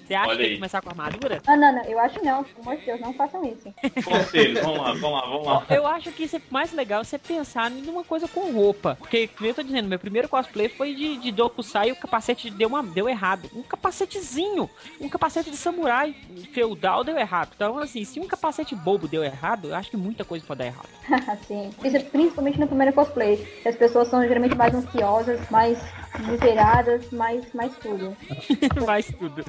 Você 0.05 0.15
acha 0.15 0.29
Olha 0.29 0.37
que 0.37 0.43
tem 0.43 0.51
que 0.53 0.57
começar 0.57 0.83
com 0.83 0.91
armadura? 0.91 1.43
Ah, 1.47 1.57
não, 1.57 1.73
não, 1.75 1.85
eu 1.85 1.99
acho 1.99 2.25
não, 2.25 2.45
pelo 2.45 2.63
amor 2.63 2.77
de 2.77 2.87
Deus, 2.87 3.01
não 3.01 3.13
façam 3.15 3.45
isso. 3.45 3.73
Conselhos, 4.05 4.61
vamos 4.63 4.79
lá, 4.79 4.93
vamos 4.93 5.13
lá, 5.13 5.27
vamos 5.27 5.47
lá. 5.47 5.67
Eu 5.71 5.87
acho 5.87 6.13
que 6.13 6.25
isso 6.25 6.37
é 6.37 6.41
mais 6.51 6.73
legal 6.73 7.05
você 7.05 7.19
pensar 7.19 7.71
em 7.71 7.89
uma 7.89 8.05
coisa 8.05 8.29
com 8.29 8.53
roupa. 8.53 8.97
Porque, 8.99 9.29
como 9.29 9.49
eu 9.49 9.55
tô 9.55 9.63
dizendo, 9.63 9.89
meu 9.89 9.99
primeiro 9.99 10.29
cosplay 10.29 10.69
foi 10.69 10.95
de, 10.95 11.17
de 11.17 11.33
Dokusai 11.33 11.89
e 11.89 11.93
o 11.93 11.97
capacete 11.97 12.51
deu, 12.51 12.69
uma, 12.69 12.83
deu 12.83 13.09
errado. 13.09 13.51
Um 13.55 13.63
capacetezinho, 13.63 14.69
um 15.01 15.09
capacete 15.09 15.51
de 15.51 15.57
samurai 15.57 16.15
feudal 16.53 17.03
deu 17.03 17.17
errado. 17.17 17.53
Então, 17.55 17.79
assim, 17.79 18.05
se 18.05 18.21
um 18.21 18.27
capacete 18.27 18.75
bobo 18.75 19.09
deu 19.09 19.25
errado, 19.25 19.69
eu 19.69 19.75
acho 19.75 19.91
que 19.91 19.97
muita 19.97 20.25
coisa 20.25 20.45
pode 20.47 20.59
dar 20.59 20.67
errado. 20.67 20.89
assim, 21.29 21.71
isso 21.85 22.01
principalmente 22.07 22.59
no 22.59 22.67
primeiro 22.67 22.93
cosplay, 22.93 23.37
que 23.63 23.69
as 23.69 23.77
pessoas 23.77 24.09
são 24.09 24.23
geralmente 24.23 24.57
mais 24.57 24.75
ansiosas, 24.75 25.41
mais 25.51 25.79
desesperadas, 26.19 27.11
mais, 27.11 27.53
mais 27.53 27.77
tudo. 27.79 28.17
Mas 28.87 29.07
tudo. 29.07 29.45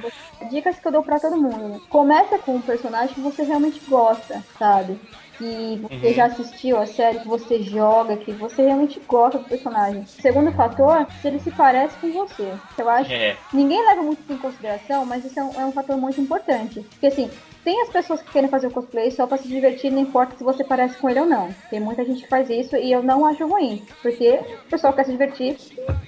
Dicas 0.49 0.79
que 0.79 0.87
eu 0.87 0.91
dou 0.91 1.03
pra 1.03 1.19
todo 1.19 1.41
mundo. 1.41 1.81
Começa 1.89 2.37
com 2.39 2.55
um 2.55 2.61
personagem 2.61 3.15
que 3.15 3.21
você 3.21 3.43
realmente 3.43 3.79
gosta, 3.85 4.43
sabe? 4.57 4.99
Que 5.37 5.79
você 5.81 6.07
Uhum. 6.07 6.13
já 6.13 6.25
assistiu 6.25 6.77
a 6.77 6.85
série, 6.85 7.19
que 7.19 7.27
você 7.27 7.61
joga, 7.61 8.17
que 8.17 8.33
você 8.33 8.63
realmente 8.63 8.99
gosta 9.07 9.37
do 9.37 9.47
personagem. 9.47 10.03
Segundo 10.19 10.51
fator, 10.53 11.05
se 11.21 11.27
ele 11.27 11.39
se 11.39 11.51
parece 11.51 11.97
com 11.99 12.11
você. 12.11 12.59
Eu 12.77 12.89
acho 12.89 13.11
É, 13.13 13.37
Ninguém 13.53 13.85
leva 13.85 14.01
muito 14.01 14.21
isso 14.23 14.33
em 14.33 14.37
consideração, 14.37 15.05
mas 15.05 15.23
isso 15.23 15.39
é 15.39 15.43
um, 15.43 15.61
é 15.61 15.65
um 15.65 15.71
fator 15.71 15.95
muito 15.97 16.19
importante. 16.19 16.81
Porque 16.81 17.07
assim, 17.07 17.29
tem 17.63 17.81
as 17.81 17.89
pessoas 17.89 18.21
que 18.21 18.31
querem 18.31 18.49
fazer 18.49 18.67
o 18.67 18.71
cosplay 18.71 19.11
só 19.11 19.27
pra 19.27 19.37
se 19.37 19.47
divertir, 19.47 19.91
não 19.91 19.99
importa 19.99 20.35
se 20.37 20.43
você 20.43 20.63
parece 20.63 20.97
com 20.97 21.07
ele 21.09 21.19
ou 21.19 21.25
não. 21.27 21.55
Tem 21.69 21.79
muita 21.79 22.03
gente 22.03 22.23
que 22.23 22.29
faz 22.29 22.49
isso 22.49 22.75
e 22.75 22.91
eu 22.91 23.03
não 23.03 23.25
acho 23.25 23.45
ruim. 23.47 23.85
Porque 24.01 24.39
o 24.65 24.69
pessoal 24.71 24.93
quer 24.93 25.05
se 25.05 25.11
divertir, 25.11 25.55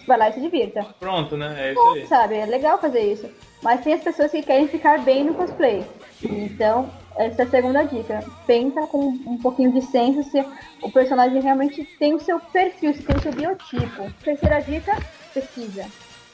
vai 0.08 0.18
lá 0.18 0.30
e 0.30 0.34
se 0.34 0.42
divirta. 0.42 0.86
pronto, 1.00 1.38
né? 1.38 1.56
É 1.60 1.72
isso 1.74 1.82
aí. 1.96 2.06
Sabe? 2.08 2.36
É 2.36 2.46
legal 2.46 2.80
fazer 2.80 3.02
isso. 3.02 3.30
Mas 3.62 3.82
tem 3.84 3.94
as 3.94 4.02
pessoas 4.02 4.32
que 4.32 4.42
querem 4.42 4.68
ficar 4.68 5.04
bem 5.04 5.24
no 5.24 5.34
cosplay. 5.36 5.86
Então, 6.24 6.90
essa 7.18 7.44
é 7.44 7.46
a 7.46 7.50
segunda 7.50 7.84
dica. 7.84 8.24
Pensa 8.46 8.88
com 8.88 9.08
um 9.08 9.38
pouquinho 9.38 9.72
de 9.72 9.82
senso 9.82 10.24
se 10.24 10.44
o 10.82 10.92
personagem 10.92 11.42
realmente 11.42 11.84
tem 11.98 12.14
o 12.14 12.20
seu 12.20 12.40
perfil, 12.40 12.94
se 12.94 13.04
tem 13.04 13.16
o 13.16 13.22
seu 13.22 13.32
biotipo. 13.32 14.12
Terceira 14.24 14.60
dica, 14.60 14.96
pesquisa. 15.34 15.86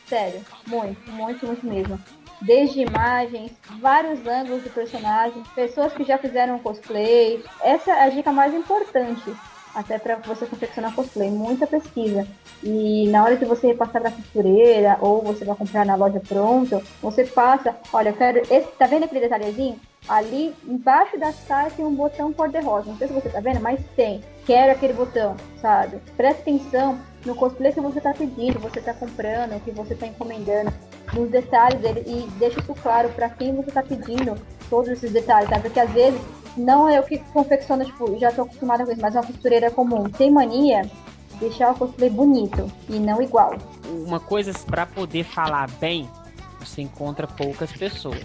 Sério, 0.07 0.45
muito, 0.67 1.11
muito, 1.11 1.45
muito 1.45 1.65
mesmo. 1.65 1.99
Desde 2.41 2.81
imagens, 2.81 3.51
vários 3.79 4.25
ângulos 4.27 4.63
do 4.63 4.69
personagem, 4.69 5.41
pessoas 5.55 5.93
que 5.93 6.03
já 6.03 6.17
fizeram 6.17 6.59
cosplay. 6.59 7.43
Essa 7.63 7.91
é 7.91 8.03
a 8.03 8.09
dica 8.09 8.31
mais 8.31 8.53
importante. 8.53 9.33
Até 9.75 9.99
para 9.99 10.15
você 10.15 10.45
confeccionar 10.45 10.95
cosplay, 10.95 11.29
muita 11.29 11.67
pesquisa. 11.67 12.25
E 12.63 13.09
na 13.09 13.23
hora 13.25 13.35
que 13.35 13.43
você 13.43 13.73
passar 13.73 14.01
da 14.01 14.09
costureira 14.09 14.97
ou 15.01 15.21
você 15.21 15.43
vai 15.43 15.53
comprar 15.53 15.85
na 15.85 15.95
loja 15.95 16.21
pronto, 16.25 16.81
você 17.01 17.25
passa, 17.25 17.75
olha, 17.91 18.09
eu 18.09 18.13
quero. 18.13 18.39
Esse, 18.39 18.67
tá 18.79 18.87
vendo 18.87 19.03
aquele 19.03 19.19
detalhezinho? 19.19 19.77
Ali 20.07 20.55
embaixo 20.65 21.19
da 21.19 21.33
saia 21.33 21.71
tem 21.71 21.83
um 21.83 21.93
botão 21.93 22.31
cor-de-rosa. 22.31 22.89
Não 22.89 22.97
sei 22.97 23.07
se 23.07 23.13
você 23.13 23.27
tá 23.27 23.41
vendo, 23.41 23.59
mas 23.59 23.81
tem. 23.97 24.21
Quero 24.45 24.71
aquele 24.71 24.93
botão, 24.93 25.35
sabe? 25.59 25.97
Presta 26.15 26.41
atenção 26.41 26.97
no 27.25 27.35
cosplay 27.35 27.73
que 27.73 27.81
você 27.81 27.99
tá 27.99 28.13
pedindo, 28.13 28.59
você 28.59 28.79
tá 28.79 28.93
comprando, 28.93 29.61
que 29.63 29.71
você 29.71 29.95
tá 29.95 30.07
encomendando, 30.07 30.71
nos 31.13 31.29
detalhes 31.29 31.81
dele 31.81 32.03
e 32.05 32.29
deixa 32.37 32.59
isso 32.59 32.73
claro 32.75 33.09
para 33.09 33.29
quem 33.29 33.55
você 33.55 33.71
tá 33.71 33.81
pedindo 33.83 34.35
todos 34.69 34.89
esses 34.89 35.11
detalhes, 35.11 35.49
sabe? 35.49 35.63
Porque 35.63 35.79
às 35.79 35.91
vezes 35.91 36.19
não 36.57 36.87
é 36.87 36.97
eu 36.97 37.03
que 37.03 37.17
confecciona, 37.33 37.85
tipo, 37.85 38.17
já 38.17 38.31
tô 38.31 38.43
acostumada 38.43 38.85
com 38.85 38.91
isso, 38.91 39.01
mas 39.01 39.13
uma 39.15 39.23
costureira 39.25 39.69
comum. 39.71 40.03
Tem 40.09 40.31
mania 40.31 40.83
de 40.83 41.37
deixar 41.39 41.71
o 41.71 41.75
cosplay 41.75 42.09
bonito 42.09 42.71
e 42.89 42.99
não 42.99 43.21
igual. 43.21 43.55
Uma 44.05 44.19
coisa 44.19 44.53
pra 44.65 44.85
poder 44.85 45.23
falar 45.23 45.69
bem, 45.79 46.09
você 46.59 46.81
encontra 46.81 47.27
poucas 47.27 47.71
pessoas. 47.71 48.23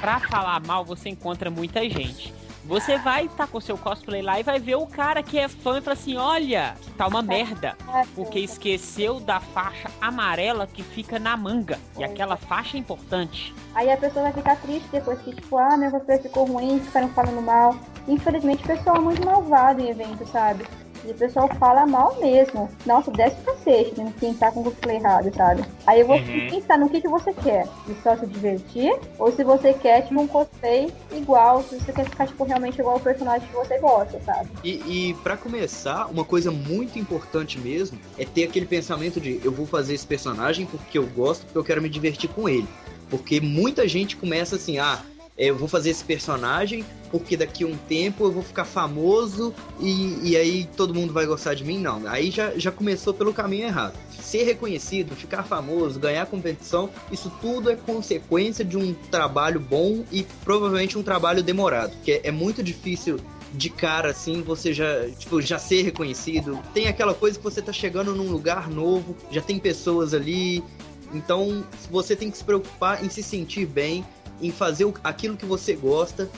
Pra 0.00 0.20
falar 0.20 0.60
mal, 0.64 0.84
você 0.84 1.08
encontra 1.08 1.50
muita 1.50 1.80
gente. 1.88 2.32
Você 2.64 2.96
vai 2.96 3.26
estar 3.26 3.48
com 3.48 3.58
o 3.58 3.60
seu 3.60 3.76
cosplay 3.76 4.22
lá 4.22 4.38
e 4.38 4.42
vai 4.42 4.60
ver 4.60 4.76
o 4.76 4.86
cara 4.86 5.22
que 5.22 5.38
é 5.38 5.48
fã 5.48 5.78
e 5.78 5.80
fala 5.80 5.94
assim: 5.94 6.16
olha, 6.16 6.74
tá 6.96 7.06
uma 7.08 7.20
merda. 7.20 7.76
Porque 8.14 8.38
esqueceu 8.38 9.18
da 9.18 9.40
faixa 9.40 9.90
amarela 10.00 10.66
que 10.66 10.82
fica 10.82 11.18
na 11.18 11.36
manga. 11.36 11.78
E 11.98 12.04
aquela 12.04 12.36
faixa 12.36 12.76
é 12.76 12.80
importante. 12.80 13.52
Aí 13.74 13.90
a 13.90 13.96
pessoa 13.96 14.24
vai 14.24 14.32
ficar 14.32 14.56
triste 14.56 14.88
depois 14.92 15.20
que, 15.20 15.34
tipo, 15.34 15.58
ah, 15.58 15.76
meu 15.76 15.90
cosplay 15.90 16.18
ficou 16.18 16.44
ruim, 16.44 16.78
ficaram 16.80 17.08
falando 17.08 17.42
mal. 17.42 17.76
Infelizmente, 18.06 18.62
o 18.64 18.66
pessoal 18.66 18.96
é 18.96 19.00
muito 19.00 19.24
malvado 19.24 19.80
em 19.80 19.90
evento, 19.90 20.26
sabe? 20.26 20.64
E 21.04 21.10
o 21.10 21.14
pessoal 21.14 21.48
fala 21.58 21.86
mal 21.86 22.16
mesmo. 22.20 22.68
Nossa, 22.86 23.10
desce 23.10 23.36
o 23.40 23.44
cacete 23.44 23.94
né, 23.98 24.12
quem 24.20 24.34
tá 24.34 24.50
com 24.52 24.60
o 24.62 24.90
errado, 24.90 25.32
sabe? 25.34 25.64
Aí 25.86 26.00
eu 26.00 26.06
vou 26.06 26.18
Uhum. 26.18 26.40
pensar 26.48 26.78
no 26.78 26.88
que, 26.88 27.00
que 27.00 27.08
você 27.08 27.32
quer. 27.32 27.66
Se 27.86 27.94
só 28.02 28.16
se 28.16 28.26
divertir, 28.26 28.94
ou 29.18 29.32
se 29.32 29.42
você 29.42 29.72
quer, 29.72 30.02
tipo, 30.02 30.20
um 30.20 30.26
cosplay 30.26 30.92
igual, 31.12 31.62
se 31.64 31.78
você 31.80 31.92
quer 31.92 32.04
ficar, 32.04 32.26
tipo, 32.26 32.44
realmente 32.44 32.78
igual 32.78 32.94
ao 32.94 33.00
personagem 33.00 33.48
que 33.48 33.54
você 33.54 33.78
gosta, 33.78 34.20
sabe? 34.24 34.48
E, 34.62 35.10
e 35.10 35.14
para 35.14 35.36
começar, 35.36 36.06
uma 36.06 36.24
coisa 36.24 36.50
muito 36.50 36.98
importante 36.98 37.58
mesmo 37.58 37.98
é 38.16 38.24
ter 38.24 38.44
aquele 38.44 38.66
pensamento 38.66 39.20
de 39.20 39.40
eu 39.44 39.50
vou 39.50 39.66
fazer 39.66 39.94
esse 39.94 40.06
personagem 40.06 40.66
porque 40.66 40.98
eu 40.98 41.06
gosto, 41.06 41.44
porque 41.46 41.58
eu 41.58 41.64
quero 41.64 41.82
me 41.82 41.88
divertir 41.88 42.30
com 42.30 42.48
ele. 42.48 42.68
Porque 43.10 43.40
muita 43.40 43.86
gente 43.86 44.16
começa 44.16 44.56
assim, 44.56 44.78
ah, 44.78 44.98
eu 45.36 45.56
vou 45.56 45.66
fazer 45.66 45.90
esse 45.90 46.04
personagem 46.04 46.84
porque 47.10 47.36
daqui 47.36 47.64
a 47.64 47.66
um 47.66 47.76
tempo 47.76 48.24
eu 48.24 48.32
vou 48.32 48.42
ficar 48.42 48.64
famoso 48.64 49.54
e, 49.80 50.30
e 50.30 50.36
aí 50.36 50.68
todo 50.76 50.94
mundo 50.94 51.12
vai 51.12 51.26
gostar 51.26 51.54
de 51.54 51.64
mim. 51.64 51.78
Não, 51.78 52.06
aí 52.06 52.30
já, 52.30 52.58
já 52.58 52.70
começou 52.70 53.12
pelo 53.12 53.32
caminho 53.34 53.66
errado. 53.66 53.94
Ser 54.18 54.44
reconhecido, 54.44 55.14
ficar 55.14 55.42
famoso, 55.42 55.98
ganhar 55.98 56.26
competição, 56.26 56.88
isso 57.10 57.30
tudo 57.40 57.70
é 57.70 57.76
consequência 57.76 58.64
de 58.64 58.76
um 58.76 58.94
trabalho 59.10 59.60
bom 59.60 60.04
e 60.10 60.26
provavelmente 60.44 60.96
um 60.96 61.02
trabalho 61.02 61.42
demorado. 61.42 61.92
Porque 61.92 62.20
é 62.22 62.30
muito 62.30 62.62
difícil 62.62 63.18
de 63.52 63.68
cara, 63.68 64.10
assim, 64.10 64.42
você 64.42 64.72
já, 64.72 65.08
tipo, 65.18 65.42
já 65.42 65.58
ser 65.58 65.82
reconhecido. 65.82 66.58
Tem 66.72 66.88
aquela 66.88 67.12
coisa 67.12 67.36
que 67.36 67.44
você 67.44 67.60
tá 67.60 67.72
chegando 67.72 68.14
num 68.14 68.30
lugar 68.30 68.70
novo, 68.70 69.14
já 69.30 69.42
tem 69.42 69.58
pessoas 69.58 70.14
ali. 70.14 70.64
Então, 71.12 71.62
você 71.90 72.16
tem 72.16 72.30
que 72.30 72.38
se 72.38 72.44
preocupar 72.44 73.04
em 73.04 73.10
se 73.10 73.22
sentir 73.22 73.66
bem, 73.66 74.02
em 74.42 74.50
fazer 74.50 74.92
aquilo 75.02 75.36
que 75.36 75.46
você 75.46 75.74
gosta. 75.74 76.28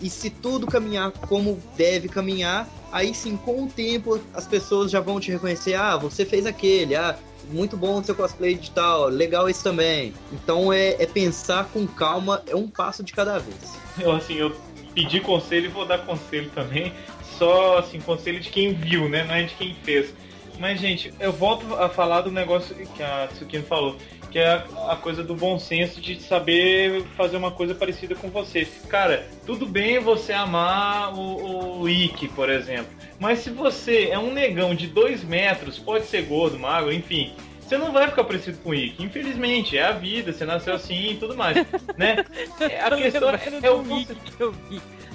E 0.00 0.10
se 0.10 0.28
tudo 0.28 0.66
caminhar 0.66 1.12
como 1.12 1.62
deve 1.76 2.08
caminhar, 2.08 2.68
aí 2.90 3.14
sim, 3.14 3.36
com 3.36 3.64
o 3.64 3.68
tempo, 3.68 4.20
as 4.34 4.46
pessoas 4.46 4.90
já 4.90 5.00
vão 5.00 5.20
te 5.20 5.30
reconhecer. 5.30 5.74
Ah, 5.74 5.96
você 5.96 6.26
fez 6.26 6.44
aquele, 6.44 6.96
ah, 6.96 7.16
muito 7.50 7.76
bom 7.76 8.00
o 8.00 8.04
seu 8.04 8.14
cosplay 8.14 8.54
de 8.54 8.70
tal, 8.72 9.06
legal 9.06 9.48
esse 9.48 9.62
também. 9.62 10.12
Então 10.32 10.72
é, 10.72 11.00
é 11.00 11.06
pensar 11.06 11.66
com 11.66 11.86
calma, 11.86 12.42
é 12.48 12.56
um 12.56 12.68
passo 12.68 13.02
de 13.04 13.12
cada 13.12 13.38
vez. 13.38 13.78
Eu, 13.98 14.12
assim, 14.12 14.34
eu 14.34 14.54
pedi 14.92 15.20
conselho 15.20 15.66
e 15.66 15.68
vou 15.68 15.86
dar 15.86 15.98
conselho 15.98 16.50
também. 16.54 16.92
Só, 17.38 17.78
assim, 17.78 18.00
conselho 18.00 18.40
de 18.40 18.50
quem 18.50 18.74
viu, 18.74 19.08
né? 19.08 19.24
Não 19.24 19.34
é 19.34 19.44
de 19.44 19.54
quem 19.54 19.74
fez. 19.82 20.12
Mas, 20.58 20.80
gente, 20.80 21.12
eu 21.18 21.32
volto 21.32 21.74
a 21.74 21.88
falar 21.88 22.20
do 22.20 22.30
negócio 22.30 22.74
que 22.74 23.02
a 23.02 23.28
Tsukino 23.32 23.64
falou. 23.64 23.96
Que 24.32 24.38
é 24.38 24.48
a, 24.48 24.92
a 24.92 24.96
coisa 24.96 25.22
do 25.22 25.34
bom 25.34 25.58
senso 25.58 26.00
de 26.00 26.20
saber 26.20 27.04
fazer 27.16 27.36
uma 27.36 27.50
coisa 27.50 27.74
parecida 27.74 28.14
com 28.14 28.30
você. 28.30 28.66
Cara, 28.88 29.28
tudo 29.44 29.66
bem 29.66 30.00
você 30.00 30.32
amar 30.32 31.14
o, 31.14 31.82
o 31.82 31.88
Ikki, 31.88 32.28
por 32.28 32.48
exemplo, 32.48 32.90
mas 33.20 33.40
se 33.40 33.50
você 33.50 34.08
é 34.08 34.18
um 34.18 34.32
negão 34.32 34.74
de 34.74 34.86
dois 34.86 35.22
metros, 35.22 35.78
pode 35.78 36.06
ser 36.06 36.22
gordo, 36.22 36.58
magro, 36.58 36.92
enfim, 36.92 37.34
você 37.60 37.76
não 37.76 37.92
vai 37.92 38.08
ficar 38.08 38.24
parecido 38.24 38.58
com 38.58 38.70
o 38.70 38.74
Ikki. 38.74 39.04
Infelizmente, 39.04 39.76
é 39.76 39.84
a 39.84 39.92
vida, 39.92 40.32
você 40.32 40.44
nasceu 40.44 40.74
assim 40.74 41.10
e 41.10 41.16
tudo 41.16 41.36
mais, 41.36 41.56
né? 41.96 42.24
A 42.82 42.90
Tô 42.90 42.96
questão 42.96 43.30
é 43.30 43.70
o 43.70 43.82
do 43.82 44.54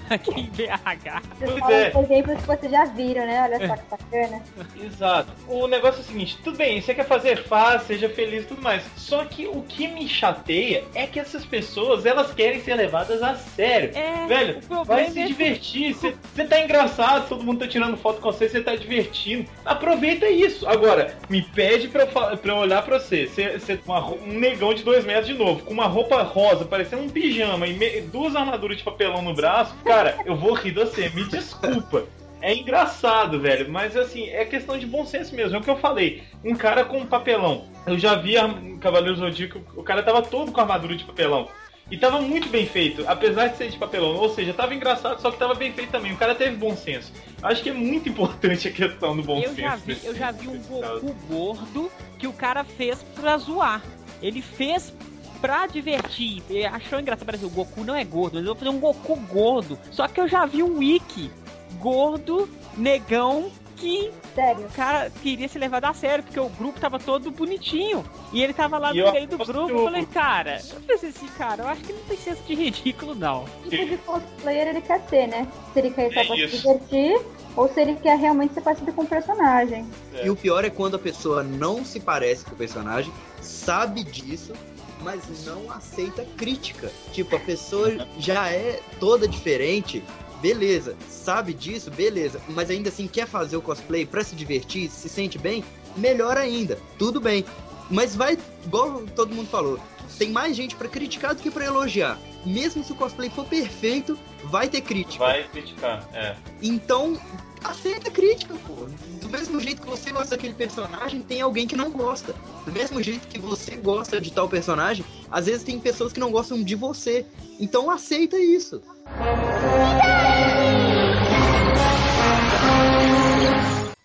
Que 0.07 0.13
aqui 0.13 0.39
em 0.41 0.45
BH. 0.45 1.71
É. 1.71 1.89
Por 1.89 2.03
exemplo, 2.03 2.35
que 2.37 2.47
vocês 2.47 2.71
já 2.71 2.85
viram, 2.85 3.25
né? 3.25 3.41
Olha 3.43 3.67
só 3.67 3.75
que 3.75 3.83
bacana. 3.89 4.43
Exato. 4.83 5.31
O 5.47 5.67
negócio 5.67 5.99
é 5.99 6.01
o 6.03 6.05
seguinte, 6.05 6.37
tudo 6.43 6.57
bem, 6.57 6.79
você 6.81 6.93
quer 6.93 7.05
fazer 7.05 7.43
faz, 7.43 7.83
seja 7.83 8.09
feliz 8.09 8.43
e 8.43 8.47
tudo 8.47 8.61
mais. 8.61 8.83
Só 8.95 9.25
que 9.25 9.47
o 9.47 9.61
que 9.63 9.87
me 9.87 10.07
chateia 10.07 10.83
é 10.95 11.05
que 11.07 11.19
essas 11.19 11.45
pessoas, 11.45 12.05
elas 12.05 12.33
querem 12.33 12.61
ser 12.61 12.75
levadas 12.75 13.21
a 13.21 13.35
sério. 13.35 13.91
É, 13.95 14.25
Velho, 14.27 14.59
vai 14.85 15.09
se 15.09 15.19
é 15.19 15.23
que- 15.23 15.27
divertir. 15.27 15.93
Você 15.93 16.15
você 16.33 16.45
tá 16.45 16.59
engraçado, 16.59 17.27
todo 17.27 17.43
mundo 17.43 17.59
tá 17.59 17.67
tirando 17.67 17.97
foto 17.97 18.21
com 18.21 18.31
você, 18.31 18.47
você 18.49 18.61
tá 18.61 18.75
divertindo. 18.75 19.47
Aproveita 19.65 20.27
isso. 20.29 20.67
Agora, 20.67 21.15
me 21.29 21.41
pede 21.41 21.87
pra 21.87 22.03
eu, 22.03 22.07
fa- 22.07 22.37
pra 22.37 22.53
eu 22.53 22.57
olhar 22.57 22.81
pra 22.83 22.99
você. 22.99 23.27
Você, 23.27 23.79
ro- 23.85 24.19
um 24.25 24.33
negão 24.39 24.73
de 24.73 24.83
dois 24.83 25.03
metros 25.05 25.27
de 25.27 25.33
novo, 25.33 25.63
com 25.63 25.73
uma 25.73 25.87
roupa 25.87 26.21
rosa, 26.23 26.65
parecendo 26.65 27.03
um 27.03 27.09
pijama 27.09 27.67
e 27.67 27.73
me- 27.73 28.01
duas 28.01 28.35
armaduras 28.35 28.77
de 28.77 28.83
papelão 28.83 29.21
no 29.21 29.33
braço. 29.33 29.75
Cara, 29.83 29.96
eu 30.25 30.35
vou 30.35 30.53
rir 30.53 30.71
de 30.71 30.79
você. 30.79 31.09
Me 31.09 31.23
desculpa. 31.25 32.05
É 32.39 32.53
engraçado, 32.53 33.39
velho, 33.39 33.69
mas 33.71 33.97
assim, 33.97 34.29
é 34.29 34.45
questão 34.45 34.77
de 34.77 34.85
bom 34.85 35.05
senso 35.05 35.35
mesmo. 35.35 35.55
É 35.55 35.59
o 35.59 35.63
que 35.63 35.69
eu 35.69 35.77
falei. 35.77 36.23
Um 36.43 36.55
cara 36.55 36.85
com 36.85 37.05
papelão. 37.05 37.65
Eu 37.85 37.97
já 37.97 38.15
vi 38.15 38.37
a 38.37 38.47
Cavaleiro 38.79 39.15
Zodíaco, 39.17 39.59
o 39.75 39.81
cara 39.81 40.03
tava 40.03 40.21
todo 40.21 40.51
com 40.51 40.61
armadura 40.61 40.95
de 40.95 41.03
papelão. 41.03 41.47
E 41.89 41.97
tava 41.97 42.21
muito 42.21 42.49
bem 42.49 42.65
feito, 42.65 43.03
apesar 43.07 43.47
de 43.47 43.57
ser 43.57 43.69
de 43.69 43.77
papelão. 43.77 44.15
Ou 44.17 44.29
seja, 44.29 44.53
tava 44.53 44.75
engraçado, 44.75 45.21
só 45.21 45.31
que 45.31 45.37
tava 45.39 45.55
bem 45.55 45.71
feito 45.71 45.89
também. 45.89 46.11
O 46.11 46.17
cara 46.17 46.35
teve 46.35 46.55
bom 46.57 46.75
senso. 46.75 47.13
Acho 47.41 47.63
que 47.63 47.69
é 47.69 47.73
muito 47.73 48.09
importante 48.09 48.67
a 48.67 48.71
questão 48.71 49.15
do 49.15 49.23
bom 49.23 49.37
Eu 49.39 49.49
senso. 49.49 49.61
já 49.61 49.75
vi, 49.77 49.97
eu 50.03 50.15
já 50.15 50.31
vi 50.31 50.47
um. 50.49 50.57
Goku 50.57 51.15
gordo 51.29 51.91
que 52.19 52.27
o 52.27 52.33
cara 52.33 52.63
fez 52.65 53.01
pra 53.15 53.37
zoar. 53.37 53.81
Ele 54.21 54.41
fez 54.41 54.93
pra 55.41 55.67
divertir. 55.67 56.41
Achou 56.71 56.99
engraçado, 56.99 57.25
parecia, 57.25 57.47
o 57.47 57.51
Goku 57.51 57.83
não 57.83 57.95
é 57.95 58.03
gordo, 58.03 58.35
mas 58.35 58.45
eu 58.45 58.53
vou 58.53 58.55
fazer 58.55 58.69
um 58.69 58.79
Goku 58.79 59.15
gordo. 59.31 59.77
Só 59.91 60.07
que 60.07 60.19
eu 60.19 60.27
já 60.27 60.45
vi 60.45 60.63
um 60.63 60.77
Wiki 60.79 61.31
gordo, 61.79 62.49
negão, 62.77 63.49
que 63.75 64.11
Sério. 64.33 64.65
o 64.65 64.69
cara 64.69 65.11
queria 65.21 65.47
ser 65.47 65.59
levado 65.59 65.85
a 65.85 65.93
sério, 65.93 66.23
porque 66.23 66.39
o 66.39 66.49
grupo 66.49 66.79
tava 66.79 66.97
todo 66.97 67.29
bonitinho. 67.29 68.03
E 68.33 68.41
ele 68.41 68.51
tava 68.51 68.79
lá 68.79 68.91
E 68.91 68.99
no 69.01 69.11
meio 69.11 69.27
do 69.27 69.37
grupo. 69.37 69.69
Eu 69.69 69.81
o- 69.81 69.83
falei, 69.83 70.05
cara, 70.07 70.59
eu 70.73 70.81
pensei 70.81 71.09
assim, 71.09 71.27
cara, 71.37 71.61
eu 71.63 71.67
acho 71.67 71.81
que 71.81 71.93
não 71.93 71.99
tem 72.01 72.17
senso 72.17 72.41
de 72.43 72.55
ridículo, 72.55 73.13
não. 73.13 73.45
Que 73.63 73.69
tipo 73.69 73.85
de 73.85 73.97
cosplayer 73.97 74.69
ele 74.69 74.81
quer 74.81 74.99
ser, 75.07 75.27
né? 75.27 75.47
Se 75.73 75.79
ele 75.79 75.91
quer 75.91 76.09
ir 76.09 76.13
só 76.13 76.21
É 76.21 76.25
pra 76.25 76.35
se 76.35 76.47
divertir 76.57 77.21
ou 77.55 77.67
se 77.71 77.79
ele 77.79 77.95
quer 77.97 78.17
realmente 78.17 78.55
ser 78.55 78.61
parecido 78.61 78.91
com 78.93 79.03
o 79.03 79.07
personagem. 79.07 79.85
É. 80.15 80.25
E 80.25 80.29
o 80.31 80.35
pior 80.35 80.65
é 80.65 80.71
quando 80.71 80.95
a 80.95 80.99
pessoa 80.99 81.43
não 81.43 81.85
se 81.85 81.99
parece 81.99 82.45
com 82.45 82.53
o 82.55 82.57
personagem, 82.57 83.13
sabe 83.41 84.03
disso, 84.03 84.53
mas 85.01 85.45
não 85.45 85.71
aceita 85.71 86.25
crítica. 86.37 86.91
Tipo, 87.11 87.35
a 87.35 87.39
pessoa 87.39 88.07
já 88.17 88.49
é 88.49 88.79
toda 88.99 89.27
diferente, 89.27 90.03
beleza, 90.41 90.95
sabe 91.09 91.53
disso, 91.53 91.91
beleza, 91.91 92.41
mas 92.49 92.69
ainda 92.69 92.89
assim 92.89 93.07
quer 93.07 93.27
fazer 93.27 93.57
o 93.57 93.61
cosplay 93.61 94.05
pra 94.05 94.23
se 94.23 94.35
divertir, 94.35 94.89
se 94.89 95.09
sente 95.09 95.37
bem, 95.37 95.63
melhor 95.95 96.37
ainda, 96.37 96.77
tudo 96.97 97.19
bem. 97.19 97.45
Mas 97.89 98.15
vai, 98.15 98.37
igual 98.65 99.03
todo 99.15 99.33
mundo 99.33 99.49
falou, 99.49 99.79
tem 100.17 100.29
mais 100.29 100.55
gente 100.55 100.75
pra 100.75 100.87
criticar 100.87 101.33
do 101.33 101.41
que 101.41 101.49
pra 101.49 101.65
elogiar. 101.65 102.19
Mesmo 102.45 102.83
se 102.83 102.91
o 102.91 102.95
cosplay 102.95 103.29
for 103.29 103.45
perfeito, 103.45 104.17
vai 104.45 104.67
ter 104.67 104.81
crítica. 104.81 105.23
Vai 105.23 105.47
criticar, 105.47 106.07
é. 106.13 106.35
Então, 106.61 107.19
aceita 107.63 108.09
a 108.09 108.11
crítica, 108.11 108.53
pô. 108.65 108.87
Do 109.21 109.29
mesmo 109.29 109.59
jeito 109.59 109.81
que 109.81 109.87
você 109.89 110.11
gosta 110.11 110.35
daquele 110.35 110.53
personagem, 110.53 111.21
tem 111.21 111.41
alguém 111.41 111.67
que 111.67 111.75
não 111.75 111.91
gosta. 111.91 112.33
Do 112.65 112.71
mesmo 112.71 113.01
jeito 113.01 113.27
que 113.27 113.39
você 113.39 113.75
gosta 113.75 114.19
de 114.21 114.31
tal 114.31 114.47
personagem, 114.47 115.05
às 115.29 115.45
vezes 115.45 115.63
tem 115.63 115.79
pessoas 115.79 116.13
que 116.13 116.19
não 116.19 116.31
gostam 116.31 116.63
de 116.63 116.75
você. 116.75 117.25
Então 117.59 117.89
aceita 117.89 118.37
isso. 118.37 118.81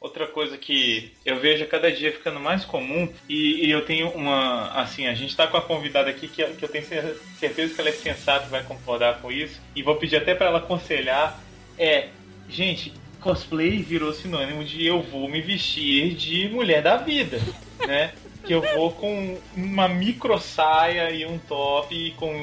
Outra 0.01 0.27
coisa 0.27 0.59
que 0.59 1.13
eu 1.25 1.39
vejo 1.41 1.65
cada 1.67 1.91
dia 1.91 2.13
ficando 2.13 2.41
mais 2.41 2.65
comum, 2.65 3.09
e, 3.29 3.67
e 3.67 3.71
eu 3.71 3.85
tenho 3.87 4.09
uma. 4.11 4.69
Assim, 4.73 5.07
a 5.07 5.15
gente 5.15 5.35
tá 5.37 5.47
com 5.47 5.57
a 5.57 5.63
convidada 5.63 6.11
aqui 6.11 6.27
que, 6.27 6.45
que 6.45 6.65
eu 6.65 6.69
tenho 6.69 6.85
cer- 6.85 7.17
certeza 7.39 7.73
que 7.73 7.81
ela 7.81 7.89
é 7.91 7.93
sensata 7.93 8.47
vai 8.49 8.65
concordar 8.65 9.21
com 9.21 9.31
isso, 9.31 9.61
e 9.77 9.83
vou 9.83 9.95
pedir 9.97 10.17
até 10.17 10.35
pra 10.35 10.47
ela 10.49 10.59
aconselhar: 10.59 11.41
é, 11.79 12.09
gente, 12.49 12.93
cosplay 13.23 13.79
virou 13.79 14.13
sinônimo 14.13 14.65
de 14.65 14.87
eu 14.87 15.01
vou 15.01 15.29
me 15.29 15.41
vestir 15.41 16.15
de 16.15 16.49
mulher 16.49 16.83
da 16.83 16.97
vida, 16.97 17.41
né? 17.87 18.13
Que 18.45 18.53
eu 18.53 18.61
vou 18.75 18.91
com 18.91 19.39
uma 19.57 19.89
micro 19.89 20.37
saia 20.39 21.11
e 21.11 21.25
um 21.25 21.39
top 21.39 22.11
com 22.17 22.35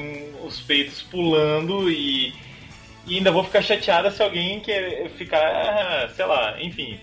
os 0.42 0.60
peitos 0.60 1.02
pulando 1.02 1.90
e, 1.90 2.32
e 3.06 3.18
ainda 3.18 3.30
vou 3.30 3.44
ficar 3.44 3.60
chateada 3.60 4.10
se 4.10 4.22
alguém 4.22 4.60
quer 4.60 5.10
ficar, 5.10 6.10
sei 6.16 6.24
lá, 6.24 6.56
enfim, 6.60 6.98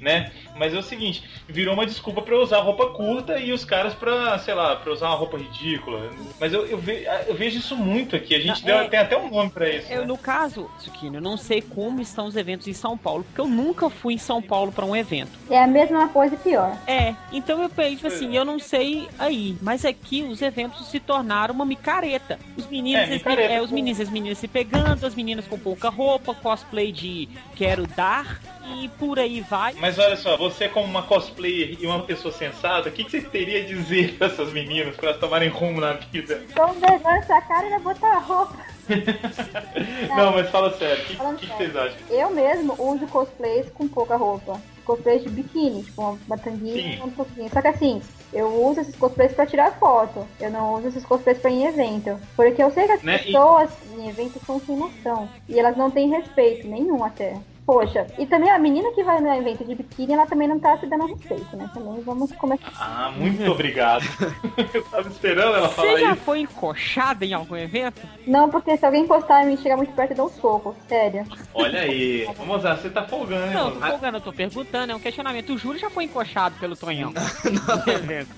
né? 0.00 0.30
Mas 0.56 0.72
é 0.74 0.78
o 0.78 0.82
seguinte, 0.82 1.22
virou 1.48 1.74
uma 1.74 1.84
desculpa 1.86 2.22
pra 2.22 2.34
eu 2.34 2.42
usar 2.42 2.60
roupa 2.60 2.86
curta 2.90 3.38
e 3.38 3.52
os 3.52 3.64
caras 3.64 3.94
pra, 3.94 4.38
sei 4.38 4.54
lá, 4.54 4.76
pra 4.76 4.92
usar 4.92 5.08
uma 5.08 5.16
roupa 5.16 5.36
ridícula. 5.36 6.10
Mas 6.40 6.52
eu, 6.52 6.66
eu, 6.66 6.78
ve- 6.78 7.06
eu 7.26 7.34
vejo 7.34 7.58
isso 7.58 7.76
muito 7.76 8.14
aqui. 8.16 8.34
A 8.34 8.40
gente 8.40 8.60
Não, 8.60 8.66
deu- 8.66 8.78
é- 8.78 8.88
tem 8.88 8.98
até 9.00 9.16
um 9.18 9.30
nome 9.30 9.50
pra 9.50 9.68
isso. 9.68 9.90
Eu, 9.92 10.00
né? 10.02 10.06
no 10.06 10.16
caso, 10.16 10.70
Tsukino, 10.78 11.16
eu 11.16 11.20
não 11.22 11.36
sei 11.36 11.60
como 11.60 12.00
estão 12.00 12.26
os 12.26 12.36
eventos 12.36 12.68
em 12.68 12.72
São 12.72 12.96
Paulo, 12.96 13.24
porque 13.24 13.40
eu 13.40 13.48
nunca 13.48 13.90
fui 13.90 14.14
em 14.14 14.18
São 14.18 14.40
Paulo 14.40 14.70
pra 14.72 14.84
um 14.84 14.94
evento. 14.94 15.32
É 15.50 15.62
a 15.62 15.66
mesma 15.66 16.08
coisa 16.08 16.34
e 16.34 16.38
pior. 16.38 16.76
É, 16.86 17.14
então 17.32 17.60
eu 17.62 17.68
pensei, 17.68 17.90
tipo 17.96 18.02
Pois 18.02 18.14
assim, 18.14 18.36
é. 18.36 18.38
eu 18.38 18.44
não 18.44 18.58
sei 18.58 19.08
aí, 19.18 19.56
mas 19.60 19.84
aqui 19.84 20.22
os 20.22 20.40
eventos 20.42 20.86
se 20.88 21.00
tornaram 21.00 21.54
uma 21.54 21.64
micareta. 21.64 22.38
Os 22.56 22.66
meninos, 22.66 23.02
É, 23.02 23.06
micareta, 23.14 23.52
é, 23.54 23.60
os 23.62 23.70
meninos, 23.70 24.00
as 24.00 24.08
meninas 24.10 24.38
se 24.38 24.46
pegando, 24.48 25.04
as 25.06 25.14
meninas 25.14 25.46
com 25.46 25.58
pouca 25.58 25.88
roupa, 25.88 26.34
cosplay 26.34 26.92
de 26.92 27.28
quero 27.56 27.86
dar 27.86 28.40
e 28.76 28.88
por 28.98 29.18
aí 29.18 29.40
vai. 29.42 29.74
Mas 29.74 29.98
olha 29.98 30.16
só, 30.16 30.36
você 30.50 30.68
como 30.68 30.86
uma 30.86 31.02
cosplayer 31.02 31.76
e 31.80 31.86
uma 31.86 32.02
pessoa 32.02 32.32
sensata, 32.32 32.88
o 32.88 32.92
que, 32.92 33.04
que 33.04 33.10
você 33.10 33.20
teria 33.22 33.62
a 33.62 33.66
dizer 33.66 34.14
pra 34.18 34.26
essas 34.26 34.52
meninas, 34.52 34.94
pra 34.96 35.08
elas 35.10 35.20
tomarem 35.20 35.48
rumo 35.48 35.80
na 35.80 35.92
vida? 35.94 36.42
Então 36.50 36.72
vergonha 36.74 37.16
essa 37.18 37.40
cara 37.42 37.66
e 37.66 37.70
vai 37.70 37.78
botar 37.80 38.16
a 38.16 38.18
roupa. 38.18 38.56
Não, 40.16 40.32
mas 40.32 40.50
fala 40.50 40.76
sério, 40.76 41.02
o 41.02 41.06
que, 41.06 41.16
que, 41.16 41.46
que 41.46 41.56
vocês 41.56 41.76
acham? 41.76 41.96
Eu 42.10 42.30
mesmo 42.30 42.74
uso 42.78 43.06
cosplays 43.06 43.66
com 43.70 43.88
pouca 43.88 44.16
roupa. 44.16 44.60
Cosplays 44.84 45.22
de 45.22 45.30
biquíni, 45.30 45.82
tipo 45.82 46.18
uma, 46.26 46.36
tanguinha 46.36 46.96
e 46.96 47.00
um 47.00 47.10
pouquinho. 47.10 47.48
Só 47.50 47.62
que 47.62 47.68
assim, 47.68 48.02
eu 48.34 48.46
uso 48.66 48.80
esses 48.82 48.94
cosplays 48.94 49.32
pra 49.32 49.46
tirar 49.46 49.72
foto. 49.78 50.26
Eu 50.38 50.50
não 50.50 50.74
uso 50.74 50.88
esses 50.88 51.06
cosplays 51.06 51.38
pra 51.38 51.50
ir 51.50 51.54
em 51.62 51.66
evento. 51.66 52.18
Porque 52.36 52.62
eu 52.62 52.70
sei 52.70 52.84
que 52.84 52.92
as 52.92 53.02
Né, 53.02 53.16
e- 53.22 53.24
pessoas 53.32 53.70
em 53.96 54.08
eventos 54.10 54.42
são 54.44 54.60
sem 54.60 54.76
noção. 54.76 55.26
E 55.48 55.58
elas 55.58 55.74
não 55.74 55.90
têm 55.90 56.10
respeito, 56.10 56.68
nenhum 56.68 57.02
até. 57.02 57.38
Poxa, 57.66 58.06
e 58.18 58.26
também 58.26 58.50
a 58.50 58.58
menina 58.58 58.92
que 58.92 59.02
vai 59.02 59.20
no 59.20 59.32
evento 59.32 59.64
de 59.64 59.74
biquíni, 59.74 60.12
ela 60.12 60.26
também 60.26 60.46
não 60.46 60.60
tá 60.60 60.76
se 60.78 60.86
dando 60.86 61.06
respeito, 61.06 61.56
né? 61.56 61.70
Também 61.72 62.02
vamos 62.02 62.30
começar. 62.32 62.70
Ah, 62.78 63.10
muito 63.16 63.42
obrigado. 63.50 64.04
Eu 64.74 64.82
tava 64.84 65.08
esperando 65.08 65.56
ela 65.56 65.68
falar 65.70 65.88
Você 65.92 66.00
já 66.00 66.12
isso. 66.12 66.20
foi 66.22 66.40
encoxada 66.40 67.24
em 67.24 67.32
algum 67.32 67.56
evento? 67.56 68.02
Não, 68.26 68.50
porque 68.50 68.76
se 68.76 68.84
alguém 68.84 69.04
encostar 69.04 69.42
em 69.42 69.46
mim 69.46 69.54
e 69.54 69.58
chegar 69.58 69.76
muito 69.78 69.94
perto, 69.94 70.10
eu 70.10 70.16
dou 70.16 70.26
um 70.26 70.30
soco, 70.30 70.76
sério. 70.88 71.24
Olha 71.54 71.80
aí, 71.80 72.28
vamos 72.36 72.62
lá, 72.62 72.76
você 72.76 72.90
tá 72.90 73.02
folgando, 73.04 73.46
hein, 73.46 73.54
Não, 73.54 73.70
tô 73.70 73.80
folgando, 73.80 74.16
eu 74.18 74.20
tô 74.20 74.32
perguntando, 74.32 74.92
é 74.92 74.94
um 74.94 75.00
questionamento. 75.00 75.54
O 75.54 75.58
Júlio 75.58 75.80
já 75.80 75.88
foi 75.88 76.04
encoxado 76.04 76.56
pelo 76.58 76.76
Tonhão. 76.76 77.12
No 77.44 77.92
evento. 77.92 78.28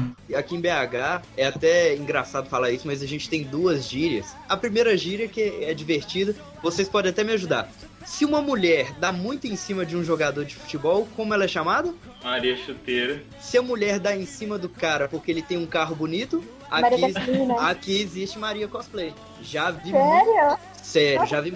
Aqui 0.36 0.54
em 0.54 0.60
BH 0.60 1.22
é 1.36 1.46
até 1.46 1.96
engraçado 1.96 2.48
falar 2.48 2.70
isso, 2.70 2.86
mas 2.86 3.02
a 3.02 3.06
gente 3.06 3.28
tem 3.28 3.42
duas 3.42 3.88
gírias. 3.88 4.34
A 4.48 4.56
primeira 4.56 4.96
gíria 4.96 5.28
que 5.28 5.64
é 5.64 5.72
divertida, 5.72 6.34
vocês 6.62 6.88
podem 6.88 7.10
até 7.10 7.24
me 7.24 7.32
ajudar. 7.32 7.70
Se 8.04 8.24
uma 8.24 8.40
mulher 8.40 8.92
dá 9.00 9.10
muito 9.10 9.48
em 9.48 9.56
cima 9.56 9.84
de 9.84 9.96
um 9.96 10.04
jogador 10.04 10.44
de 10.44 10.54
futebol, 10.54 11.08
como 11.16 11.34
ela 11.34 11.44
é 11.44 11.48
chamada? 11.48 11.92
Maria 12.22 12.56
Chuteira. 12.56 13.22
Se 13.40 13.58
a 13.58 13.62
mulher 13.62 13.98
dá 13.98 14.16
em 14.16 14.24
cima 14.24 14.56
do 14.56 14.68
cara 14.68 15.08
porque 15.08 15.30
ele 15.30 15.42
tem 15.42 15.56
um 15.56 15.66
carro 15.66 15.96
bonito, 15.96 16.44
aqui, 16.70 17.00
Gasolina. 17.00 17.68
aqui 17.68 18.00
existe 18.00 18.38
Maria 18.38 18.68
Cosplay. 18.68 19.12
Já 19.42 19.70
vi 19.72 19.90
muito 19.90 20.24
Sério? 20.24 20.58
Sério, 20.82 21.26
já 21.26 21.40
vi 21.40 21.52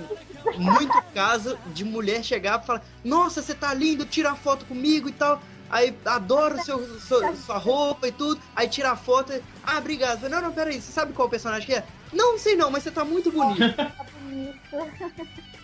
muito 0.57 1.03
caso 1.15 1.57
de 1.73 1.85
mulher 1.85 2.25
chegar 2.25 2.61
e 2.61 2.67
falar: 2.67 2.83
Nossa, 3.05 3.43
você 3.43 3.55
tá 3.55 3.73
lindo, 3.73 4.05
tira 4.05 4.35
foto 4.35 4.65
comigo 4.65 5.09
e 5.09 5.13
tal. 5.13 5.41
Aí 5.71 5.97
adoro 6.05 6.63
seu, 6.65 7.01
sua, 7.01 7.35
sua 7.37 7.59
roupa 7.59 8.09
e 8.09 8.13
tudo. 8.13 8.41
Aí 8.57 8.69
tira 8.69 8.91
a 8.91 8.97
foto. 8.97 9.33
e, 9.33 9.41
Ah, 9.63 9.79
obrigado. 9.79 10.29
Não, 10.29 10.43
não, 10.43 10.53
peraí, 10.53 10.81
você 10.81 10.91
sabe 10.91 11.13
qual 11.13 11.29
personagem 11.29 11.67
que 11.67 11.75
é? 11.75 11.85
Não, 12.13 12.37
sei 12.39 12.57
não, 12.57 12.71
mas 12.71 12.83
você 12.83 12.91
tá 12.91 13.05
muito 13.05 13.31
bonito. 13.31 13.61
Tá 13.77 14.05
bonito. 14.23 14.61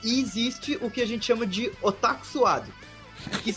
E 0.04 0.20
existe 0.20 0.78
o 0.80 0.90
que 0.90 1.00
a 1.00 1.06
gente 1.06 1.24
chama 1.24 1.46
de 1.46 1.72
otaku 1.82 2.26
suado. 2.26 2.72
Que 3.42 3.52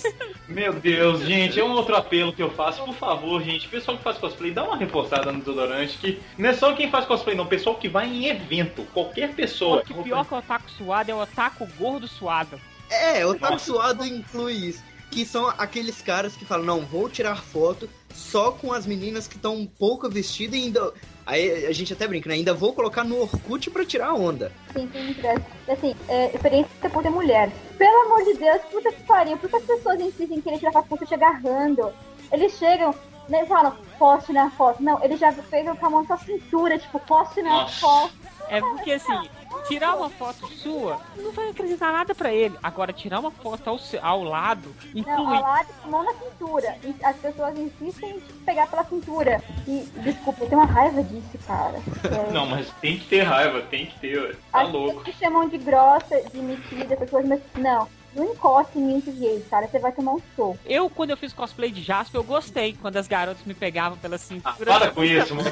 Meu 0.47 0.73
Deus, 0.73 1.21
gente, 1.21 1.59
é 1.59 1.63
um 1.63 1.71
outro 1.71 1.95
apelo 1.95 2.33
que 2.33 2.41
eu 2.41 2.49
faço. 2.49 2.83
Por 2.83 2.95
favor, 2.95 3.41
gente, 3.43 3.67
pessoal 3.67 3.97
que 3.97 4.03
faz 4.03 4.17
cosplay, 4.17 4.51
dá 4.51 4.63
uma 4.63 4.77
reforçada 4.77 5.31
no 5.31 5.39
desodorante. 5.39 5.97
Que 5.97 6.19
não 6.37 6.49
é 6.49 6.53
só 6.53 6.73
quem 6.73 6.89
faz 6.89 7.05
cosplay, 7.05 7.35
não. 7.35 7.45
Pessoal 7.45 7.75
que 7.75 7.87
vai 7.87 8.07
em 8.07 8.25
evento. 8.27 8.83
Qualquer 8.93 9.35
pessoa. 9.35 9.81
O 9.81 9.85
que 9.85 9.93
pior 9.93 10.25
que 10.25 10.33
o 10.33 10.37
otaku 10.37 10.71
suado 10.71 11.11
é 11.11 11.13
o 11.13 11.21
otaku 11.21 11.67
gordo 11.77 12.07
suado. 12.07 12.59
É, 12.89 13.23
o 13.25 13.35
taco 13.35 13.59
suado 13.59 14.03
inclui 14.03 14.53
isso. 14.53 14.83
Que 15.11 15.25
são 15.25 15.47
aqueles 15.49 16.01
caras 16.01 16.35
que 16.35 16.45
falam, 16.45 16.65
não, 16.65 16.81
vou 16.81 17.09
tirar 17.09 17.35
foto 17.41 17.89
só 18.13 18.51
com 18.51 18.71
as 18.71 18.85
meninas 18.85 19.27
que 19.27 19.35
estão 19.35 19.55
um 19.55 19.65
pouco 19.65 20.09
vestidas 20.09 20.59
e 20.59 20.63
ainda. 20.63 20.93
Aí 21.25 21.65
a 21.65 21.71
gente 21.71 21.93
até 21.93 22.07
brinca, 22.07 22.27
né? 22.27 22.35
Ainda 22.35 22.53
vou 22.53 22.73
colocar 22.73 23.03
no 23.03 23.21
Orkut 23.21 23.69
pra 23.69 23.85
tirar 23.85 24.13
onda. 24.13 24.51
Sim, 24.73 24.87
dessa. 25.21 25.45
Assim, 25.67 25.95
é, 26.07 26.33
experiência 26.35 26.89
por 26.89 27.03
ter 27.03 27.09
mulher. 27.09 27.51
Pelo 27.77 28.05
amor 28.05 28.23
de 28.25 28.33
Deus, 28.33 28.61
puta 28.71 28.91
que 28.91 29.03
pariu. 29.03 29.37
Por 29.37 29.49
que 29.49 29.55
as 29.55 29.63
pessoas 29.63 29.99
insistem 29.99 30.37
em 30.37 30.41
querer 30.41 30.59
tirar 30.59 30.71
foto 30.71 30.89
você 30.89 31.05
chega 31.05 31.27
agarrando? 31.27 31.93
Eles 32.31 32.53
chegam, 32.53 32.93
né, 33.27 33.45
falam, 33.45 33.75
poste 33.97 34.33
na 34.33 34.49
foto. 34.51 34.81
Não, 34.81 35.03
eles 35.03 35.19
já 35.19 35.31
pegam 35.31 35.75
com 35.75 35.85
a 35.85 35.89
mão 35.89 36.01
na 36.01 36.07
sua 36.07 36.17
cintura, 36.25 36.77
tipo, 36.79 36.99
poste 36.99 37.41
na 37.41 37.67
foto. 37.67 38.13
É 38.47 38.59
porque 38.59 38.93
assim, 38.93 39.29
tirar 39.69 39.95
uma 39.95 40.09
foto 40.09 40.47
sua 40.57 40.99
não 41.15 41.31
vai 41.31 41.49
acrescentar 41.49 41.93
nada 41.93 42.13
pra 42.13 42.33
ele. 42.33 42.57
Agora, 42.61 42.91
tirar 42.91 43.19
uma 43.19 43.31
foto 43.31 43.69
ao, 43.69 43.79
ao 44.01 44.23
lado 44.23 44.75
Não, 44.93 44.99
inclui. 45.01 45.15
ao 45.37 45.41
lado, 45.41 45.67
mão 45.85 46.03
na 46.03 46.13
cintura. 46.13 46.77
E 46.83 46.95
As 47.05 47.15
pessoas 47.17 47.57
insistem 47.57 48.17
em 48.17 48.19
te 48.19 48.33
pegar 48.45 48.67
pela 48.67 48.83
cintura. 48.83 49.41
E, 49.67 49.87
desculpa, 50.03 50.43
eu 50.43 50.49
tenho 50.49 50.61
uma 50.61 50.67
raiva 50.71 51.01
disso, 51.03 51.37
cara. 51.47 51.77
É, 52.03 52.31
Não, 52.33 52.45
mas 52.45 52.69
tem 52.81 52.97
que 52.99 53.05
ter 53.05 53.21
raiva, 53.21 53.61
tem 53.61 53.85
que 53.85 53.99
ter, 53.99 54.17
ué. 54.19 54.35
Tá 54.51 54.61
As 54.61 54.71
louco. 54.71 54.87
pessoas 54.99 55.07
me 55.07 55.13
chamam 55.13 55.47
de 55.49 55.57
grossa, 55.57 56.21
de 56.31 56.37
metida, 56.39 56.97
pessoas, 56.97 57.25
mas 57.27 57.41
não. 57.57 57.87
Não 58.19 58.33
encoste 58.33 58.77
em 58.77 58.81
mim 58.81 58.99
desse 58.99 59.17
jeito, 59.17 59.49
cara. 59.49 59.67
Você 59.67 59.79
vai 59.79 59.91
tomar 59.93 60.11
um 60.13 60.21
soco. 60.35 60.57
Eu, 60.65 60.89
quando 60.89 61.11
eu 61.11 61.17
fiz 61.17 61.31
cosplay 61.31 61.71
de 61.71 61.81
Jasper, 61.81 62.19
eu 62.19 62.23
gostei 62.25 62.73
quando 62.81 62.97
as 62.97 63.07
garotas 63.07 63.43
me 63.45 63.53
pegavam 63.53 63.97
pela 63.97 64.15
Ah, 64.15 64.19
cintura. 64.19 64.65
para 64.65 64.91
com 64.91 65.03
isso, 65.03 65.33
mano. 65.33 65.49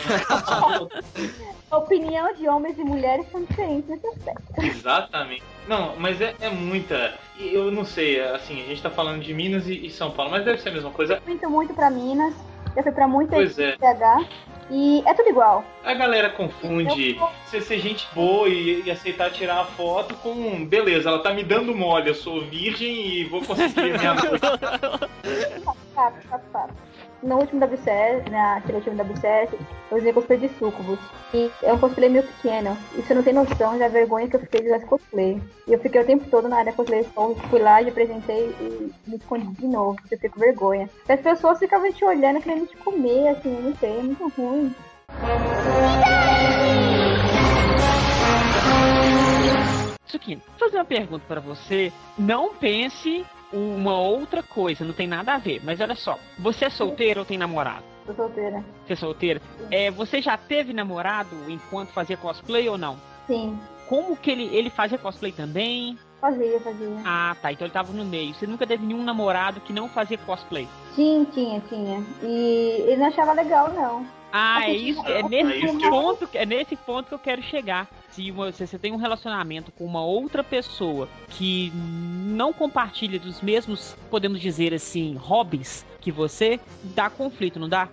A 1.71 1.77
opinião 1.77 2.33
de 2.33 2.47
homens 2.49 2.77
e 2.77 2.83
mulheres 2.83 3.25
são 3.31 3.41
diferentes 3.43 3.89
nesse 3.89 4.05
aspecto. 4.07 4.41
Exatamente. 4.61 5.43
Não, 5.67 5.95
mas 5.97 6.19
é, 6.19 6.35
é 6.41 6.49
muita. 6.49 7.13
e 7.39 7.53
Eu 7.53 7.71
não 7.71 7.85
sei, 7.85 8.19
assim, 8.21 8.61
a 8.61 8.65
gente 8.65 8.81
tá 8.81 8.89
falando 8.89 9.21
de 9.21 9.33
Minas 9.33 9.67
e, 9.67 9.85
e 9.85 9.89
São 9.89 10.11
Paulo, 10.11 10.31
mas 10.31 10.43
deve 10.43 10.61
ser 10.61 10.69
a 10.69 10.73
mesma 10.73 10.91
coisa. 10.91 11.21
Muito, 11.25 11.49
muito 11.49 11.73
pra 11.73 11.89
Minas. 11.89 12.33
Já 12.75 12.83
fui 12.83 12.91
pra 12.91 13.07
muita 13.07 13.35
Pois 13.35 13.57
é. 13.57 13.77
PH. 13.77 14.25
E 14.69 15.01
é 15.05 15.13
tudo 15.13 15.29
igual. 15.29 15.63
A 15.83 15.93
galera 15.93 16.29
confunde 16.29 17.17
você 17.45 17.61
ser 17.61 17.79
gente 17.79 18.07
boa 18.13 18.49
e, 18.49 18.83
e 18.83 18.91
aceitar 18.91 19.31
tirar 19.31 19.61
a 19.61 19.65
foto 19.65 20.15
com. 20.15 20.65
Beleza, 20.65 21.09
ela 21.09 21.19
tá 21.19 21.33
me 21.33 21.43
dando 21.43 21.73
mole, 21.75 22.09
eu 22.09 22.15
sou 22.15 22.41
virgem 22.41 23.07
e 23.07 23.23
vou 23.25 23.41
conseguir 23.41 23.97
minha. 23.97 24.15
Fato, 25.95 26.17
fato, 26.27 26.43
fato. 26.51 26.73
No 27.23 27.37
último 27.37 27.65
WCS, 27.65 28.29
na 28.29 28.61
seletiva 28.61 29.03
WCS, 29.03 29.53
eu 29.89 29.97
usei 29.97 30.13
cosplay 30.13 30.37
de 30.37 30.49
sucubus. 30.49 30.99
E 31.33 31.51
é 31.63 31.73
um 31.73 31.79
cosplay 31.79 32.09
meio 32.09 32.23
pequeno. 32.23 32.77
E 32.95 33.01
você 33.01 33.13
não 33.13 33.23
tem 33.23 33.33
noção 33.33 33.77
da 33.77 33.87
vergonha 33.87 34.27
que 34.27 34.35
eu 34.35 34.39
fiquei 34.39 34.61
de 34.61 34.67
usar 34.67 34.79
cosplay. 34.81 35.41
E 35.67 35.73
eu 35.73 35.79
fiquei 35.79 36.01
o 36.01 36.05
tempo 36.05 36.29
todo 36.29 36.47
na 36.47 36.57
área 36.57 36.73
cosplay. 36.73 37.01
Então, 37.01 37.35
fui 37.49 37.59
lá 37.59 37.81
e 37.81 37.89
apresentei 37.89 38.55
e 38.59 38.91
me 39.07 39.15
escondi 39.17 39.47
de 39.47 39.67
novo, 39.67 39.97
eu 40.03 40.17
fiquei 40.17 40.29
com 40.29 40.39
vergonha. 40.39 40.89
E 41.09 41.11
as 41.11 41.21
pessoas 41.21 41.57
ficavam 41.57 41.91
te 41.91 42.05
olhando, 42.05 42.39
querendo 42.39 42.67
te 42.67 42.77
comer, 42.77 43.29
assim, 43.29 43.49
não 43.49 43.75
sei, 43.75 43.97
é 43.97 44.03
muito 44.03 44.27
ruim. 44.37 44.73
Tsukino, 50.05 50.41
vou 50.47 50.59
fazer 50.59 50.77
uma 50.77 50.85
pergunta 50.85 51.25
pra 51.27 51.41
você. 51.41 51.91
Não 52.17 52.53
pense 52.53 53.25
uma 53.53 53.97
outra 53.99 54.43
coisa, 54.43 54.83
não 54.83 54.93
tem 54.93 55.07
nada 55.07 55.33
a 55.33 55.37
ver. 55.37 55.61
Mas 55.63 55.79
olha 55.79 55.95
só, 55.95 56.17
você 56.39 56.65
é 56.65 56.69
solteiro 56.69 57.21
ou 57.21 57.25
tem 57.25 57.37
namorado? 57.37 57.83
Tô 58.05 58.13
solteira. 58.13 58.63
Você 58.85 58.93
é 58.93 58.95
solteira? 58.95 59.41
É, 59.71 59.91
você 59.91 60.21
já 60.21 60.37
teve 60.37 60.73
namorado 60.73 61.35
enquanto 61.49 61.89
fazia 61.89 62.15
cosplay 62.17 62.67
ou 62.69 62.77
não? 62.77 62.97
Sim, 63.27 63.57
Como 63.89 64.15
que 64.17 64.31
ele, 64.31 64.45
ele 64.55 64.69
fazia 64.69 64.97
cosplay 64.97 65.31
também? 65.31 65.97
fazia, 66.19 66.59
fazia. 66.61 66.89
Ah, 67.05 67.35
tá. 67.41 67.51
Então 67.51 67.65
ele 67.67 67.73
tava 67.73 67.93
no 67.93 68.03
meio. 68.03 68.33
Você 68.33 68.47
nunca 68.47 68.65
teve 68.65 68.83
nenhum 68.85 69.03
namorado 69.03 69.61
que 69.61 69.71
não 69.71 69.87
fazia 69.87 70.17
cosplay? 70.17 70.67
Tinha, 70.95 71.23
tinha, 71.25 71.59
tinha. 71.69 72.03
E 72.23 72.83
ele 72.87 72.97
não 72.97 73.07
achava 73.07 73.33
legal, 73.33 73.71
não. 73.73 74.05
Ah, 74.31 74.67
é 74.69 74.73
isso. 74.73 75.05
É 75.07 75.23
nesse 75.23 75.65
isso 75.65 75.77
que 75.77 75.85
eu- 75.85 75.89
ponto, 75.89 76.29
é 76.33 76.45
nesse 76.45 76.75
ponto 76.75 77.07
que 77.07 77.13
eu 77.13 77.19
quero 77.19 77.41
chegar. 77.41 77.87
Se 78.09 78.29
você, 78.31 78.65
você 78.67 78.77
tem 78.77 78.91
um 78.91 78.97
relacionamento 78.97 79.71
com 79.71 79.85
uma 79.85 80.03
outra 80.03 80.43
pessoa 80.43 81.07
que 81.29 81.71
não 81.73 82.51
compartilha 82.51 83.19
dos 83.19 83.41
mesmos, 83.41 83.95
podemos 84.09 84.39
dizer 84.41 84.73
assim, 84.73 85.15
hobbies 85.15 85.85
que 86.01 86.11
você, 86.11 86.59
dá 86.83 87.09
conflito, 87.09 87.59
não 87.59 87.69
dá? 87.69 87.87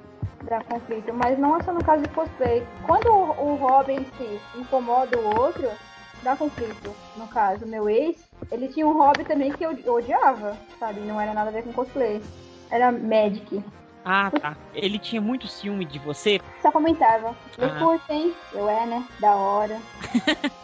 Dá 0.49 0.61
conflito, 0.65 1.13
mas 1.15 1.39
não 1.39 1.57
é 1.57 1.63
só 1.63 1.73
no 1.73 1.83
caso 1.85 2.03
de 2.03 2.09
cosplay. 2.11 2.67
Quando 2.87 3.07
o, 3.07 3.53
o 3.53 3.55
Robin 3.57 4.05
se 4.17 4.41
incomoda 4.59 5.17
o 5.19 5.39
outro, 5.41 5.69
dá 6.23 6.37
conflito. 6.37 6.95
No 7.17 7.27
caso, 7.29 7.67
meu 7.67 7.89
ex, 7.89 8.17
ele 8.51 8.69
tinha 8.69 8.87
um 8.87 8.93
hobby 8.93 9.25
também 9.25 9.53
que 9.53 9.65
eu, 9.65 9.73
eu 9.85 9.95
odiava, 9.95 10.57
sabe? 10.79 11.01
Não 11.01 11.21
era 11.21 11.33
nada 11.33 11.49
a 11.51 11.53
ver 11.53 11.63
com 11.63 11.73
cosplay. 11.73 12.21
Era 12.71 12.91
Magic. 12.93 13.63
Ah, 14.05 14.31
tá. 14.31 14.55
Ele 14.75 14.99
tinha 14.99 15.21
muito 15.21 15.49
ciúme 15.49 15.85
de 15.85 15.99
você. 15.99 16.39
Só 16.61 16.71
comentava. 16.71 17.35
Eu 17.59 17.69
Ah. 17.69 17.79
curto, 17.79 18.11
hein? 18.11 18.35
Eu 18.53 18.69
é, 18.69 18.85
né? 18.87 19.05
Da 19.19 19.35
hora. 19.35 19.81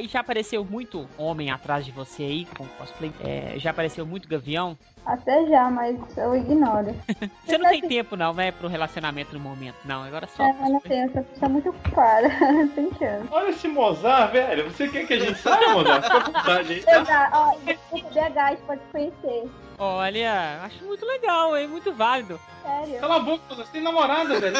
E 0.00 0.08
já 0.08 0.20
apareceu 0.20 0.64
muito 0.64 1.08
homem 1.16 1.50
atrás 1.50 1.84
de 1.84 1.92
você 1.92 2.22
aí 2.22 2.46
com 2.56 2.66
cosplay. 2.66 3.12
É, 3.20 3.58
já 3.58 3.70
apareceu 3.70 4.04
muito 4.04 4.28
gavião. 4.28 4.76
Até 5.06 5.46
já, 5.46 5.70
mas 5.70 5.96
eu 6.16 6.34
ignoro. 6.34 6.94
Você 7.44 7.58
não 7.58 7.68
tem 7.68 7.82
tempo 7.82 8.16
não, 8.16 8.32
né, 8.32 8.50
pro 8.52 8.68
relacionamento 8.68 9.34
no 9.34 9.40
momento. 9.40 9.76
Não, 9.84 10.02
agora 10.02 10.26
só. 10.26 10.42
É, 10.42 10.50
eu 10.50 10.70
não 10.70 10.80
tenho, 10.80 11.04
essa 11.04 11.22
pessoa 11.22 11.46
é 11.46 11.52
muito 11.52 11.68
ocupada. 11.68 12.28
Tem 12.74 12.88
chance. 12.98 13.28
Olha 13.30 13.50
esse 13.50 13.68
Mozart, 13.68 14.32
velho. 14.32 14.70
Você 14.70 14.88
quer 14.88 15.06
que 15.06 15.12
a 15.12 15.18
gente 15.18 15.38
saia, 15.38 15.74
Mozart? 15.74 16.04
Fica 16.04 16.16
à 16.16 16.20
vontade 16.20 16.72
aí, 16.72 16.82
tá? 17.04 17.30
Ó, 17.34 17.54
o 17.54 18.02
BH 18.02 18.62
pode 18.66 18.80
conhecer. 18.90 19.50
Olha, 19.78 20.60
acho 20.62 20.84
muito 20.84 21.04
legal, 21.04 21.56
hein? 21.56 21.68
Muito 21.68 21.92
válido. 21.92 22.40
Sério. 22.62 23.00
Cala 23.00 23.16
a 23.16 23.20
boca. 23.20 23.54
Você 23.54 23.72
tem 23.72 23.82
namorada, 23.82 24.40
velho. 24.40 24.56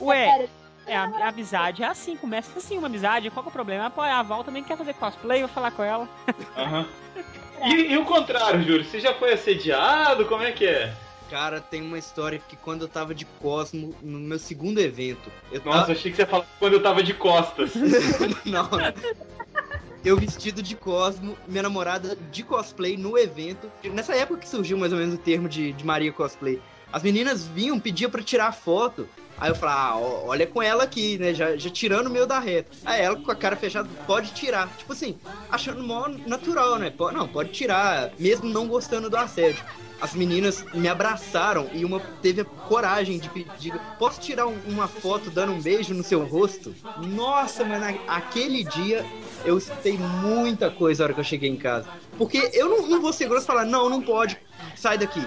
Ué, 0.00 0.30
Sério. 0.30 0.48
É, 0.88 0.96
a, 0.96 1.04
a 1.04 1.28
amizade 1.28 1.82
é 1.82 1.86
assim, 1.86 2.16
começa 2.16 2.58
assim 2.58 2.78
uma 2.78 2.86
amizade. 2.86 3.30
Qual 3.30 3.42
que 3.42 3.48
é 3.48 3.50
o 3.50 3.52
problema? 3.52 3.90
Pô, 3.90 4.00
a 4.00 4.22
Val 4.22 4.42
também 4.42 4.64
quer 4.64 4.76
fazer 4.76 4.94
cosplay, 4.94 5.42
eu 5.42 5.46
vou 5.46 5.54
falar 5.54 5.70
com 5.70 5.82
ela. 5.82 6.08
Aham. 6.56 6.86
E, 7.60 7.92
e 7.92 7.98
o 7.98 8.04
contrário, 8.04 8.62
Júlio? 8.62 8.84
Você 8.84 9.00
já 9.00 9.12
foi 9.14 9.32
assediado? 9.32 10.24
Como 10.26 10.44
é 10.44 10.52
que 10.52 10.64
é? 10.64 10.94
Cara, 11.28 11.60
tem 11.60 11.82
uma 11.82 11.98
história 11.98 12.40
que 12.48 12.56
quando 12.56 12.82
eu 12.82 12.88
tava 12.88 13.14
de 13.14 13.24
Cosmo, 13.24 13.94
no 14.00 14.18
meu 14.18 14.38
segundo 14.38 14.78
evento, 14.78 15.30
eu 15.52 15.60
Nossa, 15.64 15.80
tava... 15.80 15.92
achei 15.92 16.10
que 16.10 16.16
você 16.16 16.22
ia 16.22 16.26
falar 16.26 16.46
quando 16.58 16.74
eu 16.74 16.82
tava 16.82 17.02
de 17.02 17.12
costas. 17.12 17.72
Não. 18.46 18.68
Eu 20.04 20.16
vestido 20.16 20.62
de 20.62 20.74
Cosmo, 20.74 21.36
minha 21.46 21.62
namorada 21.62 22.16
de 22.30 22.42
cosplay 22.42 22.96
no 22.96 23.18
evento. 23.18 23.70
Nessa 23.92 24.14
época 24.14 24.40
que 24.40 24.48
surgiu 24.48 24.78
mais 24.78 24.92
ou 24.92 24.98
menos 24.98 25.16
o 25.16 25.18
termo 25.18 25.48
de, 25.48 25.72
de 25.72 25.84
Maria 25.84 26.12
Cosplay. 26.12 26.60
As 26.92 27.02
meninas 27.02 27.46
vinham, 27.46 27.78
pediam 27.78 28.10
pra 28.10 28.22
tirar 28.22 28.52
foto. 28.52 29.08
Aí 29.40 29.50
eu 29.50 29.54
falava, 29.54 29.90
ah, 29.94 29.98
olha 30.24 30.46
com 30.46 30.60
ela 30.60 30.82
aqui, 30.82 31.16
né? 31.16 31.32
Já, 31.32 31.56
já 31.56 31.70
tirando 31.70 32.08
o 32.08 32.10
meu 32.10 32.26
da 32.26 32.40
reta. 32.40 32.70
Aí 32.84 33.02
ela 33.02 33.14
com 33.16 33.30
a 33.30 33.36
cara 33.36 33.54
fechada, 33.54 33.88
pode 34.06 34.32
tirar. 34.32 34.68
Tipo 34.76 34.92
assim, 34.92 35.16
achando 35.50 35.82
mó 35.82 36.08
natural, 36.26 36.76
né? 36.78 36.92
Não, 37.12 37.28
pode 37.28 37.50
tirar, 37.50 38.10
mesmo 38.18 38.48
não 38.48 38.66
gostando 38.66 39.08
do 39.08 39.16
assédio. 39.16 39.62
As 40.00 40.12
meninas 40.14 40.64
me 40.74 40.88
abraçaram 40.88 41.68
e 41.72 41.84
uma 41.84 42.00
teve 42.22 42.40
a 42.40 42.44
coragem 42.44 43.18
de 43.18 43.28
pedir: 43.28 43.74
Posso 43.98 44.20
tirar 44.20 44.46
um- 44.46 44.58
uma 44.66 44.86
foto 44.88 45.28
dando 45.30 45.52
um 45.52 45.60
beijo 45.60 45.92
no 45.92 46.04
seu 46.04 46.24
rosto? 46.24 46.74
Nossa, 47.08 47.64
mano, 47.64 47.84
aquele 48.06 48.62
dia 48.64 49.04
eu 49.44 49.58
escutei 49.58 49.98
muita 49.98 50.70
coisa 50.70 51.02
na 51.02 51.04
hora 51.06 51.14
que 51.14 51.20
eu 51.20 51.24
cheguei 51.24 51.50
em 51.50 51.56
casa. 51.56 51.88
Porque 52.16 52.50
eu 52.54 52.68
não, 52.68 52.86
não 52.88 53.00
vou 53.00 53.12
ser 53.12 53.28
grosso 53.28 53.44
e 53.44 53.46
falar: 53.46 53.64
Não, 53.64 53.88
não 53.90 54.00
pode, 54.00 54.36
sai 54.76 54.98
daqui. 54.98 55.22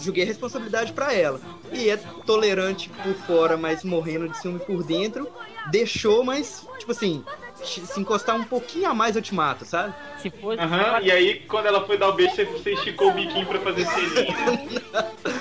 Joguei 0.00 0.24
a 0.24 0.26
responsabilidade 0.26 0.92
pra 0.92 1.12
ela. 1.12 1.40
E 1.72 1.88
é 1.90 1.96
tolerante 2.24 2.90
por 3.02 3.14
fora, 3.14 3.56
mas 3.56 3.84
morrendo 3.84 4.28
de 4.28 4.36
ciúme 4.38 4.60
por 4.60 4.82
dentro. 4.82 5.28
Deixou, 5.70 6.24
mas, 6.24 6.66
tipo 6.78 6.92
assim, 6.92 7.24
se 7.62 8.00
encostar 8.00 8.36
um 8.36 8.44
pouquinho 8.44 8.88
a 8.90 8.94
mais 8.94 9.16
eu 9.16 9.22
te 9.22 9.34
mato, 9.34 9.64
sabe? 9.64 9.94
Se 10.18 10.30
fosse. 10.30 10.60
Aham, 10.60 11.00
e 11.02 11.10
aí 11.10 11.40
quando 11.46 11.66
ela 11.66 11.86
foi 11.86 11.96
dar 11.96 12.08
o 12.08 12.12
beijo, 12.12 12.34
você- 12.34 12.72
esticou 12.72 13.10
o 13.10 13.12
biquinho 13.12 13.46
pra 13.46 13.60
fazer 13.60 13.86
selinho. 13.86 14.36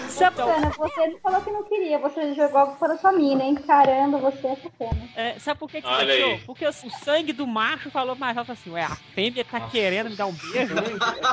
Você 0.07 0.29
não 0.29 1.19
falou 1.19 1.41
que 1.41 1.51
não 1.51 1.63
queria, 1.63 1.99
você 1.99 2.33
jogou 2.33 2.67
para 2.75 2.97
sua 2.97 3.11
mina, 3.11 3.43
hein? 3.43 3.55
Caramba, 3.55 4.17
você 4.17 4.47
é 4.47 4.55
é, 5.15 5.39
sabe 5.39 5.59
por 5.59 5.69
que, 5.69 5.81
que 5.81 5.87
você 5.87 5.93
Olha 5.93 6.13
aí. 6.13 6.41
Porque 6.45 6.67
o, 6.67 6.73
sangue 6.73 7.31
do 7.31 7.47
macho 7.47 7.89
falou 7.89 8.15
mais 8.15 8.37
alto 8.37 8.51
assim, 8.51 8.69
ué, 8.69 8.83
a 8.83 8.95
fêmea 8.95 9.45
tá 9.45 9.61
querendo 9.61 10.09
me 10.09 10.15
dar 10.15 10.25
um 10.25 10.33
beijo. 10.33 10.75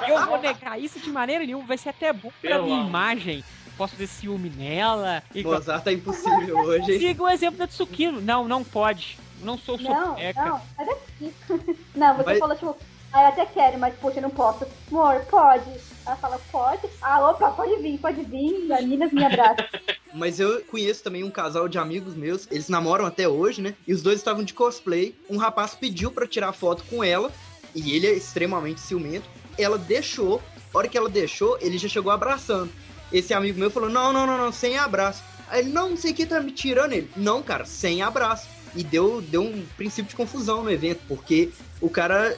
eu 0.09 0.27
vou 0.27 0.39
negar 0.39 0.81
isso 0.81 1.01
de 1.01 1.11
maneira 1.11 1.45
nenhuma, 1.45 1.67
vai 1.67 1.77
ser 1.79 1.89
até 1.89 2.13
bom 2.13 2.31
pra 2.41 2.51
Pelo 2.51 2.65
minha 2.65 2.77
amor. 2.77 2.89
imagem. 2.89 3.45
Posso 3.77 3.97
ter 3.97 4.07
ciúme 4.07 4.51
nela. 4.51 5.23
E 5.35 5.43
Mozart 5.43 5.83
tá 5.83 5.93
impossível 5.93 6.57
hoje, 6.59 6.93
hein? 6.93 6.99
Siga 7.01 7.23
o 7.23 7.29
exemplo 7.29 7.59
da 7.59 7.67
Tsukino. 7.67 8.21
Não, 8.21 8.47
não 8.47 8.63
pode. 8.63 9.19
Não 9.43 9.59
sou 9.59 9.77
Não, 9.79 10.11
sopeca. 10.11 10.45
não, 10.45 10.61
sai 10.77 10.87
daqui. 10.87 11.35
Não, 11.95 12.17
você 12.17 12.23
Mas- 12.27 12.39
falou, 12.39 12.57
tipo, 12.57 12.77
Aí 13.13 13.25
eu 13.25 13.29
até 13.29 13.45
quero, 13.45 13.79
mas 13.79 13.95
poxa, 13.97 14.17
eu 14.21 14.23
não 14.23 14.31
posso. 14.31 14.67
Amor, 14.91 15.21
pode. 15.31 15.69
Ela 16.07 16.17
fala, 16.17 16.41
pode. 16.51 16.89
Ah, 17.03 17.29
opa, 17.29 17.51
pode 17.51 17.77
vir, 17.83 17.99
pode 17.99 18.23
vir. 18.23 18.61
Meninas 18.67 19.13
me 19.13 19.23
abraçam. 19.23 19.67
Mas 20.15 20.41
eu 20.41 20.63
conheço 20.65 21.05
também 21.05 21.23
um 21.23 21.31
casal 21.31 21.69
de 21.69 21.77
amigos 21.77 22.15
meus, 22.15 22.49
eles 22.51 22.71
namoram 22.71 23.05
até 23.05 23.29
hoje, 23.29 23.61
né? 23.61 23.75
E 23.87 23.93
os 23.93 24.01
dois 24.01 24.17
estavam 24.17 24.43
de 24.43 24.55
cosplay. 24.55 25.15
Um 25.29 25.37
rapaz 25.37 25.75
pediu 25.75 26.11
pra 26.11 26.27
tirar 26.27 26.55
foto 26.55 26.85
com 26.89 27.05
ela, 27.05 27.31
e 27.75 27.95
ele 27.95 28.07
é 28.07 28.13
extremamente 28.15 28.81
ciumento. 28.81 29.29
Ela 29.59 29.77
deixou, 29.77 30.41
a 30.73 30.79
hora 30.79 30.89
que 30.89 30.97
ela 30.97 31.11
deixou, 31.11 31.59
ele 31.61 31.77
já 31.77 31.89
chegou 31.89 32.11
abraçando. 32.11 32.73
Esse 33.13 33.35
amigo 33.35 33.59
meu 33.59 33.71
falou: 33.71 33.91
Não, 33.91 34.11
não, 34.11 34.27
não, 34.27 34.39
não, 34.39 34.51
sem 34.53 34.79
abraço. 34.79 35.23
Aí 35.49 35.61
ele, 35.61 35.69
não, 35.71 35.91
não 35.91 35.97
sei 35.99 36.13
o 36.13 36.15
que 36.15 36.25
tá 36.25 36.41
me 36.41 36.51
tirando 36.51 36.95
ele. 36.95 37.11
Não, 37.15 37.43
cara, 37.43 37.67
sem 37.67 38.01
abraço. 38.01 38.49
E 38.75 38.83
deu, 38.83 39.21
deu 39.21 39.43
um 39.43 39.65
princípio 39.77 40.09
de 40.11 40.17
confusão 40.17 40.63
no 40.63 40.71
evento, 40.71 41.01
porque 41.09 41.51
o 41.81 41.91
cara 41.91 42.37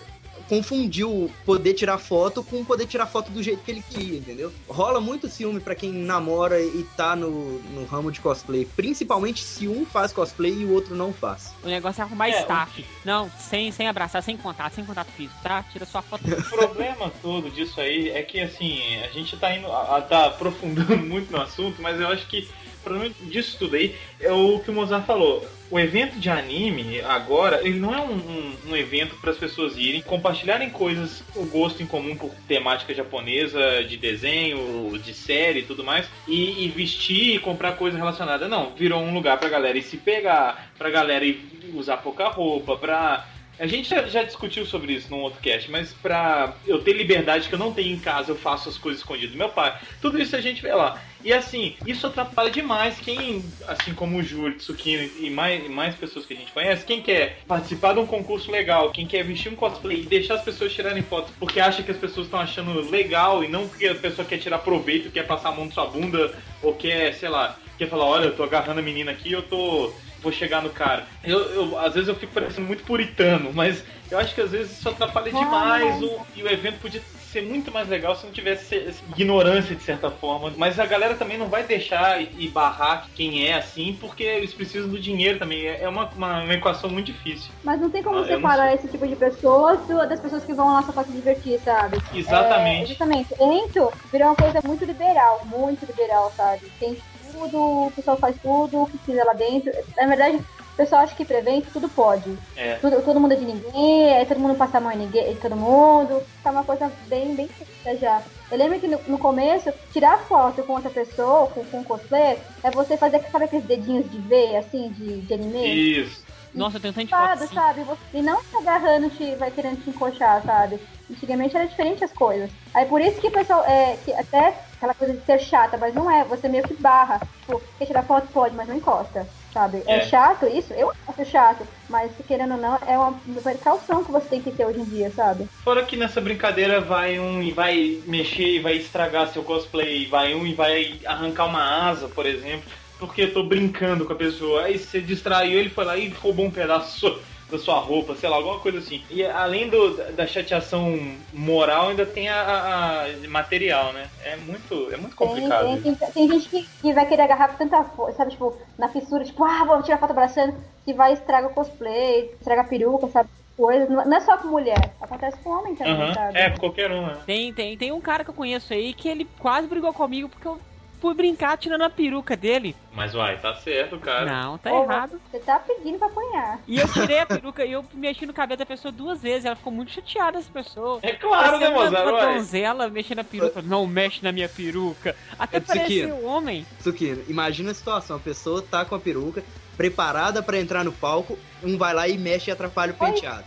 confundiu 0.48 1.30
poder 1.46 1.72
tirar 1.74 1.96
foto 1.96 2.42
com 2.44 2.62
poder 2.64 2.86
tirar 2.86 3.06
foto 3.06 3.30
do 3.30 3.42
jeito 3.42 3.62
que 3.62 3.70
ele 3.70 3.82
queria, 3.88 4.18
entendeu? 4.18 4.52
Rola 4.68 5.00
muito 5.00 5.26
ciúme 5.28 5.58
pra 5.58 5.74
quem 5.74 5.90
namora 5.92 6.60
e 6.60 6.84
tá 6.96 7.16
no, 7.16 7.58
no 7.60 7.84
ramo 7.86 8.12
de 8.12 8.20
cosplay. 8.20 8.66
Principalmente 8.76 9.42
se 9.42 9.66
um 9.66 9.86
faz 9.86 10.12
cosplay 10.12 10.52
e 10.52 10.64
o 10.66 10.72
outro 10.72 10.94
não 10.94 11.12
faz. 11.14 11.52
O 11.62 11.66
negócio 11.68 12.02
é 12.02 12.04
arrumar 12.04 12.28
É, 12.28 12.40
staff. 12.40 12.84
Não, 13.04 13.30
sem, 13.38 13.72
sem 13.72 13.88
abraçar, 13.88 14.22
sem 14.22 14.36
contato, 14.36 14.74
sem 14.74 14.84
contato 14.84 15.08
físico, 15.12 15.38
tá? 15.42 15.62
Tira 15.72 15.86
sua 15.86 16.02
foto. 16.02 16.22
O 16.26 16.42
problema 16.42 17.10
todo 17.22 17.50
disso 17.50 17.80
aí 17.80 18.10
é 18.10 18.22
que, 18.22 18.40
assim, 18.40 18.78
a 19.02 19.08
gente 19.08 19.36
tá 19.38 19.56
indo, 19.56 19.66
a- 19.68 19.96
a- 19.96 20.02
tá 20.02 20.26
aprofundando 20.26 20.96
muito 21.06 21.30
no 21.32 21.40
assunto, 21.40 21.80
mas 21.80 21.98
eu 21.98 22.08
acho 22.08 22.26
que 22.26 22.46
problema 22.84 23.12
disso 23.22 23.56
tudo 23.58 23.76
aí 23.76 23.94
é 24.20 24.30
o 24.32 24.58
que 24.60 24.70
o 24.70 24.74
Mozart 24.74 25.04
falou. 25.06 25.44
O 25.70 25.80
evento 25.80 26.20
de 26.20 26.28
anime, 26.30 27.00
agora, 27.00 27.60
ele 27.66 27.80
não 27.80 27.92
é 27.92 27.98
um, 28.00 28.12
um- 28.14 28.54
um 28.68 28.76
evento 28.76 29.16
para 29.16 29.30
as 29.32 29.36
pessoas 29.38 29.76
irem, 29.76 30.02
compartilharem 30.02 30.70
coisas, 30.70 31.24
o 31.34 31.44
gosto 31.46 31.82
em 31.82 31.86
comum 31.86 32.14
por 32.14 32.30
temática 32.46 32.94
japonesa, 32.94 33.82
de 33.82 33.96
desenho, 33.96 34.96
de 35.02 35.12
série 35.14 35.60
e 35.60 35.64
tudo 35.64 35.82
mais, 35.82 36.06
e, 36.28 36.64
e 36.64 36.68
vestir 36.68 37.34
e 37.34 37.38
comprar 37.38 37.72
coisa 37.72 37.96
relacionada. 37.96 38.46
Não, 38.46 38.70
virou 38.76 39.00
um 39.02 39.14
lugar 39.14 39.38
pra 39.38 39.48
galera 39.48 39.76
ir 39.78 39.82
se 39.82 39.96
pegar, 39.96 40.70
pra 40.78 40.90
galera 40.90 41.24
ir 41.24 41.40
usar 41.74 41.96
pouca 41.96 42.28
roupa, 42.28 42.76
pra 42.76 43.26
a 43.58 43.66
gente 43.66 43.88
já, 43.88 44.02
já 44.06 44.22
discutiu 44.22 44.66
sobre 44.66 44.92
isso 44.94 45.10
num 45.10 45.20
outro 45.20 45.40
cast, 45.40 45.70
mas 45.70 45.92
pra 45.92 46.56
eu 46.66 46.82
ter 46.82 46.92
liberdade 46.92 47.48
que 47.48 47.54
eu 47.54 47.58
não 47.58 47.72
tenho 47.72 47.94
em 47.94 48.00
casa, 48.00 48.32
eu 48.32 48.36
faço 48.36 48.68
as 48.68 48.78
coisas 48.78 49.00
escondidas 49.00 49.36
meu 49.36 49.48
pai. 49.48 49.78
Tudo 50.00 50.20
isso 50.20 50.34
a 50.34 50.40
gente 50.40 50.62
vê 50.62 50.72
lá. 50.72 51.00
E 51.22 51.32
assim, 51.32 51.76
isso 51.86 52.06
atrapalha 52.06 52.50
demais 52.50 52.98
quem, 53.00 53.44
assim 53.66 53.94
como 53.94 54.18
o 54.18 54.22
Júlio, 54.22 54.58
Tsukino 54.58 55.08
e 55.18 55.30
mais, 55.30 55.64
e 55.64 55.68
mais 55.68 55.94
pessoas 55.94 56.26
que 56.26 56.34
a 56.34 56.36
gente 56.36 56.52
conhece, 56.52 56.84
quem 56.84 57.00
quer 57.00 57.38
participar 57.46 57.94
de 57.94 58.00
um 58.00 58.06
concurso 58.06 58.50
legal, 58.50 58.90
quem 58.90 59.06
quer 59.06 59.24
vestir 59.24 59.50
um 59.50 59.56
cosplay 59.56 60.00
e 60.00 60.06
deixar 60.06 60.34
as 60.34 60.42
pessoas 60.42 60.72
tirarem 60.72 61.02
fotos 61.02 61.32
porque 61.38 61.60
acha 61.60 61.82
que 61.82 61.90
as 61.90 61.96
pessoas 61.96 62.26
estão 62.26 62.40
achando 62.40 62.90
legal 62.90 63.42
e 63.42 63.48
não 63.48 63.68
porque 63.68 63.86
a 63.86 63.94
pessoa 63.94 64.26
quer 64.26 64.38
tirar 64.38 64.58
proveito, 64.58 65.10
quer 65.10 65.26
passar 65.26 65.50
a 65.50 65.52
mão 65.52 65.66
na 65.66 65.72
sua 65.72 65.86
bunda 65.86 66.34
ou 66.62 66.74
quer, 66.74 67.14
sei 67.14 67.28
lá, 67.28 67.58
quer 67.78 67.88
falar, 67.88 68.04
olha, 68.04 68.26
eu 68.26 68.36
tô 68.36 68.42
agarrando 68.42 68.80
a 68.80 68.82
menina 68.82 69.10
aqui, 69.10 69.32
eu 69.32 69.42
tô 69.42 69.92
vou 70.24 70.32
chegar 70.32 70.62
no 70.62 70.70
cara. 70.70 71.06
Eu, 71.22 71.38
eu- 71.54 71.78
às 71.78 71.94
vezes 71.94 72.08
eu 72.08 72.16
fico 72.16 72.32
parecendo 72.34 72.66
muito 72.66 72.84
puritano, 72.84 73.52
mas 73.54 73.84
eu 74.10 74.18
acho 74.18 74.34
que 74.34 74.40
às 74.40 74.50
vezes 74.52 74.78
isso 74.78 74.88
atrapalha 74.88 75.32
demais 75.32 76.02
o, 76.02 76.26
e 76.34 76.42
o 76.42 76.48
evento 76.48 76.80
podia 76.80 77.00
ser 77.00 77.42
muito 77.42 77.70
mais 77.72 77.88
legal 77.88 78.14
se 78.16 78.26
não 78.26 78.32
tivesse 78.32 78.76
essa 78.76 79.04
ignorância 79.04 79.76
de 79.76 79.82
certa 79.82 80.10
forma. 80.10 80.52
Mas 80.56 80.78
a 80.80 80.86
galera 80.86 81.14
também 81.16 81.38
não 81.38 81.48
vai 81.48 81.64
deixar 81.64 82.20
e, 82.22 82.48
barrar 82.48 83.06
quem 83.14 83.46
é 83.46 83.54
assim, 83.54 83.96
porque 84.00 84.22
eles 84.24 84.54
precisam 84.54 84.88
do 84.90 85.00
dinheiro 85.00 85.38
também. 85.38 85.66
É 85.66 85.84
é 85.84 85.88
uma, 85.88 86.08
uma, 86.10 86.42
uma 86.44 86.54
equação 86.54 86.88
muito 86.90 87.06
difícil. 87.06 87.52
Mas 87.62 87.80
não 87.80 87.90
tem 87.90 88.02
como 88.02 88.18
Ah, 88.18 88.24
separar 88.26 88.74
esse 88.74 88.88
tipo 88.88 89.06
de 89.06 89.16
pessoas 89.16 89.86
das 90.08 90.20
pessoas 90.20 90.44
que 90.44 90.54
vão 90.54 90.72
lá 90.72 90.82
só 90.82 90.92
pra 90.92 91.04
se 91.04 91.12
divertir, 91.12 91.60
sabe? 91.62 91.98
Exatamente. 92.14 92.84
É, 92.84 92.86
justamente. 92.86 93.34
Evento 93.34 93.90
virou 94.10 94.28
uma 94.28 94.36
coisa 94.36 94.60
muito 94.64 94.84
liberal, 94.84 95.44
muito 95.46 95.84
liberal, 95.84 96.32
sabe? 96.36 96.72
Tem 96.78 96.96
tudo, 97.34 97.86
o 97.86 97.92
pessoal 97.94 98.16
faz 98.16 98.36
tudo, 98.40 98.82
o 98.82 98.86
que 98.86 98.98
quiser 98.98 99.24
lá 99.24 99.32
dentro. 99.32 99.72
Na 99.96 100.06
verdade, 100.06 100.36
o 100.36 100.76
pessoal 100.76 101.02
acha 101.02 101.14
que 101.14 101.24
pra 101.24 101.38
evento 101.38 101.68
tudo 101.72 101.88
pode. 101.88 102.36
É. 102.56 102.74
Tudo, 102.76 103.02
todo 103.02 103.20
mundo 103.20 103.32
é 103.32 103.36
de 103.36 103.44
ninguém, 103.44 104.12
aí 104.12 104.26
todo 104.26 104.40
mundo 104.40 104.56
passa 104.56 104.78
a 104.78 104.80
mão 104.80 104.92
em 104.92 104.98
ninguém, 104.98 105.32
em 105.32 105.36
todo 105.36 105.56
mundo. 105.56 106.22
Tá 106.42 106.50
uma 106.50 106.64
coisa 106.64 106.90
bem, 107.06 107.34
bem 107.34 107.48
feita 107.48 107.98
já. 107.98 108.22
Eu 108.50 108.58
lembro 108.58 108.78
que 108.80 108.88
no, 108.88 108.98
no 109.06 109.18
começo, 109.18 109.72
tirar 109.92 110.18
foto 110.18 110.62
com 110.62 110.74
outra 110.74 110.90
pessoa, 110.90 111.48
com, 111.48 111.64
com 111.64 111.84
cosplay, 111.84 112.38
é 112.62 112.70
você 112.70 112.96
fazer, 112.96 113.20
sabe 113.30 113.44
aqueles 113.44 113.64
dedinhos 113.64 114.10
de 114.10 114.18
V, 114.18 114.56
assim, 114.56 114.90
de, 114.90 115.20
de 115.22 115.34
anime? 115.34 116.00
Isso. 116.00 116.24
Nossa, 116.54 116.78
tanto 116.78 117.00
de 117.00 117.06
foto 117.08 117.20
Sabe, 117.20 117.44
assim. 117.44 117.54
sabe? 117.54 117.84
E 118.12 118.22
não 118.22 118.40
se 118.42 118.56
agarrando, 118.56 119.10
te, 119.10 119.34
vai 119.34 119.50
querendo 119.50 119.82
te 119.82 119.90
encoxar, 119.90 120.40
sabe? 120.44 120.78
Antigamente 121.10 121.56
era 121.56 121.66
diferente 121.66 122.04
as 122.04 122.12
coisas. 122.12 122.50
Aí 122.72 122.86
por 122.86 123.00
isso 123.00 123.20
que 123.20 123.26
o 123.26 123.32
pessoal, 123.32 123.64
é, 123.64 123.96
que 124.04 124.12
até 124.12 124.56
aquela 124.84 124.94
coisa 124.94 125.14
de 125.14 125.24
ser 125.24 125.38
chata, 125.40 125.78
mas 125.78 125.94
não 125.94 126.10
é, 126.10 126.24
você 126.24 126.48
meio 126.48 126.64
que 126.64 126.74
barra. 126.74 127.18
Tipo, 127.40 127.60
quer 127.78 127.86
tirar 127.86 128.06
foto? 128.06 128.28
Pode, 128.32 128.54
mas 128.54 128.68
não 128.68 128.74
encosta, 128.76 129.30
sabe? 129.52 129.82
É, 129.86 129.96
É. 129.96 130.00
chato 130.00 130.46
isso? 130.46 130.72
Eu 130.74 130.90
acho 131.06 131.24
chato, 131.30 131.66
mas 131.88 132.14
querendo 132.26 132.52
ou 132.54 132.60
não, 132.60 132.76
é 132.76 132.98
uma 132.98 133.20
precaução 133.42 134.04
que 134.04 134.12
você 134.12 134.28
tem 134.28 134.42
que 134.42 134.52
ter 134.52 134.66
hoje 134.66 134.80
em 134.80 134.84
dia, 134.88 135.10
sabe? 135.10 135.48
Fora 135.62 135.84
que 135.86 135.96
nessa 135.96 136.20
brincadeira 136.20 136.80
vai 136.80 137.18
um 137.18 137.42
e 137.42 137.50
vai 137.50 138.02
mexer 138.06 138.56
e 138.56 138.60
vai 138.60 138.76
estragar 138.76 139.28
seu 139.28 139.42
cosplay, 139.42 140.06
vai 140.06 140.34
um 140.34 140.46
e 140.46 140.54
vai 140.54 141.00
arrancar 141.06 141.46
uma 141.46 141.88
asa, 141.88 142.08
por 142.08 142.26
exemplo, 142.26 142.70
porque 142.98 143.22
eu 143.22 143.32
tô 143.32 143.44
brincando 143.44 144.04
com 144.06 144.12
a 144.12 144.16
pessoa. 144.16 144.64
Aí 144.64 144.78
você 144.78 145.00
distraiu, 145.00 145.58
ele 145.58 145.70
foi 145.70 145.84
lá 145.84 145.96
e 145.96 146.08
roubou 146.10 146.44
um 146.46 146.50
pedaço 146.50 147.18
da 147.48 147.58
sua 147.58 147.78
roupa, 147.80 148.14
sei 148.16 148.28
lá, 148.28 148.36
alguma 148.36 148.60
coisa 148.60 148.78
assim. 148.78 149.06
E 149.10 149.24
além 149.24 149.68
do, 149.70 150.12
da 150.14 150.26
chateação 150.26 150.90
moral, 151.32 151.88
ainda 151.90 152.06
tem 152.06 152.28
a, 152.28 152.40
a- 152.42 153.04
a 153.06 153.28
material, 153.28 153.92
né? 153.92 154.12
É 154.18 154.36
muito, 154.36 154.90
é 154.90 154.96
muito 154.96 155.16
complicado. 155.16 155.70
tem, 155.72 155.96
tem- 155.96 155.96
tem 156.12 156.28
gente 156.28 156.48
que, 156.50 156.68
que 156.80 156.94
vai 156.94 157.06
querer 157.08 157.22
agarrar 157.22 157.48
com 157.50 157.58
tanta 157.58 157.84
força, 157.96 158.18
sabe? 158.18 158.32
Tipo, 158.32 158.58
na 158.78 158.88
fissura, 158.88 159.24
tipo, 159.24 159.42
ah, 159.44 159.64
vou 159.64 159.82
tirar 159.82 159.98
foto 159.98 160.10
abraçando, 160.10 160.56
que 160.84 160.92
vai 160.94 161.12
estragar 161.12 161.50
o 161.50 161.54
cosplay, 161.54 162.32
estraga 162.38 162.62
a 162.62 162.68
peruca, 162.68 163.08
sabe? 163.08 163.28
Coisas. 163.56 163.88
Não 163.88 164.16
é 164.16 164.20
só 164.20 164.36
com 164.38 164.48
mulher, 164.48 164.96
acontece 165.00 165.40
com 165.42 165.50
homem 165.50 165.76
também, 165.76 166.06
Aham, 166.06 166.12
sabe? 166.12 166.38
É, 166.38 166.50
qualquer 166.50 166.90
um, 166.90 167.06
né? 167.06 167.26
Tem, 167.26 167.54
tem, 167.54 167.76
tem 167.78 167.92
um 167.92 168.00
cara 168.02 168.24
que 168.24 168.30
eu 168.30 168.34
conheço 168.34 168.72
aí 168.74 168.94
que 168.94 169.08
ele 169.08 169.24
quase 169.38 169.68
brigou 169.68 169.92
comigo 169.94 170.28
porque 170.28 170.46
eu 170.48 170.62
fui 171.04 171.12
brincar 171.14 171.58
tirando 171.58 171.82
a 171.82 171.90
peruca 171.90 172.34
dele. 172.34 172.74
Mas 172.94 173.12
vai, 173.12 173.36
tá 173.38 173.54
certo, 173.56 173.98
cara. 173.98 174.24
Não, 174.24 174.56
tá 174.56 174.72
Ô, 174.72 174.84
errado. 174.84 175.20
Você 175.30 175.38
tá 175.38 175.58
pedindo 175.58 175.98
pra 175.98 176.06
apanhar. 176.06 176.60
E 176.66 176.78
eu 176.80 176.88
tirei 176.90 177.18
a 177.18 177.26
peruca 177.26 177.62
e 177.62 177.72
eu 177.72 177.84
mexi 177.92 178.24
no 178.24 178.32
cabelo 178.32 178.56
da 178.58 178.64
pessoa 178.64 178.90
duas 178.90 179.20
vezes. 179.20 179.44
Ela 179.44 179.54
ficou 179.54 179.70
muito 179.70 179.92
chateada, 179.92 180.38
essa 180.38 180.50
pessoa. 180.50 181.00
É 181.02 181.12
claro, 181.12 181.58
né, 181.58 181.70
Parecendo 181.70 182.10
uma- 182.10 182.20
donzela 182.34 182.88
mexendo 182.88 183.18
na 183.18 183.24
peruca. 183.24 183.60
Não 183.60 183.86
mexe 183.86 184.22
na 184.22 184.32
minha 184.32 184.48
peruca. 184.48 185.14
Até 185.38 185.58
É 185.58 185.60
parecia 185.60 186.14
um 186.14 186.24
homem. 186.26 186.64
Tsukino, 186.80 187.22
imagina 187.28 187.72
a 187.72 187.74
situação, 187.74 188.16
a 188.16 188.20
pessoa 188.20 188.62
tá 188.62 188.82
com 188.86 188.94
a 188.94 188.98
peruca, 188.98 189.44
preparada 189.76 190.42
pra 190.42 190.58
entrar 190.58 190.84
no 190.84 190.92
palco, 190.92 191.38
um 191.62 191.76
vai 191.76 191.92
lá 191.92 192.08
e 192.08 192.16
mexe 192.16 192.50
e 192.50 192.52
atrapalha 192.52 192.92
o 192.92 192.96
penteado. 192.96 193.44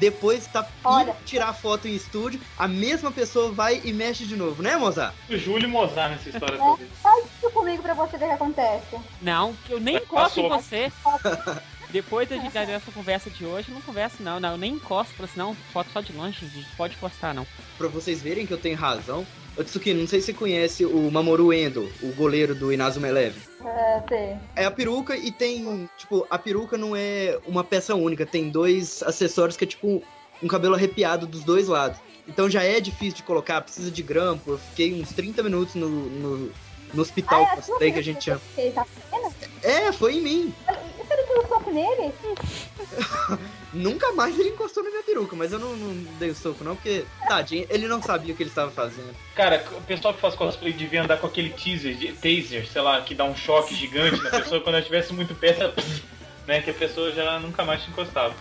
Depois 0.00 0.46
tá 0.46 0.66
Olha. 0.82 1.14
tirar 1.26 1.52
foto 1.52 1.86
em 1.86 1.94
estúdio, 1.94 2.40
a 2.56 2.66
mesma 2.66 3.12
pessoa 3.12 3.52
vai 3.52 3.82
e 3.84 3.92
mexe 3.92 4.24
de 4.24 4.34
novo, 4.34 4.62
né, 4.62 4.74
Mozart? 4.76 5.14
O 5.28 5.36
Júlio 5.36 5.68
Mozart 5.68 6.12
nessa 6.12 6.30
história 6.30 6.54
É. 6.54 6.58
toda. 6.58 6.86
Faz 7.02 7.26
isso 7.26 7.50
comigo 7.50 7.82
pra 7.82 7.92
você 7.92 8.16
ver 8.16 8.24
o 8.24 8.28
que 8.28 8.34
acontece. 8.34 8.96
Não, 9.20 9.54
que 9.56 9.74
eu 9.74 9.78
nem 9.78 9.96
encosto 9.96 10.40
em 10.40 10.48
você. 10.48 10.90
Depois 11.90 12.28
da 12.28 12.36
gente 12.36 12.52
dessa 12.52 12.90
conversa 12.92 13.28
de 13.28 13.44
hoje, 13.44 13.70
não 13.70 13.80
converso 13.82 14.22
não, 14.22 14.40
não, 14.40 14.52
eu 14.52 14.58
nem 14.58 14.74
encosto, 14.74 15.12
falei 15.14 15.28
assim, 15.28 15.38
não, 15.40 15.54
foto 15.54 15.90
só 15.92 16.00
de 16.00 16.12
longe, 16.12 16.46
gente, 16.46 16.68
pode 16.76 16.94
encostar 16.96 17.34
não. 17.34 17.46
Pra 17.76 17.88
vocês 17.88 18.22
verem 18.22 18.46
que 18.46 18.54
eu 18.54 18.58
tenho 18.58 18.78
razão. 18.78 19.26
Ô, 19.60 19.64
Tsukino, 19.64 20.00
não 20.00 20.08
sei 20.08 20.20
se 20.20 20.26
você 20.26 20.32
conhece 20.32 20.86
o 20.86 21.10
Mamoru 21.10 21.52
Endo, 21.52 21.86
o 22.02 22.12
goleiro 22.14 22.54
do 22.54 22.72
Inazuma 22.72 23.08
Eleven. 23.08 23.42
É, 23.62 24.02
sei. 24.08 24.36
É 24.56 24.64
a 24.64 24.70
peruca 24.70 25.14
e 25.14 25.30
tem, 25.30 25.86
tipo, 25.98 26.26
a 26.30 26.38
peruca 26.38 26.78
não 26.78 26.96
é 26.96 27.38
uma 27.46 27.62
peça 27.62 27.94
única, 27.94 28.24
tem 28.24 28.48
dois 28.48 29.02
acessórios 29.02 29.58
que 29.58 29.64
é 29.64 29.66
tipo 29.66 30.02
um 30.42 30.48
cabelo 30.48 30.74
arrepiado 30.74 31.26
dos 31.26 31.44
dois 31.44 31.68
lados. 31.68 32.00
Então 32.26 32.48
já 32.48 32.62
é 32.62 32.80
difícil 32.80 33.16
de 33.16 33.22
colocar, 33.22 33.60
precisa 33.60 33.90
de 33.90 34.02
grampo. 34.02 34.52
Eu 34.52 34.58
fiquei 34.58 34.94
uns 34.94 35.12
30 35.12 35.42
minutos 35.42 35.74
no, 35.74 35.90
no, 35.90 36.52
no 36.94 37.02
hospital 37.02 37.44
Ah, 37.44 37.84
é 37.84 37.90
que 37.90 37.98
a 37.98 38.02
gente 38.02 38.24
chama. 38.24 38.40
tá? 38.74 38.86
É, 39.62 39.92
foi 39.92 40.14
em 40.14 40.22
mim. 40.22 40.54
Não 41.30 41.40
deu 41.42 41.48
soco 41.48 41.70
nele? 41.70 42.12
Nunca 43.72 44.12
mais 44.12 44.36
ele 44.38 44.48
encostou 44.50 44.82
na 44.82 44.90
minha 44.90 45.02
peruca, 45.02 45.36
mas 45.36 45.52
eu 45.52 45.58
não, 45.60 45.76
não 45.76 45.94
dei 46.18 46.30
o 46.30 46.34
soco 46.34 46.64
não, 46.64 46.74
porque, 46.74 47.04
tadinho, 47.28 47.66
ele 47.70 47.86
não 47.86 48.02
sabia 48.02 48.34
o 48.34 48.36
que 48.36 48.42
ele 48.42 48.50
estava 48.50 48.70
fazendo. 48.70 49.14
Cara, 49.36 49.64
o 49.78 49.82
pessoal 49.82 50.12
que 50.12 50.20
faz 50.20 50.34
cosplay 50.34 50.72
devia 50.72 51.02
andar 51.02 51.18
com 51.18 51.26
aquele 51.28 51.50
teaser, 51.50 51.94
de- 51.94 52.12
taser, 52.14 52.66
sei 52.66 52.82
lá, 52.82 53.00
que 53.02 53.14
dá 53.14 53.24
um 53.24 53.36
choque 53.36 53.74
gigante 53.74 54.20
na 54.22 54.30
pessoa 54.30 54.60
quando 54.60 54.74
ela 54.74 54.80
estivesse 54.80 55.12
muito 55.12 55.34
perto, 55.34 55.62
ela, 55.62 55.74
né, 56.48 56.60
que 56.62 56.70
a 56.70 56.74
pessoa 56.74 57.12
já 57.12 57.38
nunca 57.38 57.64
mais 57.64 57.82
te 57.84 57.90
encostava. 57.90 58.34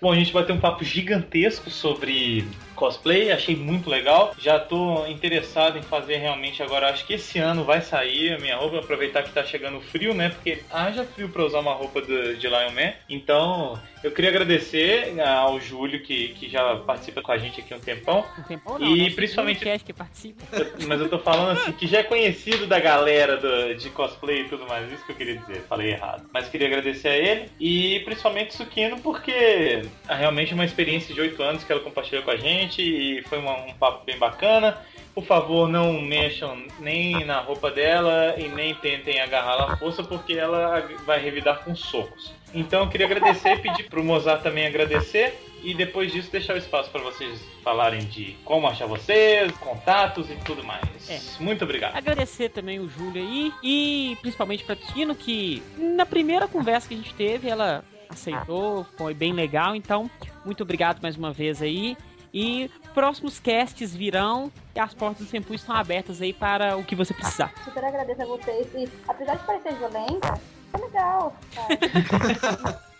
Bom, 0.00 0.12
a 0.12 0.16
gente 0.16 0.32
vai 0.32 0.44
ter 0.44 0.52
um 0.52 0.60
papo 0.60 0.84
gigantesco 0.84 1.70
sobre 1.70 2.48
cosplay, 2.74 3.30
achei 3.32 3.56
muito 3.56 3.88
legal. 3.88 4.34
Já 4.38 4.58
tô 4.58 5.06
interessado 5.06 5.78
em 5.78 5.82
fazer 5.82 6.16
realmente 6.16 6.62
agora, 6.62 6.88
acho 6.90 7.06
que 7.06 7.14
esse 7.14 7.38
ano 7.38 7.64
vai 7.64 7.80
sair 7.80 8.34
a 8.34 8.38
minha 8.38 8.56
roupa, 8.56 8.78
aproveitar 8.78 9.22
que 9.22 9.30
tá 9.32 9.44
chegando 9.44 9.80
frio, 9.80 10.14
né? 10.14 10.30
Porque 10.30 10.62
haja 10.70 11.04
frio 11.04 11.28
pra 11.28 11.44
usar 11.44 11.60
uma 11.60 11.72
roupa 11.72 12.00
de, 12.02 12.36
de 12.36 12.46
Lion 12.48 12.70
Man. 12.72 12.92
Então, 13.08 13.78
eu 14.02 14.10
queria 14.10 14.30
agradecer 14.30 15.18
ao 15.20 15.60
Júlio, 15.60 16.02
que, 16.02 16.28
que 16.30 16.48
já 16.48 16.76
participa 16.76 17.22
com 17.22 17.32
a 17.32 17.38
gente 17.38 17.60
aqui 17.60 17.72
um 17.74 17.80
tempão. 17.80 18.24
Um 18.38 18.42
tempão 18.42 18.78
não, 18.78 18.86
E 18.86 19.04
né? 19.08 19.10
principalmente- 19.14 19.64
que 19.84 19.92
participa. 19.92 20.44
Mas 20.86 21.00
eu 21.00 21.08
tô 21.08 21.18
falando 21.18 21.58
assim, 21.58 21.72
que 21.72 21.86
já 21.86 21.98
é 21.98 22.02
conhecido 22.02 22.66
da 22.66 22.78
galera 22.78 23.36
do- 23.36 23.74
de 23.74 23.90
cosplay 23.90 24.42
e 24.42 24.48
tudo 24.48 24.66
mais, 24.66 24.90
isso 24.92 25.04
que 25.04 25.12
eu 25.12 25.16
queria 25.16 25.36
dizer, 25.36 25.62
falei 25.68 25.92
errado. 25.92 26.28
Mas 26.32 26.48
queria 26.48 26.66
agradecer 26.68 27.08
a 27.08 27.16
ele 27.16 27.50
e 27.60 28.00
principalmente 28.04 28.54
Sukino, 28.54 28.98
porque 29.00 29.30
é 29.32 30.14
realmente 30.14 30.54
uma 30.54 30.64
experiência 30.64 31.14
de 31.14 31.20
oito 31.20 31.42
anos 31.42 31.64
que 31.64 31.72
ela 31.72 31.80
compartilhou 31.80 32.22
com 32.24 32.30
a 32.30 32.36
gente 32.36 32.63
e 32.78 33.22
foi 33.28 33.38
uma- 33.38 33.56
um 33.64 33.74
papo 33.74 34.04
bem 34.04 34.18
bacana. 34.18 34.78
Por 35.14 35.24
favor, 35.24 35.68
não 35.68 36.00
mexam 36.00 36.60
nem 36.80 37.24
na 37.24 37.38
roupa 37.40 37.70
dela 37.70 38.34
e 38.36 38.48
nem 38.48 38.74
tentem 38.74 39.20
agarrá-la 39.20 39.72
à 39.72 39.76
força, 39.76 40.02
porque 40.02 40.32
ela 40.32 40.80
vai 41.06 41.20
revidar 41.22 41.60
com 41.64 41.74
socos. 41.76 42.32
Então 42.52 42.82
eu 42.82 42.88
queria 42.88 43.06
agradecer 43.06 43.54
e 43.54 43.58
pedir 43.58 43.84
pro 43.84 44.02
Mozart 44.02 44.42
também 44.42 44.66
agradecer. 44.66 45.38
E 45.62 45.72
depois 45.72 46.12
disso 46.12 46.30
deixar 46.30 46.54
o 46.54 46.58
espaço 46.58 46.90
para 46.90 47.00
vocês 47.00 47.40
falarem 47.62 48.00
de 48.00 48.36
como 48.44 48.66
achar 48.66 48.86
vocês, 48.86 49.50
contatos 49.52 50.28
e 50.30 50.34
tudo 50.44 50.62
mais. 50.62 51.08
É. 51.08 51.18
Muito 51.42 51.64
obrigado. 51.64 51.96
Agradecer 51.96 52.50
também 52.50 52.78
o 52.80 52.86
Júlio 52.88 53.22
aí 53.22 53.50
e 53.62 54.18
principalmente 54.20 54.62
pra 54.62 54.76
Tino 54.76 55.14
que 55.14 55.62
na 55.78 56.04
primeira 56.04 56.46
conversa 56.46 56.88
que 56.88 56.94
a 56.94 56.96
gente 56.98 57.14
teve 57.14 57.48
ela 57.48 57.82
aceitou, 58.10 58.84
foi 58.98 59.14
bem 59.14 59.32
legal, 59.32 59.74
então 59.74 60.10
muito 60.44 60.62
obrigado 60.62 61.00
mais 61.00 61.16
uma 61.16 61.32
vez 61.32 61.62
aí. 61.62 61.96
E 62.34 62.68
próximos 62.92 63.38
casts 63.38 63.94
virão 63.94 64.50
e 64.74 64.80
as 64.80 64.92
portas 64.92 65.24
do 65.24 65.30
Sempu 65.30 65.54
estão 65.54 65.76
abertas 65.76 66.20
aí 66.20 66.32
para 66.32 66.76
o 66.76 66.82
que 66.82 66.96
você 66.96 67.14
precisar. 67.14 67.54
Super 67.62 67.84
agradeço 67.84 68.22
a 68.22 68.26
vocês. 68.26 68.66
E 68.74 68.88
apesar 69.06 69.36
de 69.36 69.44
parecer 69.44 69.76
violenta, 69.76 70.40
é 70.72 70.78
legal, 70.78 71.32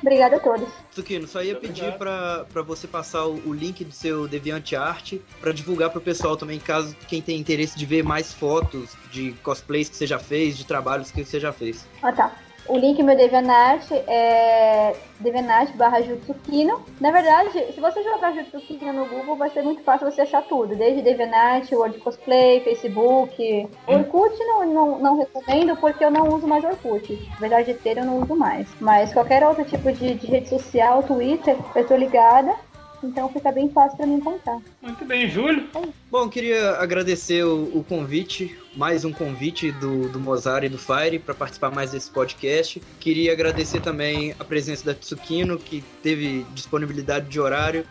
Obrigada 0.00 0.36
a 0.36 0.40
todos. 0.40 0.81
Tsukino, 0.92 1.26
só 1.26 1.42
ia 1.42 1.54
pedir 1.54 1.92
pra 1.94 2.44
você 2.66 2.86
passar 2.86 3.24
o, 3.26 3.40
o 3.48 3.52
link 3.52 3.84
do 3.84 3.92
seu 3.92 4.28
DeviantArt 4.28 5.14
pra 5.40 5.52
divulgar 5.52 5.90
pro 5.90 6.00
pessoal 6.00 6.36
também, 6.36 6.58
caso 6.58 6.94
quem 7.08 7.22
tenha 7.22 7.38
interesse 7.38 7.78
de 7.78 7.86
ver 7.86 8.02
mais 8.04 8.32
fotos 8.32 8.90
de 9.10 9.32
cosplays 9.42 9.88
que 9.88 9.96
você 9.96 10.06
já 10.06 10.18
fez, 10.18 10.56
de 10.56 10.66
trabalhos 10.66 11.10
que 11.10 11.24
você 11.24 11.40
já 11.40 11.52
fez. 11.52 11.86
Ah 12.02 12.12
tá. 12.12 12.36
O 12.68 12.78
link 12.78 13.02
meu 13.02 13.16
DeviantArt 13.16 13.90
é 14.06 14.94
DeviantArt 15.18 15.74
barra 15.76 16.00
Jutsukino. 16.00 16.80
Na 17.00 17.10
verdade, 17.10 17.72
se 17.72 17.80
você 17.80 18.02
jogar 18.02 18.32
Jutsukino 18.34 18.92
no 18.92 19.06
Google, 19.06 19.36
vai 19.36 19.50
ser 19.50 19.62
muito 19.62 19.82
fácil 19.82 20.10
você 20.10 20.22
achar 20.22 20.42
tudo. 20.42 20.76
Desde 20.76 21.02
DeviantArt, 21.02 21.72
World 21.72 21.98
Cosplay, 21.98 22.60
Facebook. 22.60 23.68
Orkut 23.86 24.38
não, 24.38 24.66
não, 24.66 24.98
não 24.98 25.18
recomendo 25.18 25.76
porque 25.76 26.04
eu 26.04 26.10
não 26.10 26.28
uso 26.28 26.46
mais 26.46 26.64
Orkut. 26.64 27.14
Verdade 27.40 27.74
ter 27.74 27.98
eu 27.98 28.04
não 28.04 28.20
uso 28.20 28.36
mais. 28.36 28.68
Mas 28.80 29.12
qualquer 29.12 29.44
outro 29.46 29.64
tipo 29.64 29.90
de, 29.92 30.14
de 30.14 30.26
rede 30.26 30.48
social, 30.48 31.02
Twitter, 31.02 31.56
eu 31.74 31.86
tô 31.86 31.96
ligada. 31.96 32.54
Então 33.02 33.28
fica 33.32 33.50
bem 33.50 33.68
fácil 33.70 33.96
pra 33.96 34.06
me 34.06 34.14
encontrar. 34.14 34.60
Muito 34.80 35.04
bem, 35.04 35.28
Júlio. 35.28 35.68
Bom, 36.10 36.24
eu 36.24 36.28
queria 36.28 36.72
agradecer 36.72 37.44
o, 37.44 37.64
o 37.78 37.84
convite, 37.84 38.56
mais 38.76 39.04
um 39.04 39.12
convite 39.12 39.72
do, 39.72 40.08
do 40.08 40.20
Mozart 40.20 40.64
e 40.64 40.68
do 40.68 40.78
Fire 40.78 41.18
para 41.18 41.34
participar 41.34 41.70
mais 41.70 41.90
desse 41.90 42.10
podcast. 42.10 42.80
Queria 43.00 43.32
agradecer 43.32 43.80
também 43.80 44.34
a 44.38 44.44
presença 44.44 44.84
da 44.84 44.94
Tsukino, 44.94 45.58
que 45.58 45.82
teve 46.02 46.46
disponibilidade 46.54 47.28
de 47.28 47.40
horário. 47.40 47.84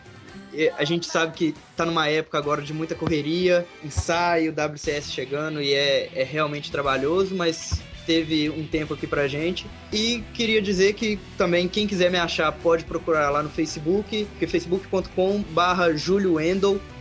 E 0.52 0.70
A 0.70 0.84
gente 0.84 1.06
sabe 1.06 1.32
que 1.34 1.54
tá 1.76 1.84
numa 1.84 2.08
época 2.08 2.38
agora 2.38 2.62
de 2.62 2.72
muita 2.72 2.94
correria, 2.94 3.66
ensaio, 3.84 4.52
WCS 4.52 5.10
chegando 5.10 5.62
e 5.62 5.72
é, 5.74 6.10
é 6.14 6.24
realmente 6.24 6.70
trabalhoso, 6.70 7.34
mas 7.34 7.82
teve 8.06 8.50
um 8.50 8.66
tempo 8.66 8.94
aqui 8.94 9.06
pra 9.06 9.28
gente. 9.28 9.66
E 9.92 10.24
queria 10.34 10.60
dizer 10.60 10.94
que 10.94 11.20
também 11.36 11.68
quem 11.68 11.86
quiser 11.86 12.10
me 12.10 12.18
achar 12.18 12.50
pode 12.52 12.84
procurar 12.84 13.30
lá 13.30 13.40
no 13.42 13.50
Facebook, 13.50 14.26
que 14.38 14.44
é 14.44 14.48
facebook.com 14.48 15.42
barra 15.50 15.88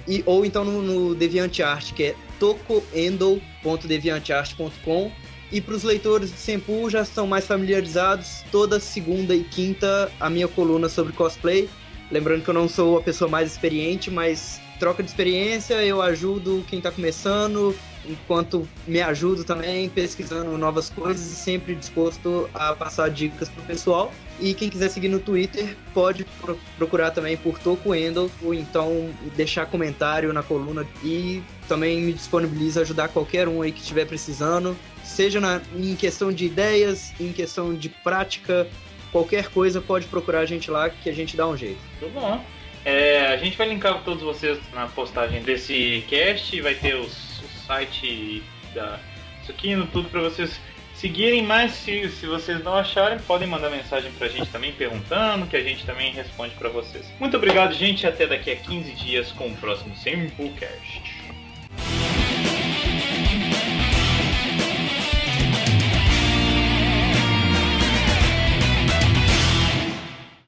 e, 0.07 0.23
ou 0.25 0.43
então 0.45 0.63
no, 0.65 0.81
no 0.81 1.13
DeviantArt, 1.15 1.93
que 1.93 2.03
é 2.03 2.15
tocoendel.deviantart.com. 2.39 5.11
E 5.51 5.59
para 5.59 5.75
os 5.75 5.83
leitores 5.83 6.31
de 6.31 6.37
Senpu 6.37 6.89
já 6.89 7.01
estão 7.01 7.27
mais 7.27 7.45
familiarizados, 7.45 8.45
toda 8.51 8.79
segunda 8.79 9.35
e 9.35 9.43
quinta 9.43 10.09
a 10.19 10.29
minha 10.29 10.47
coluna 10.47 10.87
sobre 10.87 11.11
cosplay. 11.11 11.67
Lembrando 12.09 12.43
que 12.43 12.49
eu 12.49 12.53
não 12.53 12.69
sou 12.69 12.97
a 12.97 13.01
pessoa 13.01 13.29
mais 13.29 13.51
experiente, 13.51 14.09
mas 14.09 14.61
troca 14.79 15.03
de 15.03 15.09
experiência, 15.09 15.85
eu 15.85 16.01
ajudo 16.01 16.63
quem 16.67 16.79
está 16.79 16.89
começando, 16.91 17.75
enquanto 18.05 18.67
me 18.87 19.01
ajudo 19.01 19.43
também 19.43 19.87
pesquisando 19.89 20.57
novas 20.57 20.89
coisas 20.89 21.31
e 21.31 21.35
sempre 21.35 21.75
disposto 21.75 22.49
a 22.53 22.73
passar 22.75 23.09
dicas 23.09 23.49
pro 23.49 23.63
pessoal. 23.63 24.11
E 24.39 24.53
quem 24.53 24.69
quiser 24.69 24.89
seguir 24.89 25.07
no 25.07 25.19
Twitter 25.19 25.77
pode 25.93 26.25
pro- 26.41 26.59
procurar 26.77 27.11
também 27.11 27.37
por 27.37 27.59
Toco 27.59 27.93
Endel 27.93 28.29
ou 28.41 28.53
então 28.53 29.09
deixar 29.35 29.67
comentário 29.67 30.33
na 30.33 30.41
coluna 30.41 30.85
e 31.03 31.43
também 31.67 32.01
me 32.01 32.13
disponibiliza 32.13 32.81
ajudar 32.81 33.09
qualquer 33.09 33.47
um 33.47 33.61
aí 33.61 33.71
que 33.71 33.81
estiver 33.81 34.05
precisando, 34.05 34.75
seja 35.03 35.39
na, 35.39 35.61
em 35.75 35.95
questão 35.95 36.31
de 36.31 36.45
ideias, 36.45 37.13
em 37.19 37.31
questão 37.31 37.73
de 37.75 37.87
prática, 37.89 38.67
qualquer 39.11 39.49
coisa 39.49 39.79
pode 39.79 40.07
procurar 40.07 40.39
a 40.39 40.45
gente 40.45 40.71
lá 40.71 40.89
que 40.89 41.09
a 41.09 41.13
gente 41.13 41.37
dá 41.37 41.47
um 41.47 41.55
jeito. 41.55 41.79
Tudo 41.99 42.13
bom. 42.13 42.43
É, 42.83 43.27
a 43.27 43.37
gente 43.37 43.55
vai 43.55 43.69
linkar 43.69 44.03
todos 44.03 44.23
vocês 44.23 44.57
na 44.73 44.87
postagem 44.87 45.43
desse 45.43 46.03
cast, 46.09 46.59
vai 46.61 46.73
ter 46.73 46.95
os, 46.95 47.30
site 47.71 48.43
da 48.73 48.99
Sukino, 49.45 49.87
tudo 49.87 50.09
para 50.09 50.19
vocês 50.21 50.59
seguirem, 50.93 51.41
mas 51.41 51.71
se, 51.71 52.09
se 52.09 52.27
vocês 52.27 52.61
não 52.61 52.75
acharem, 52.75 53.17
podem 53.19 53.47
mandar 53.47 53.69
mensagem 53.69 54.11
pra 54.11 54.27
gente 54.27 54.51
também 54.51 54.73
perguntando, 54.73 55.47
que 55.47 55.55
a 55.55 55.63
gente 55.63 55.85
também 55.85 56.11
responde 56.11 56.53
pra 56.55 56.67
vocês. 56.67 57.09
Muito 57.17 57.37
obrigado, 57.37 57.73
gente, 57.73 58.05
até 58.05 58.27
daqui 58.27 58.51
a 58.51 58.55
15 58.57 58.91
dias 58.91 59.31
com 59.31 59.47
o 59.47 59.55
próximo 59.55 59.95
Simplecast. 59.95 61.10